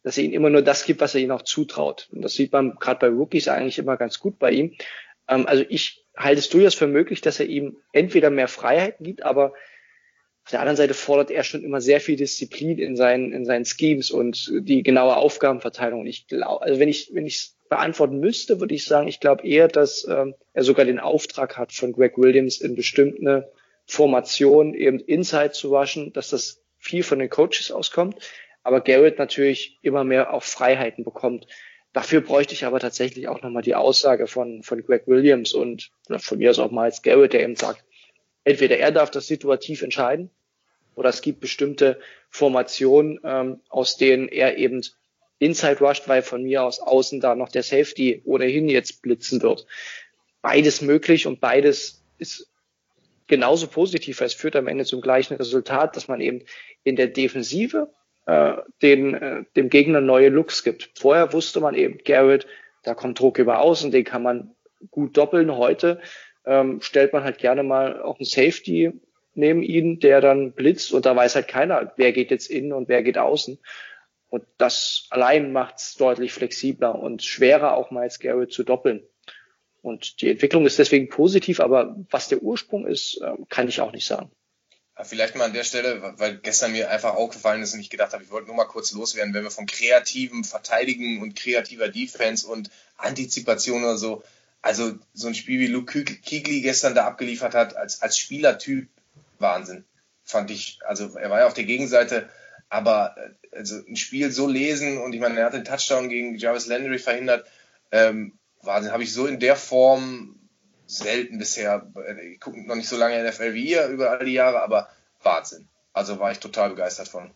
dass 0.02 0.18
er 0.18 0.24
ihnen 0.24 0.34
immer 0.34 0.50
nur 0.50 0.64
das 0.64 0.86
gibt, 0.86 1.02
was 1.02 1.14
er 1.14 1.22
ihnen 1.22 1.32
auch 1.32 1.44
zutraut. 1.44 2.10
Und 2.12 2.24
das 2.24 2.34
sieht 2.34 2.52
man 2.52 2.76
gerade 2.76 3.00
bei 3.00 3.16
Rookies 3.16 3.48
eigentlich 3.48 3.78
immer 3.78 3.96
ganz 3.96 4.20
gut 4.20 4.40
bei 4.40 4.52
ihm. 4.52 4.76
Ähm, 5.28 5.48
also 5.48 5.64
ich 5.70 6.06
halte 6.16 6.40
es 6.40 6.50
durchaus 6.50 6.76
für 6.76 6.88
möglich, 6.88 7.22
dass 7.22 7.40
er 7.40 7.48
ihm 7.48 7.78
entweder 7.92 8.30
mehr 8.30 8.48
Freiheiten 8.48 9.04
gibt, 9.04 9.24
aber 9.24 9.54
auf 10.44 10.52
der 10.52 10.60
anderen 10.60 10.78
Seite 10.78 10.94
fordert 10.94 11.32
er 11.32 11.44
schon 11.44 11.64
immer 11.64 11.82
sehr 11.82 12.00
viel 12.00 12.18
Disziplin 12.18 12.78
in 12.78 12.96
seinen, 12.96 13.34
in 13.34 13.46
seinen 13.46 13.66
Schemes 13.66 14.12
und 14.12 14.52
die 14.60 14.84
genaue 14.84 15.16
Aufgabenverteilung. 15.16 16.06
Ich 16.06 16.28
glaube, 16.28 16.62
also 16.62 16.80
wenn 16.80 16.88
ich, 16.88 17.10
wenn 17.14 17.26
ich 17.26 17.36
es 17.38 17.58
beantworten 17.68 18.20
müsste, 18.20 18.60
würde 18.60 18.76
ich 18.76 18.86
sagen, 18.86 19.08
ich 19.08 19.20
glaube 19.20 19.46
eher, 19.48 19.68
dass 19.68 20.08
ähm, 20.08 20.36
er 20.54 20.64
sogar 20.64 20.86
den 20.86 21.00
Auftrag 21.00 21.58
hat 21.58 21.72
von 21.74 21.94
Greg 21.94 22.18
Williams 22.18 22.62
in 22.62 22.76
bestimmten 22.76 23.44
Formationen 23.88 24.76
eben 24.76 25.00
Inside 25.00 25.52
zu 25.52 25.72
waschen, 25.72 26.14
dass 26.14 26.30
das 26.30 26.62
viel 26.78 27.02
von 27.02 27.18
den 27.18 27.30
Coaches 27.30 27.72
auskommt, 27.72 28.20
aber 28.62 28.82
Garrett 28.82 29.18
natürlich 29.18 29.80
immer 29.82 30.04
mehr 30.04 30.32
auch 30.34 30.44
Freiheiten 30.44 31.04
bekommt. 31.04 31.48
Dafür 31.96 32.20
bräuchte 32.20 32.54
ich 32.54 32.66
aber 32.66 32.82
tatsächlich 32.82 33.30
auch 33.30 33.42
nochmal 33.42 33.62
die 33.62 33.74
Aussage 33.74 34.28
von, 34.28 34.64
von 34.64 34.84
Greg 34.84 35.08
Williams 35.08 35.54
und 35.54 35.92
von 36.18 36.38
mir 36.38 36.50
aus 36.50 36.60
auch 36.60 36.70
Miles 36.70 37.02
Garrett, 37.04 37.32
der 37.32 37.44
eben 37.44 37.56
sagt, 37.56 37.86
entweder 38.44 38.78
er 38.78 38.92
darf 38.92 39.12
das 39.12 39.28
situativ 39.28 39.82
entscheiden 39.82 40.30
oder 40.96 41.08
es 41.08 41.22
gibt 41.22 41.40
bestimmte 41.40 41.98
Formationen, 42.30 43.22
ähm, 43.24 43.62
aus 43.70 43.96
denen 43.96 44.28
er 44.28 44.58
eben 44.58 44.82
Inside 45.40 45.80
rusht, 45.80 46.10
weil 46.10 46.22
von 46.22 46.44
mir 46.44 46.64
aus 46.64 46.82
außen 46.82 47.22
da 47.22 47.34
noch 47.34 47.48
der 47.48 47.64
Safety 47.64 48.22
ohnehin 48.26 48.68
jetzt 48.68 49.02
blitzen 49.02 49.42
wird. 49.42 49.66
Beides 50.42 50.82
möglich 50.82 51.28
und 51.28 51.40
beides 51.40 52.04
ist 52.18 52.52
genauso 53.28 53.68
positiv, 53.68 54.20
weil 54.20 54.28
es 54.28 54.34
führt 54.34 54.58
am 54.58 54.68
Ende 54.68 54.84
zum 54.84 55.00
gleichen 55.00 55.36
Resultat, 55.36 55.96
dass 55.96 56.10
man 56.10 56.20
eben 56.20 56.44
in 56.84 56.98
der 56.98 57.08
Defensive 57.08 57.90
den, 58.82 59.14
äh, 59.14 59.44
dem 59.56 59.70
Gegner 59.70 60.02
neue 60.02 60.30
Looks 60.30 60.64
gibt. 60.64 60.92
Vorher 60.96 61.34
wusste 61.34 61.60
man 61.60 61.76
eben, 61.76 62.00
Garrett, 62.04 62.48
da 62.84 62.94
kommt 62.94 63.20
Druck 63.20 63.38
über 63.38 63.60
außen, 63.60 63.92
den 63.92 64.04
kann 64.04 64.24
man 64.24 64.56
gut 64.92 65.18
doppeln. 65.18 65.56
Heute 65.56 66.02
ähm, 66.46 66.82
stellt 66.82 67.14
man 67.14 67.24
halt 67.24 67.38
gerne 67.38 67.64
mal 67.64 68.02
auch 68.02 68.20
einen 68.20 68.26
Safety 68.26 68.94
neben 69.34 69.64
ihn, 69.64 70.00
der 70.00 70.22
dann 70.22 70.54
blitzt 70.54 70.94
und 70.94 71.06
da 71.06 71.16
weiß 71.16 71.36
halt 71.36 71.48
keiner, 71.48 71.94
wer 71.98 72.14
geht 72.14 72.32
jetzt 72.32 72.50
innen 72.50 72.74
und 72.74 72.88
wer 72.88 73.04
geht 73.04 73.18
außen. 73.18 73.60
Und 74.30 74.44
das 74.58 75.08
allein 75.12 75.52
macht 75.52 75.78
es 75.78 75.96
deutlich 75.96 76.34
flexibler 76.34 76.96
und 76.96 77.22
schwerer 77.24 77.76
auch 77.76 77.92
mal 77.92 78.02
als 78.02 78.20
Garrett 78.20 78.52
zu 78.52 78.64
doppeln. 78.64 79.04
Und 79.82 80.22
die 80.22 80.32
Entwicklung 80.32 80.66
ist 80.66 80.80
deswegen 80.80 81.10
positiv, 81.10 81.60
aber 81.60 81.96
was 82.10 82.28
der 82.28 82.42
Ursprung 82.42 82.88
ist, 82.88 83.22
äh, 83.22 83.34
kann 83.50 83.68
ich 83.68 83.82
auch 83.82 83.92
nicht 83.92 84.08
sagen. 84.08 84.32
Vielleicht 85.04 85.36
mal 85.36 85.46
an 85.46 85.54
der 85.54 85.66
Stelle, 85.66 86.14
weil 86.18 86.38
gestern 86.38 86.72
mir 86.72 86.90
einfach 86.90 87.16
aufgefallen 87.16 87.62
ist 87.62 87.74
und 87.74 87.82
ich 87.82 87.90
gedacht 87.90 88.14
habe, 88.14 88.24
ich 88.24 88.32
wollte 88.32 88.48
nur 88.48 88.56
mal 88.56 88.64
kurz 88.64 88.94
loswerden, 88.94 89.34
wenn 89.34 89.44
wir 89.44 89.52
von 89.52 89.66
kreativem 89.66 90.46
Verteidigen 90.46 91.22
und 91.22 91.36
kreativer 91.36 91.90
Defense 91.90 92.48
und 92.48 92.70
Antizipation 92.96 93.84
oder 93.84 93.98
so, 93.98 94.24
also 94.62 94.98
so 95.14 95.28
ein 95.28 95.36
Spiel 95.36 95.60
wie 95.60 95.68
Luke 95.68 96.06
Kigli 96.06 96.62
gestern 96.62 96.96
da 96.96 97.06
abgeliefert 97.06 97.54
hat, 97.54 97.76
als, 97.76 98.02
als 98.02 98.18
Spielertyp, 98.18 98.88
Wahnsinn. 99.38 99.84
Fand 100.24 100.50
ich, 100.50 100.80
also 100.86 101.18
er 101.18 101.30
war 101.30 101.40
ja 101.40 101.48
auf 101.48 101.54
der 101.54 101.66
Gegenseite, 101.66 102.30
aber 102.70 103.18
also 103.52 103.76
ein 103.88 103.98
Spiel 103.98 104.32
so 104.32 104.48
lesen 104.48 104.98
und 104.98 105.12
ich 105.12 105.20
meine, 105.20 105.38
er 105.38 105.48
hat 105.48 105.54
den 105.54 105.66
Touchdown 105.66 106.08
gegen 106.08 106.38
Jarvis 106.38 106.68
Landry 106.68 107.00
verhindert, 107.00 107.46
ähm, 107.92 108.40
Wahnsinn, 108.62 108.94
habe 108.94 109.04
ich 109.04 109.14
so 109.14 109.28
in 109.28 109.42
der 109.42 109.58
Form 109.58 110.40
selten 110.86 111.38
bisher. 111.38 111.92
Ich 112.32 112.40
gucke 112.40 112.66
noch 112.66 112.76
nicht 112.76 112.90
so 112.90 112.98
lange 112.98 113.24
NFL 113.24 113.54
wie 113.54 113.72
ihr 113.72 113.88
über 113.88 114.12
all 114.12 114.26
die 114.26 114.34
Jahre, 114.34 114.62
aber 114.62 114.90
Wahnsinn. 115.24 115.68
Also 115.94 116.20
war 116.20 116.32
ich 116.32 116.40
total 116.40 116.70
begeistert 116.70 117.08
von. 117.08 117.32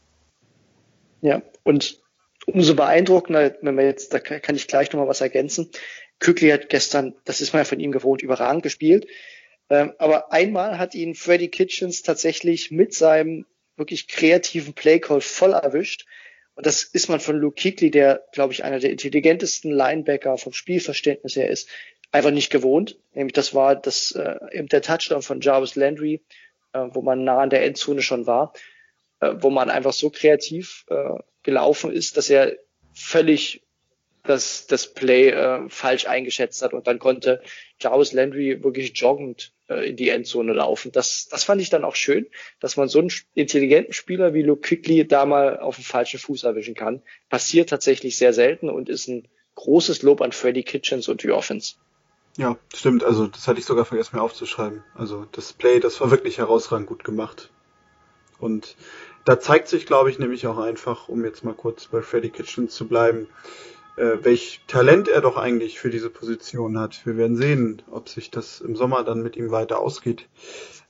Ja, 1.22 1.41
und 1.64 2.00
umso 2.45 2.76
beeindruckender, 2.76 3.56
wenn 3.62 3.78
wir 3.78 3.86
jetzt, 3.86 4.14
da 4.14 4.20
kann 4.20 4.56
ich 4.56 4.68
gleich 4.68 4.91
nochmal 4.91 5.08
was 5.08 5.22
ergänzen. 5.22 5.70
Kükli 6.20 6.50
hat 6.50 6.70
gestern, 6.70 7.16
das 7.26 7.41
ist 7.41 7.54
man 7.54 7.62
ja 7.62 7.66
von 7.66 7.80
ihm 7.80 7.91
gewohnt, 7.91 8.22
überragend 8.22 8.64
gespielt. 8.64 9.08
Ähm, 9.70 9.93
aber 9.97 10.34
einmal 10.34 10.78
hat 10.78 10.95
ihn 10.95 11.16
Freddy 11.16 11.50
Kitchens 11.50 12.02
tatsächlich 12.02 12.72
mit 12.72 12.93
seinem 12.93 13.45
wirklich 13.78 14.08
kreativen 14.08 14.74
Playcall 14.74 15.22
voll 15.22 15.54
erwischt. 15.54 16.06
Und 16.56 16.66
das 16.66 16.84
ist 16.84 17.08
man 17.08 17.22
von 17.22 17.38
Luke 17.38 17.62
Kuechly, 17.62 17.89
der, 17.89 18.26
glaube 18.34 18.52
ich, 18.52 18.64
einer 18.64 18.80
der 18.80 18.89
intelligentesten 18.89 19.72
Linebacker 19.72 20.38
vom 20.38 20.52
Spielverständnis 20.52 21.38
her 21.38 21.50
ist, 21.50 21.70
einfach 22.12 22.32
nicht 22.32 22.49
gewohnt. 22.49 22.97
Nämlich 23.14 23.34
das 23.34 23.53
war 23.53 23.76
das 23.76 24.12
äh, 24.12 24.36
eben 24.51 24.68
der 24.68 24.82
Touchdown 24.82 25.22
von 25.22 25.41
Jarvis 25.41 25.76
Landry, 25.76 26.22
äh, 26.74 26.86
wo 26.91 27.01
man 27.01 27.24
nah 27.24 27.39
an 27.39 27.49
der 27.49 27.66
Endzone 27.66 28.01
schon 28.01 28.28
war, 28.28 28.53
äh, 29.20 29.34
wo 29.39 29.49
man 29.49 29.70
einfach 29.70 29.93
so 29.93 30.10
kreativ 30.10 30.86
äh, 30.89 31.20
gelaufen 31.43 31.91
ist, 31.91 32.18
dass 32.18 32.30
er 32.30 32.57
völlig 32.93 33.62
das, 34.24 34.68
das 34.68 34.93
Play 34.93 35.30
äh, 35.30 35.70
falsch 35.70 36.05
eingeschätzt 36.05 36.62
hat 36.62 36.74
und 36.74 36.88
dann 36.88 36.99
konnte 36.99 37.41
Jarvis 37.80 38.12
Landry 38.12 38.64
wirklich 38.64 38.91
joggend 38.95 39.53
äh, 39.70 39.89
in 39.89 39.95
die 39.95 40.10
Endzone 40.10 40.53
laufen. 40.53 40.91
Das, 40.91 41.28
das 41.30 41.43
fand 41.45 41.62
ich 41.62 41.70
dann 41.70 41.86
auch 41.86 41.95
schön, 41.95 42.28
dass 42.60 42.76
man 42.76 42.89
so 42.89 42.99
einen 42.99 43.12
intelligenten 43.34 43.93
Spieler 43.93 44.34
wie 44.34 44.41
Luke 44.41 44.62
Quickly 44.62 45.07
da 45.07 45.26
mal 45.26 45.60
auf 45.60 45.78
den 45.78 45.86
falschen 45.86 46.20
Fuß 46.20 46.43
erwischen 46.43 46.76
kann. 46.76 47.01
Passiert 47.30 47.70
tatsächlich 47.70 48.18
sehr 48.18 48.34
selten 48.34 48.70
und 48.70 48.89
ist 48.89 49.07
ein 49.07 49.28
großes 49.55 50.03
Lob 50.03 50.22
an 50.22 50.32
Freddy 50.32 50.64
Kitchens 50.64 51.07
und 51.07 51.24
die 51.24 51.32
Offense. 51.32 51.76
Ja, 52.40 52.56
stimmt. 52.74 53.04
Also 53.04 53.28
das 53.28 53.50
hatte 53.50 53.60
ich 53.60 53.66
sogar 53.66 53.84
vergessen 53.84 54.16
mir 54.16 54.22
aufzuschreiben. 54.22 54.82
Also 54.96 55.26
das 55.34 55.52
Play, 55.52 55.82
das 55.82 56.00
war 56.00 56.10
wirklich 56.10 56.38
herausragend 56.38 56.88
gut 56.88 57.04
gemacht. 57.04 57.52
Und 58.40 58.78
da 59.26 59.42
zeigt 59.42 59.68
sich, 59.68 59.86
glaube 59.86 60.10
ich, 60.10 60.20
nämlich 60.20 60.48
auch 60.48 60.58
einfach, 60.58 61.10
um 61.10 61.26
jetzt 61.26 61.44
mal 61.44 61.54
kurz 61.54 61.88
bei 61.88 62.02
Freddy 62.02 62.30
Kitchens 62.30 62.74
zu 62.74 62.88
bleiben, 62.88 63.28
äh, 63.98 64.20
welch 64.22 64.62
Talent 64.68 65.10
er 65.10 65.20
doch 65.20 65.36
eigentlich 65.36 65.82
für 65.82 65.90
diese 65.90 66.10
Position 66.10 66.80
hat. 66.80 67.06
Wir 67.06 67.18
werden 67.18 67.36
sehen, 67.36 67.82
ob 67.92 68.08
sich 68.08 68.32
das 68.32 68.62
im 68.62 68.78
Sommer 68.78 69.04
dann 69.04 69.22
mit 69.22 69.36
ihm 69.36 69.52
weiter 69.52 69.80
ausgeht. 69.80 70.30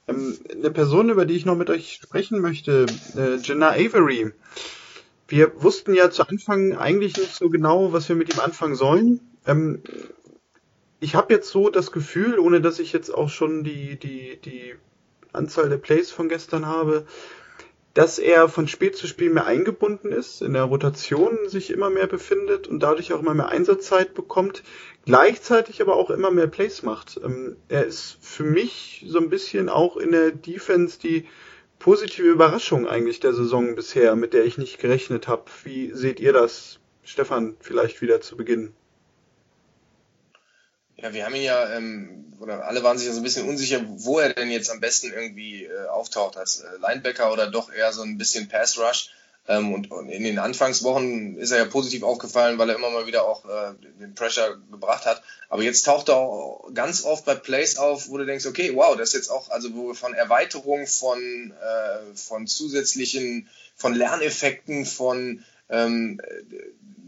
Ähm, 0.08 0.38
eine 0.52 0.70
Person, 0.70 1.10
über 1.10 1.26
die 1.26 1.36
ich 1.36 1.47
noch 1.47 1.58
mit 1.58 1.72
euch 1.72 1.93
sprechen 2.04 2.41
möchte, 2.41 2.86
äh, 3.18 3.38
Jenna 3.38 3.72
Avery. 3.72 4.34
Wir 5.28 5.64
wussten 5.64 5.95
ja 5.95 6.12
zu 6.12 6.28
Anfang 6.28 6.78
eigentlich 6.78 7.18
nicht 7.18 7.34
so 7.34 7.50
genau, 7.50 7.91
was 7.91 8.08
wir 8.08 8.16
mit 8.16 8.32
ihm 8.32 8.39
anfangen 8.39 8.76
sollen. 8.76 9.20
Ähm, 9.47 9.82
ich 11.00 11.16
habe 11.16 11.34
jetzt 11.34 11.50
so 11.50 11.70
das 11.70 11.91
Gefühl, 11.91 12.39
ohne 12.39 12.62
dass 12.62 12.80
ich 12.80 12.91
jetzt 12.91 13.14
auch 13.14 13.30
schon 13.30 13.64
die, 13.64 13.97
die, 13.97 14.38
die 14.38 14.76
Anzahl 15.32 15.70
der 15.70 15.78
Plays 15.78 16.12
von 16.12 16.30
gestern 16.30 16.66
habe, 16.66 17.06
dass 17.93 18.20
er 18.20 18.50
von 18.50 18.68
Spiel 18.68 18.91
zu 18.91 19.08
Spiel 19.08 19.30
mehr 19.30 19.45
eingebunden 19.45 20.12
ist, 20.12 20.41
in 20.41 20.54
der 20.54 20.64
Rotation 20.64 21.38
sich 21.47 21.72
immer 21.72 21.89
mehr 21.89 22.08
befindet 22.08 22.68
und 22.68 22.82
dadurch 22.82 23.14
auch 23.14 23.20
immer 23.20 23.34
mehr 23.34 23.50
Einsatzzeit 23.50 24.14
bekommt, 24.14 24.64
gleichzeitig 25.06 25.82
aber 25.82 25.95
auch 25.95 26.10
immer 26.10 26.32
mehr 26.32 26.47
Plays 26.47 26.84
macht. 26.84 27.20
Ähm, 27.24 27.56
er 27.68 27.86
ist 27.86 28.18
für 28.22 28.43
mich 28.43 29.06
so 29.08 29.20
ein 29.20 29.30
bisschen 29.30 29.70
auch 29.70 29.97
in 29.97 30.12
der 30.12 30.32
Defense 30.32 31.00
die 31.00 31.26
positive 31.80 32.28
Überraschung 32.28 32.88
eigentlich 32.88 33.20
der 33.20 33.34
Saison 33.34 33.76
bisher, 33.76 34.16
mit 34.16 34.34
der 34.34 34.45
ich 34.45 34.58
nicht 34.58 34.80
gerechnet 34.80 35.28
habe. 35.28 35.45
Wie 35.64 35.91
seht 35.93 36.20
ihr 36.20 36.34
das, 36.34 36.80
Stefan, 37.04 37.56
vielleicht 37.60 38.02
wieder 38.02 38.22
zu 38.22 38.38
Beginn? 38.38 38.74
Ja, 41.02 41.14
wir 41.14 41.26
haben 41.26 41.36
ihn 41.36 41.43
ja, 41.43 41.76
ähm, 41.76 42.34
oder 42.39 42.66
alle 42.66 42.84
waren 42.84 42.97
sich 42.97 43.08
ja 43.08 43.14
so 43.14 43.20
ein 43.20 43.24
bisschen 43.24 43.47
unsicher, 43.47 43.82
wo 43.88 44.20
er 44.20 44.34
denn 44.34 44.52
jetzt 44.52 44.70
am 44.70 44.82
besten 44.82 45.14
irgendwie 45.14 45.66
äh, 45.66 45.88
auftaucht, 45.88 46.38
als 46.38 46.60
äh, 46.60 46.68
Linebacker 46.82 47.32
oder 47.32 47.47
doch 47.47 47.72
eher 47.72 47.93
so 47.93 48.02
ein 48.02 48.18
bisschen 48.18 48.50
Pass 48.50 48.78
Rush. 48.78 49.12
Ähm, 49.47 49.74
und, 49.74 49.91
und, 49.91 50.10
in 50.10 50.24
den 50.24 50.39
Anfangswochen 50.39 51.38
ist 51.38 51.52
er 51.52 51.60
ja 51.60 51.66
positiv 51.66 52.04
aufgefallen, 52.04 52.58
weil 52.58 52.70
er 52.70 52.76
immer 52.76 52.91
mal 52.91 53.08
wieder 53.08 53.24
auch 53.24 53.45
äh, 53.45 53.74
den 54.00 54.14
Pressure 54.14 54.58
gebracht 54.70 55.06
hat. 55.06 55.24
Aber 55.47 55.64
jetzt 55.64 55.84
taucht 55.84 56.10
er 56.10 56.18
auch 56.18 56.70
ganz 56.74 57.06
oft 57.06 57.26
bei 57.26 57.36
Plays 57.36 57.78
auf, 57.78 58.10
wo 58.10 58.18
du 58.18 58.26
denkst, 58.26 58.45
okay, 58.45 58.76
wow, 58.76 58.95
das 58.97 59.10
ist 59.10 59.16
jetzt 59.16 59.30
auch, 59.30 59.50
also 59.50 59.74
wo 59.76 59.88
wir 59.88 59.95
von 59.95 60.14
Erweiterung, 60.14 60.86
von, 60.86 61.52
äh, 61.52 62.16
von 62.16 62.45
zusätzlichen, 62.45 63.50
von 63.76 63.95
Lerneffekten, 63.95 64.86
von 64.86 65.43
ähm, 65.70 66.20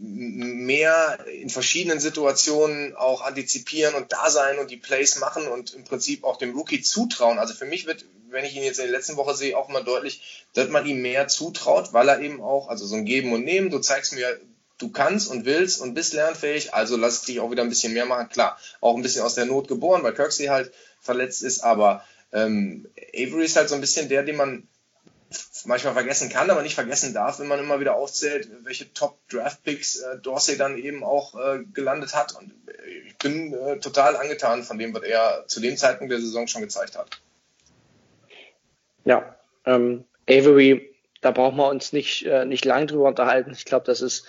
mehr 0.04 1.24
in 1.32 1.48
verschiedenen 1.48 2.00
Situationen 2.00 2.96
auch 2.96 3.22
antizipieren 3.22 3.94
und 3.94 4.12
da 4.12 4.30
sein 4.30 4.58
und 4.58 4.70
die 4.70 4.76
Plays 4.76 5.20
machen 5.20 5.46
und 5.46 5.74
im 5.74 5.84
Prinzip 5.84 6.24
auch 6.24 6.38
dem 6.38 6.56
Rookie 6.56 6.82
zutrauen. 6.82 7.38
Also 7.38 7.54
für 7.54 7.66
mich 7.66 7.86
wird, 7.86 8.04
wenn 8.28 8.44
ich 8.44 8.56
ihn 8.56 8.64
jetzt 8.64 8.80
in 8.80 8.86
der 8.86 8.96
letzten 8.96 9.16
Woche 9.16 9.36
sehe, 9.36 9.56
auch 9.56 9.68
mal 9.68 9.84
deutlich, 9.84 10.46
dass 10.54 10.68
man 10.70 10.86
ihm 10.86 11.02
mehr 11.02 11.28
zutraut, 11.28 11.92
weil 11.92 12.08
er 12.08 12.20
eben 12.20 12.42
auch, 12.42 12.68
also 12.68 12.84
so 12.84 12.96
ein 12.96 13.04
Geben 13.04 13.32
und 13.32 13.44
Nehmen, 13.44 13.70
du 13.70 13.78
zeigst 13.78 14.12
mir, 14.12 14.40
du 14.78 14.90
kannst 14.90 15.30
und 15.30 15.44
willst 15.44 15.80
und 15.80 15.94
bist 15.94 16.14
lernfähig, 16.14 16.74
also 16.74 16.96
lass 16.96 17.22
dich 17.22 17.38
auch 17.38 17.52
wieder 17.52 17.62
ein 17.62 17.68
bisschen 17.68 17.92
mehr 17.92 18.06
machen. 18.06 18.28
Klar, 18.28 18.58
auch 18.80 18.96
ein 18.96 19.02
bisschen 19.02 19.22
aus 19.22 19.36
der 19.36 19.46
Not 19.46 19.68
geboren, 19.68 20.02
weil 20.02 20.14
Kirksey 20.14 20.46
halt 20.46 20.72
verletzt 21.00 21.44
ist, 21.44 21.62
aber 21.62 22.04
ähm, 22.32 22.88
Avery 23.14 23.44
ist 23.44 23.56
halt 23.56 23.68
so 23.68 23.76
ein 23.76 23.80
bisschen 23.80 24.08
der, 24.08 24.24
den 24.24 24.36
man 24.36 24.66
manchmal 25.66 25.94
vergessen 25.94 26.28
kann, 26.28 26.50
aber 26.50 26.62
nicht 26.62 26.74
vergessen 26.74 27.14
darf, 27.14 27.38
wenn 27.38 27.46
man 27.46 27.58
immer 27.58 27.80
wieder 27.80 27.94
aufzählt, 27.94 28.48
welche 28.64 28.92
Top-Draft-Picks 28.92 30.00
äh, 30.00 30.18
Dorsey 30.18 30.56
dann 30.56 30.78
eben 30.78 31.04
auch 31.04 31.34
äh, 31.34 31.64
gelandet 31.72 32.14
hat. 32.14 32.34
Und 32.34 32.52
ich 33.06 33.16
bin 33.18 33.52
äh, 33.52 33.78
total 33.78 34.16
angetan 34.16 34.62
von 34.62 34.78
dem, 34.78 34.94
was 34.94 35.02
er 35.02 35.44
zu 35.46 35.60
dem 35.60 35.76
Zeitpunkt 35.76 36.12
der 36.12 36.20
Saison 36.20 36.46
schon 36.46 36.62
gezeigt 36.62 36.96
hat. 36.96 37.20
Ja, 39.04 39.36
ähm, 39.64 40.04
Avery, 40.28 40.94
da 41.20 41.30
brauchen 41.30 41.56
wir 41.56 41.68
uns 41.68 41.92
nicht, 41.92 42.24
äh, 42.26 42.44
nicht 42.44 42.64
lang 42.64 42.86
drüber 42.86 43.08
unterhalten. 43.08 43.52
Ich 43.52 43.64
glaube, 43.64 43.86
das 43.86 44.00
ist 44.00 44.26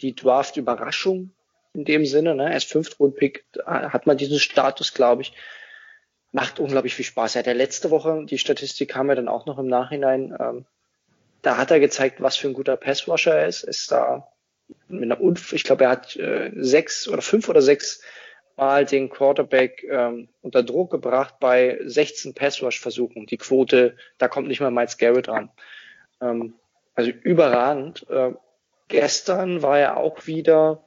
die 0.00 0.14
Draft-Überraschung 0.14 1.30
in 1.72 1.84
dem 1.84 2.06
Sinne. 2.06 2.34
Ne? 2.34 2.50
Er 2.50 2.56
ist 2.56 2.70
Fünftrund-Pick, 2.70 3.44
hat 3.66 4.06
man 4.06 4.16
diesen 4.16 4.38
Status, 4.38 4.94
glaube 4.94 5.22
ich 5.22 5.32
macht 6.34 6.58
unglaublich 6.58 6.96
viel 6.96 7.04
Spaß. 7.04 7.36
Er 7.36 7.38
hat 7.40 7.46
ja 7.46 7.52
letzte 7.52 7.90
Woche, 7.90 8.24
die 8.26 8.38
Statistik 8.38 8.96
haben 8.96 9.06
wir 9.06 9.14
dann 9.14 9.28
auch 9.28 9.46
noch 9.46 9.58
im 9.58 9.68
Nachhinein, 9.68 10.36
ähm, 10.38 10.64
da 11.42 11.56
hat 11.56 11.70
er 11.70 11.78
gezeigt, 11.78 12.20
was 12.20 12.36
für 12.36 12.48
ein 12.48 12.54
guter 12.54 12.76
Passwasher 12.76 13.34
er 13.34 13.46
ist. 13.46 13.62
Ist 13.62 13.92
da 13.92 14.26
mit 14.88 15.04
einer 15.04 15.20
Unf 15.20 15.52
ich 15.52 15.62
glaube, 15.62 15.84
er 15.84 15.90
hat 15.90 16.16
äh, 16.16 16.50
sechs 16.56 17.06
oder 17.06 17.22
fünf 17.22 17.48
oder 17.48 17.62
sechs 17.62 18.02
Mal 18.56 18.84
den 18.84 19.10
Quarterback 19.10 19.84
ähm, 19.90 20.28
unter 20.40 20.62
Druck 20.62 20.90
gebracht 20.90 21.36
bei 21.40 21.78
16 21.84 22.34
Passwash-Versuchen. 22.34 23.26
Die 23.26 23.36
Quote, 23.36 23.96
da 24.18 24.28
kommt 24.28 24.46
nicht 24.46 24.60
mal 24.60 24.70
Miles 24.70 24.96
Garrett 24.96 25.28
ran. 25.28 25.50
Ähm, 26.20 26.54
also 26.94 27.10
überragend. 27.10 28.08
Äh, 28.08 28.32
gestern 28.86 29.62
war 29.62 29.80
er 29.80 29.96
auch 29.96 30.26
wieder 30.26 30.84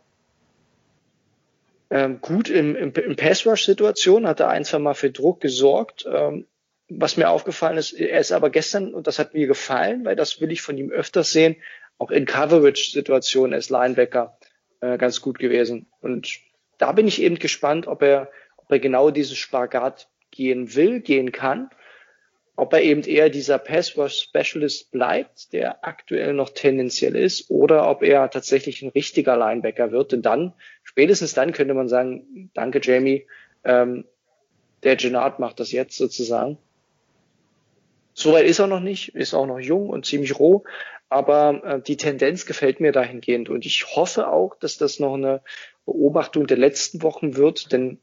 ähm, 1.90 2.20
gut 2.22 2.50
im, 2.50 2.76
im, 2.76 2.92
im 2.94 3.16
Pass-Rush-Situation, 3.16 4.28
hat 4.28 4.40
er 4.40 4.50
ein, 4.50 4.66
zwei 4.66 4.80
Mal 4.80 4.94
für 4.94 5.12
Druck 5.12 5.42
gesorgt. 5.42 6.06
Ähm, 6.12 6.48
was 6.90 7.18
mir 7.18 7.30
aufgefallen 7.30 7.78
ist, 7.78 7.94
er 7.94 8.20
ist 8.20 8.32
aber 8.32 8.50
gestern, 8.50 8.94
und 8.94 9.08
das 9.08 9.20
hat 9.20 9.34
mir 9.34 9.48
gefallen, 9.48 10.06
weil 10.06 10.16
das 10.16 10.40
will 10.40 10.52
ich 10.52 10.62
von 10.62 10.78
ihm 10.78 10.90
öfters 10.90 11.32
sehen, 11.32 11.58
auch 11.98 12.12
in 12.12 12.26
Coverage-Situationen 12.26 13.54
als 13.54 13.70
Linebacker 13.70 14.38
äh, 14.82 14.98
ganz 14.98 15.22
gut 15.22 15.40
gewesen. 15.40 15.88
Und 16.02 16.40
da 16.78 16.92
bin 16.92 17.08
ich 17.08 17.22
eben 17.22 17.40
gespannt, 17.40 17.88
ob 17.88 18.02
er, 18.04 18.30
ob 18.58 18.72
er 18.72 18.80
genau 18.80 19.10
diesen 19.10 19.36
Spagat 19.36 20.08
gehen 20.32 20.76
will, 20.76 21.02
gehen 21.02 21.32
kann 21.32 21.70
ob 22.58 22.74
er 22.74 22.82
eben 22.82 23.04
eher 23.04 23.30
dieser 23.30 23.60
Pass-Rush-Specialist 23.60 24.92
bleibt, 24.92 25.54
der 25.54 25.86
aktuell 25.86 26.34
noch 26.34 26.50
tendenziell 26.50 27.16
ist, 27.16 27.52
oder 27.52 27.88
ob 27.88 28.02
er 28.02 28.30
tatsächlich 28.32 28.82
ein 28.82 28.90
richtiger 28.90 29.38
Linebacker 29.38 29.92
wird. 29.92 30.12
Denn 30.12 30.24
dann, 30.24 30.54
spätestens 30.84 31.36
dann 31.36 31.54
könnte 31.54 31.76
man 31.76 31.88
sagen, 31.88 32.50
danke 32.56 32.82
Jamie, 32.82 33.28
ähm, 33.64 34.06
der 34.82 34.96
Gennard 34.96 35.38
macht 35.38 35.60
das 35.60 35.72
jetzt 35.72 35.98
sozusagen. 35.98 36.58
Soweit 38.14 38.48
ist 38.48 38.58
er 38.58 38.66
noch 38.66 38.80
nicht, 38.80 39.14
ist 39.14 39.36
auch 39.36 39.46
noch 39.46 39.60
jung 39.60 39.90
und 39.90 40.08
ziemlich 40.08 40.40
roh, 40.40 40.64
aber 41.10 41.64
äh, 41.64 41.82
die 41.82 41.98
Tendenz 41.98 42.48
gefällt 42.48 42.80
mir 42.80 42.92
dahingehend 42.92 43.50
und 43.50 43.68
ich 43.68 43.96
hoffe 43.96 44.30
auch, 44.30 44.56
dass 44.56 44.80
das 44.80 45.00
noch 45.00 45.14
eine 45.14 45.42
Beobachtung 45.86 46.48
der 46.48 46.58
letzten 46.58 47.04
Wochen 47.04 47.36
wird, 47.38 47.72
denn 47.72 48.00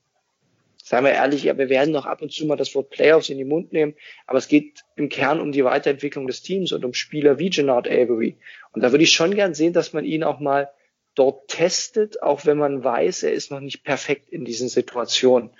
Seien 0.86 1.02
wir 1.02 1.12
ehrlich, 1.12 1.44
ja, 1.44 1.56
wir 1.56 1.70
werden 1.70 1.92
noch 1.92 2.04
ab 2.04 2.20
und 2.20 2.30
zu 2.30 2.44
mal 2.44 2.56
das 2.56 2.74
Wort 2.74 2.90
Playoffs 2.90 3.30
in 3.30 3.38
den 3.38 3.48
Mund 3.48 3.72
nehmen, 3.72 3.94
aber 4.26 4.36
es 4.36 4.48
geht 4.48 4.84
im 4.96 5.08
Kern 5.08 5.40
um 5.40 5.50
die 5.50 5.64
Weiterentwicklung 5.64 6.26
des 6.26 6.42
Teams 6.42 6.72
und 6.72 6.84
um 6.84 6.92
Spieler 6.92 7.38
wie 7.38 7.48
Gennard 7.48 7.88
Avery. 7.88 8.36
Und 8.72 8.82
da 8.82 8.92
würde 8.92 9.04
ich 9.04 9.12
schon 9.12 9.34
gern 9.34 9.54
sehen, 9.54 9.72
dass 9.72 9.94
man 9.94 10.04
ihn 10.04 10.22
auch 10.22 10.40
mal 10.40 10.68
dort 11.14 11.48
testet, 11.48 12.22
auch 12.22 12.44
wenn 12.44 12.58
man 12.58 12.84
weiß, 12.84 13.22
er 13.22 13.32
ist 13.32 13.50
noch 13.50 13.60
nicht 13.60 13.82
perfekt 13.82 14.28
in 14.28 14.44
diesen 14.44 14.68
Situationen. 14.68 15.52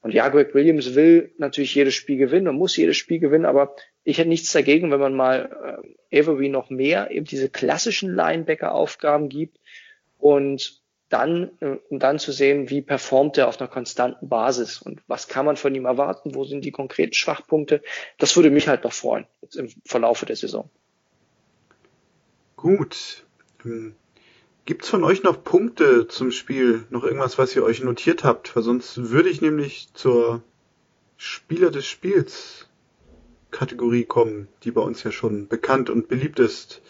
Und 0.00 0.12
ja, 0.12 0.28
Greg 0.28 0.52
Williams 0.56 0.96
will 0.96 1.32
natürlich 1.38 1.76
jedes 1.76 1.94
Spiel 1.94 2.16
gewinnen 2.16 2.48
und 2.48 2.56
muss 2.56 2.76
jedes 2.76 2.96
Spiel 2.96 3.20
gewinnen, 3.20 3.46
aber 3.46 3.76
ich 4.02 4.18
hätte 4.18 4.28
nichts 4.28 4.50
dagegen, 4.50 4.90
wenn 4.90 4.98
man 4.98 5.14
mal 5.14 5.84
äh, 6.10 6.20
Avery 6.20 6.48
noch 6.48 6.68
mehr 6.68 7.12
eben 7.12 7.26
diese 7.26 7.48
klassischen 7.48 8.12
Linebacker-Aufgaben 8.12 9.28
gibt 9.28 9.60
und 10.18 10.77
dann, 11.08 11.50
äh, 11.60 11.76
um 11.88 11.98
dann 11.98 12.18
zu 12.18 12.32
sehen, 12.32 12.70
wie 12.70 12.82
performt 12.82 13.38
er 13.38 13.48
auf 13.48 13.60
einer 13.60 13.68
konstanten 13.68 14.28
Basis 14.28 14.80
und 14.82 15.00
was 15.06 15.28
kann 15.28 15.46
man 15.46 15.56
von 15.56 15.74
ihm 15.74 15.86
erwarten, 15.86 16.34
wo 16.34 16.44
sind 16.44 16.64
die 16.64 16.70
konkreten 16.70 17.14
Schwachpunkte. 17.14 17.82
Das 18.18 18.36
würde 18.36 18.50
mich 18.50 18.68
halt 18.68 18.84
noch 18.84 18.92
freuen, 18.92 19.26
jetzt 19.42 19.56
im 19.56 19.70
Verlaufe 19.84 20.26
der 20.26 20.36
Saison. 20.36 20.68
Gut. 22.56 23.24
Ähm, 23.64 23.94
gibt's 24.66 24.88
von 24.88 25.04
euch 25.04 25.22
noch 25.22 25.42
Punkte 25.42 26.08
zum 26.08 26.30
Spiel? 26.30 26.84
Noch 26.90 27.04
irgendwas, 27.04 27.38
was 27.38 27.54
ihr 27.56 27.62
euch 27.62 27.82
notiert 27.82 28.24
habt? 28.24 28.54
Weil 28.54 28.62
sonst 28.62 29.10
würde 29.10 29.28
ich 29.28 29.40
nämlich 29.40 29.88
zur 29.94 30.42
Spieler 31.16 31.70
des 31.70 31.86
Spiels 31.86 32.68
Kategorie 33.50 34.04
kommen, 34.04 34.48
die 34.62 34.70
bei 34.70 34.82
uns 34.82 35.02
ja 35.04 35.10
schon 35.10 35.48
bekannt 35.48 35.88
und 35.88 36.08
beliebt 36.08 36.38
ist. 36.38 36.82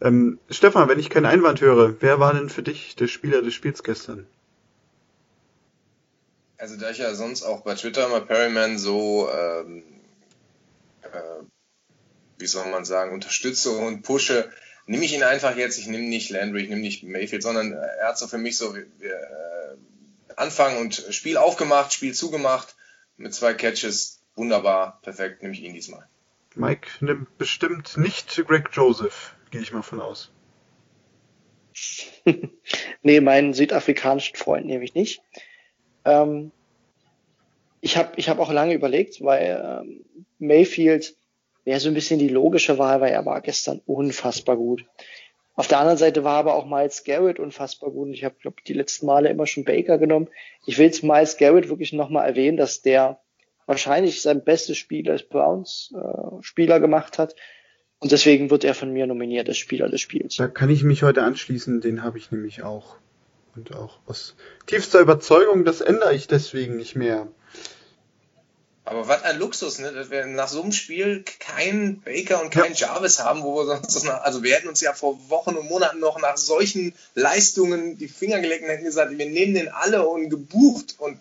Ähm, 0.00 0.38
Stefan, 0.50 0.88
wenn 0.88 0.98
ich 0.98 1.10
keinen 1.10 1.26
Einwand 1.26 1.60
höre, 1.60 2.00
wer 2.00 2.20
war 2.20 2.34
denn 2.34 2.48
für 2.48 2.62
dich 2.62 2.96
der 2.96 3.06
Spieler 3.06 3.42
des 3.42 3.54
Spiels 3.54 3.82
gestern? 3.82 4.26
Also 6.58 6.76
da 6.76 6.90
ich 6.90 6.98
ja 6.98 7.14
sonst 7.14 7.42
auch 7.42 7.62
bei 7.62 7.74
Twitter 7.74 8.08
mal 8.08 8.22
Perryman 8.22 8.78
so, 8.78 9.28
ähm, 9.30 9.82
äh, 11.02 11.44
wie 12.38 12.46
soll 12.46 12.70
man 12.70 12.84
sagen, 12.84 13.12
unterstütze 13.12 13.70
und 13.70 14.02
pushe, 14.02 14.50
nehme 14.86 15.04
ich 15.04 15.14
ihn 15.14 15.22
einfach 15.22 15.56
jetzt, 15.56 15.78
ich 15.78 15.86
nehme 15.86 16.04
nicht 16.04 16.30
Landry, 16.30 16.62
ich 16.62 16.68
nehme 16.68 16.80
nicht 16.80 17.02
Mayfield, 17.02 17.42
sondern 17.42 17.72
er 17.72 18.08
hat 18.08 18.18
so 18.18 18.26
für 18.26 18.38
mich 18.38 18.56
so 18.56 18.74
äh, 18.74 18.82
Anfang 20.36 20.78
und 20.78 20.94
Spiel 21.10 21.36
aufgemacht, 21.36 21.92
Spiel 21.92 22.14
zugemacht, 22.14 22.74
mit 23.16 23.34
zwei 23.34 23.54
Catches, 23.54 24.20
wunderbar, 24.34 25.00
perfekt, 25.02 25.42
nehme 25.42 25.54
ich 25.54 25.62
ihn 25.62 25.74
diesmal. 25.74 26.06
Mike 26.56 26.88
nimmt 27.00 27.36
bestimmt 27.38 27.96
nicht 27.96 28.42
Greg 28.46 28.70
Joseph 28.72 29.33
gehe 29.54 29.62
ich 29.62 29.72
mal 29.72 29.82
von 29.82 30.00
aus. 30.00 30.32
nee, 33.02 33.20
meinen 33.20 33.54
südafrikanischen 33.54 34.34
Freund 34.34 34.66
nehme 34.66 34.82
ich 34.82 34.96
nicht. 34.96 35.22
Ähm, 36.04 36.50
ich 37.80 37.96
habe 37.96 38.14
ich 38.16 38.28
hab 38.28 38.40
auch 38.40 38.50
lange 38.50 38.74
überlegt, 38.74 39.22
weil 39.22 39.62
ähm, 39.64 40.04
Mayfield 40.40 41.14
wäre 41.62 41.78
so 41.78 41.86
ein 41.86 41.94
bisschen 41.94 42.18
die 42.18 42.28
logische 42.28 42.78
Wahl, 42.78 43.00
weil 43.00 43.12
er 43.12 43.24
war 43.26 43.40
gestern 43.42 43.80
unfassbar 43.86 44.56
gut. 44.56 44.86
Auf 45.54 45.68
der 45.68 45.78
anderen 45.78 45.98
Seite 45.98 46.24
war 46.24 46.38
aber 46.38 46.54
auch 46.56 46.66
Miles 46.66 47.04
Garrett 47.04 47.38
unfassbar 47.38 47.92
gut. 47.92 48.08
Ich 48.08 48.24
habe, 48.24 48.34
glaube 48.40 48.56
die 48.66 48.72
letzten 48.72 49.06
Male 49.06 49.28
immer 49.28 49.46
schon 49.46 49.62
Baker 49.62 49.98
genommen. 49.98 50.30
Ich 50.66 50.78
will 50.78 50.86
jetzt 50.86 51.04
Miles 51.04 51.36
Garrett 51.36 51.68
wirklich 51.68 51.92
nochmal 51.92 52.26
erwähnen, 52.26 52.56
dass 52.56 52.82
der 52.82 53.20
wahrscheinlich 53.66 54.20
sein 54.20 54.42
bestes 54.42 54.78
Spiel 54.78 55.08
als 55.08 55.22
Browns 55.22 55.94
äh, 55.96 56.42
Spieler 56.42 56.80
gemacht 56.80 57.18
hat. 57.18 57.36
Und 58.04 58.12
deswegen 58.12 58.50
wird 58.50 58.64
er 58.64 58.74
von 58.74 58.92
mir 58.92 59.06
nominiert 59.06 59.48
als 59.48 59.56
Spieler 59.56 59.88
des 59.88 60.02
Spiels. 60.02 60.36
Da 60.36 60.46
kann 60.46 60.68
ich 60.68 60.82
mich 60.82 61.02
heute 61.02 61.22
anschließen, 61.22 61.80
den 61.80 62.02
habe 62.02 62.18
ich 62.18 62.30
nämlich 62.30 62.62
auch. 62.62 62.96
Und 63.56 63.74
auch 63.74 63.98
aus 64.04 64.34
tiefster 64.66 65.00
Überzeugung, 65.00 65.64
das 65.64 65.80
ändere 65.80 66.14
ich 66.14 66.26
deswegen 66.26 66.76
nicht 66.76 66.96
mehr. 66.96 67.28
Aber 68.84 69.08
was 69.08 69.22
ein 69.22 69.38
Luxus, 69.38 69.78
ne? 69.78 69.90
dass 69.90 70.10
wir 70.10 70.26
nach 70.26 70.48
so 70.48 70.60
einem 70.60 70.72
Spiel 70.72 71.24
keinen 71.40 72.02
Baker 72.02 72.42
und 72.42 72.50
keinen 72.50 72.74
ja. 72.74 72.88
Jarvis 72.88 73.20
haben, 73.20 73.42
wo 73.42 73.56
wir 73.56 73.64
sonst 73.64 74.04
nach, 74.04 74.20
also 74.20 74.42
wir 74.42 74.54
hätten 74.54 74.68
uns 74.68 74.82
ja 74.82 74.92
vor 74.92 75.18
Wochen 75.30 75.54
und 75.54 75.70
Monaten 75.70 75.98
noch 75.98 76.20
nach 76.20 76.36
solchen 76.36 76.94
Leistungen 77.14 77.96
die 77.96 78.08
Finger 78.08 78.38
gelegt 78.40 78.64
und 78.64 78.68
hätten 78.68 78.84
gesagt, 78.84 79.16
wir 79.16 79.30
nehmen 79.30 79.54
den 79.54 79.68
alle 79.68 80.06
und 80.06 80.28
gebucht 80.28 80.96
und 80.98 81.18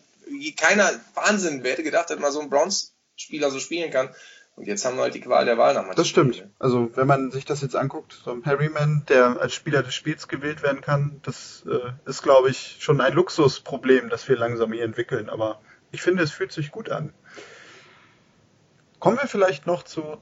keiner 0.58 0.92
Wahnsinn, 1.14 1.64
wer 1.64 1.72
hätte 1.72 1.84
gedacht, 1.84 2.10
dass 2.10 2.20
man 2.20 2.34
so 2.34 2.42
ein 2.42 2.50
Browns-Spieler 2.50 3.52
so 3.52 3.62
spielen 3.62 3.90
kann. 3.90 4.10
Und 4.56 4.68
jetzt 4.68 4.86
haben 4.86 4.98
wir 4.98 5.04
halt 5.04 5.16
die 5.16 5.22
Qual 5.22 5.46
der 5.46 5.58
Wahl 5.58 5.74
nach 5.74 5.96
Das 5.96 6.08
stimmt. 6.08 6.36
Spiele. 6.36 6.52
Also 6.60 6.96
wenn 6.96 7.08
man 7.08 7.32
sich 7.32 7.46
das 7.46 7.62
jetzt 7.62 7.76
anguckt, 7.76 8.14
so 8.14 8.32
ein 8.32 8.46
Harryman, 8.46 9.04
der 9.10 9.42
als 9.42 9.54
Spieler 9.54 9.82
des 9.82 9.96
Spiels 9.96 10.28
gewählt 10.28 10.62
werden 10.62 10.82
kann, 10.82 11.20
das 11.24 11.66
äh, 11.68 11.92
ist, 12.08 12.22
glaube 12.22 12.50
ich, 12.50 12.78
schon 12.80 13.02
ein 13.02 13.14
Luxusproblem, 13.14 14.10
das 14.10 14.28
wir 14.30 14.38
langsam 14.38 14.72
hier 14.72 14.84
entwickeln. 14.84 15.30
Aber 15.30 15.60
ich 15.92 16.02
finde, 16.02 16.24
es 16.24 16.32
fühlt 16.32 16.52
sich 16.52 16.72
gut 16.72 16.90
an. 16.90 17.14
Kommen 19.00 19.18
wir 19.18 19.28
vielleicht 19.28 19.66
noch 19.66 19.84
zu 19.84 20.18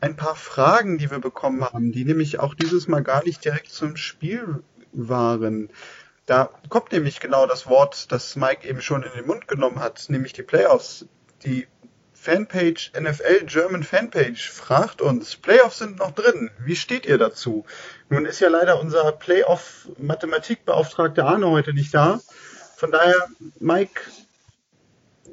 ein 0.00 0.16
paar 0.16 0.36
Fragen, 0.36 0.98
die 0.98 1.10
wir 1.10 1.18
bekommen 1.18 1.64
haben, 1.64 1.92
die 1.92 2.04
nämlich 2.04 2.40
auch 2.40 2.54
dieses 2.54 2.88
Mal 2.88 3.02
gar 3.02 3.24
nicht 3.24 3.44
direkt 3.44 3.70
zum 3.70 3.96
Spiel 3.96 4.62
waren. 4.92 5.70
Da 6.26 6.50
kommt 6.68 6.92
nämlich 6.92 7.20
genau 7.20 7.46
das 7.46 7.66
Wort, 7.66 8.10
das 8.12 8.36
Mike 8.36 8.66
eben 8.66 8.80
schon 8.80 9.02
in 9.02 9.12
den 9.12 9.26
Mund 9.26 9.48
genommen 9.48 9.80
hat, 9.80 10.06
nämlich 10.08 10.32
die 10.32 10.42
Playoffs. 10.42 11.06
Die 11.44 11.66
Fanpage 12.22 12.92
NFL 12.96 13.46
German 13.46 13.82
Fanpage 13.82 14.48
fragt 14.48 15.02
uns, 15.02 15.34
Playoffs 15.34 15.78
sind 15.78 15.98
noch 15.98 16.12
drin. 16.12 16.52
Wie 16.64 16.76
steht 16.76 17.04
ihr 17.04 17.18
dazu? 17.18 17.64
Nun 18.10 18.26
ist 18.26 18.38
ja 18.38 18.48
leider 18.48 18.78
unser 18.78 19.10
Playoff 19.10 19.88
Mathematikbeauftragter 19.98 21.26
Arne 21.26 21.50
heute 21.50 21.74
nicht 21.74 21.92
da. 21.92 22.20
Von 22.76 22.92
daher, 22.92 23.26
Mike, 23.58 24.02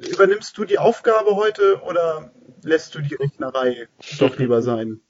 übernimmst 0.00 0.58
du 0.58 0.64
die 0.64 0.78
Aufgabe 0.78 1.36
heute 1.36 1.80
oder 1.82 2.32
lässt 2.64 2.96
du 2.96 3.02
die 3.02 3.14
Rechnerei 3.14 3.86
doch 4.18 4.36
lieber 4.36 4.60
sein? 4.60 5.00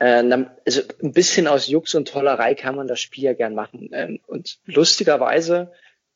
Äh, 0.00 0.24
also 0.64 0.82
ein 1.00 1.12
bisschen 1.12 1.46
aus 1.46 1.68
Jux 1.68 1.94
und 1.94 2.08
Tollerei 2.08 2.56
kann 2.56 2.74
man 2.74 2.88
das 2.88 2.98
Spiel 2.98 3.22
ja 3.22 3.32
gern 3.32 3.54
machen. 3.54 3.90
Ähm, 3.92 4.18
und 4.26 4.58
lustigerweise 4.66 5.70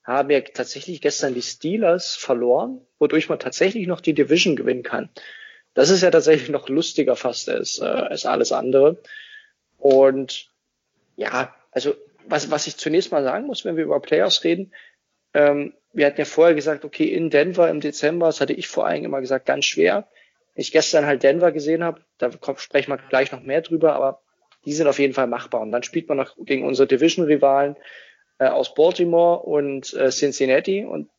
haben 0.05 0.31
ja 0.31 0.41
tatsächlich 0.41 1.01
gestern 1.01 1.35
die 1.35 1.43
Steelers 1.43 2.17
verloren, 2.17 2.81
wodurch 2.99 3.29
man 3.29 3.39
tatsächlich 3.39 3.87
noch 3.87 4.01
die 4.01 4.15
Division 4.15 4.57
gewinnen 4.57 4.83
kann. 4.83 5.11
Das 5.75 5.91
ist 5.91 6.03
ja 6.03 6.11
tatsächlich 6.11 6.49
noch 6.49 6.69
lustiger 6.69 7.17
fast 7.17 7.49
als, 7.49 7.79
äh, 7.79 7.85
als 7.85 8.27
alles 8.27 8.53
andere. 8.53 8.99
Und 9.79 10.51
ja, 11.17 11.55
also 11.71 11.95
was, 12.27 12.51
was 12.51 12.67
ich 12.67 12.77
zunächst 12.77 13.13
mal 13.13 13.23
sagen 13.23 13.47
muss, 13.47 13.65
wenn 13.65 13.77
wir 13.77 13.85
über 13.85 14.01
Playoffs 14.01 14.45
reden, 14.45 14.73
ähm, 15.35 15.75
wir 15.93 16.07
hatten 16.07 16.21
ja 16.21 16.25
vorher 16.25 16.55
gesagt, 16.55 16.85
okay, 16.85 17.05
in 17.05 17.31
Denver 17.31 17.69
im 17.69 17.81
Dezember, 17.81 18.27
das 18.27 18.41
hatte 18.41 18.53
ich 18.53 18.69
vor 18.69 18.87
allem 18.87 19.05
immer 19.05 19.21
gesagt, 19.21 19.47
ganz 19.47 19.65
schwer. 19.65 20.09
Ich 20.55 20.73
gestern 20.73 21.07
halt 21.07 21.23
Denver 21.23 21.53
gesehen 21.53 21.85
habe, 21.85 22.01
da 22.19 22.31
sprechen 22.57 22.91
wir 22.91 22.99
gleich 22.99 23.33
noch 23.33 23.43
mehr 23.43 23.61
drüber, 23.61 23.95
aber 23.95 24.23
die 24.65 24.73
sind 24.73 24.87
auf 24.87 24.99
jeden 24.99 25.15
Fall 25.15 25.27
machbar. 25.27 25.63
Und 25.63 25.73
dann 25.73 25.83
spielt 25.83 26.09
man 26.09 26.19
noch 26.19 26.37
gegen 26.39 26.65
unsere 26.65 26.87
Division-Rivalen 26.87 27.77
äh, 28.41 28.47
aus 28.47 28.75
Baltimore 28.75 29.41
und 29.41 29.93
äh, 29.93 30.11
Cincinnati 30.11 30.85
und 30.85 31.11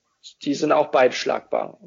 die 0.41 0.56
sind 0.56 0.72
auch 0.72 0.88
beide 0.88 1.14
schlagbar. 1.14 1.80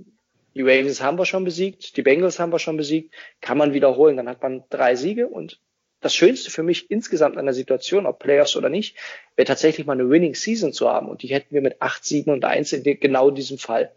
Die 0.55 0.63
Ravens 0.63 1.03
haben 1.03 1.19
wir 1.19 1.27
schon 1.27 1.45
besiegt, 1.45 1.97
die 1.97 2.03
Bengals 2.03 2.39
haben 2.39 2.53
wir 2.53 2.61
schon 2.61 2.77
besiegt, 2.77 3.13
kann 3.41 3.59
man 3.59 3.75
wiederholen. 3.75 4.17
Dann 4.17 4.29
hat 4.29 4.43
man 4.43 4.63
drei 4.71 4.95
Siege 4.95 5.27
und 5.27 5.61
das 6.01 6.15
Schönste 6.15 6.51
für 6.51 6.63
mich 6.63 6.91
insgesamt 6.91 7.37
an 7.37 7.47
der 7.47 7.55
Situation, 7.55 8.07
ob 8.07 8.21
Playoffs 8.21 8.55
oder 8.55 8.69
nicht, 8.69 8.97
wäre 9.35 9.47
tatsächlich 9.47 9.87
mal 9.87 9.95
eine 9.95 10.09
Winning 10.09 10.37
Season 10.37 10.73
zu 10.73 10.89
haben. 10.89 11.09
Und 11.09 11.23
die 11.23 11.29
hätten 11.29 11.53
wir 11.53 11.63
mit 11.63 11.83
8, 11.83 12.05
7 12.05 12.31
und 12.31 12.45
1 12.45 12.73
in 12.73 13.01
genau 13.01 13.31
diesem 13.31 13.59
Fall. 13.59 13.93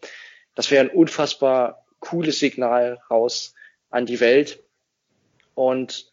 Das 0.56 0.72
wäre 0.72 0.86
ein 0.86 0.90
unfassbar 0.90 1.86
cooles 2.00 2.40
Signal 2.40 3.00
raus 3.12 3.54
an 3.92 4.08
die 4.08 4.20
Welt. 4.20 4.64
Und 5.54 6.12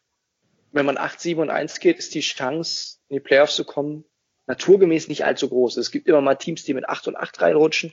wenn 0.72 0.84
man 0.84 0.98
8, 0.98 1.18
7 1.18 1.40
und 1.40 1.50
1 1.50 1.80
geht, 1.80 1.98
ist 1.98 2.14
die 2.14 2.20
Chance, 2.20 2.98
in 3.08 3.16
die 3.16 3.20
Playoffs 3.20 3.56
zu 3.56 3.64
kommen, 3.64 4.04
naturgemäß 4.46 5.08
nicht 5.08 5.24
allzu 5.24 5.48
groß. 5.48 5.76
Es 5.76 5.90
gibt 5.90 6.08
immer 6.08 6.20
mal 6.20 6.34
Teams, 6.34 6.64
die 6.64 6.74
mit 6.74 6.88
8 6.88 7.08
und 7.08 7.16
8 7.16 7.40
reinrutschen. 7.40 7.92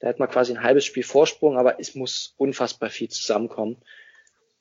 Da 0.00 0.08
hat 0.08 0.18
man 0.18 0.28
quasi 0.28 0.52
ein 0.52 0.62
halbes 0.62 0.84
Spiel 0.84 1.02
Vorsprung, 1.02 1.56
aber 1.56 1.78
es 1.78 1.94
muss 1.94 2.34
unfassbar 2.36 2.90
viel 2.90 3.08
zusammenkommen. 3.08 3.76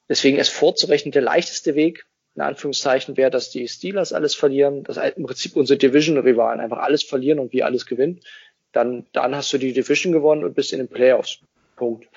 Deswegen 0.07 0.38
ist 0.38 0.49
vorzurechnen 0.49 1.11
der 1.11 1.22
leichteste 1.22 1.76
Weg, 1.76 2.06
in 2.35 2.41
Anführungszeichen, 2.41 3.18
wäre, 3.18 3.31
dass 3.31 3.49
die 3.49 3.68
Steelers 3.68 4.14
alles 4.14 4.35
verlieren, 4.35 4.84
dass 4.84 4.98
im 4.98 5.26
Prinzip 5.26 5.56
unsere 5.56 5.77
Division-Rivalen 5.77 6.60
einfach 6.60 6.80
alles 6.80 7.03
verlieren 7.03 7.39
und 7.39 7.53
wir 7.53 7.65
alles 7.65 7.85
gewinnen. 7.85 8.22
Dann, 8.72 9.06
dann 9.11 9.35
hast 9.35 9.52
du 9.52 9.57
die 9.57 9.73
Division 9.73 10.14
gewonnen 10.14 10.43
und 10.43 10.53
bist 10.56 10.73
in 10.73 10.80
den 10.80 10.88
Playoffs. 10.88 11.39
Punkt. 11.76 12.07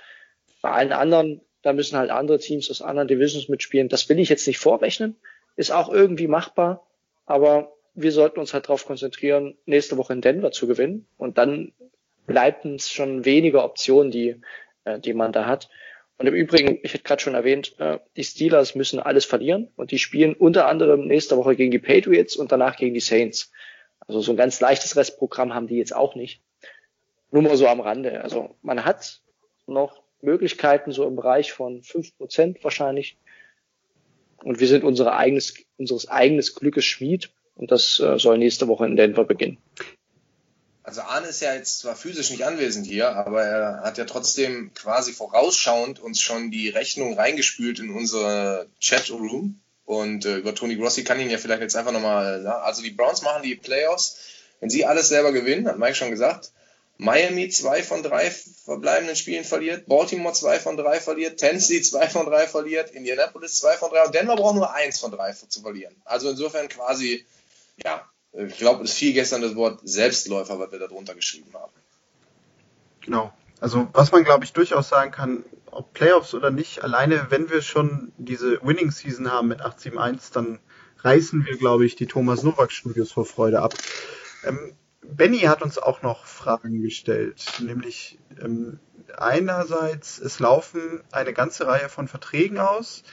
Bei 0.60 0.70
allen 0.70 0.92
anderen, 0.92 1.40
da 1.62 1.72
müssen 1.72 1.98
halt 1.98 2.10
andere 2.10 2.38
Teams 2.38 2.70
aus 2.70 2.82
anderen 2.82 3.08
Divisions 3.08 3.48
mitspielen. 3.48 3.88
Das 3.88 4.08
will 4.08 4.18
ich 4.18 4.28
jetzt 4.28 4.46
nicht 4.46 4.58
vorrechnen. 4.58 5.16
Ist 5.56 5.72
auch 5.72 5.88
irgendwie 5.88 6.28
machbar. 6.28 6.86
Aber 7.26 7.73
wir 7.94 8.12
sollten 8.12 8.40
uns 8.40 8.54
halt 8.54 8.64
darauf 8.64 8.86
konzentrieren, 8.86 9.56
nächste 9.66 9.96
Woche 9.96 10.12
in 10.12 10.20
Denver 10.20 10.50
zu 10.50 10.66
gewinnen. 10.66 11.06
Und 11.16 11.38
dann 11.38 11.72
bleibt 12.26 12.64
uns 12.64 12.90
schon 12.90 13.24
weniger 13.24 13.64
Optionen, 13.64 14.10
die, 14.10 14.40
äh, 14.84 14.98
die 14.98 15.14
man 15.14 15.32
da 15.32 15.46
hat. 15.46 15.68
Und 16.16 16.26
im 16.26 16.34
Übrigen, 16.34 16.78
ich 16.82 16.94
hätte 16.94 17.02
gerade 17.02 17.22
schon 17.22 17.34
erwähnt, 17.34 17.74
äh, 17.78 17.98
die 18.16 18.24
Steelers 18.24 18.74
müssen 18.74 19.00
alles 19.00 19.24
verlieren 19.24 19.68
und 19.76 19.90
die 19.90 19.98
spielen 19.98 20.34
unter 20.34 20.66
anderem 20.66 21.06
nächste 21.06 21.36
Woche 21.36 21.56
gegen 21.56 21.70
die 21.70 21.78
Patriots 21.78 22.36
und 22.36 22.52
danach 22.52 22.76
gegen 22.76 22.94
die 22.94 23.00
Saints. 23.00 23.50
Also 24.06 24.20
so 24.20 24.32
ein 24.32 24.36
ganz 24.36 24.60
leichtes 24.60 24.96
Restprogramm 24.96 25.54
haben 25.54 25.66
die 25.66 25.76
jetzt 25.76 25.94
auch 25.94 26.14
nicht. 26.14 26.40
Nur 27.30 27.42
mal 27.42 27.56
so 27.56 27.66
am 27.66 27.80
Rande. 27.80 28.22
Also 28.22 28.54
man 28.62 28.84
hat 28.84 29.22
noch 29.66 30.02
Möglichkeiten 30.20 30.92
so 30.92 31.06
im 31.06 31.16
Bereich 31.16 31.52
von 31.52 31.82
fünf 31.82 32.16
Prozent 32.16 32.62
wahrscheinlich. 32.62 33.18
Und 34.42 34.60
wir 34.60 34.68
sind 34.68 34.84
unsere 34.84 35.16
eigenes, 35.16 35.54
unseres 35.78 36.08
eigenes 36.08 36.54
Glückes 36.54 36.84
Schmied. 36.84 37.30
Und 37.56 37.70
das 37.70 38.00
äh, 38.00 38.18
soll 38.18 38.38
nächste 38.38 38.68
Woche 38.68 38.86
in 38.86 38.96
Denver 38.96 39.24
beginnen. 39.24 39.58
Also 40.82 41.00
Arne 41.00 41.28
ist 41.28 41.40
ja 41.40 41.54
jetzt 41.54 41.78
zwar 41.78 41.96
physisch 41.96 42.30
nicht 42.30 42.44
anwesend 42.44 42.86
hier, 42.86 43.08
aber 43.16 43.42
er 43.42 43.80
hat 43.82 43.96
ja 43.96 44.04
trotzdem 44.04 44.72
quasi 44.74 45.12
vorausschauend 45.12 45.98
uns 45.98 46.20
schon 46.20 46.50
die 46.50 46.68
Rechnung 46.68 47.14
reingespült 47.14 47.78
in 47.78 47.90
unsere 47.90 48.66
Chatroom. 48.80 49.60
Und 49.86 50.24
äh, 50.24 50.36
über 50.36 50.54
Tony 50.54 50.76
Grossi 50.76 51.04
kann 51.04 51.20
ihn 51.20 51.30
ja 51.30 51.38
vielleicht 51.38 51.62
jetzt 51.62 51.76
einfach 51.76 51.92
nochmal, 51.92 52.42
ja, 52.44 52.58
also 52.60 52.82
die 52.82 52.90
Browns 52.90 53.22
machen 53.22 53.42
die 53.42 53.54
Playoffs. 53.54 54.18
Wenn 54.60 54.70
sie 54.70 54.84
alles 54.84 55.08
selber 55.08 55.32
gewinnen, 55.32 55.66
hat 55.68 55.78
Mike 55.78 55.94
schon 55.94 56.10
gesagt, 56.10 56.52
Miami 56.96 57.48
zwei 57.48 57.82
von 57.82 58.02
drei 58.02 58.30
verbleibenden 58.30 59.16
Spielen 59.16 59.44
verliert, 59.44 59.86
Baltimore 59.86 60.32
zwei 60.32 60.58
von 60.60 60.76
drei 60.76 61.00
verliert, 61.00 61.38
Tennessee 61.38 61.82
zwei 61.82 62.08
von 62.08 62.26
drei 62.26 62.46
verliert, 62.46 62.90
Indianapolis 62.92 63.56
zwei 63.56 63.76
von 63.76 63.90
drei 63.90 64.04
und 64.04 64.14
Denver 64.14 64.36
braucht 64.36 64.54
nur 64.54 64.72
eins 64.72 65.00
von 65.00 65.10
drei 65.10 65.32
zu 65.32 65.60
verlieren. 65.60 65.94
Also 66.04 66.30
insofern 66.30 66.68
quasi, 66.68 67.26
ja, 67.82 68.08
ich 68.32 68.58
glaube, 68.58 68.84
es 68.84 68.94
fiel 68.94 69.12
gestern 69.12 69.42
das 69.42 69.54
Wort 69.54 69.80
Selbstläufer, 69.84 70.58
was 70.58 70.72
wir 70.72 70.78
da 70.78 70.86
drunter 70.86 71.14
geschrieben 71.14 71.52
haben. 71.54 71.72
Genau. 73.00 73.32
Also 73.60 73.88
was 73.92 74.12
man, 74.12 74.24
glaube 74.24 74.44
ich, 74.44 74.52
durchaus 74.52 74.88
sagen 74.88 75.10
kann, 75.10 75.44
ob 75.70 75.92
Playoffs 75.92 76.34
oder 76.34 76.50
nicht, 76.50 76.82
alleine 76.82 77.26
wenn 77.30 77.50
wir 77.50 77.62
schon 77.62 78.12
diese 78.18 78.60
Winning 78.62 78.90
Season 78.90 79.30
haben 79.30 79.48
mit 79.48 79.60
8-7-1, 79.60 80.32
dann 80.32 80.58
reißen 80.98 81.44
wir, 81.46 81.56
glaube 81.56 81.86
ich, 81.86 81.96
die 81.96 82.06
Thomas 82.06 82.42
Novak 82.42 82.72
Studios 82.72 83.12
vor 83.12 83.26
Freude 83.26 83.62
ab. 83.62 83.74
Ähm, 84.44 84.74
Benny 85.02 85.40
hat 85.40 85.62
uns 85.62 85.78
auch 85.78 86.02
noch 86.02 86.24
Fragen 86.24 86.82
gestellt, 86.82 87.44
nämlich 87.60 88.18
ähm, 88.42 88.80
einerseits, 89.16 90.18
es 90.18 90.38
laufen 90.38 91.02
eine 91.12 91.32
ganze 91.32 91.66
Reihe 91.66 91.88
von 91.88 92.08
Verträgen 92.08 92.58
aus. 92.58 93.04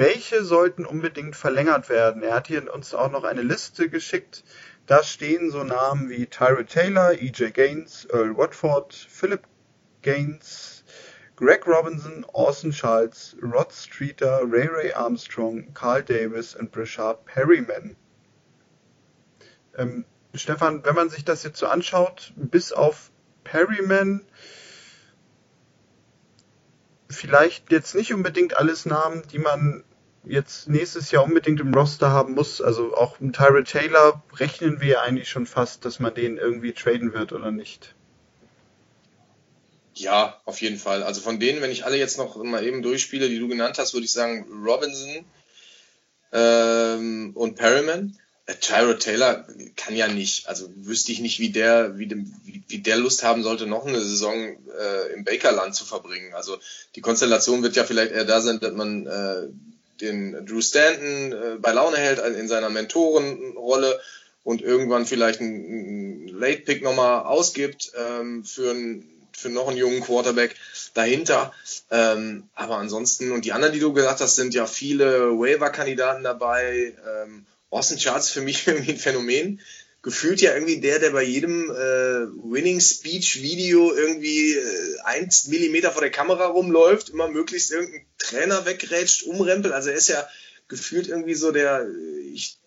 Welche 0.00 0.44
sollten 0.44 0.86
unbedingt 0.86 1.36
verlängert 1.36 1.90
werden? 1.90 2.22
Er 2.22 2.32
hat 2.32 2.46
hier 2.46 2.72
uns 2.72 2.94
auch 2.94 3.10
noch 3.10 3.24
eine 3.24 3.42
Liste 3.42 3.90
geschickt. 3.90 4.44
Da 4.86 5.02
stehen 5.02 5.50
so 5.50 5.62
Namen 5.62 6.08
wie 6.08 6.24
Tyrell 6.24 6.64
Taylor, 6.64 7.12
EJ 7.12 7.50
Gaines, 7.50 8.08
Earl 8.10 8.34
Watford, 8.34 8.94
Philip 8.94 9.42
Gaines, 10.00 10.84
Greg 11.36 11.66
Robinson, 11.66 12.24
Orson 12.32 12.70
Charles, 12.70 13.36
Rod 13.42 13.74
Streeter, 13.74 14.40
Ray 14.50 14.68
Ray 14.68 14.92
Armstrong, 14.94 15.74
Carl 15.74 16.02
Davis 16.02 16.54
und 16.54 16.72
Brashard 16.72 17.26
Perryman. 17.26 17.94
Ähm, 19.76 20.06
Stefan, 20.32 20.82
wenn 20.82 20.94
man 20.94 21.10
sich 21.10 21.26
das 21.26 21.42
jetzt 21.42 21.58
so 21.58 21.66
anschaut, 21.66 22.32
bis 22.36 22.72
auf 22.72 23.10
Perryman, 23.44 24.22
vielleicht 27.10 27.70
jetzt 27.70 27.94
nicht 27.94 28.14
unbedingt 28.14 28.56
alles 28.56 28.86
Namen, 28.86 29.24
die 29.30 29.38
man 29.38 29.84
jetzt 30.24 30.68
nächstes 30.68 31.10
Jahr 31.10 31.24
unbedingt 31.24 31.60
im 31.60 31.74
Roster 31.74 32.10
haben 32.10 32.34
muss. 32.34 32.60
Also 32.60 32.94
auch 32.94 33.20
mit 33.20 33.36
Tyrell 33.36 33.64
Taylor 33.64 34.22
rechnen 34.36 34.80
wir 34.80 35.02
eigentlich 35.02 35.28
schon 35.28 35.46
fast, 35.46 35.84
dass 35.84 36.00
man 36.00 36.14
den 36.14 36.36
irgendwie 36.36 36.72
traden 36.72 37.12
wird 37.12 37.32
oder 37.32 37.50
nicht. 37.50 37.94
Ja, 39.94 40.40
auf 40.44 40.60
jeden 40.60 40.78
Fall. 40.78 41.02
Also 41.02 41.20
von 41.20 41.40
denen, 41.40 41.60
wenn 41.60 41.70
ich 41.70 41.84
alle 41.84 41.96
jetzt 41.96 42.16
noch 42.16 42.36
mal 42.42 42.64
eben 42.64 42.82
durchspiele, 42.82 43.28
die 43.28 43.38
du 43.38 43.48
genannt 43.48 43.78
hast, 43.78 43.92
würde 43.92 44.04
ich 44.04 44.12
sagen 44.12 44.46
Robinson 44.64 45.24
ähm, 46.32 47.32
und 47.34 47.56
Perryman. 47.56 48.16
Äh, 48.46 48.54
Tyro 48.60 48.94
Taylor 48.94 49.46
kann 49.76 49.96
ja 49.96 50.08
nicht, 50.08 50.48
also 50.48 50.70
wüsste 50.76 51.12
ich 51.12 51.20
nicht, 51.20 51.38
wie 51.38 51.50
der, 51.50 51.98
wie, 51.98 52.06
dem, 52.06 52.32
wie, 52.44 52.62
wie 52.68 52.78
der 52.78 52.96
Lust 52.96 53.24
haben 53.24 53.42
sollte, 53.42 53.66
noch 53.66 53.84
eine 53.84 54.00
Saison 54.00 54.34
äh, 54.34 55.12
im 55.12 55.24
Bakerland 55.24 55.74
zu 55.74 55.84
verbringen. 55.84 56.34
Also 56.34 56.58
die 56.94 57.00
Konstellation 57.00 57.62
wird 57.62 57.76
ja 57.76 57.84
vielleicht 57.84 58.12
eher 58.12 58.24
da 58.24 58.40
sein, 58.40 58.60
dass 58.60 58.72
man 58.72 59.06
äh, 59.06 59.48
den 60.00 60.46
Drew 60.46 60.60
Stanton 60.60 61.32
äh, 61.32 61.56
bei 61.58 61.72
Laune 61.72 61.96
hält 61.96 62.18
in 62.18 62.48
seiner 62.48 62.70
Mentorenrolle 62.70 64.00
und 64.42 64.62
irgendwann 64.62 65.06
vielleicht 65.06 65.40
einen, 65.40 66.28
Late 66.28 66.62
Pick 66.62 66.82
nochmal 66.82 67.24
ausgibt 67.24 67.92
ähm, 67.96 68.44
für, 68.44 68.70
ein, 68.70 69.04
für 69.32 69.50
noch 69.50 69.68
einen 69.68 69.76
jungen 69.76 70.00
Quarterback 70.00 70.56
dahinter. 70.94 71.52
Ähm, 71.90 72.44
aber 72.54 72.76
ansonsten, 72.76 73.32
und 73.32 73.44
die 73.44 73.52
anderen, 73.52 73.74
die 73.74 73.80
du 73.80 73.92
gesagt 73.92 74.20
hast, 74.20 74.36
sind 74.36 74.54
ja 74.54 74.66
viele 74.66 75.38
Waiver-Kandidaten 75.38 76.24
dabei. 76.24 76.94
Ähm, 77.06 77.44
Austin 77.68 77.98
Charts 77.98 78.30
für 78.30 78.40
mich 78.40 78.66
irgendwie 78.66 78.92
ein 78.92 78.98
Phänomen. 78.98 79.60
Gefühlt 80.02 80.40
ja 80.40 80.54
irgendwie 80.54 80.80
der, 80.80 80.98
der 80.98 81.10
bei 81.10 81.22
jedem 81.22 81.70
äh, 81.70 82.26
Winning 82.42 82.80
Speech 82.80 83.42
Video 83.42 83.92
irgendwie 83.94 84.54
äh, 84.54 84.98
eins 85.04 85.48
Millimeter 85.48 85.90
vor 85.90 86.00
der 86.00 86.10
Kamera 86.10 86.46
rumläuft, 86.46 87.10
immer 87.10 87.28
möglichst 87.28 87.70
irgendeinen 87.70 88.06
Trainer 88.18 88.64
wegrätscht, 88.64 89.24
umrempelt. 89.24 89.74
Also 89.74 89.90
er 89.90 89.96
ist 89.96 90.08
ja 90.08 90.26
gefühlt 90.68 91.08
irgendwie 91.08 91.34
so 91.34 91.52
der 91.52 91.86
ich, 92.32 92.58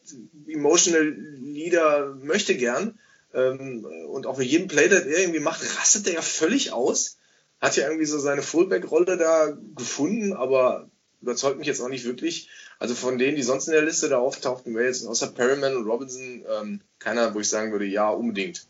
Emotional 0.48 1.16
Leader 1.42 2.16
möchte 2.22 2.56
gern. 2.56 3.00
Ähm, 3.34 3.86
und 4.10 4.28
auch 4.28 4.36
für 4.36 4.44
jeden 4.44 4.68
Play, 4.68 4.90
der 4.90 5.06
irgendwie 5.06 5.40
macht, 5.40 5.64
rastet 5.80 6.08
er 6.08 6.14
ja 6.14 6.22
völlig 6.22 6.72
aus. 6.72 7.18
Hat 7.60 7.78
ja 7.78 7.88
irgendwie 7.88 8.06
so 8.06 8.20
seine 8.20 8.44
Fullback-Rolle 8.44 9.18
da 9.18 9.58
gefunden, 9.76 10.34
aber 10.34 10.90
überzeugt 11.24 11.58
mich 11.58 11.68
jetzt 11.68 11.82
auch 11.82 11.90
nicht 11.90 12.06
wirklich. 12.06 12.50
Also 12.80 12.94
von 12.96 13.18
denen, 13.18 13.38
die 13.38 13.44
sonst 13.44 13.68
in 13.68 13.74
der 13.74 13.82
Liste 13.82 14.10
da 14.10 14.20
auftauchten, 14.20 14.76
wäre 14.76 14.86
jetzt 14.86 15.08
außer 15.08 15.28
Perryman 15.28 15.76
und 15.76 15.88
Robinson 15.88 16.46
ähm, 16.48 16.82
keiner, 17.00 17.34
wo 17.34 17.40
ich 17.40 17.50
sagen 17.50 17.72
würde, 17.72 17.86
ja, 17.86 18.10
unbedingt. 18.10 18.68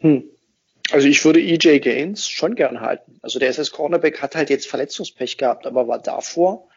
Hm. 0.00 0.24
Also 0.90 1.08
ich 1.08 1.24
würde 1.24 1.40
EJ 1.40 1.78
Gaines 1.78 2.28
schon 2.28 2.56
gern 2.56 2.80
halten. 2.80 3.18
Also 3.22 3.38
der 3.38 3.48
SS 3.48 3.70
Cornerback 3.70 4.20
hat 4.20 4.34
halt 4.34 4.50
jetzt 4.50 4.66
Verletzungspech 4.66 5.38
gehabt, 5.38 5.66
aber 5.66 5.88
war 5.88 5.98
davor 5.98 6.68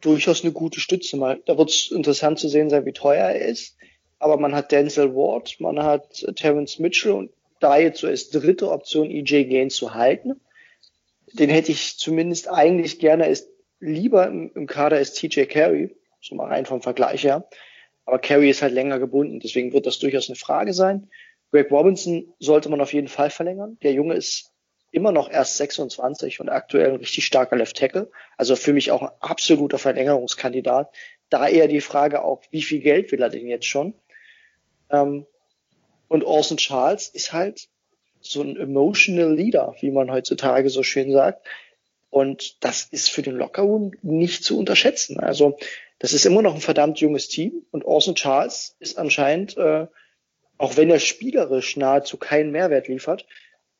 durchaus 0.00 0.42
eine 0.42 0.52
gute 0.52 0.80
Stütze. 0.80 1.16
Mal, 1.16 1.40
da 1.44 1.56
wird 1.56 1.70
es 1.70 1.90
interessant 1.90 2.38
zu 2.38 2.48
sehen 2.48 2.70
sein, 2.70 2.86
wie 2.86 2.92
teuer 2.92 3.28
er 3.28 3.46
ist. 3.46 3.76
Aber 4.18 4.38
man 4.38 4.54
hat 4.54 4.72
Denzel 4.72 5.14
Ward, 5.14 5.56
man 5.60 5.82
hat 5.82 6.24
Terence 6.36 6.78
Mitchell 6.78 7.12
und 7.12 7.30
da 7.60 7.78
jetzt 7.78 8.00
so 8.00 8.06
als 8.06 8.30
dritte 8.30 8.70
Option 8.70 9.10
EJ 9.10 9.44
Gaines 9.44 9.76
zu 9.76 9.94
halten. 9.94 10.40
Den 11.32 11.50
hätte 11.50 11.72
ich 11.72 11.98
zumindest 11.98 12.48
eigentlich 12.48 12.98
gerne 12.98 13.24
als 13.24 13.48
lieber 13.80 14.26
im, 14.26 14.52
im 14.54 14.66
Kader 14.66 14.96
als 14.96 15.14
TJ 15.14 15.44
Carey, 15.44 15.96
so 16.20 16.34
mal 16.34 16.48
rein 16.48 16.66
vom 16.66 16.82
Vergleich 16.82 17.24
her. 17.24 17.48
Aber 18.04 18.18
Carey 18.18 18.50
ist 18.50 18.62
halt 18.62 18.72
länger 18.72 18.98
gebunden, 18.98 19.40
deswegen 19.40 19.72
wird 19.72 19.86
das 19.86 19.98
durchaus 19.98 20.28
eine 20.28 20.36
Frage 20.36 20.72
sein. 20.72 21.08
Greg 21.50 21.70
Robinson 21.70 22.32
sollte 22.38 22.68
man 22.68 22.80
auf 22.80 22.92
jeden 22.92 23.08
Fall 23.08 23.30
verlängern. 23.30 23.78
Der 23.82 23.92
Junge 23.92 24.14
ist 24.14 24.52
immer 24.90 25.12
noch 25.12 25.30
erst 25.30 25.56
26 25.58 26.40
und 26.40 26.48
aktuell 26.48 26.90
ein 26.90 26.96
richtig 26.96 27.24
starker 27.24 27.56
Left 27.56 27.76
Tackle. 27.76 28.10
Also 28.36 28.56
für 28.56 28.72
mich 28.72 28.90
auch 28.90 29.02
ein 29.02 29.10
absoluter 29.20 29.78
Verlängerungskandidat. 29.78 30.94
Da 31.28 31.48
eher 31.48 31.68
die 31.68 31.80
Frage 31.80 32.24
auch, 32.24 32.42
wie 32.50 32.62
viel 32.62 32.80
Geld 32.80 33.12
will 33.12 33.22
er 33.22 33.30
denn 33.30 33.46
jetzt 33.48 33.66
schon? 33.66 33.94
Ähm, 34.90 35.26
und 36.08 36.24
Orson 36.24 36.58
Charles 36.58 37.08
ist 37.08 37.32
halt 37.32 37.68
so 38.22 38.42
ein 38.42 38.56
emotional 38.56 39.34
Leader, 39.34 39.74
wie 39.80 39.90
man 39.90 40.10
heutzutage 40.10 40.70
so 40.70 40.82
schön 40.82 41.12
sagt. 41.12 41.46
Und 42.10 42.62
das 42.62 42.84
ist 42.84 43.08
für 43.08 43.22
den 43.22 43.36
Lockerroom 43.36 43.92
nicht 44.02 44.44
zu 44.44 44.58
unterschätzen. 44.58 45.18
Also 45.18 45.56
das 45.98 46.12
ist 46.12 46.26
immer 46.26 46.42
noch 46.42 46.54
ein 46.54 46.60
verdammt 46.60 46.98
junges 47.00 47.28
Team 47.28 47.64
und 47.70 47.84
Orson 47.84 48.14
Charles 48.14 48.76
ist 48.80 48.98
anscheinend, 48.98 49.56
äh, 49.56 49.86
auch 50.58 50.76
wenn 50.76 50.90
er 50.90 50.98
spielerisch 50.98 51.76
nahezu 51.76 52.16
keinen 52.16 52.50
Mehrwert 52.50 52.88
liefert, 52.88 53.26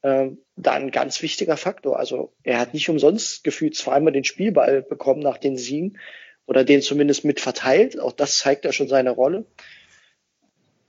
äh, 0.02 0.28
da 0.56 0.73
ein 0.73 0.90
ganz 0.90 1.20
wichtiger 1.20 1.56
Faktor. 1.56 1.98
Also 1.98 2.32
er 2.43 2.59
hat 2.59 2.74
nicht 2.74 2.89
umsonst 2.89 3.44
gefühlt 3.44 3.77
zweimal 3.77 4.12
den 4.12 4.24
Spielball 4.24 4.82
bekommen 4.82 5.20
nach 5.20 5.39
den 5.39 5.56
Siegen 5.56 5.98
oder 6.47 6.64
den 6.64 6.81
zumindest 6.81 7.24
mit 7.24 7.40
verteilt. 7.40 7.98
Auch 7.98 8.12
das 8.12 8.39
zeigt 8.39 8.64
ja 8.64 8.73
schon 8.73 8.89
seine 8.89 9.10
Rolle 9.10 9.44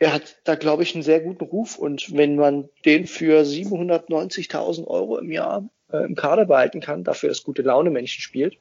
er 0.03 0.13
hat 0.13 0.35
da, 0.43 0.55
glaube 0.55 0.83
ich, 0.83 0.93
einen 0.93 1.03
sehr 1.03 1.21
guten 1.21 1.45
Ruf. 1.45 1.77
Und 1.77 2.15
wenn 2.15 2.35
man 2.35 2.69
den 2.83 3.07
für 3.07 3.41
790.000 3.41 4.85
Euro 4.85 5.17
im 5.17 5.31
Jahr 5.31 5.69
äh, 5.91 6.03
im 6.03 6.15
Kader 6.15 6.45
behalten 6.45 6.81
kann, 6.81 7.05
dafür 7.05 7.29
das 7.29 7.43
gute 7.43 7.61
Laune 7.61 7.89
Menschen 7.89 8.21
spielt. 8.21 8.57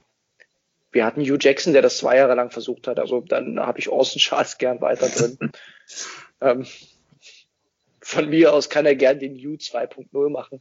Wir 0.92 1.04
hatten 1.04 1.22
Hugh 1.22 1.38
Jackson, 1.40 1.72
der 1.72 1.82
das 1.82 1.98
zwei 1.98 2.16
Jahre 2.18 2.36
lang 2.36 2.50
versucht 2.50 2.86
hat. 2.86 3.00
Also 3.00 3.22
dann 3.22 3.58
habe 3.58 3.80
ich 3.80 3.88
Orson 3.88 4.20
Charles 4.20 4.58
gern 4.58 4.80
weiter 4.80 5.08
drin. 5.08 5.50
ähm, 6.40 6.66
von 8.00 8.28
mir 8.28 8.52
aus 8.52 8.70
kann 8.70 8.86
er 8.86 8.94
gern 8.94 9.18
den 9.18 9.34
U 9.34 9.54
2.0 9.54 10.28
machen. 10.28 10.60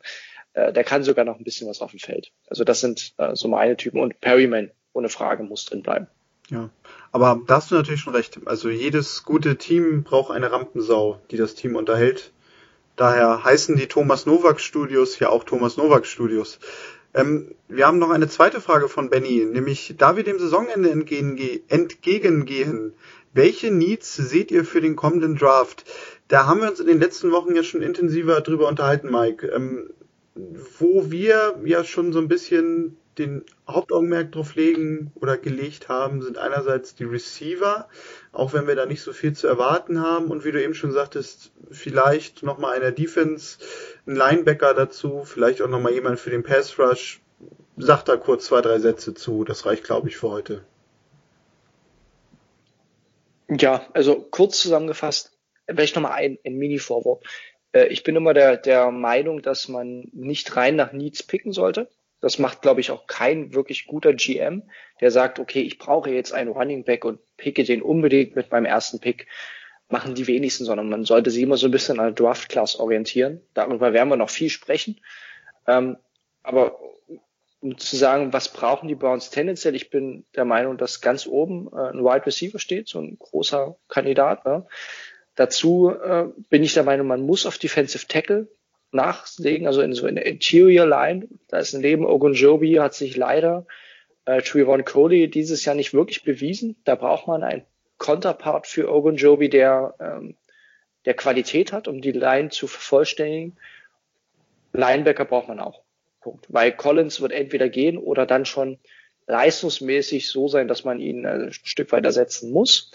Äh, 0.54 0.74
der 0.74 0.84
kann 0.84 1.04
sogar 1.04 1.26
noch 1.26 1.38
ein 1.38 1.44
bisschen 1.44 1.68
was 1.68 1.82
auf 1.82 1.92
dem 1.92 2.00
Feld. 2.00 2.32
Also 2.48 2.64
das 2.64 2.82
sind 2.82 3.14
äh, 3.18 3.36
so 3.36 3.48
meine 3.48 3.78
Typen. 3.78 4.00
Und 4.00 4.20
Perryman, 4.20 4.72
ohne 4.94 5.10
Frage, 5.10 5.44
muss 5.44 5.66
drin 5.66 5.84
bleiben. 5.84 6.08
Ja, 6.52 6.70
aber 7.14 7.42
da 7.48 7.56
hast 7.56 7.72
du 7.72 7.76
natürlich 7.76 8.02
schon 8.02 8.14
recht. 8.14 8.42
Also 8.46 8.70
jedes 8.70 9.24
gute 9.24 9.58
Team 9.58 10.04
braucht 10.04 10.32
eine 10.32 10.52
Rampensau, 10.52 11.22
die 11.32 11.38
das 11.38 11.56
Team 11.56 11.78
unterhält. 11.78 12.34
Daher 12.98 13.46
heißen 13.46 13.78
die 13.78 13.88
Thomas 13.88 14.26
Novak 14.26 14.60
Studios 14.60 15.18
ja 15.20 15.30
auch 15.30 15.46
Thomas 15.46 15.78
Novak 15.78 16.06
Studios. 16.06 16.60
Ähm, 17.14 17.56
wir 17.70 17.88
haben 17.88 18.00
noch 18.00 18.10
eine 18.10 18.28
zweite 18.28 18.60
Frage 18.60 18.90
von 18.90 19.10
Benny, 19.10 19.46
nämlich 19.46 19.96
da 19.98 20.18
wir 20.18 20.24
dem 20.24 20.40
Saisonende 20.40 20.92
entgegengehen, 20.92 22.94
welche 23.34 23.72
Needs 23.72 24.16
seht 24.16 24.52
ihr 24.52 24.66
für 24.66 24.82
den 24.82 24.98
kommenden 24.98 25.38
Draft? 25.38 25.86
Da 26.28 26.48
haben 26.48 26.60
wir 26.60 26.70
uns 26.70 26.82
in 26.82 26.88
den 26.88 27.00
letzten 27.00 27.32
Wochen 27.32 27.56
ja 27.56 27.64
schon 27.64 27.82
intensiver 27.82 28.42
drüber 28.42 28.68
unterhalten, 28.68 29.10
Mike. 29.10 29.48
Ähm, 29.48 29.90
wo 30.80 31.12
wir 31.12 31.60
ja 31.64 31.84
schon 31.84 32.14
so 32.14 32.20
ein 32.20 32.28
bisschen 32.28 32.98
den 33.18 33.44
Hauptaugenmerk 33.68 34.32
drauf 34.32 34.56
legen 34.56 35.12
oder 35.16 35.38
gelegt 35.38 35.90
haben, 35.90 36.22
sind 36.22 36.38
einerseits 36.38 36.96
die 36.96 37.04
Receiver, 37.04 37.90
auch 38.32 38.54
wenn 38.54 38.68
wir 38.68 38.76
da 38.76 38.86
nicht 38.86 39.02
so 39.02 39.12
viel 39.12 39.34
zu 39.34 39.48
erwarten 39.48 40.02
haben 40.02 40.28
und 40.28 40.46
wie 40.46 40.52
du 40.52 40.64
eben 40.64 40.74
schon 40.74 40.92
sagtest, 40.92 41.52
vielleicht 41.70 42.44
nochmal 42.44 42.76
einer 42.76 42.92
Defense, 42.92 43.58
ein 44.08 44.16
Linebacker 44.16 44.74
dazu, 44.74 45.24
vielleicht 45.26 45.62
auch 45.62 45.68
nochmal 45.68 45.94
jemand 45.94 46.20
für 46.20 46.30
den 46.30 46.44
Pass 46.44 46.80
Rush. 46.80 47.22
Sag 47.78 48.04
da 48.04 48.16
kurz 48.18 48.46
zwei, 48.46 48.62
drei 48.62 48.80
Sätze 48.80 49.14
zu, 49.14 49.44
das 49.44 49.66
reicht 49.66 49.84
glaube 49.84 50.10
ich 50.10 50.18
für 50.18 50.30
heute. 50.30 50.64
Ja, 53.50 53.86
also 53.94 54.22
kurz 54.22 54.62
zusammengefasst, 54.62 55.38
vielleicht 55.68 55.96
nochmal 55.96 56.14
ein, 56.14 56.38
ein 56.46 56.56
Mini-Vorwort. 56.56 57.26
Äh, 57.74 57.88
ich 57.88 58.04
bin 58.04 58.16
immer 58.16 58.34
der, 58.34 58.56
der 58.56 58.92
Meinung, 58.92 59.42
dass 59.42 59.68
man 59.68 60.08
nicht 60.14 60.56
rein 60.56 60.78
nach 60.78 60.94
Needs 60.94 61.24
picken 61.24 61.52
sollte 61.52 61.90
das 62.22 62.38
macht, 62.38 62.62
glaube 62.62 62.82
ich, 62.82 62.92
auch 62.92 63.08
kein 63.08 63.54
wirklich 63.54 63.88
guter 63.88 64.14
GM, 64.14 64.64
der 65.02 65.12
sagt, 65.12 65.40
okay, 65.40 65.62
ich 65.62 65.80
brauche 65.80 66.12
jetzt 66.12 66.34
einen 66.34 66.52
Running 66.52 66.84
Back 66.84 67.04
und 67.04 67.20
picke 67.36 67.64
den 67.64 67.82
unbedingt 67.82 68.36
mit 68.36 68.52
meinem 68.52 68.66
ersten 68.66 69.00
Pick. 69.00 69.28
Machen 69.90 70.16
die 70.16 70.28
wenigsten, 70.28 70.64
sondern 70.64 70.88
man 70.88 71.04
sollte 71.04 71.32
sie 71.32 71.42
immer 71.42 71.58
so 71.58 71.68
ein 71.68 71.72
bisschen 71.72 72.00
an 72.00 72.06
der 72.06 72.14
Draft 72.14 72.48
Class 72.48 72.78
orientieren. 72.78 73.42
Darüber 73.54 73.92
werden 73.92 74.10
wir 74.10 74.16
noch 74.16 74.30
viel 74.30 74.50
sprechen. 74.50 75.02
Ähm, 75.68 75.98
aber 76.44 76.80
um 77.60 77.78
zu 77.78 77.98
sagen, 77.98 78.32
was 78.34 78.50
brauchen 78.50 78.88
die 78.88 78.96
Browns 78.96 79.32
tendenziell? 79.32 79.76
Ich 79.76 79.90
bin 79.90 80.26
der 80.36 80.46
Meinung, 80.46 80.78
dass 80.78 81.02
ganz 81.02 81.28
oben 81.28 81.68
äh, 81.74 81.90
ein 81.90 82.04
Wide 82.04 82.26
Receiver 82.26 82.60
steht, 82.60 82.88
so 82.88 83.00
ein 83.00 83.18
großer 83.20 83.76
Kandidat. 83.88 84.46
Ne? 84.46 84.66
Dazu 85.36 85.90
äh, 85.90 86.28
bin 86.50 86.64
ich 86.64 86.74
der 86.74 86.84
Meinung, 86.84 87.08
man 87.08 87.22
muss 87.22 87.46
auf 87.46 87.58
Defensive 87.58 88.08
Tackle 88.08 88.48
nachlegen, 88.92 89.68
also 89.68 89.82
in 89.82 89.94
so 89.94 90.06
eine 90.06 90.22
Interior 90.22 90.86
Line. 90.86 91.28
Da 91.48 91.60
ist 91.60 91.74
neben 91.74 92.06
Ogunjobi 92.06 92.76
hat 92.76 92.94
sich 92.94 93.16
leider 93.16 93.66
äh, 94.26 94.42
Trevon 94.42 94.86
Cody 94.86 95.30
dieses 95.30 95.66
Jahr 95.66 95.76
nicht 95.76 95.94
wirklich 95.94 96.24
bewiesen. 96.24 96.76
Da 96.84 96.96
braucht 96.96 97.28
man 97.28 97.44
einen 97.44 97.64
Counterpart 98.00 98.68
für 98.68 98.92
Ogunjobi, 98.92 99.50
der, 99.50 99.96
ähm, 100.00 100.36
der 101.06 101.14
Qualität 101.14 101.72
hat, 101.72 101.88
um 101.88 102.02
die 102.02 102.12
Line 102.12 102.50
zu 102.50 102.68
vervollständigen. 102.68 103.58
Linebacker 104.74 105.26
braucht 105.26 105.48
man 105.48 105.60
auch. 105.60 105.82
Punkt. 106.22 106.46
Weil 106.50 106.72
Collins 106.72 107.22
wird 107.22 107.32
entweder 107.32 107.70
gehen 107.70 107.98
oder 107.98 108.26
dann 108.26 108.46
schon 108.46 108.80
leistungsmäßig 109.28 110.30
so 110.30 110.48
sein, 110.48 110.68
dass 110.68 110.84
man 110.84 111.00
ihn 111.00 111.26
äh, 111.26 111.30
ein 111.30 111.54
Stück 111.54 111.92
weit 111.92 112.06
ersetzen 112.06 112.52
muss. 112.52 112.92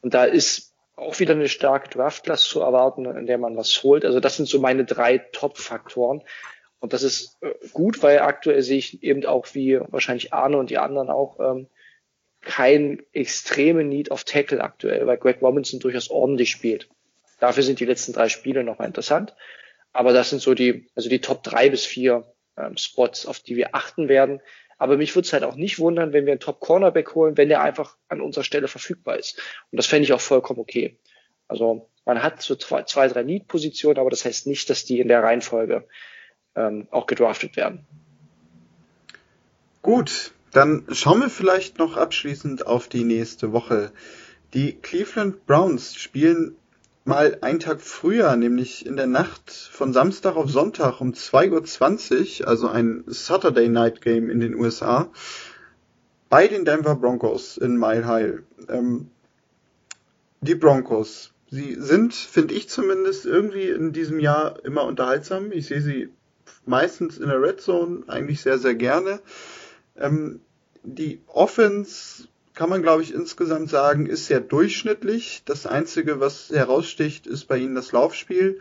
Und 0.00 0.14
da 0.14 0.24
ist 0.24 0.73
auch 0.96 1.18
wieder 1.18 1.34
eine 1.34 1.48
starke 1.48 1.90
Draft-Class 1.90 2.44
zu 2.44 2.60
erwarten, 2.60 3.04
in 3.04 3.26
der 3.26 3.38
man 3.38 3.56
was 3.56 3.82
holt. 3.82 4.04
Also 4.04 4.20
das 4.20 4.36
sind 4.36 4.48
so 4.48 4.60
meine 4.60 4.84
drei 4.84 5.18
Top-Faktoren. 5.18 6.22
Und 6.78 6.92
das 6.92 7.02
ist 7.02 7.38
äh, 7.42 7.52
gut, 7.72 8.02
weil 8.02 8.20
aktuell 8.20 8.62
sehe 8.62 8.78
ich 8.78 9.02
eben 9.02 9.24
auch 9.24 9.46
wie 9.54 9.80
wahrscheinlich 9.88 10.32
Arne 10.32 10.58
und 10.58 10.70
die 10.70 10.78
anderen 10.78 11.10
auch 11.10 11.40
ähm, 11.40 11.66
kein 12.42 13.02
extreme 13.12 13.84
Need 13.84 14.10
auf 14.10 14.24
Tackle 14.24 14.62
aktuell, 14.62 15.06
weil 15.06 15.16
Greg 15.16 15.40
Robinson 15.40 15.80
durchaus 15.80 16.10
ordentlich 16.10 16.50
spielt. 16.50 16.88
Dafür 17.40 17.62
sind 17.62 17.80
die 17.80 17.86
letzten 17.86 18.12
drei 18.12 18.28
Spiele 18.28 18.64
nochmal 18.64 18.86
interessant. 18.86 19.34
Aber 19.92 20.12
das 20.12 20.30
sind 20.30 20.42
so 20.42 20.54
die, 20.54 20.88
also 20.94 21.08
die 21.08 21.20
Top 21.20 21.42
drei 21.42 21.70
bis 21.70 21.86
vier 21.86 22.24
ähm, 22.56 22.76
Spots, 22.76 23.26
auf 23.26 23.40
die 23.40 23.56
wir 23.56 23.74
achten 23.74 24.08
werden. 24.08 24.40
Aber 24.84 24.98
mich 24.98 25.16
würde 25.16 25.24
es 25.24 25.32
halt 25.32 25.44
auch 25.44 25.56
nicht 25.56 25.78
wundern, 25.78 26.12
wenn 26.12 26.26
wir 26.26 26.34
einen 26.34 26.40
Top-Cornerback 26.40 27.14
holen, 27.14 27.38
wenn 27.38 27.48
der 27.48 27.62
einfach 27.62 27.96
an 28.08 28.20
unserer 28.20 28.44
Stelle 28.44 28.68
verfügbar 28.68 29.18
ist. 29.18 29.40
Und 29.72 29.78
das 29.78 29.86
fände 29.86 30.04
ich 30.04 30.12
auch 30.12 30.20
vollkommen 30.20 30.60
okay. 30.60 30.98
Also 31.48 31.88
man 32.04 32.22
hat 32.22 32.42
so 32.42 32.54
zwei, 32.54 32.82
zwei 32.82 33.08
drei 33.08 33.22
Lead-Positionen, 33.22 33.98
aber 33.98 34.10
das 34.10 34.26
heißt 34.26 34.46
nicht, 34.46 34.68
dass 34.68 34.84
die 34.84 35.00
in 35.00 35.08
der 35.08 35.22
Reihenfolge 35.22 35.88
ähm, 36.54 36.86
auch 36.90 37.06
gedraftet 37.06 37.56
werden. 37.56 37.86
Gut, 39.80 40.32
dann 40.52 40.84
schauen 40.92 41.20
wir 41.20 41.30
vielleicht 41.30 41.78
noch 41.78 41.96
abschließend 41.96 42.66
auf 42.66 42.86
die 42.86 43.04
nächste 43.04 43.52
Woche. 43.54 43.90
Die 44.52 44.74
Cleveland 44.74 45.46
Browns 45.46 45.94
spielen 45.96 46.58
mal 47.04 47.38
einen 47.40 47.60
Tag 47.60 47.80
früher, 47.80 48.34
nämlich 48.36 48.86
in 48.86 48.96
der 48.96 49.06
Nacht 49.06 49.50
von 49.50 49.92
Samstag 49.92 50.36
auf 50.36 50.50
Sonntag 50.50 51.00
um 51.00 51.12
2.20 51.12 52.40
Uhr, 52.42 52.48
also 52.48 52.68
ein 52.68 53.04
Saturday 53.06 53.68
Night 53.68 54.00
Game 54.00 54.30
in 54.30 54.40
den 54.40 54.54
USA, 54.54 55.10
bei 56.30 56.48
den 56.48 56.64
Denver 56.64 56.96
Broncos 56.96 57.56
in 57.58 57.78
Mile 57.78 58.06
High. 58.06 58.34
Ähm, 58.68 59.10
die 60.40 60.54
Broncos 60.54 61.34
Sie 61.54 61.76
sind, 61.78 62.14
finde 62.14 62.52
ich 62.52 62.68
zumindest, 62.68 63.26
irgendwie 63.26 63.68
in 63.68 63.92
diesem 63.92 64.18
Jahr 64.18 64.64
immer 64.64 64.82
unterhaltsam. 64.82 65.52
Ich 65.52 65.68
sehe 65.68 65.80
sie 65.80 66.08
meistens 66.66 67.18
in 67.18 67.28
der 67.28 67.40
Red 67.40 67.60
Zone 67.60 68.02
eigentlich 68.08 68.40
sehr, 68.40 68.58
sehr 68.58 68.74
gerne. 68.74 69.20
Ähm, 69.96 70.40
die 70.82 71.20
Offense 71.28 72.26
kann 72.54 72.70
man, 72.70 72.82
glaube 72.82 73.02
ich, 73.02 73.12
insgesamt 73.12 73.68
sagen, 73.68 74.06
ist 74.06 74.26
sehr 74.26 74.40
durchschnittlich. 74.40 75.42
Das 75.44 75.66
Einzige, 75.66 76.20
was 76.20 76.50
heraussticht, 76.50 77.26
ist 77.26 77.46
bei 77.46 77.58
ihnen 77.58 77.74
das 77.74 77.92
Laufspiel. 77.92 78.60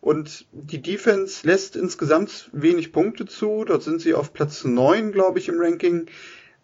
Und 0.00 0.46
die 0.52 0.80
Defense 0.80 1.46
lässt 1.46 1.76
insgesamt 1.76 2.50
wenig 2.52 2.92
Punkte 2.92 3.26
zu. 3.26 3.64
Dort 3.64 3.82
sind 3.82 4.00
sie 4.00 4.14
auf 4.14 4.32
Platz 4.32 4.64
9, 4.64 5.12
glaube 5.12 5.38
ich, 5.38 5.48
im 5.48 5.60
Ranking. 5.60 6.06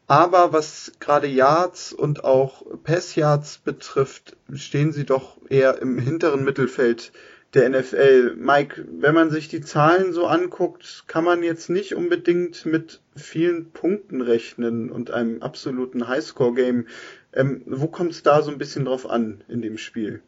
Aber 0.06 0.52
was 0.52 0.92
gerade 1.00 1.26
Yards 1.26 1.92
und 1.92 2.24
auch 2.24 2.62
Pass-Yards 2.84 3.58
betrifft, 3.58 4.36
stehen 4.54 4.92
sie 4.92 5.04
doch 5.04 5.38
eher 5.48 5.80
im 5.82 5.98
hinteren 5.98 6.44
Mittelfeld 6.44 7.12
der 7.56 7.68
NFL. 7.68 8.36
Mike, 8.36 8.86
wenn 8.88 9.14
man 9.14 9.30
sich 9.30 9.48
die 9.48 9.60
Zahlen 9.60 10.12
so 10.12 10.26
anguckt, 10.26 11.04
kann 11.06 11.24
man 11.24 11.42
jetzt 11.42 11.68
nicht 11.68 11.94
unbedingt 11.94 12.66
mit 12.66 13.00
vielen 13.16 13.72
Punkten 13.72 14.20
rechnen 14.20 14.90
und 14.90 15.10
einem 15.10 15.42
absoluten 15.42 16.06
Highscore-Game. 16.06 16.86
Ähm, 17.32 17.62
wo 17.66 17.88
kommt 17.88 18.12
es 18.12 18.22
da 18.22 18.42
so 18.42 18.50
ein 18.50 18.58
bisschen 18.58 18.84
drauf 18.84 19.08
an 19.08 19.42
in 19.48 19.62
dem 19.62 19.78
Spiel? 19.78 20.22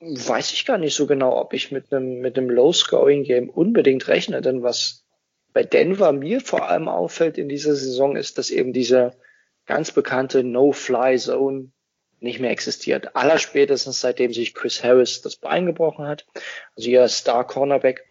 weiß 0.00 0.52
ich 0.52 0.66
gar 0.66 0.78
nicht 0.78 0.94
so 0.94 1.06
genau, 1.06 1.38
ob 1.38 1.52
ich 1.52 1.70
mit 1.70 1.92
einem, 1.92 2.20
mit 2.20 2.36
einem 2.36 2.50
Low-Scoring-Game 2.50 3.48
unbedingt 3.48 4.08
rechne, 4.08 4.40
denn 4.40 4.62
was 4.62 5.04
bei 5.52 5.62
Denver 5.62 6.12
mir 6.12 6.40
vor 6.40 6.68
allem 6.68 6.88
auffällt 6.88 7.38
in 7.38 7.48
dieser 7.48 7.74
Saison 7.74 8.16
ist, 8.16 8.38
dass 8.38 8.50
eben 8.50 8.72
diese 8.72 9.12
ganz 9.66 9.92
bekannte 9.92 10.42
No-Fly-Zone 10.42 11.70
nicht 12.24 12.40
mehr 12.40 12.50
existiert. 12.50 13.14
Allerspätestens 13.14 14.00
seitdem 14.00 14.32
sich 14.32 14.54
Chris 14.54 14.82
Harris 14.82 15.22
das 15.22 15.36
Bein 15.36 15.66
gebrochen 15.66 16.06
hat, 16.06 16.26
also 16.76 16.90
ihr 16.90 17.06
Star-Cornerback. 17.06 18.04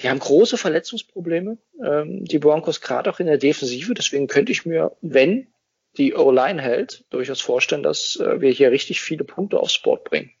Die 0.00 0.08
haben 0.08 0.18
große 0.18 0.58
Verletzungsprobleme, 0.58 1.58
ähm, 1.84 2.24
die 2.24 2.38
Broncos 2.38 2.80
gerade 2.80 3.08
auch 3.08 3.20
in 3.20 3.26
der 3.26 3.38
Defensive. 3.38 3.94
Deswegen 3.94 4.26
könnte 4.26 4.50
ich 4.50 4.66
mir, 4.66 4.96
wenn 5.00 5.46
die 5.96 6.14
O-Line 6.14 6.60
hält, 6.60 7.04
durchaus 7.10 7.40
vorstellen, 7.40 7.82
dass 7.82 8.16
äh, 8.16 8.40
wir 8.40 8.50
hier 8.50 8.72
richtig 8.72 9.00
viele 9.00 9.24
Punkte 9.24 9.60
aufs 9.60 9.80
Board 9.80 10.04
bringen. 10.04 10.32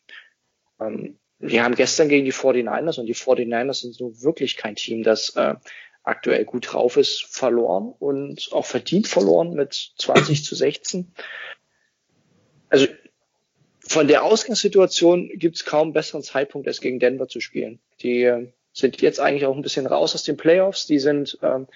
Ähm, 0.80 1.18
wir 1.38 1.62
haben 1.62 1.74
gestern 1.74 2.08
gegen 2.08 2.24
die 2.24 2.32
49ers 2.32 2.98
und 2.98 3.06
die 3.06 3.14
49ers 3.14 3.82
sind 3.82 3.94
so 3.94 4.22
wirklich 4.22 4.56
kein 4.56 4.76
Team, 4.76 5.02
das 5.02 5.36
äh, 5.36 5.54
aktuell 6.04 6.44
gut 6.44 6.72
drauf 6.72 6.96
ist, 6.96 7.24
verloren 7.28 7.92
und 7.98 8.48
auch 8.52 8.66
verdient 8.66 9.06
verloren 9.06 9.54
mit 9.54 9.92
20 9.98 10.44
zu 10.44 10.54
16. 10.54 11.12
Also 12.72 12.86
von 13.80 14.08
der 14.08 14.24
Ausgangssituation 14.24 15.28
gibt 15.34 15.56
es 15.56 15.66
kaum 15.66 15.92
besseren 15.92 16.22
Zeitpunkt, 16.22 16.66
als 16.66 16.80
gegen 16.80 16.98
Denver 16.98 17.28
zu 17.28 17.40
spielen. 17.40 17.80
Die 18.00 18.22
äh, 18.22 18.48
sind 18.72 19.02
jetzt 19.02 19.20
eigentlich 19.20 19.44
auch 19.44 19.54
ein 19.54 19.60
bisschen 19.60 19.86
raus 19.86 20.14
aus 20.14 20.24
den 20.24 20.38
Playoffs. 20.38 20.86
Die 20.86 20.98
sind 20.98 21.38
ähm, 21.42 21.66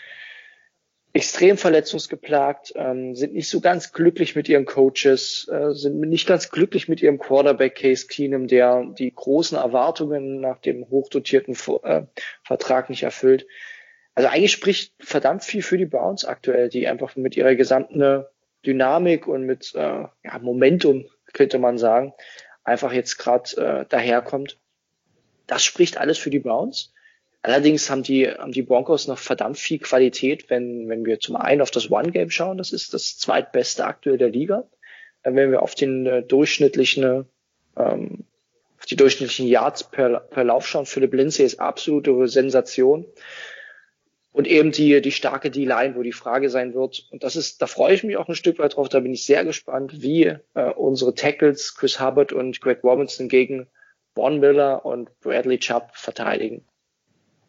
extrem 1.13 1.59
verletzungsgeplagt, 1.59 2.73
ähm, 2.77 3.15
sind 3.15 3.35
nicht 3.35 3.51
so 3.51 3.61
ganz 3.61 3.93
glücklich 3.93 4.37
mit 4.37 4.49
ihren 4.49 4.65
Coaches, 4.65 5.47
äh, 5.53 5.75
sind 5.75 6.01
nicht 6.01 6.27
ganz 6.27 6.51
glücklich 6.51 6.89
mit 6.89 7.03
ihrem 7.03 7.19
Quarterback 7.19 7.75
Case 7.75 8.07
Keenum, 8.07 8.47
der 8.47 8.87
die 8.99 9.15
großen 9.15 9.59
Erwartungen 9.59 10.41
nach 10.41 10.59
dem 10.61 10.89
hochdotierten 10.89 11.55
äh, 11.83 12.05
Vertrag 12.43 12.89
nicht 12.89 13.03
erfüllt. 13.03 13.47
Also 14.15 14.31
eigentlich 14.31 14.53
spricht 14.53 14.95
verdammt 14.99 15.45
viel 15.45 15.61
für 15.61 15.77
die 15.77 15.85
Browns 15.85 16.25
aktuell, 16.25 16.71
die 16.71 16.89
einfach 16.89 17.17
mit 17.17 17.37
ihrer 17.37 17.55
gesamten 17.55 18.25
Dynamik 18.67 19.27
und 19.27 19.45
mit 19.45 19.75
äh, 19.75 19.79
ja, 19.79 20.39
Momentum, 20.41 21.07
könnte 21.33 21.59
man 21.59 21.79
sagen, 21.79 22.13
einfach 22.65 22.93
jetzt 22.93 23.19
gerade 23.19 23.57
äh, 23.57 23.87
daherkommt. 23.89 24.59
Das 25.47 25.63
spricht 25.63 25.99
alles 25.99 26.19
für 26.19 26.31
die 26.31 26.41
Browns. 26.41 26.93
Allerdings 27.43 27.89
haben 27.91 28.03
die, 28.03 28.29
haben 28.29 28.51
die 28.51 28.63
Broncos 28.63 29.07
noch 29.07 29.19
verdammt 29.19 29.57
viel 29.57 29.79
Qualität, 29.79 30.51
wenn, 30.51 30.89
wenn 30.89 31.05
wir 31.05 31.21
zum 31.21 31.37
einen 31.37 31.61
auf 31.61 31.71
das 31.71 31.91
One-Game 31.91 32.31
schauen, 32.31 32.59
das 32.59 32.73
ist 32.73 32.93
das 32.93 33.19
zweitbeste 33.19 33.85
aktuell 33.85 34.19
der 34.19 34.31
Liga. 34.31 34.65
Wenn 35.23 35.53
wir 35.53 35.63
auf 35.63 35.77
den 35.77 36.07
äh, 36.07 36.23
durchschnittlichen, 36.25 37.27
ähm, 37.77 38.25
auf 38.79 38.87
die 38.87 38.97
durchschnittlichen 38.97 39.47
Yards 39.47 39.85
per, 39.85 40.21
per 40.21 40.43
Lauf 40.43 40.67
schauen, 40.67 40.87
Philipp 40.87 41.15
Lindsay 41.15 41.45
ist 41.45 41.61
absolute 41.61 42.27
Sensation. 42.27 43.07
Und 44.37 44.47
eben 44.47 44.71
die, 44.71 45.01
die 45.01 45.13
starke 45.13 45.51
D-Line, 45.51 45.97
wo 45.97 46.03
die 46.03 46.13
Frage 46.13 46.51
sein 46.51 46.75
wird. 46.75 47.07
Und 47.11 47.23
das 47.23 47.37
ist, 47.37 47.63
da 47.63 47.67
freue 47.67 47.95
ich 47.95 48.05
mich 48.05 48.19
auch 48.19 48.29
ein 48.29 48.35
Stück 48.35 48.59
weit 48.59 48.77
drauf. 48.77 48.91
Da 48.91 49.01
bin 49.01 49.15
ich 49.15 49.25
sehr 49.25 49.47
gespannt, 49.47 50.03
wie 50.03 50.25
äh, 50.25 50.71
unsere 50.77 51.15
Tackles 51.15 51.75
Chris 51.75 51.99
Hubbard 52.01 52.35
und 52.35 52.61
Greg 52.61 52.85
Robinson 52.85 53.31
gegen 53.31 53.67
Von 54.15 54.39
Miller 54.39 54.85
und 54.85 55.09
Bradley 55.21 55.59
Chubb 55.59 55.93
verteidigen. 55.95 56.67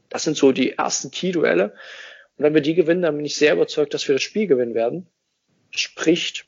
Das 0.07 0.23
sind 0.23 0.37
so 0.37 0.53
die 0.53 0.77
ersten 0.77 1.11
Key-Duelle. 1.11 1.73
Und 2.37 2.45
wenn 2.45 2.53
wir 2.53 2.61
die 2.61 2.73
gewinnen, 2.73 3.01
dann 3.01 3.17
bin 3.17 3.25
ich 3.25 3.35
sehr 3.35 3.55
überzeugt, 3.55 3.93
dass 3.93 4.07
wir 4.07 4.15
das 4.15 4.23
Spiel 4.23 4.47
gewinnen 4.47 4.73
werden. 4.73 5.07
Spricht 5.71 6.45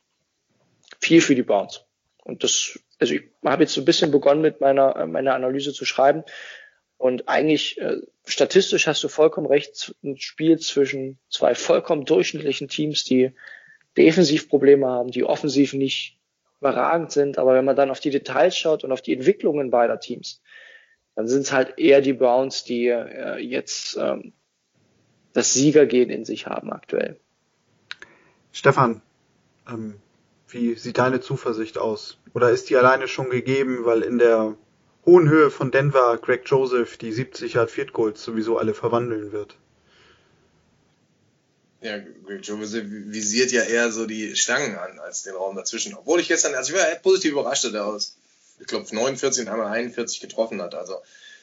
viel 1.01 1.19
für 1.19 1.35
die 1.35 1.43
Browns. 1.43 1.83
Und 2.23 2.45
das, 2.45 2.79
also 2.97 3.13
ich 3.13 3.23
habe 3.43 3.63
jetzt 3.63 3.73
so 3.73 3.81
ein 3.81 3.85
bisschen 3.85 4.11
begonnen 4.11 4.41
mit 4.41 4.61
meiner, 4.61 5.05
meiner 5.05 5.35
Analyse 5.35 5.73
zu 5.73 5.83
schreiben. 5.83 6.23
Und 6.99 7.29
eigentlich, 7.29 7.79
äh, 7.79 8.01
statistisch 8.25 8.85
hast 8.85 9.01
du 9.05 9.07
vollkommen 9.07 9.47
recht, 9.47 9.95
ein 10.03 10.17
Spiel 10.17 10.59
zwischen 10.59 11.17
zwei 11.29 11.55
vollkommen 11.55 12.03
durchschnittlichen 12.03 12.67
Teams, 12.67 13.05
die 13.05 13.31
Defensivprobleme 13.97 14.85
haben, 14.85 15.09
die 15.09 15.23
offensiv 15.23 15.71
nicht 15.71 16.17
überragend 16.59 17.13
sind. 17.13 17.37
Aber 17.37 17.53
wenn 17.53 17.63
man 17.63 17.77
dann 17.77 17.89
auf 17.89 18.01
die 18.01 18.09
Details 18.09 18.57
schaut 18.57 18.83
und 18.83 18.91
auf 18.91 19.01
die 19.01 19.13
Entwicklungen 19.13 19.71
beider 19.71 20.01
Teams, 20.01 20.41
dann 21.15 21.29
sind 21.29 21.43
es 21.43 21.53
halt 21.53 21.79
eher 21.79 22.01
die 22.01 22.11
Browns, 22.11 22.65
die 22.65 22.87
äh, 22.87 23.37
jetzt 23.37 23.97
ähm, 23.97 24.33
das 25.31 25.53
Siegergehen 25.53 26.09
in 26.09 26.25
sich 26.25 26.47
haben 26.47 26.69
aktuell. 26.69 27.17
Stefan, 28.51 29.01
ähm, 29.69 29.95
wie 30.49 30.75
sieht 30.75 30.97
deine 30.97 31.21
Zuversicht 31.21 31.77
aus? 31.77 32.17
Oder 32.33 32.49
ist 32.49 32.69
die 32.69 32.75
alleine 32.75 33.07
schon 33.07 33.29
gegeben, 33.29 33.85
weil 33.85 34.01
in 34.01 34.17
der 34.17 34.57
hohen 35.05 35.29
Höhe 35.29 35.51
von 35.51 35.71
Denver 35.71 36.17
Greg 36.17 36.43
Joseph 36.45 36.97
die 36.97 37.11
70 37.11 37.53
Yard 37.53 37.71
Field 37.71 37.93
Goals 37.93 38.23
sowieso 38.23 38.57
alle 38.57 38.73
verwandeln 38.73 39.31
wird? 39.31 39.55
Ja, 41.81 41.97
Greg 42.25 42.45
Joseph 42.45 42.85
visiert 42.87 43.51
ja 43.51 43.63
eher 43.63 43.91
so 43.91 44.05
die 44.05 44.35
Stangen 44.35 44.77
an 44.77 44.99
als 44.99 45.23
den 45.23 45.35
Raum 45.35 45.55
dazwischen. 45.55 45.95
Obwohl 45.95 46.19
ich 46.19 46.27
gestern, 46.27 46.53
also 46.55 46.73
ich 46.73 46.79
war 46.79 46.85
positiv 46.95 47.31
überrascht, 47.31 47.63
dass 47.63 47.73
er 47.73 47.85
aus 47.85 48.17
ich 48.59 48.67
glaube, 48.67 48.93
49 48.93 49.45
und 49.45 49.51
einmal 49.51 49.67
41 49.67 50.19
getroffen 50.19 50.61
hat. 50.61 50.75
Also, 50.75 51.01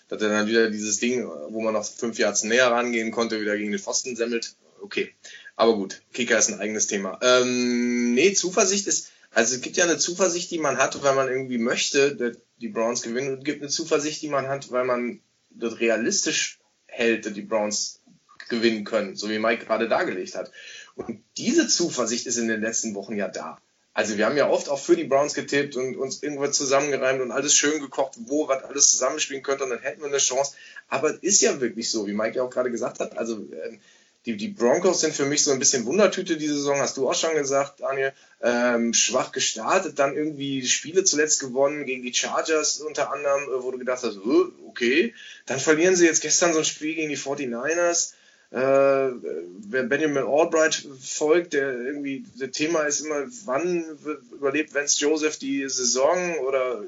dass 0.08 0.22
er 0.22 0.28
dann 0.28 0.46
wieder 0.46 0.70
dieses 0.70 0.98
Ding, 0.98 1.26
wo 1.26 1.60
man 1.60 1.74
noch 1.74 1.84
fünf 1.84 2.18
Yards 2.18 2.44
näher 2.44 2.70
rangehen 2.70 3.10
konnte, 3.10 3.40
wieder 3.40 3.56
gegen 3.56 3.72
den 3.72 3.80
Pfosten 3.80 4.16
semmelt. 4.16 4.54
Okay. 4.82 5.14
Aber 5.56 5.74
gut, 5.74 6.02
Kicker 6.12 6.38
ist 6.38 6.50
ein 6.50 6.60
eigenes 6.60 6.86
Thema. 6.86 7.18
Ähm, 7.22 8.14
nee, 8.14 8.34
Zuversicht 8.34 8.86
ist, 8.86 9.08
also 9.32 9.54
es 9.54 9.62
gibt 9.62 9.76
ja 9.76 9.84
eine 9.84 9.96
Zuversicht, 9.96 10.50
die 10.50 10.58
man 10.58 10.76
hat, 10.76 11.02
weil 11.02 11.14
man 11.14 11.28
irgendwie 11.28 11.58
möchte, 11.58 12.14
die 12.58 12.68
Browns 12.68 13.02
gewinnen. 13.02 13.36
Und 13.36 13.44
gibt 13.44 13.62
eine 13.62 13.70
Zuversicht, 13.70 14.22
die 14.22 14.28
man 14.28 14.48
hat, 14.48 14.70
weil 14.70 14.84
man 14.84 15.20
das 15.50 15.80
realistisch 15.80 16.58
hält, 16.86 17.26
dass 17.26 17.32
die 17.32 17.42
Browns 17.42 18.02
gewinnen 18.48 18.84
können, 18.84 19.16
so 19.16 19.28
wie 19.28 19.38
Mike 19.38 19.66
gerade 19.66 19.88
dargelegt 19.88 20.34
hat. 20.34 20.52
Und 20.94 21.22
diese 21.36 21.68
Zuversicht 21.68 22.26
ist 22.26 22.38
in 22.38 22.48
den 22.48 22.60
letzten 22.60 22.94
Wochen 22.94 23.16
ja 23.16 23.28
da. 23.28 23.58
Also 23.92 24.18
wir 24.18 24.26
haben 24.26 24.36
ja 24.36 24.50
oft 24.50 24.68
auch 24.68 24.78
für 24.78 24.94
die 24.94 25.04
Browns 25.04 25.32
getippt 25.32 25.74
und 25.74 25.96
uns 25.96 26.22
irgendwas 26.22 26.54
zusammengereimt 26.56 27.22
und 27.22 27.32
alles 27.32 27.54
schön 27.54 27.80
gekocht, 27.80 28.12
wo 28.26 28.46
was 28.46 28.62
alles 28.62 28.90
zusammenspielen 28.90 29.42
könnte 29.42 29.64
und 29.64 29.70
dann 29.70 29.78
hätten 29.78 30.02
wir 30.02 30.08
eine 30.08 30.18
Chance. 30.18 30.54
Aber 30.88 31.14
es 31.14 31.22
ist 31.22 31.40
ja 31.40 31.62
wirklich 31.62 31.90
so, 31.90 32.06
wie 32.06 32.12
Mike 32.12 32.36
ja 32.36 32.42
auch 32.42 32.50
gerade 32.50 32.70
gesagt 32.70 33.00
hat. 33.00 33.16
Also 33.16 33.36
ähm, 33.36 33.80
die, 34.26 34.36
die 34.36 34.48
Broncos 34.48 35.00
sind 35.00 35.14
für 35.14 35.24
mich 35.24 35.42
so 35.42 35.52
ein 35.52 35.58
bisschen 35.58 35.86
Wundertüte 35.86 36.36
diese 36.36 36.54
Saison, 36.54 36.80
hast 36.80 36.96
du 36.96 37.08
auch 37.08 37.14
schon 37.14 37.34
gesagt, 37.34 37.80
Daniel. 37.80 38.12
Ähm, 38.42 38.92
schwach 38.92 39.32
gestartet, 39.32 39.98
dann 39.98 40.14
irgendwie 40.14 40.66
Spiele 40.66 41.04
zuletzt 41.04 41.40
gewonnen, 41.40 41.86
gegen 41.86 42.02
die 42.02 42.12
Chargers 42.12 42.80
unter 42.80 43.10
anderem, 43.10 43.44
äh, 43.44 43.62
wo 43.62 43.70
du 43.70 43.78
gedacht 43.78 44.02
hast, 44.02 44.18
okay, 44.68 45.14
dann 45.46 45.58
verlieren 45.58 45.96
sie 45.96 46.04
jetzt 46.04 46.20
gestern 46.20 46.52
so 46.52 46.58
ein 46.58 46.64
Spiel 46.66 46.94
gegen 46.94 47.08
die 47.08 47.16
49ers 47.16 48.12
äh, 48.50 48.58
wer 48.58 49.82
Benjamin 49.82 50.24
Albright 50.24 50.86
folgt, 51.02 51.52
der 51.52 51.72
irgendwie, 51.72 52.24
das 52.38 52.52
Thema 52.52 52.82
ist 52.82 53.00
immer, 53.00 53.24
wann 53.44 53.84
überlebt 54.32 54.72
Vance 54.72 55.00
Joseph 55.00 55.38
die 55.38 55.68
Saison 55.68 56.38
oder 56.38 56.84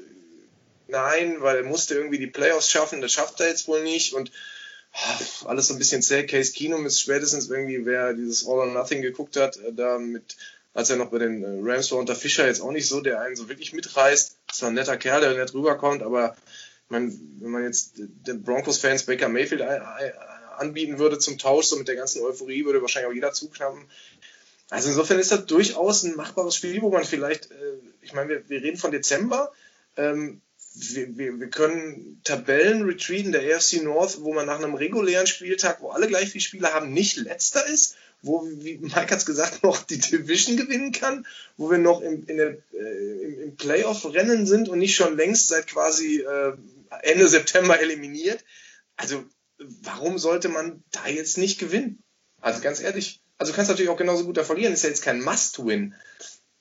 nein, 0.87 1.37
weil 1.39 1.57
er 1.57 1.63
musste 1.63 1.95
irgendwie 1.95 2.17
die 2.17 2.27
Playoffs 2.27 2.71
schaffen, 2.71 3.01
das 3.01 3.11
schafft 3.11 3.41
er 3.41 3.49
jetzt 3.49 3.67
wohl 3.67 3.83
nicht 3.83 4.13
und 4.13 4.31
alles 5.45 5.67
so 5.67 5.73
ein 5.73 5.79
bisschen 5.79 6.01
zäh. 6.01 6.25
Case 6.25 6.51
Keenum 6.51 6.85
ist 6.85 6.99
spätestens 6.99 7.49
irgendwie, 7.49 7.85
wer 7.85 8.13
dieses 8.13 8.45
All 8.47 8.59
or 8.59 8.67
Nothing 8.67 9.01
geguckt 9.01 9.37
hat, 9.37 9.57
äh, 9.57 9.73
da 9.73 9.97
mit, 9.97 10.35
als 10.73 10.89
er 10.89 10.97
noch 10.97 11.11
bei 11.11 11.19
den 11.19 11.43
äh, 11.43 11.59
Rams 11.61 11.91
war 11.91 11.99
unter 11.99 12.15
Fischer 12.15 12.47
jetzt 12.47 12.61
auch 12.61 12.71
nicht 12.71 12.87
so, 12.87 13.01
der 13.01 13.21
einen 13.21 13.35
so 13.35 13.49
wirklich 13.49 13.73
mitreißt. 13.73 14.37
Das 14.47 14.61
war 14.61 14.69
ein 14.69 14.75
netter 14.75 14.97
Kerl, 14.97 15.21
der 15.21 15.33
nett 15.33 15.53
rüberkommt, 15.53 16.03
aber 16.03 16.35
man, 16.89 17.17
wenn 17.39 17.51
man 17.51 17.63
jetzt 17.63 17.93
den 17.97 18.43
Broncos-Fans 18.43 19.03
Baker 19.03 19.29
Mayfield 19.29 19.61
anbieten 20.57 20.97
würde 20.97 21.19
zum 21.19 21.37
Tausch, 21.37 21.67
so 21.67 21.77
mit 21.77 21.87
der 21.87 21.95
ganzen 21.95 22.23
Euphorie, 22.23 22.65
würde 22.65 22.81
wahrscheinlich 22.81 23.09
auch 23.09 23.13
jeder 23.13 23.31
zuknappen. 23.31 23.85
Also 24.69 24.89
insofern 24.89 25.19
ist 25.19 25.31
das 25.31 25.45
durchaus 25.45 26.03
ein 26.03 26.15
machbares 26.15 26.55
Spiel, 26.55 26.81
wo 26.81 26.89
man 26.89 27.03
vielleicht, 27.03 27.51
äh, 27.51 27.77
ich 28.01 28.13
meine, 28.13 28.29
wir, 28.29 28.49
wir 28.49 28.61
reden 28.61 28.77
von 28.77 28.91
Dezember, 28.91 29.51
ähm, 29.97 30.41
wir, 30.73 31.17
wir, 31.17 31.39
wir 31.39 31.49
können 31.49 32.21
Tabellen 32.23 32.83
retreaten 32.83 33.31
der 33.31 33.55
AFC 33.55 33.81
North, 33.83 34.21
wo 34.21 34.33
man 34.33 34.45
nach 34.45 34.59
einem 34.59 34.75
regulären 34.75 35.27
Spieltag, 35.27 35.81
wo 35.81 35.89
alle 35.89 36.07
gleich 36.07 36.29
viele 36.29 36.43
Spiele 36.43 36.73
haben, 36.73 36.93
nicht 36.93 37.17
letzter 37.17 37.65
ist, 37.67 37.95
wo, 38.21 38.45
wie 38.45 38.77
Mike 38.77 38.95
hat 38.95 39.19
es 39.19 39.25
gesagt, 39.25 39.63
noch 39.63 39.83
die 39.83 39.99
Division 39.99 40.57
gewinnen 40.57 40.91
kann, 40.91 41.25
wo 41.57 41.71
wir 41.71 41.77
noch 41.77 42.01
im, 42.01 42.25
der, 42.25 42.57
äh, 42.73 43.23
im, 43.23 43.41
im 43.41 43.55
Playoff-Rennen 43.55 44.45
sind 44.45 44.69
und 44.69 44.79
nicht 44.79 44.95
schon 44.95 45.17
längst 45.17 45.47
seit 45.47 45.67
quasi 45.67 46.21
äh, 46.21 46.53
Ende 47.01 47.27
September 47.27 47.79
eliminiert. 47.79 48.43
Also 48.95 49.23
warum 49.57 50.17
sollte 50.17 50.49
man 50.49 50.83
da 50.91 51.07
jetzt 51.07 51.37
nicht 51.37 51.59
gewinnen? 51.59 52.03
Also 52.41 52.61
ganz 52.61 52.81
ehrlich, 52.81 53.21
also 53.37 53.51
du 53.51 53.55
kannst 53.55 53.69
natürlich 53.69 53.89
auch 53.89 53.97
genauso 53.97 54.25
gut 54.25 54.37
da 54.37 54.43
verlieren, 54.43 54.73
ist 54.73 54.83
ja 54.83 54.89
jetzt 54.89 55.03
kein 55.03 55.21
Must-Win, 55.21 55.95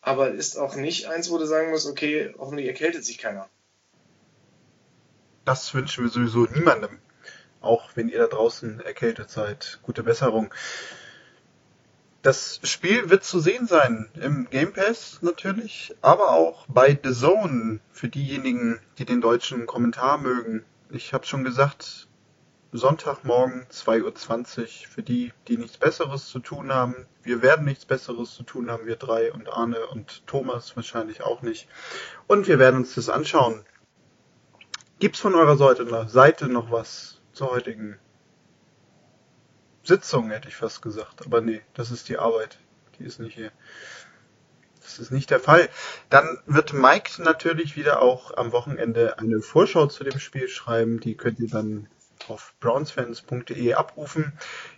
aber 0.00 0.32
ist 0.32 0.56
auch 0.56 0.76
nicht 0.76 1.06
eins, 1.06 1.30
wo 1.30 1.38
du 1.38 1.46
sagen 1.46 1.70
musst, 1.70 1.86
okay, 1.86 2.34
hoffentlich 2.38 2.66
erkältet 2.66 3.04
sich 3.04 3.18
keiner. 3.18 3.48
Das 5.48 5.72
wünschen 5.72 6.04
wir 6.04 6.10
sowieso 6.10 6.44
niemandem. 6.44 6.98
Auch 7.62 7.92
wenn 7.94 8.10
ihr 8.10 8.18
da 8.18 8.26
draußen 8.26 8.80
erkältet 8.80 9.30
seid. 9.30 9.80
Gute 9.82 10.02
Besserung. 10.02 10.52
Das 12.20 12.60
Spiel 12.64 13.08
wird 13.08 13.24
zu 13.24 13.40
sehen 13.40 13.66
sein 13.66 14.10
im 14.20 14.50
Game 14.50 14.74
Pass 14.74 15.20
natürlich, 15.22 15.96
aber 16.02 16.32
auch 16.32 16.66
bei 16.68 16.98
The 17.02 17.14
Zone 17.14 17.80
für 17.90 18.08
diejenigen, 18.08 18.78
die 18.98 19.06
den 19.06 19.22
deutschen 19.22 19.64
Kommentar 19.64 20.18
mögen. 20.18 20.66
Ich 20.90 21.14
habe 21.14 21.24
schon 21.24 21.44
gesagt, 21.44 22.08
Sonntagmorgen 22.72 23.64
2.20 23.72 24.60
Uhr 24.60 24.66
für 24.90 25.02
die, 25.02 25.32
die 25.48 25.56
nichts 25.56 25.78
Besseres 25.78 26.28
zu 26.28 26.40
tun 26.40 26.74
haben. 26.74 27.06
Wir 27.22 27.40
werden 27.40 27.64
nichts 27.64 27.86
Besseres 27.86 28.34
zu 28.34 28.42
tun 28.42 28.70
haben, 28.70 28.84
wir 28.84 28.96
drei 28.96 29.32
und 29.32 29.48
Arne 29.48 29.86
und 29.86 30.26
Thomas 30.26 30.76
wahrscheinlich 30.76 31.22
auch 31.22 31.40
nicht. 31.40 31.68
Und 32.26 32.48
wir 32.48 32.58
werden 32.58 32.76
uns 32.76 32.96
das 32.96 33.08
anschauen. 33.08 33.64
Gibt's 34.98 35.20
von 35.20 35.34
eurer 35.34 35.56
Seite 36.08 36.48
noch 36.48 36.72
was 36.72 37.20
zur 37.32 37.50
heutigen 37.50 37.98
Sitzung, 39.84 40.30
hätte 40.30 40.48
ich 40.48 40.56
fast 40.56 40.82
gesagt. 40.82 41.24
Aber 41.24 41.40
nee, 41.40 41.62
das 41.74 41.90
ist 41.90 42.08
die 42.08 42.18
Arbeit. 42.18 42.58
Die 42.98 43.04
ist 43.04 43.20
nicht 43.20 43.34
hier. 43.34 43.52
Das 44.82 44.98
ist 44.98 45.12
nicht 45.12 45.30
der 45.30 45.38
Fall. 45.38 45.68
Dann 46.10 46.38
wird 46.46 46.72
Mike 46.72 47.22
natürlich 47.22 47.76
wieder 47.76 48.02
auch 48.02 48.36
am 48.36 48.50
Wochenende 48.52 49.18
eine 49.18 49.40
Vorschau 49.40 49.86
zu 49.86 50.02
dem 50.02 50.18
Spiel 50.18 50.48
schreiben. 50.48 50.98
Die 50.98 51.16
könnt 51.16 51.38
ihr 51.38 51.48
dann 51.48 51.88
auf 52.26 52.54
brownsfans.de 52.58 53.74
abrufen. 53.74 54.32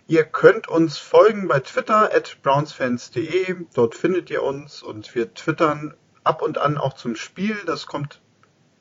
Ihr 0.07 0.23
könnt 0.23 0.67
uns 0.67 0.97
folgen 0.97 1.47
bei 1.47 1.61
Twitter 1.61 2.13
at 2.13 2.37
brownsfans.de. 2.43 3.55
Dort 3.73 3.95
findet 3.95 4.29
ihr 4.29 4.43
uns 4.43 4.83
und 4.83 5.15
wir 5.15 5.33
twittern 5.33 5.95
ab 6.23 6.43
und 6.43 6.59
an 6.59 6.77
auch 6.77 6.93
zum 6.93 7.15
Spiel. 7.15 7.57
Das 7.65 7.87
kommt 7.87 8.21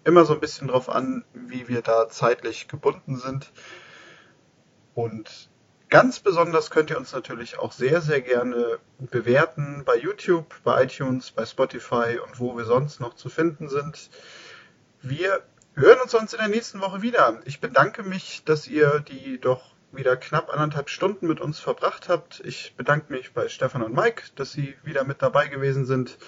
immer 0.04 0.24
so 0.24 0.34
ein 0.34 0.40
bisschen 0.40 0.68
drauf 0.68 0.88
an, 0.88 1.24
wie 1.34 1.68
wir 1.68 1.82
da 1.82 2.08
zeitlich 2.08 2.68
gebunden 2.68 3.16
sind. 3.16 3.52
Und 4.94 5.50
Ganz 5.90 6.20
besonders 6.20 6.70
könnt 6.70 6.90
ihr 6.90 6.98
uns 6.98 7.12
natürlich 7.12 7.58
auch 7.58 7.72
sehr, 7.72 8.00
sehr 8.00 8.20
gerne 8.20 8.78
bewerten 9.00 9.82
bei 9.84 9.96
YouTube, 9.96 10.54
bei 10.62 10.84
iTunes, 10.84 11.32
bei 11.32 11.44
Spotify 11.44 12.20
und 12.24 12.38
wo 12.38 12.56
wir 12.56 12.64
sonst 12.64 13.00
noch 13.00 13.14
zu 13.14 13.28
finden 13.28 13.68
sind. 13.68 14.08
Wir 15.02 15.42
hören 15.74 15.98
uns 16.00 16.12
sonst 16.12 16.32
in 16.32 16.38
der 16.38 16.48
nächsten 16.48 16.80
Woche 16.80 17.02
wieder. 17.02 17.40
Ich 17.44 17.60
bedanke 17.60 18.04
mich, 18.04 18.44
dass 18.44 18.68
ihr 18.68 19.00
die 19.00 19.40
doch 19.40 19.74
wieder 19.90 20.16
knapp 20.16 20.50
anderthalb 20.50 20.90
Stunden 20.90 21.26
mit 21.26 21.40
uns 21.40 21.58
verbracht 21.58 22.08
habt. 22.08 22.40
Ich 22.44 22.76
bedanke 22.76 23.12
mich 23.12 23.32
bei 23.32 23.48
Stefan 23.48 23.82
und 23.82 23.92
Mike, 23.92 24.22
dass 24.36 24.52
sie 24.52 24.76
wieder 24.84 25.02
mit 25.02 25.22
dabei 25.22 25.48
gewesen 25.48 25.86
sind. 25.86 26.18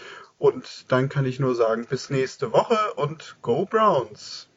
Und 0.43 0.90
dann 0.90 1.09
kann 1.09 1.24
ich 1.24 1.39
nur 1.39 1.55
sagen, 1.55 1.86
bis 1.86 2.10
nächste 2.10 2.52
Woche 2.52 2.94
und 2.94 3.36
Go 3.43 3.64
Browns! 3.64 4.48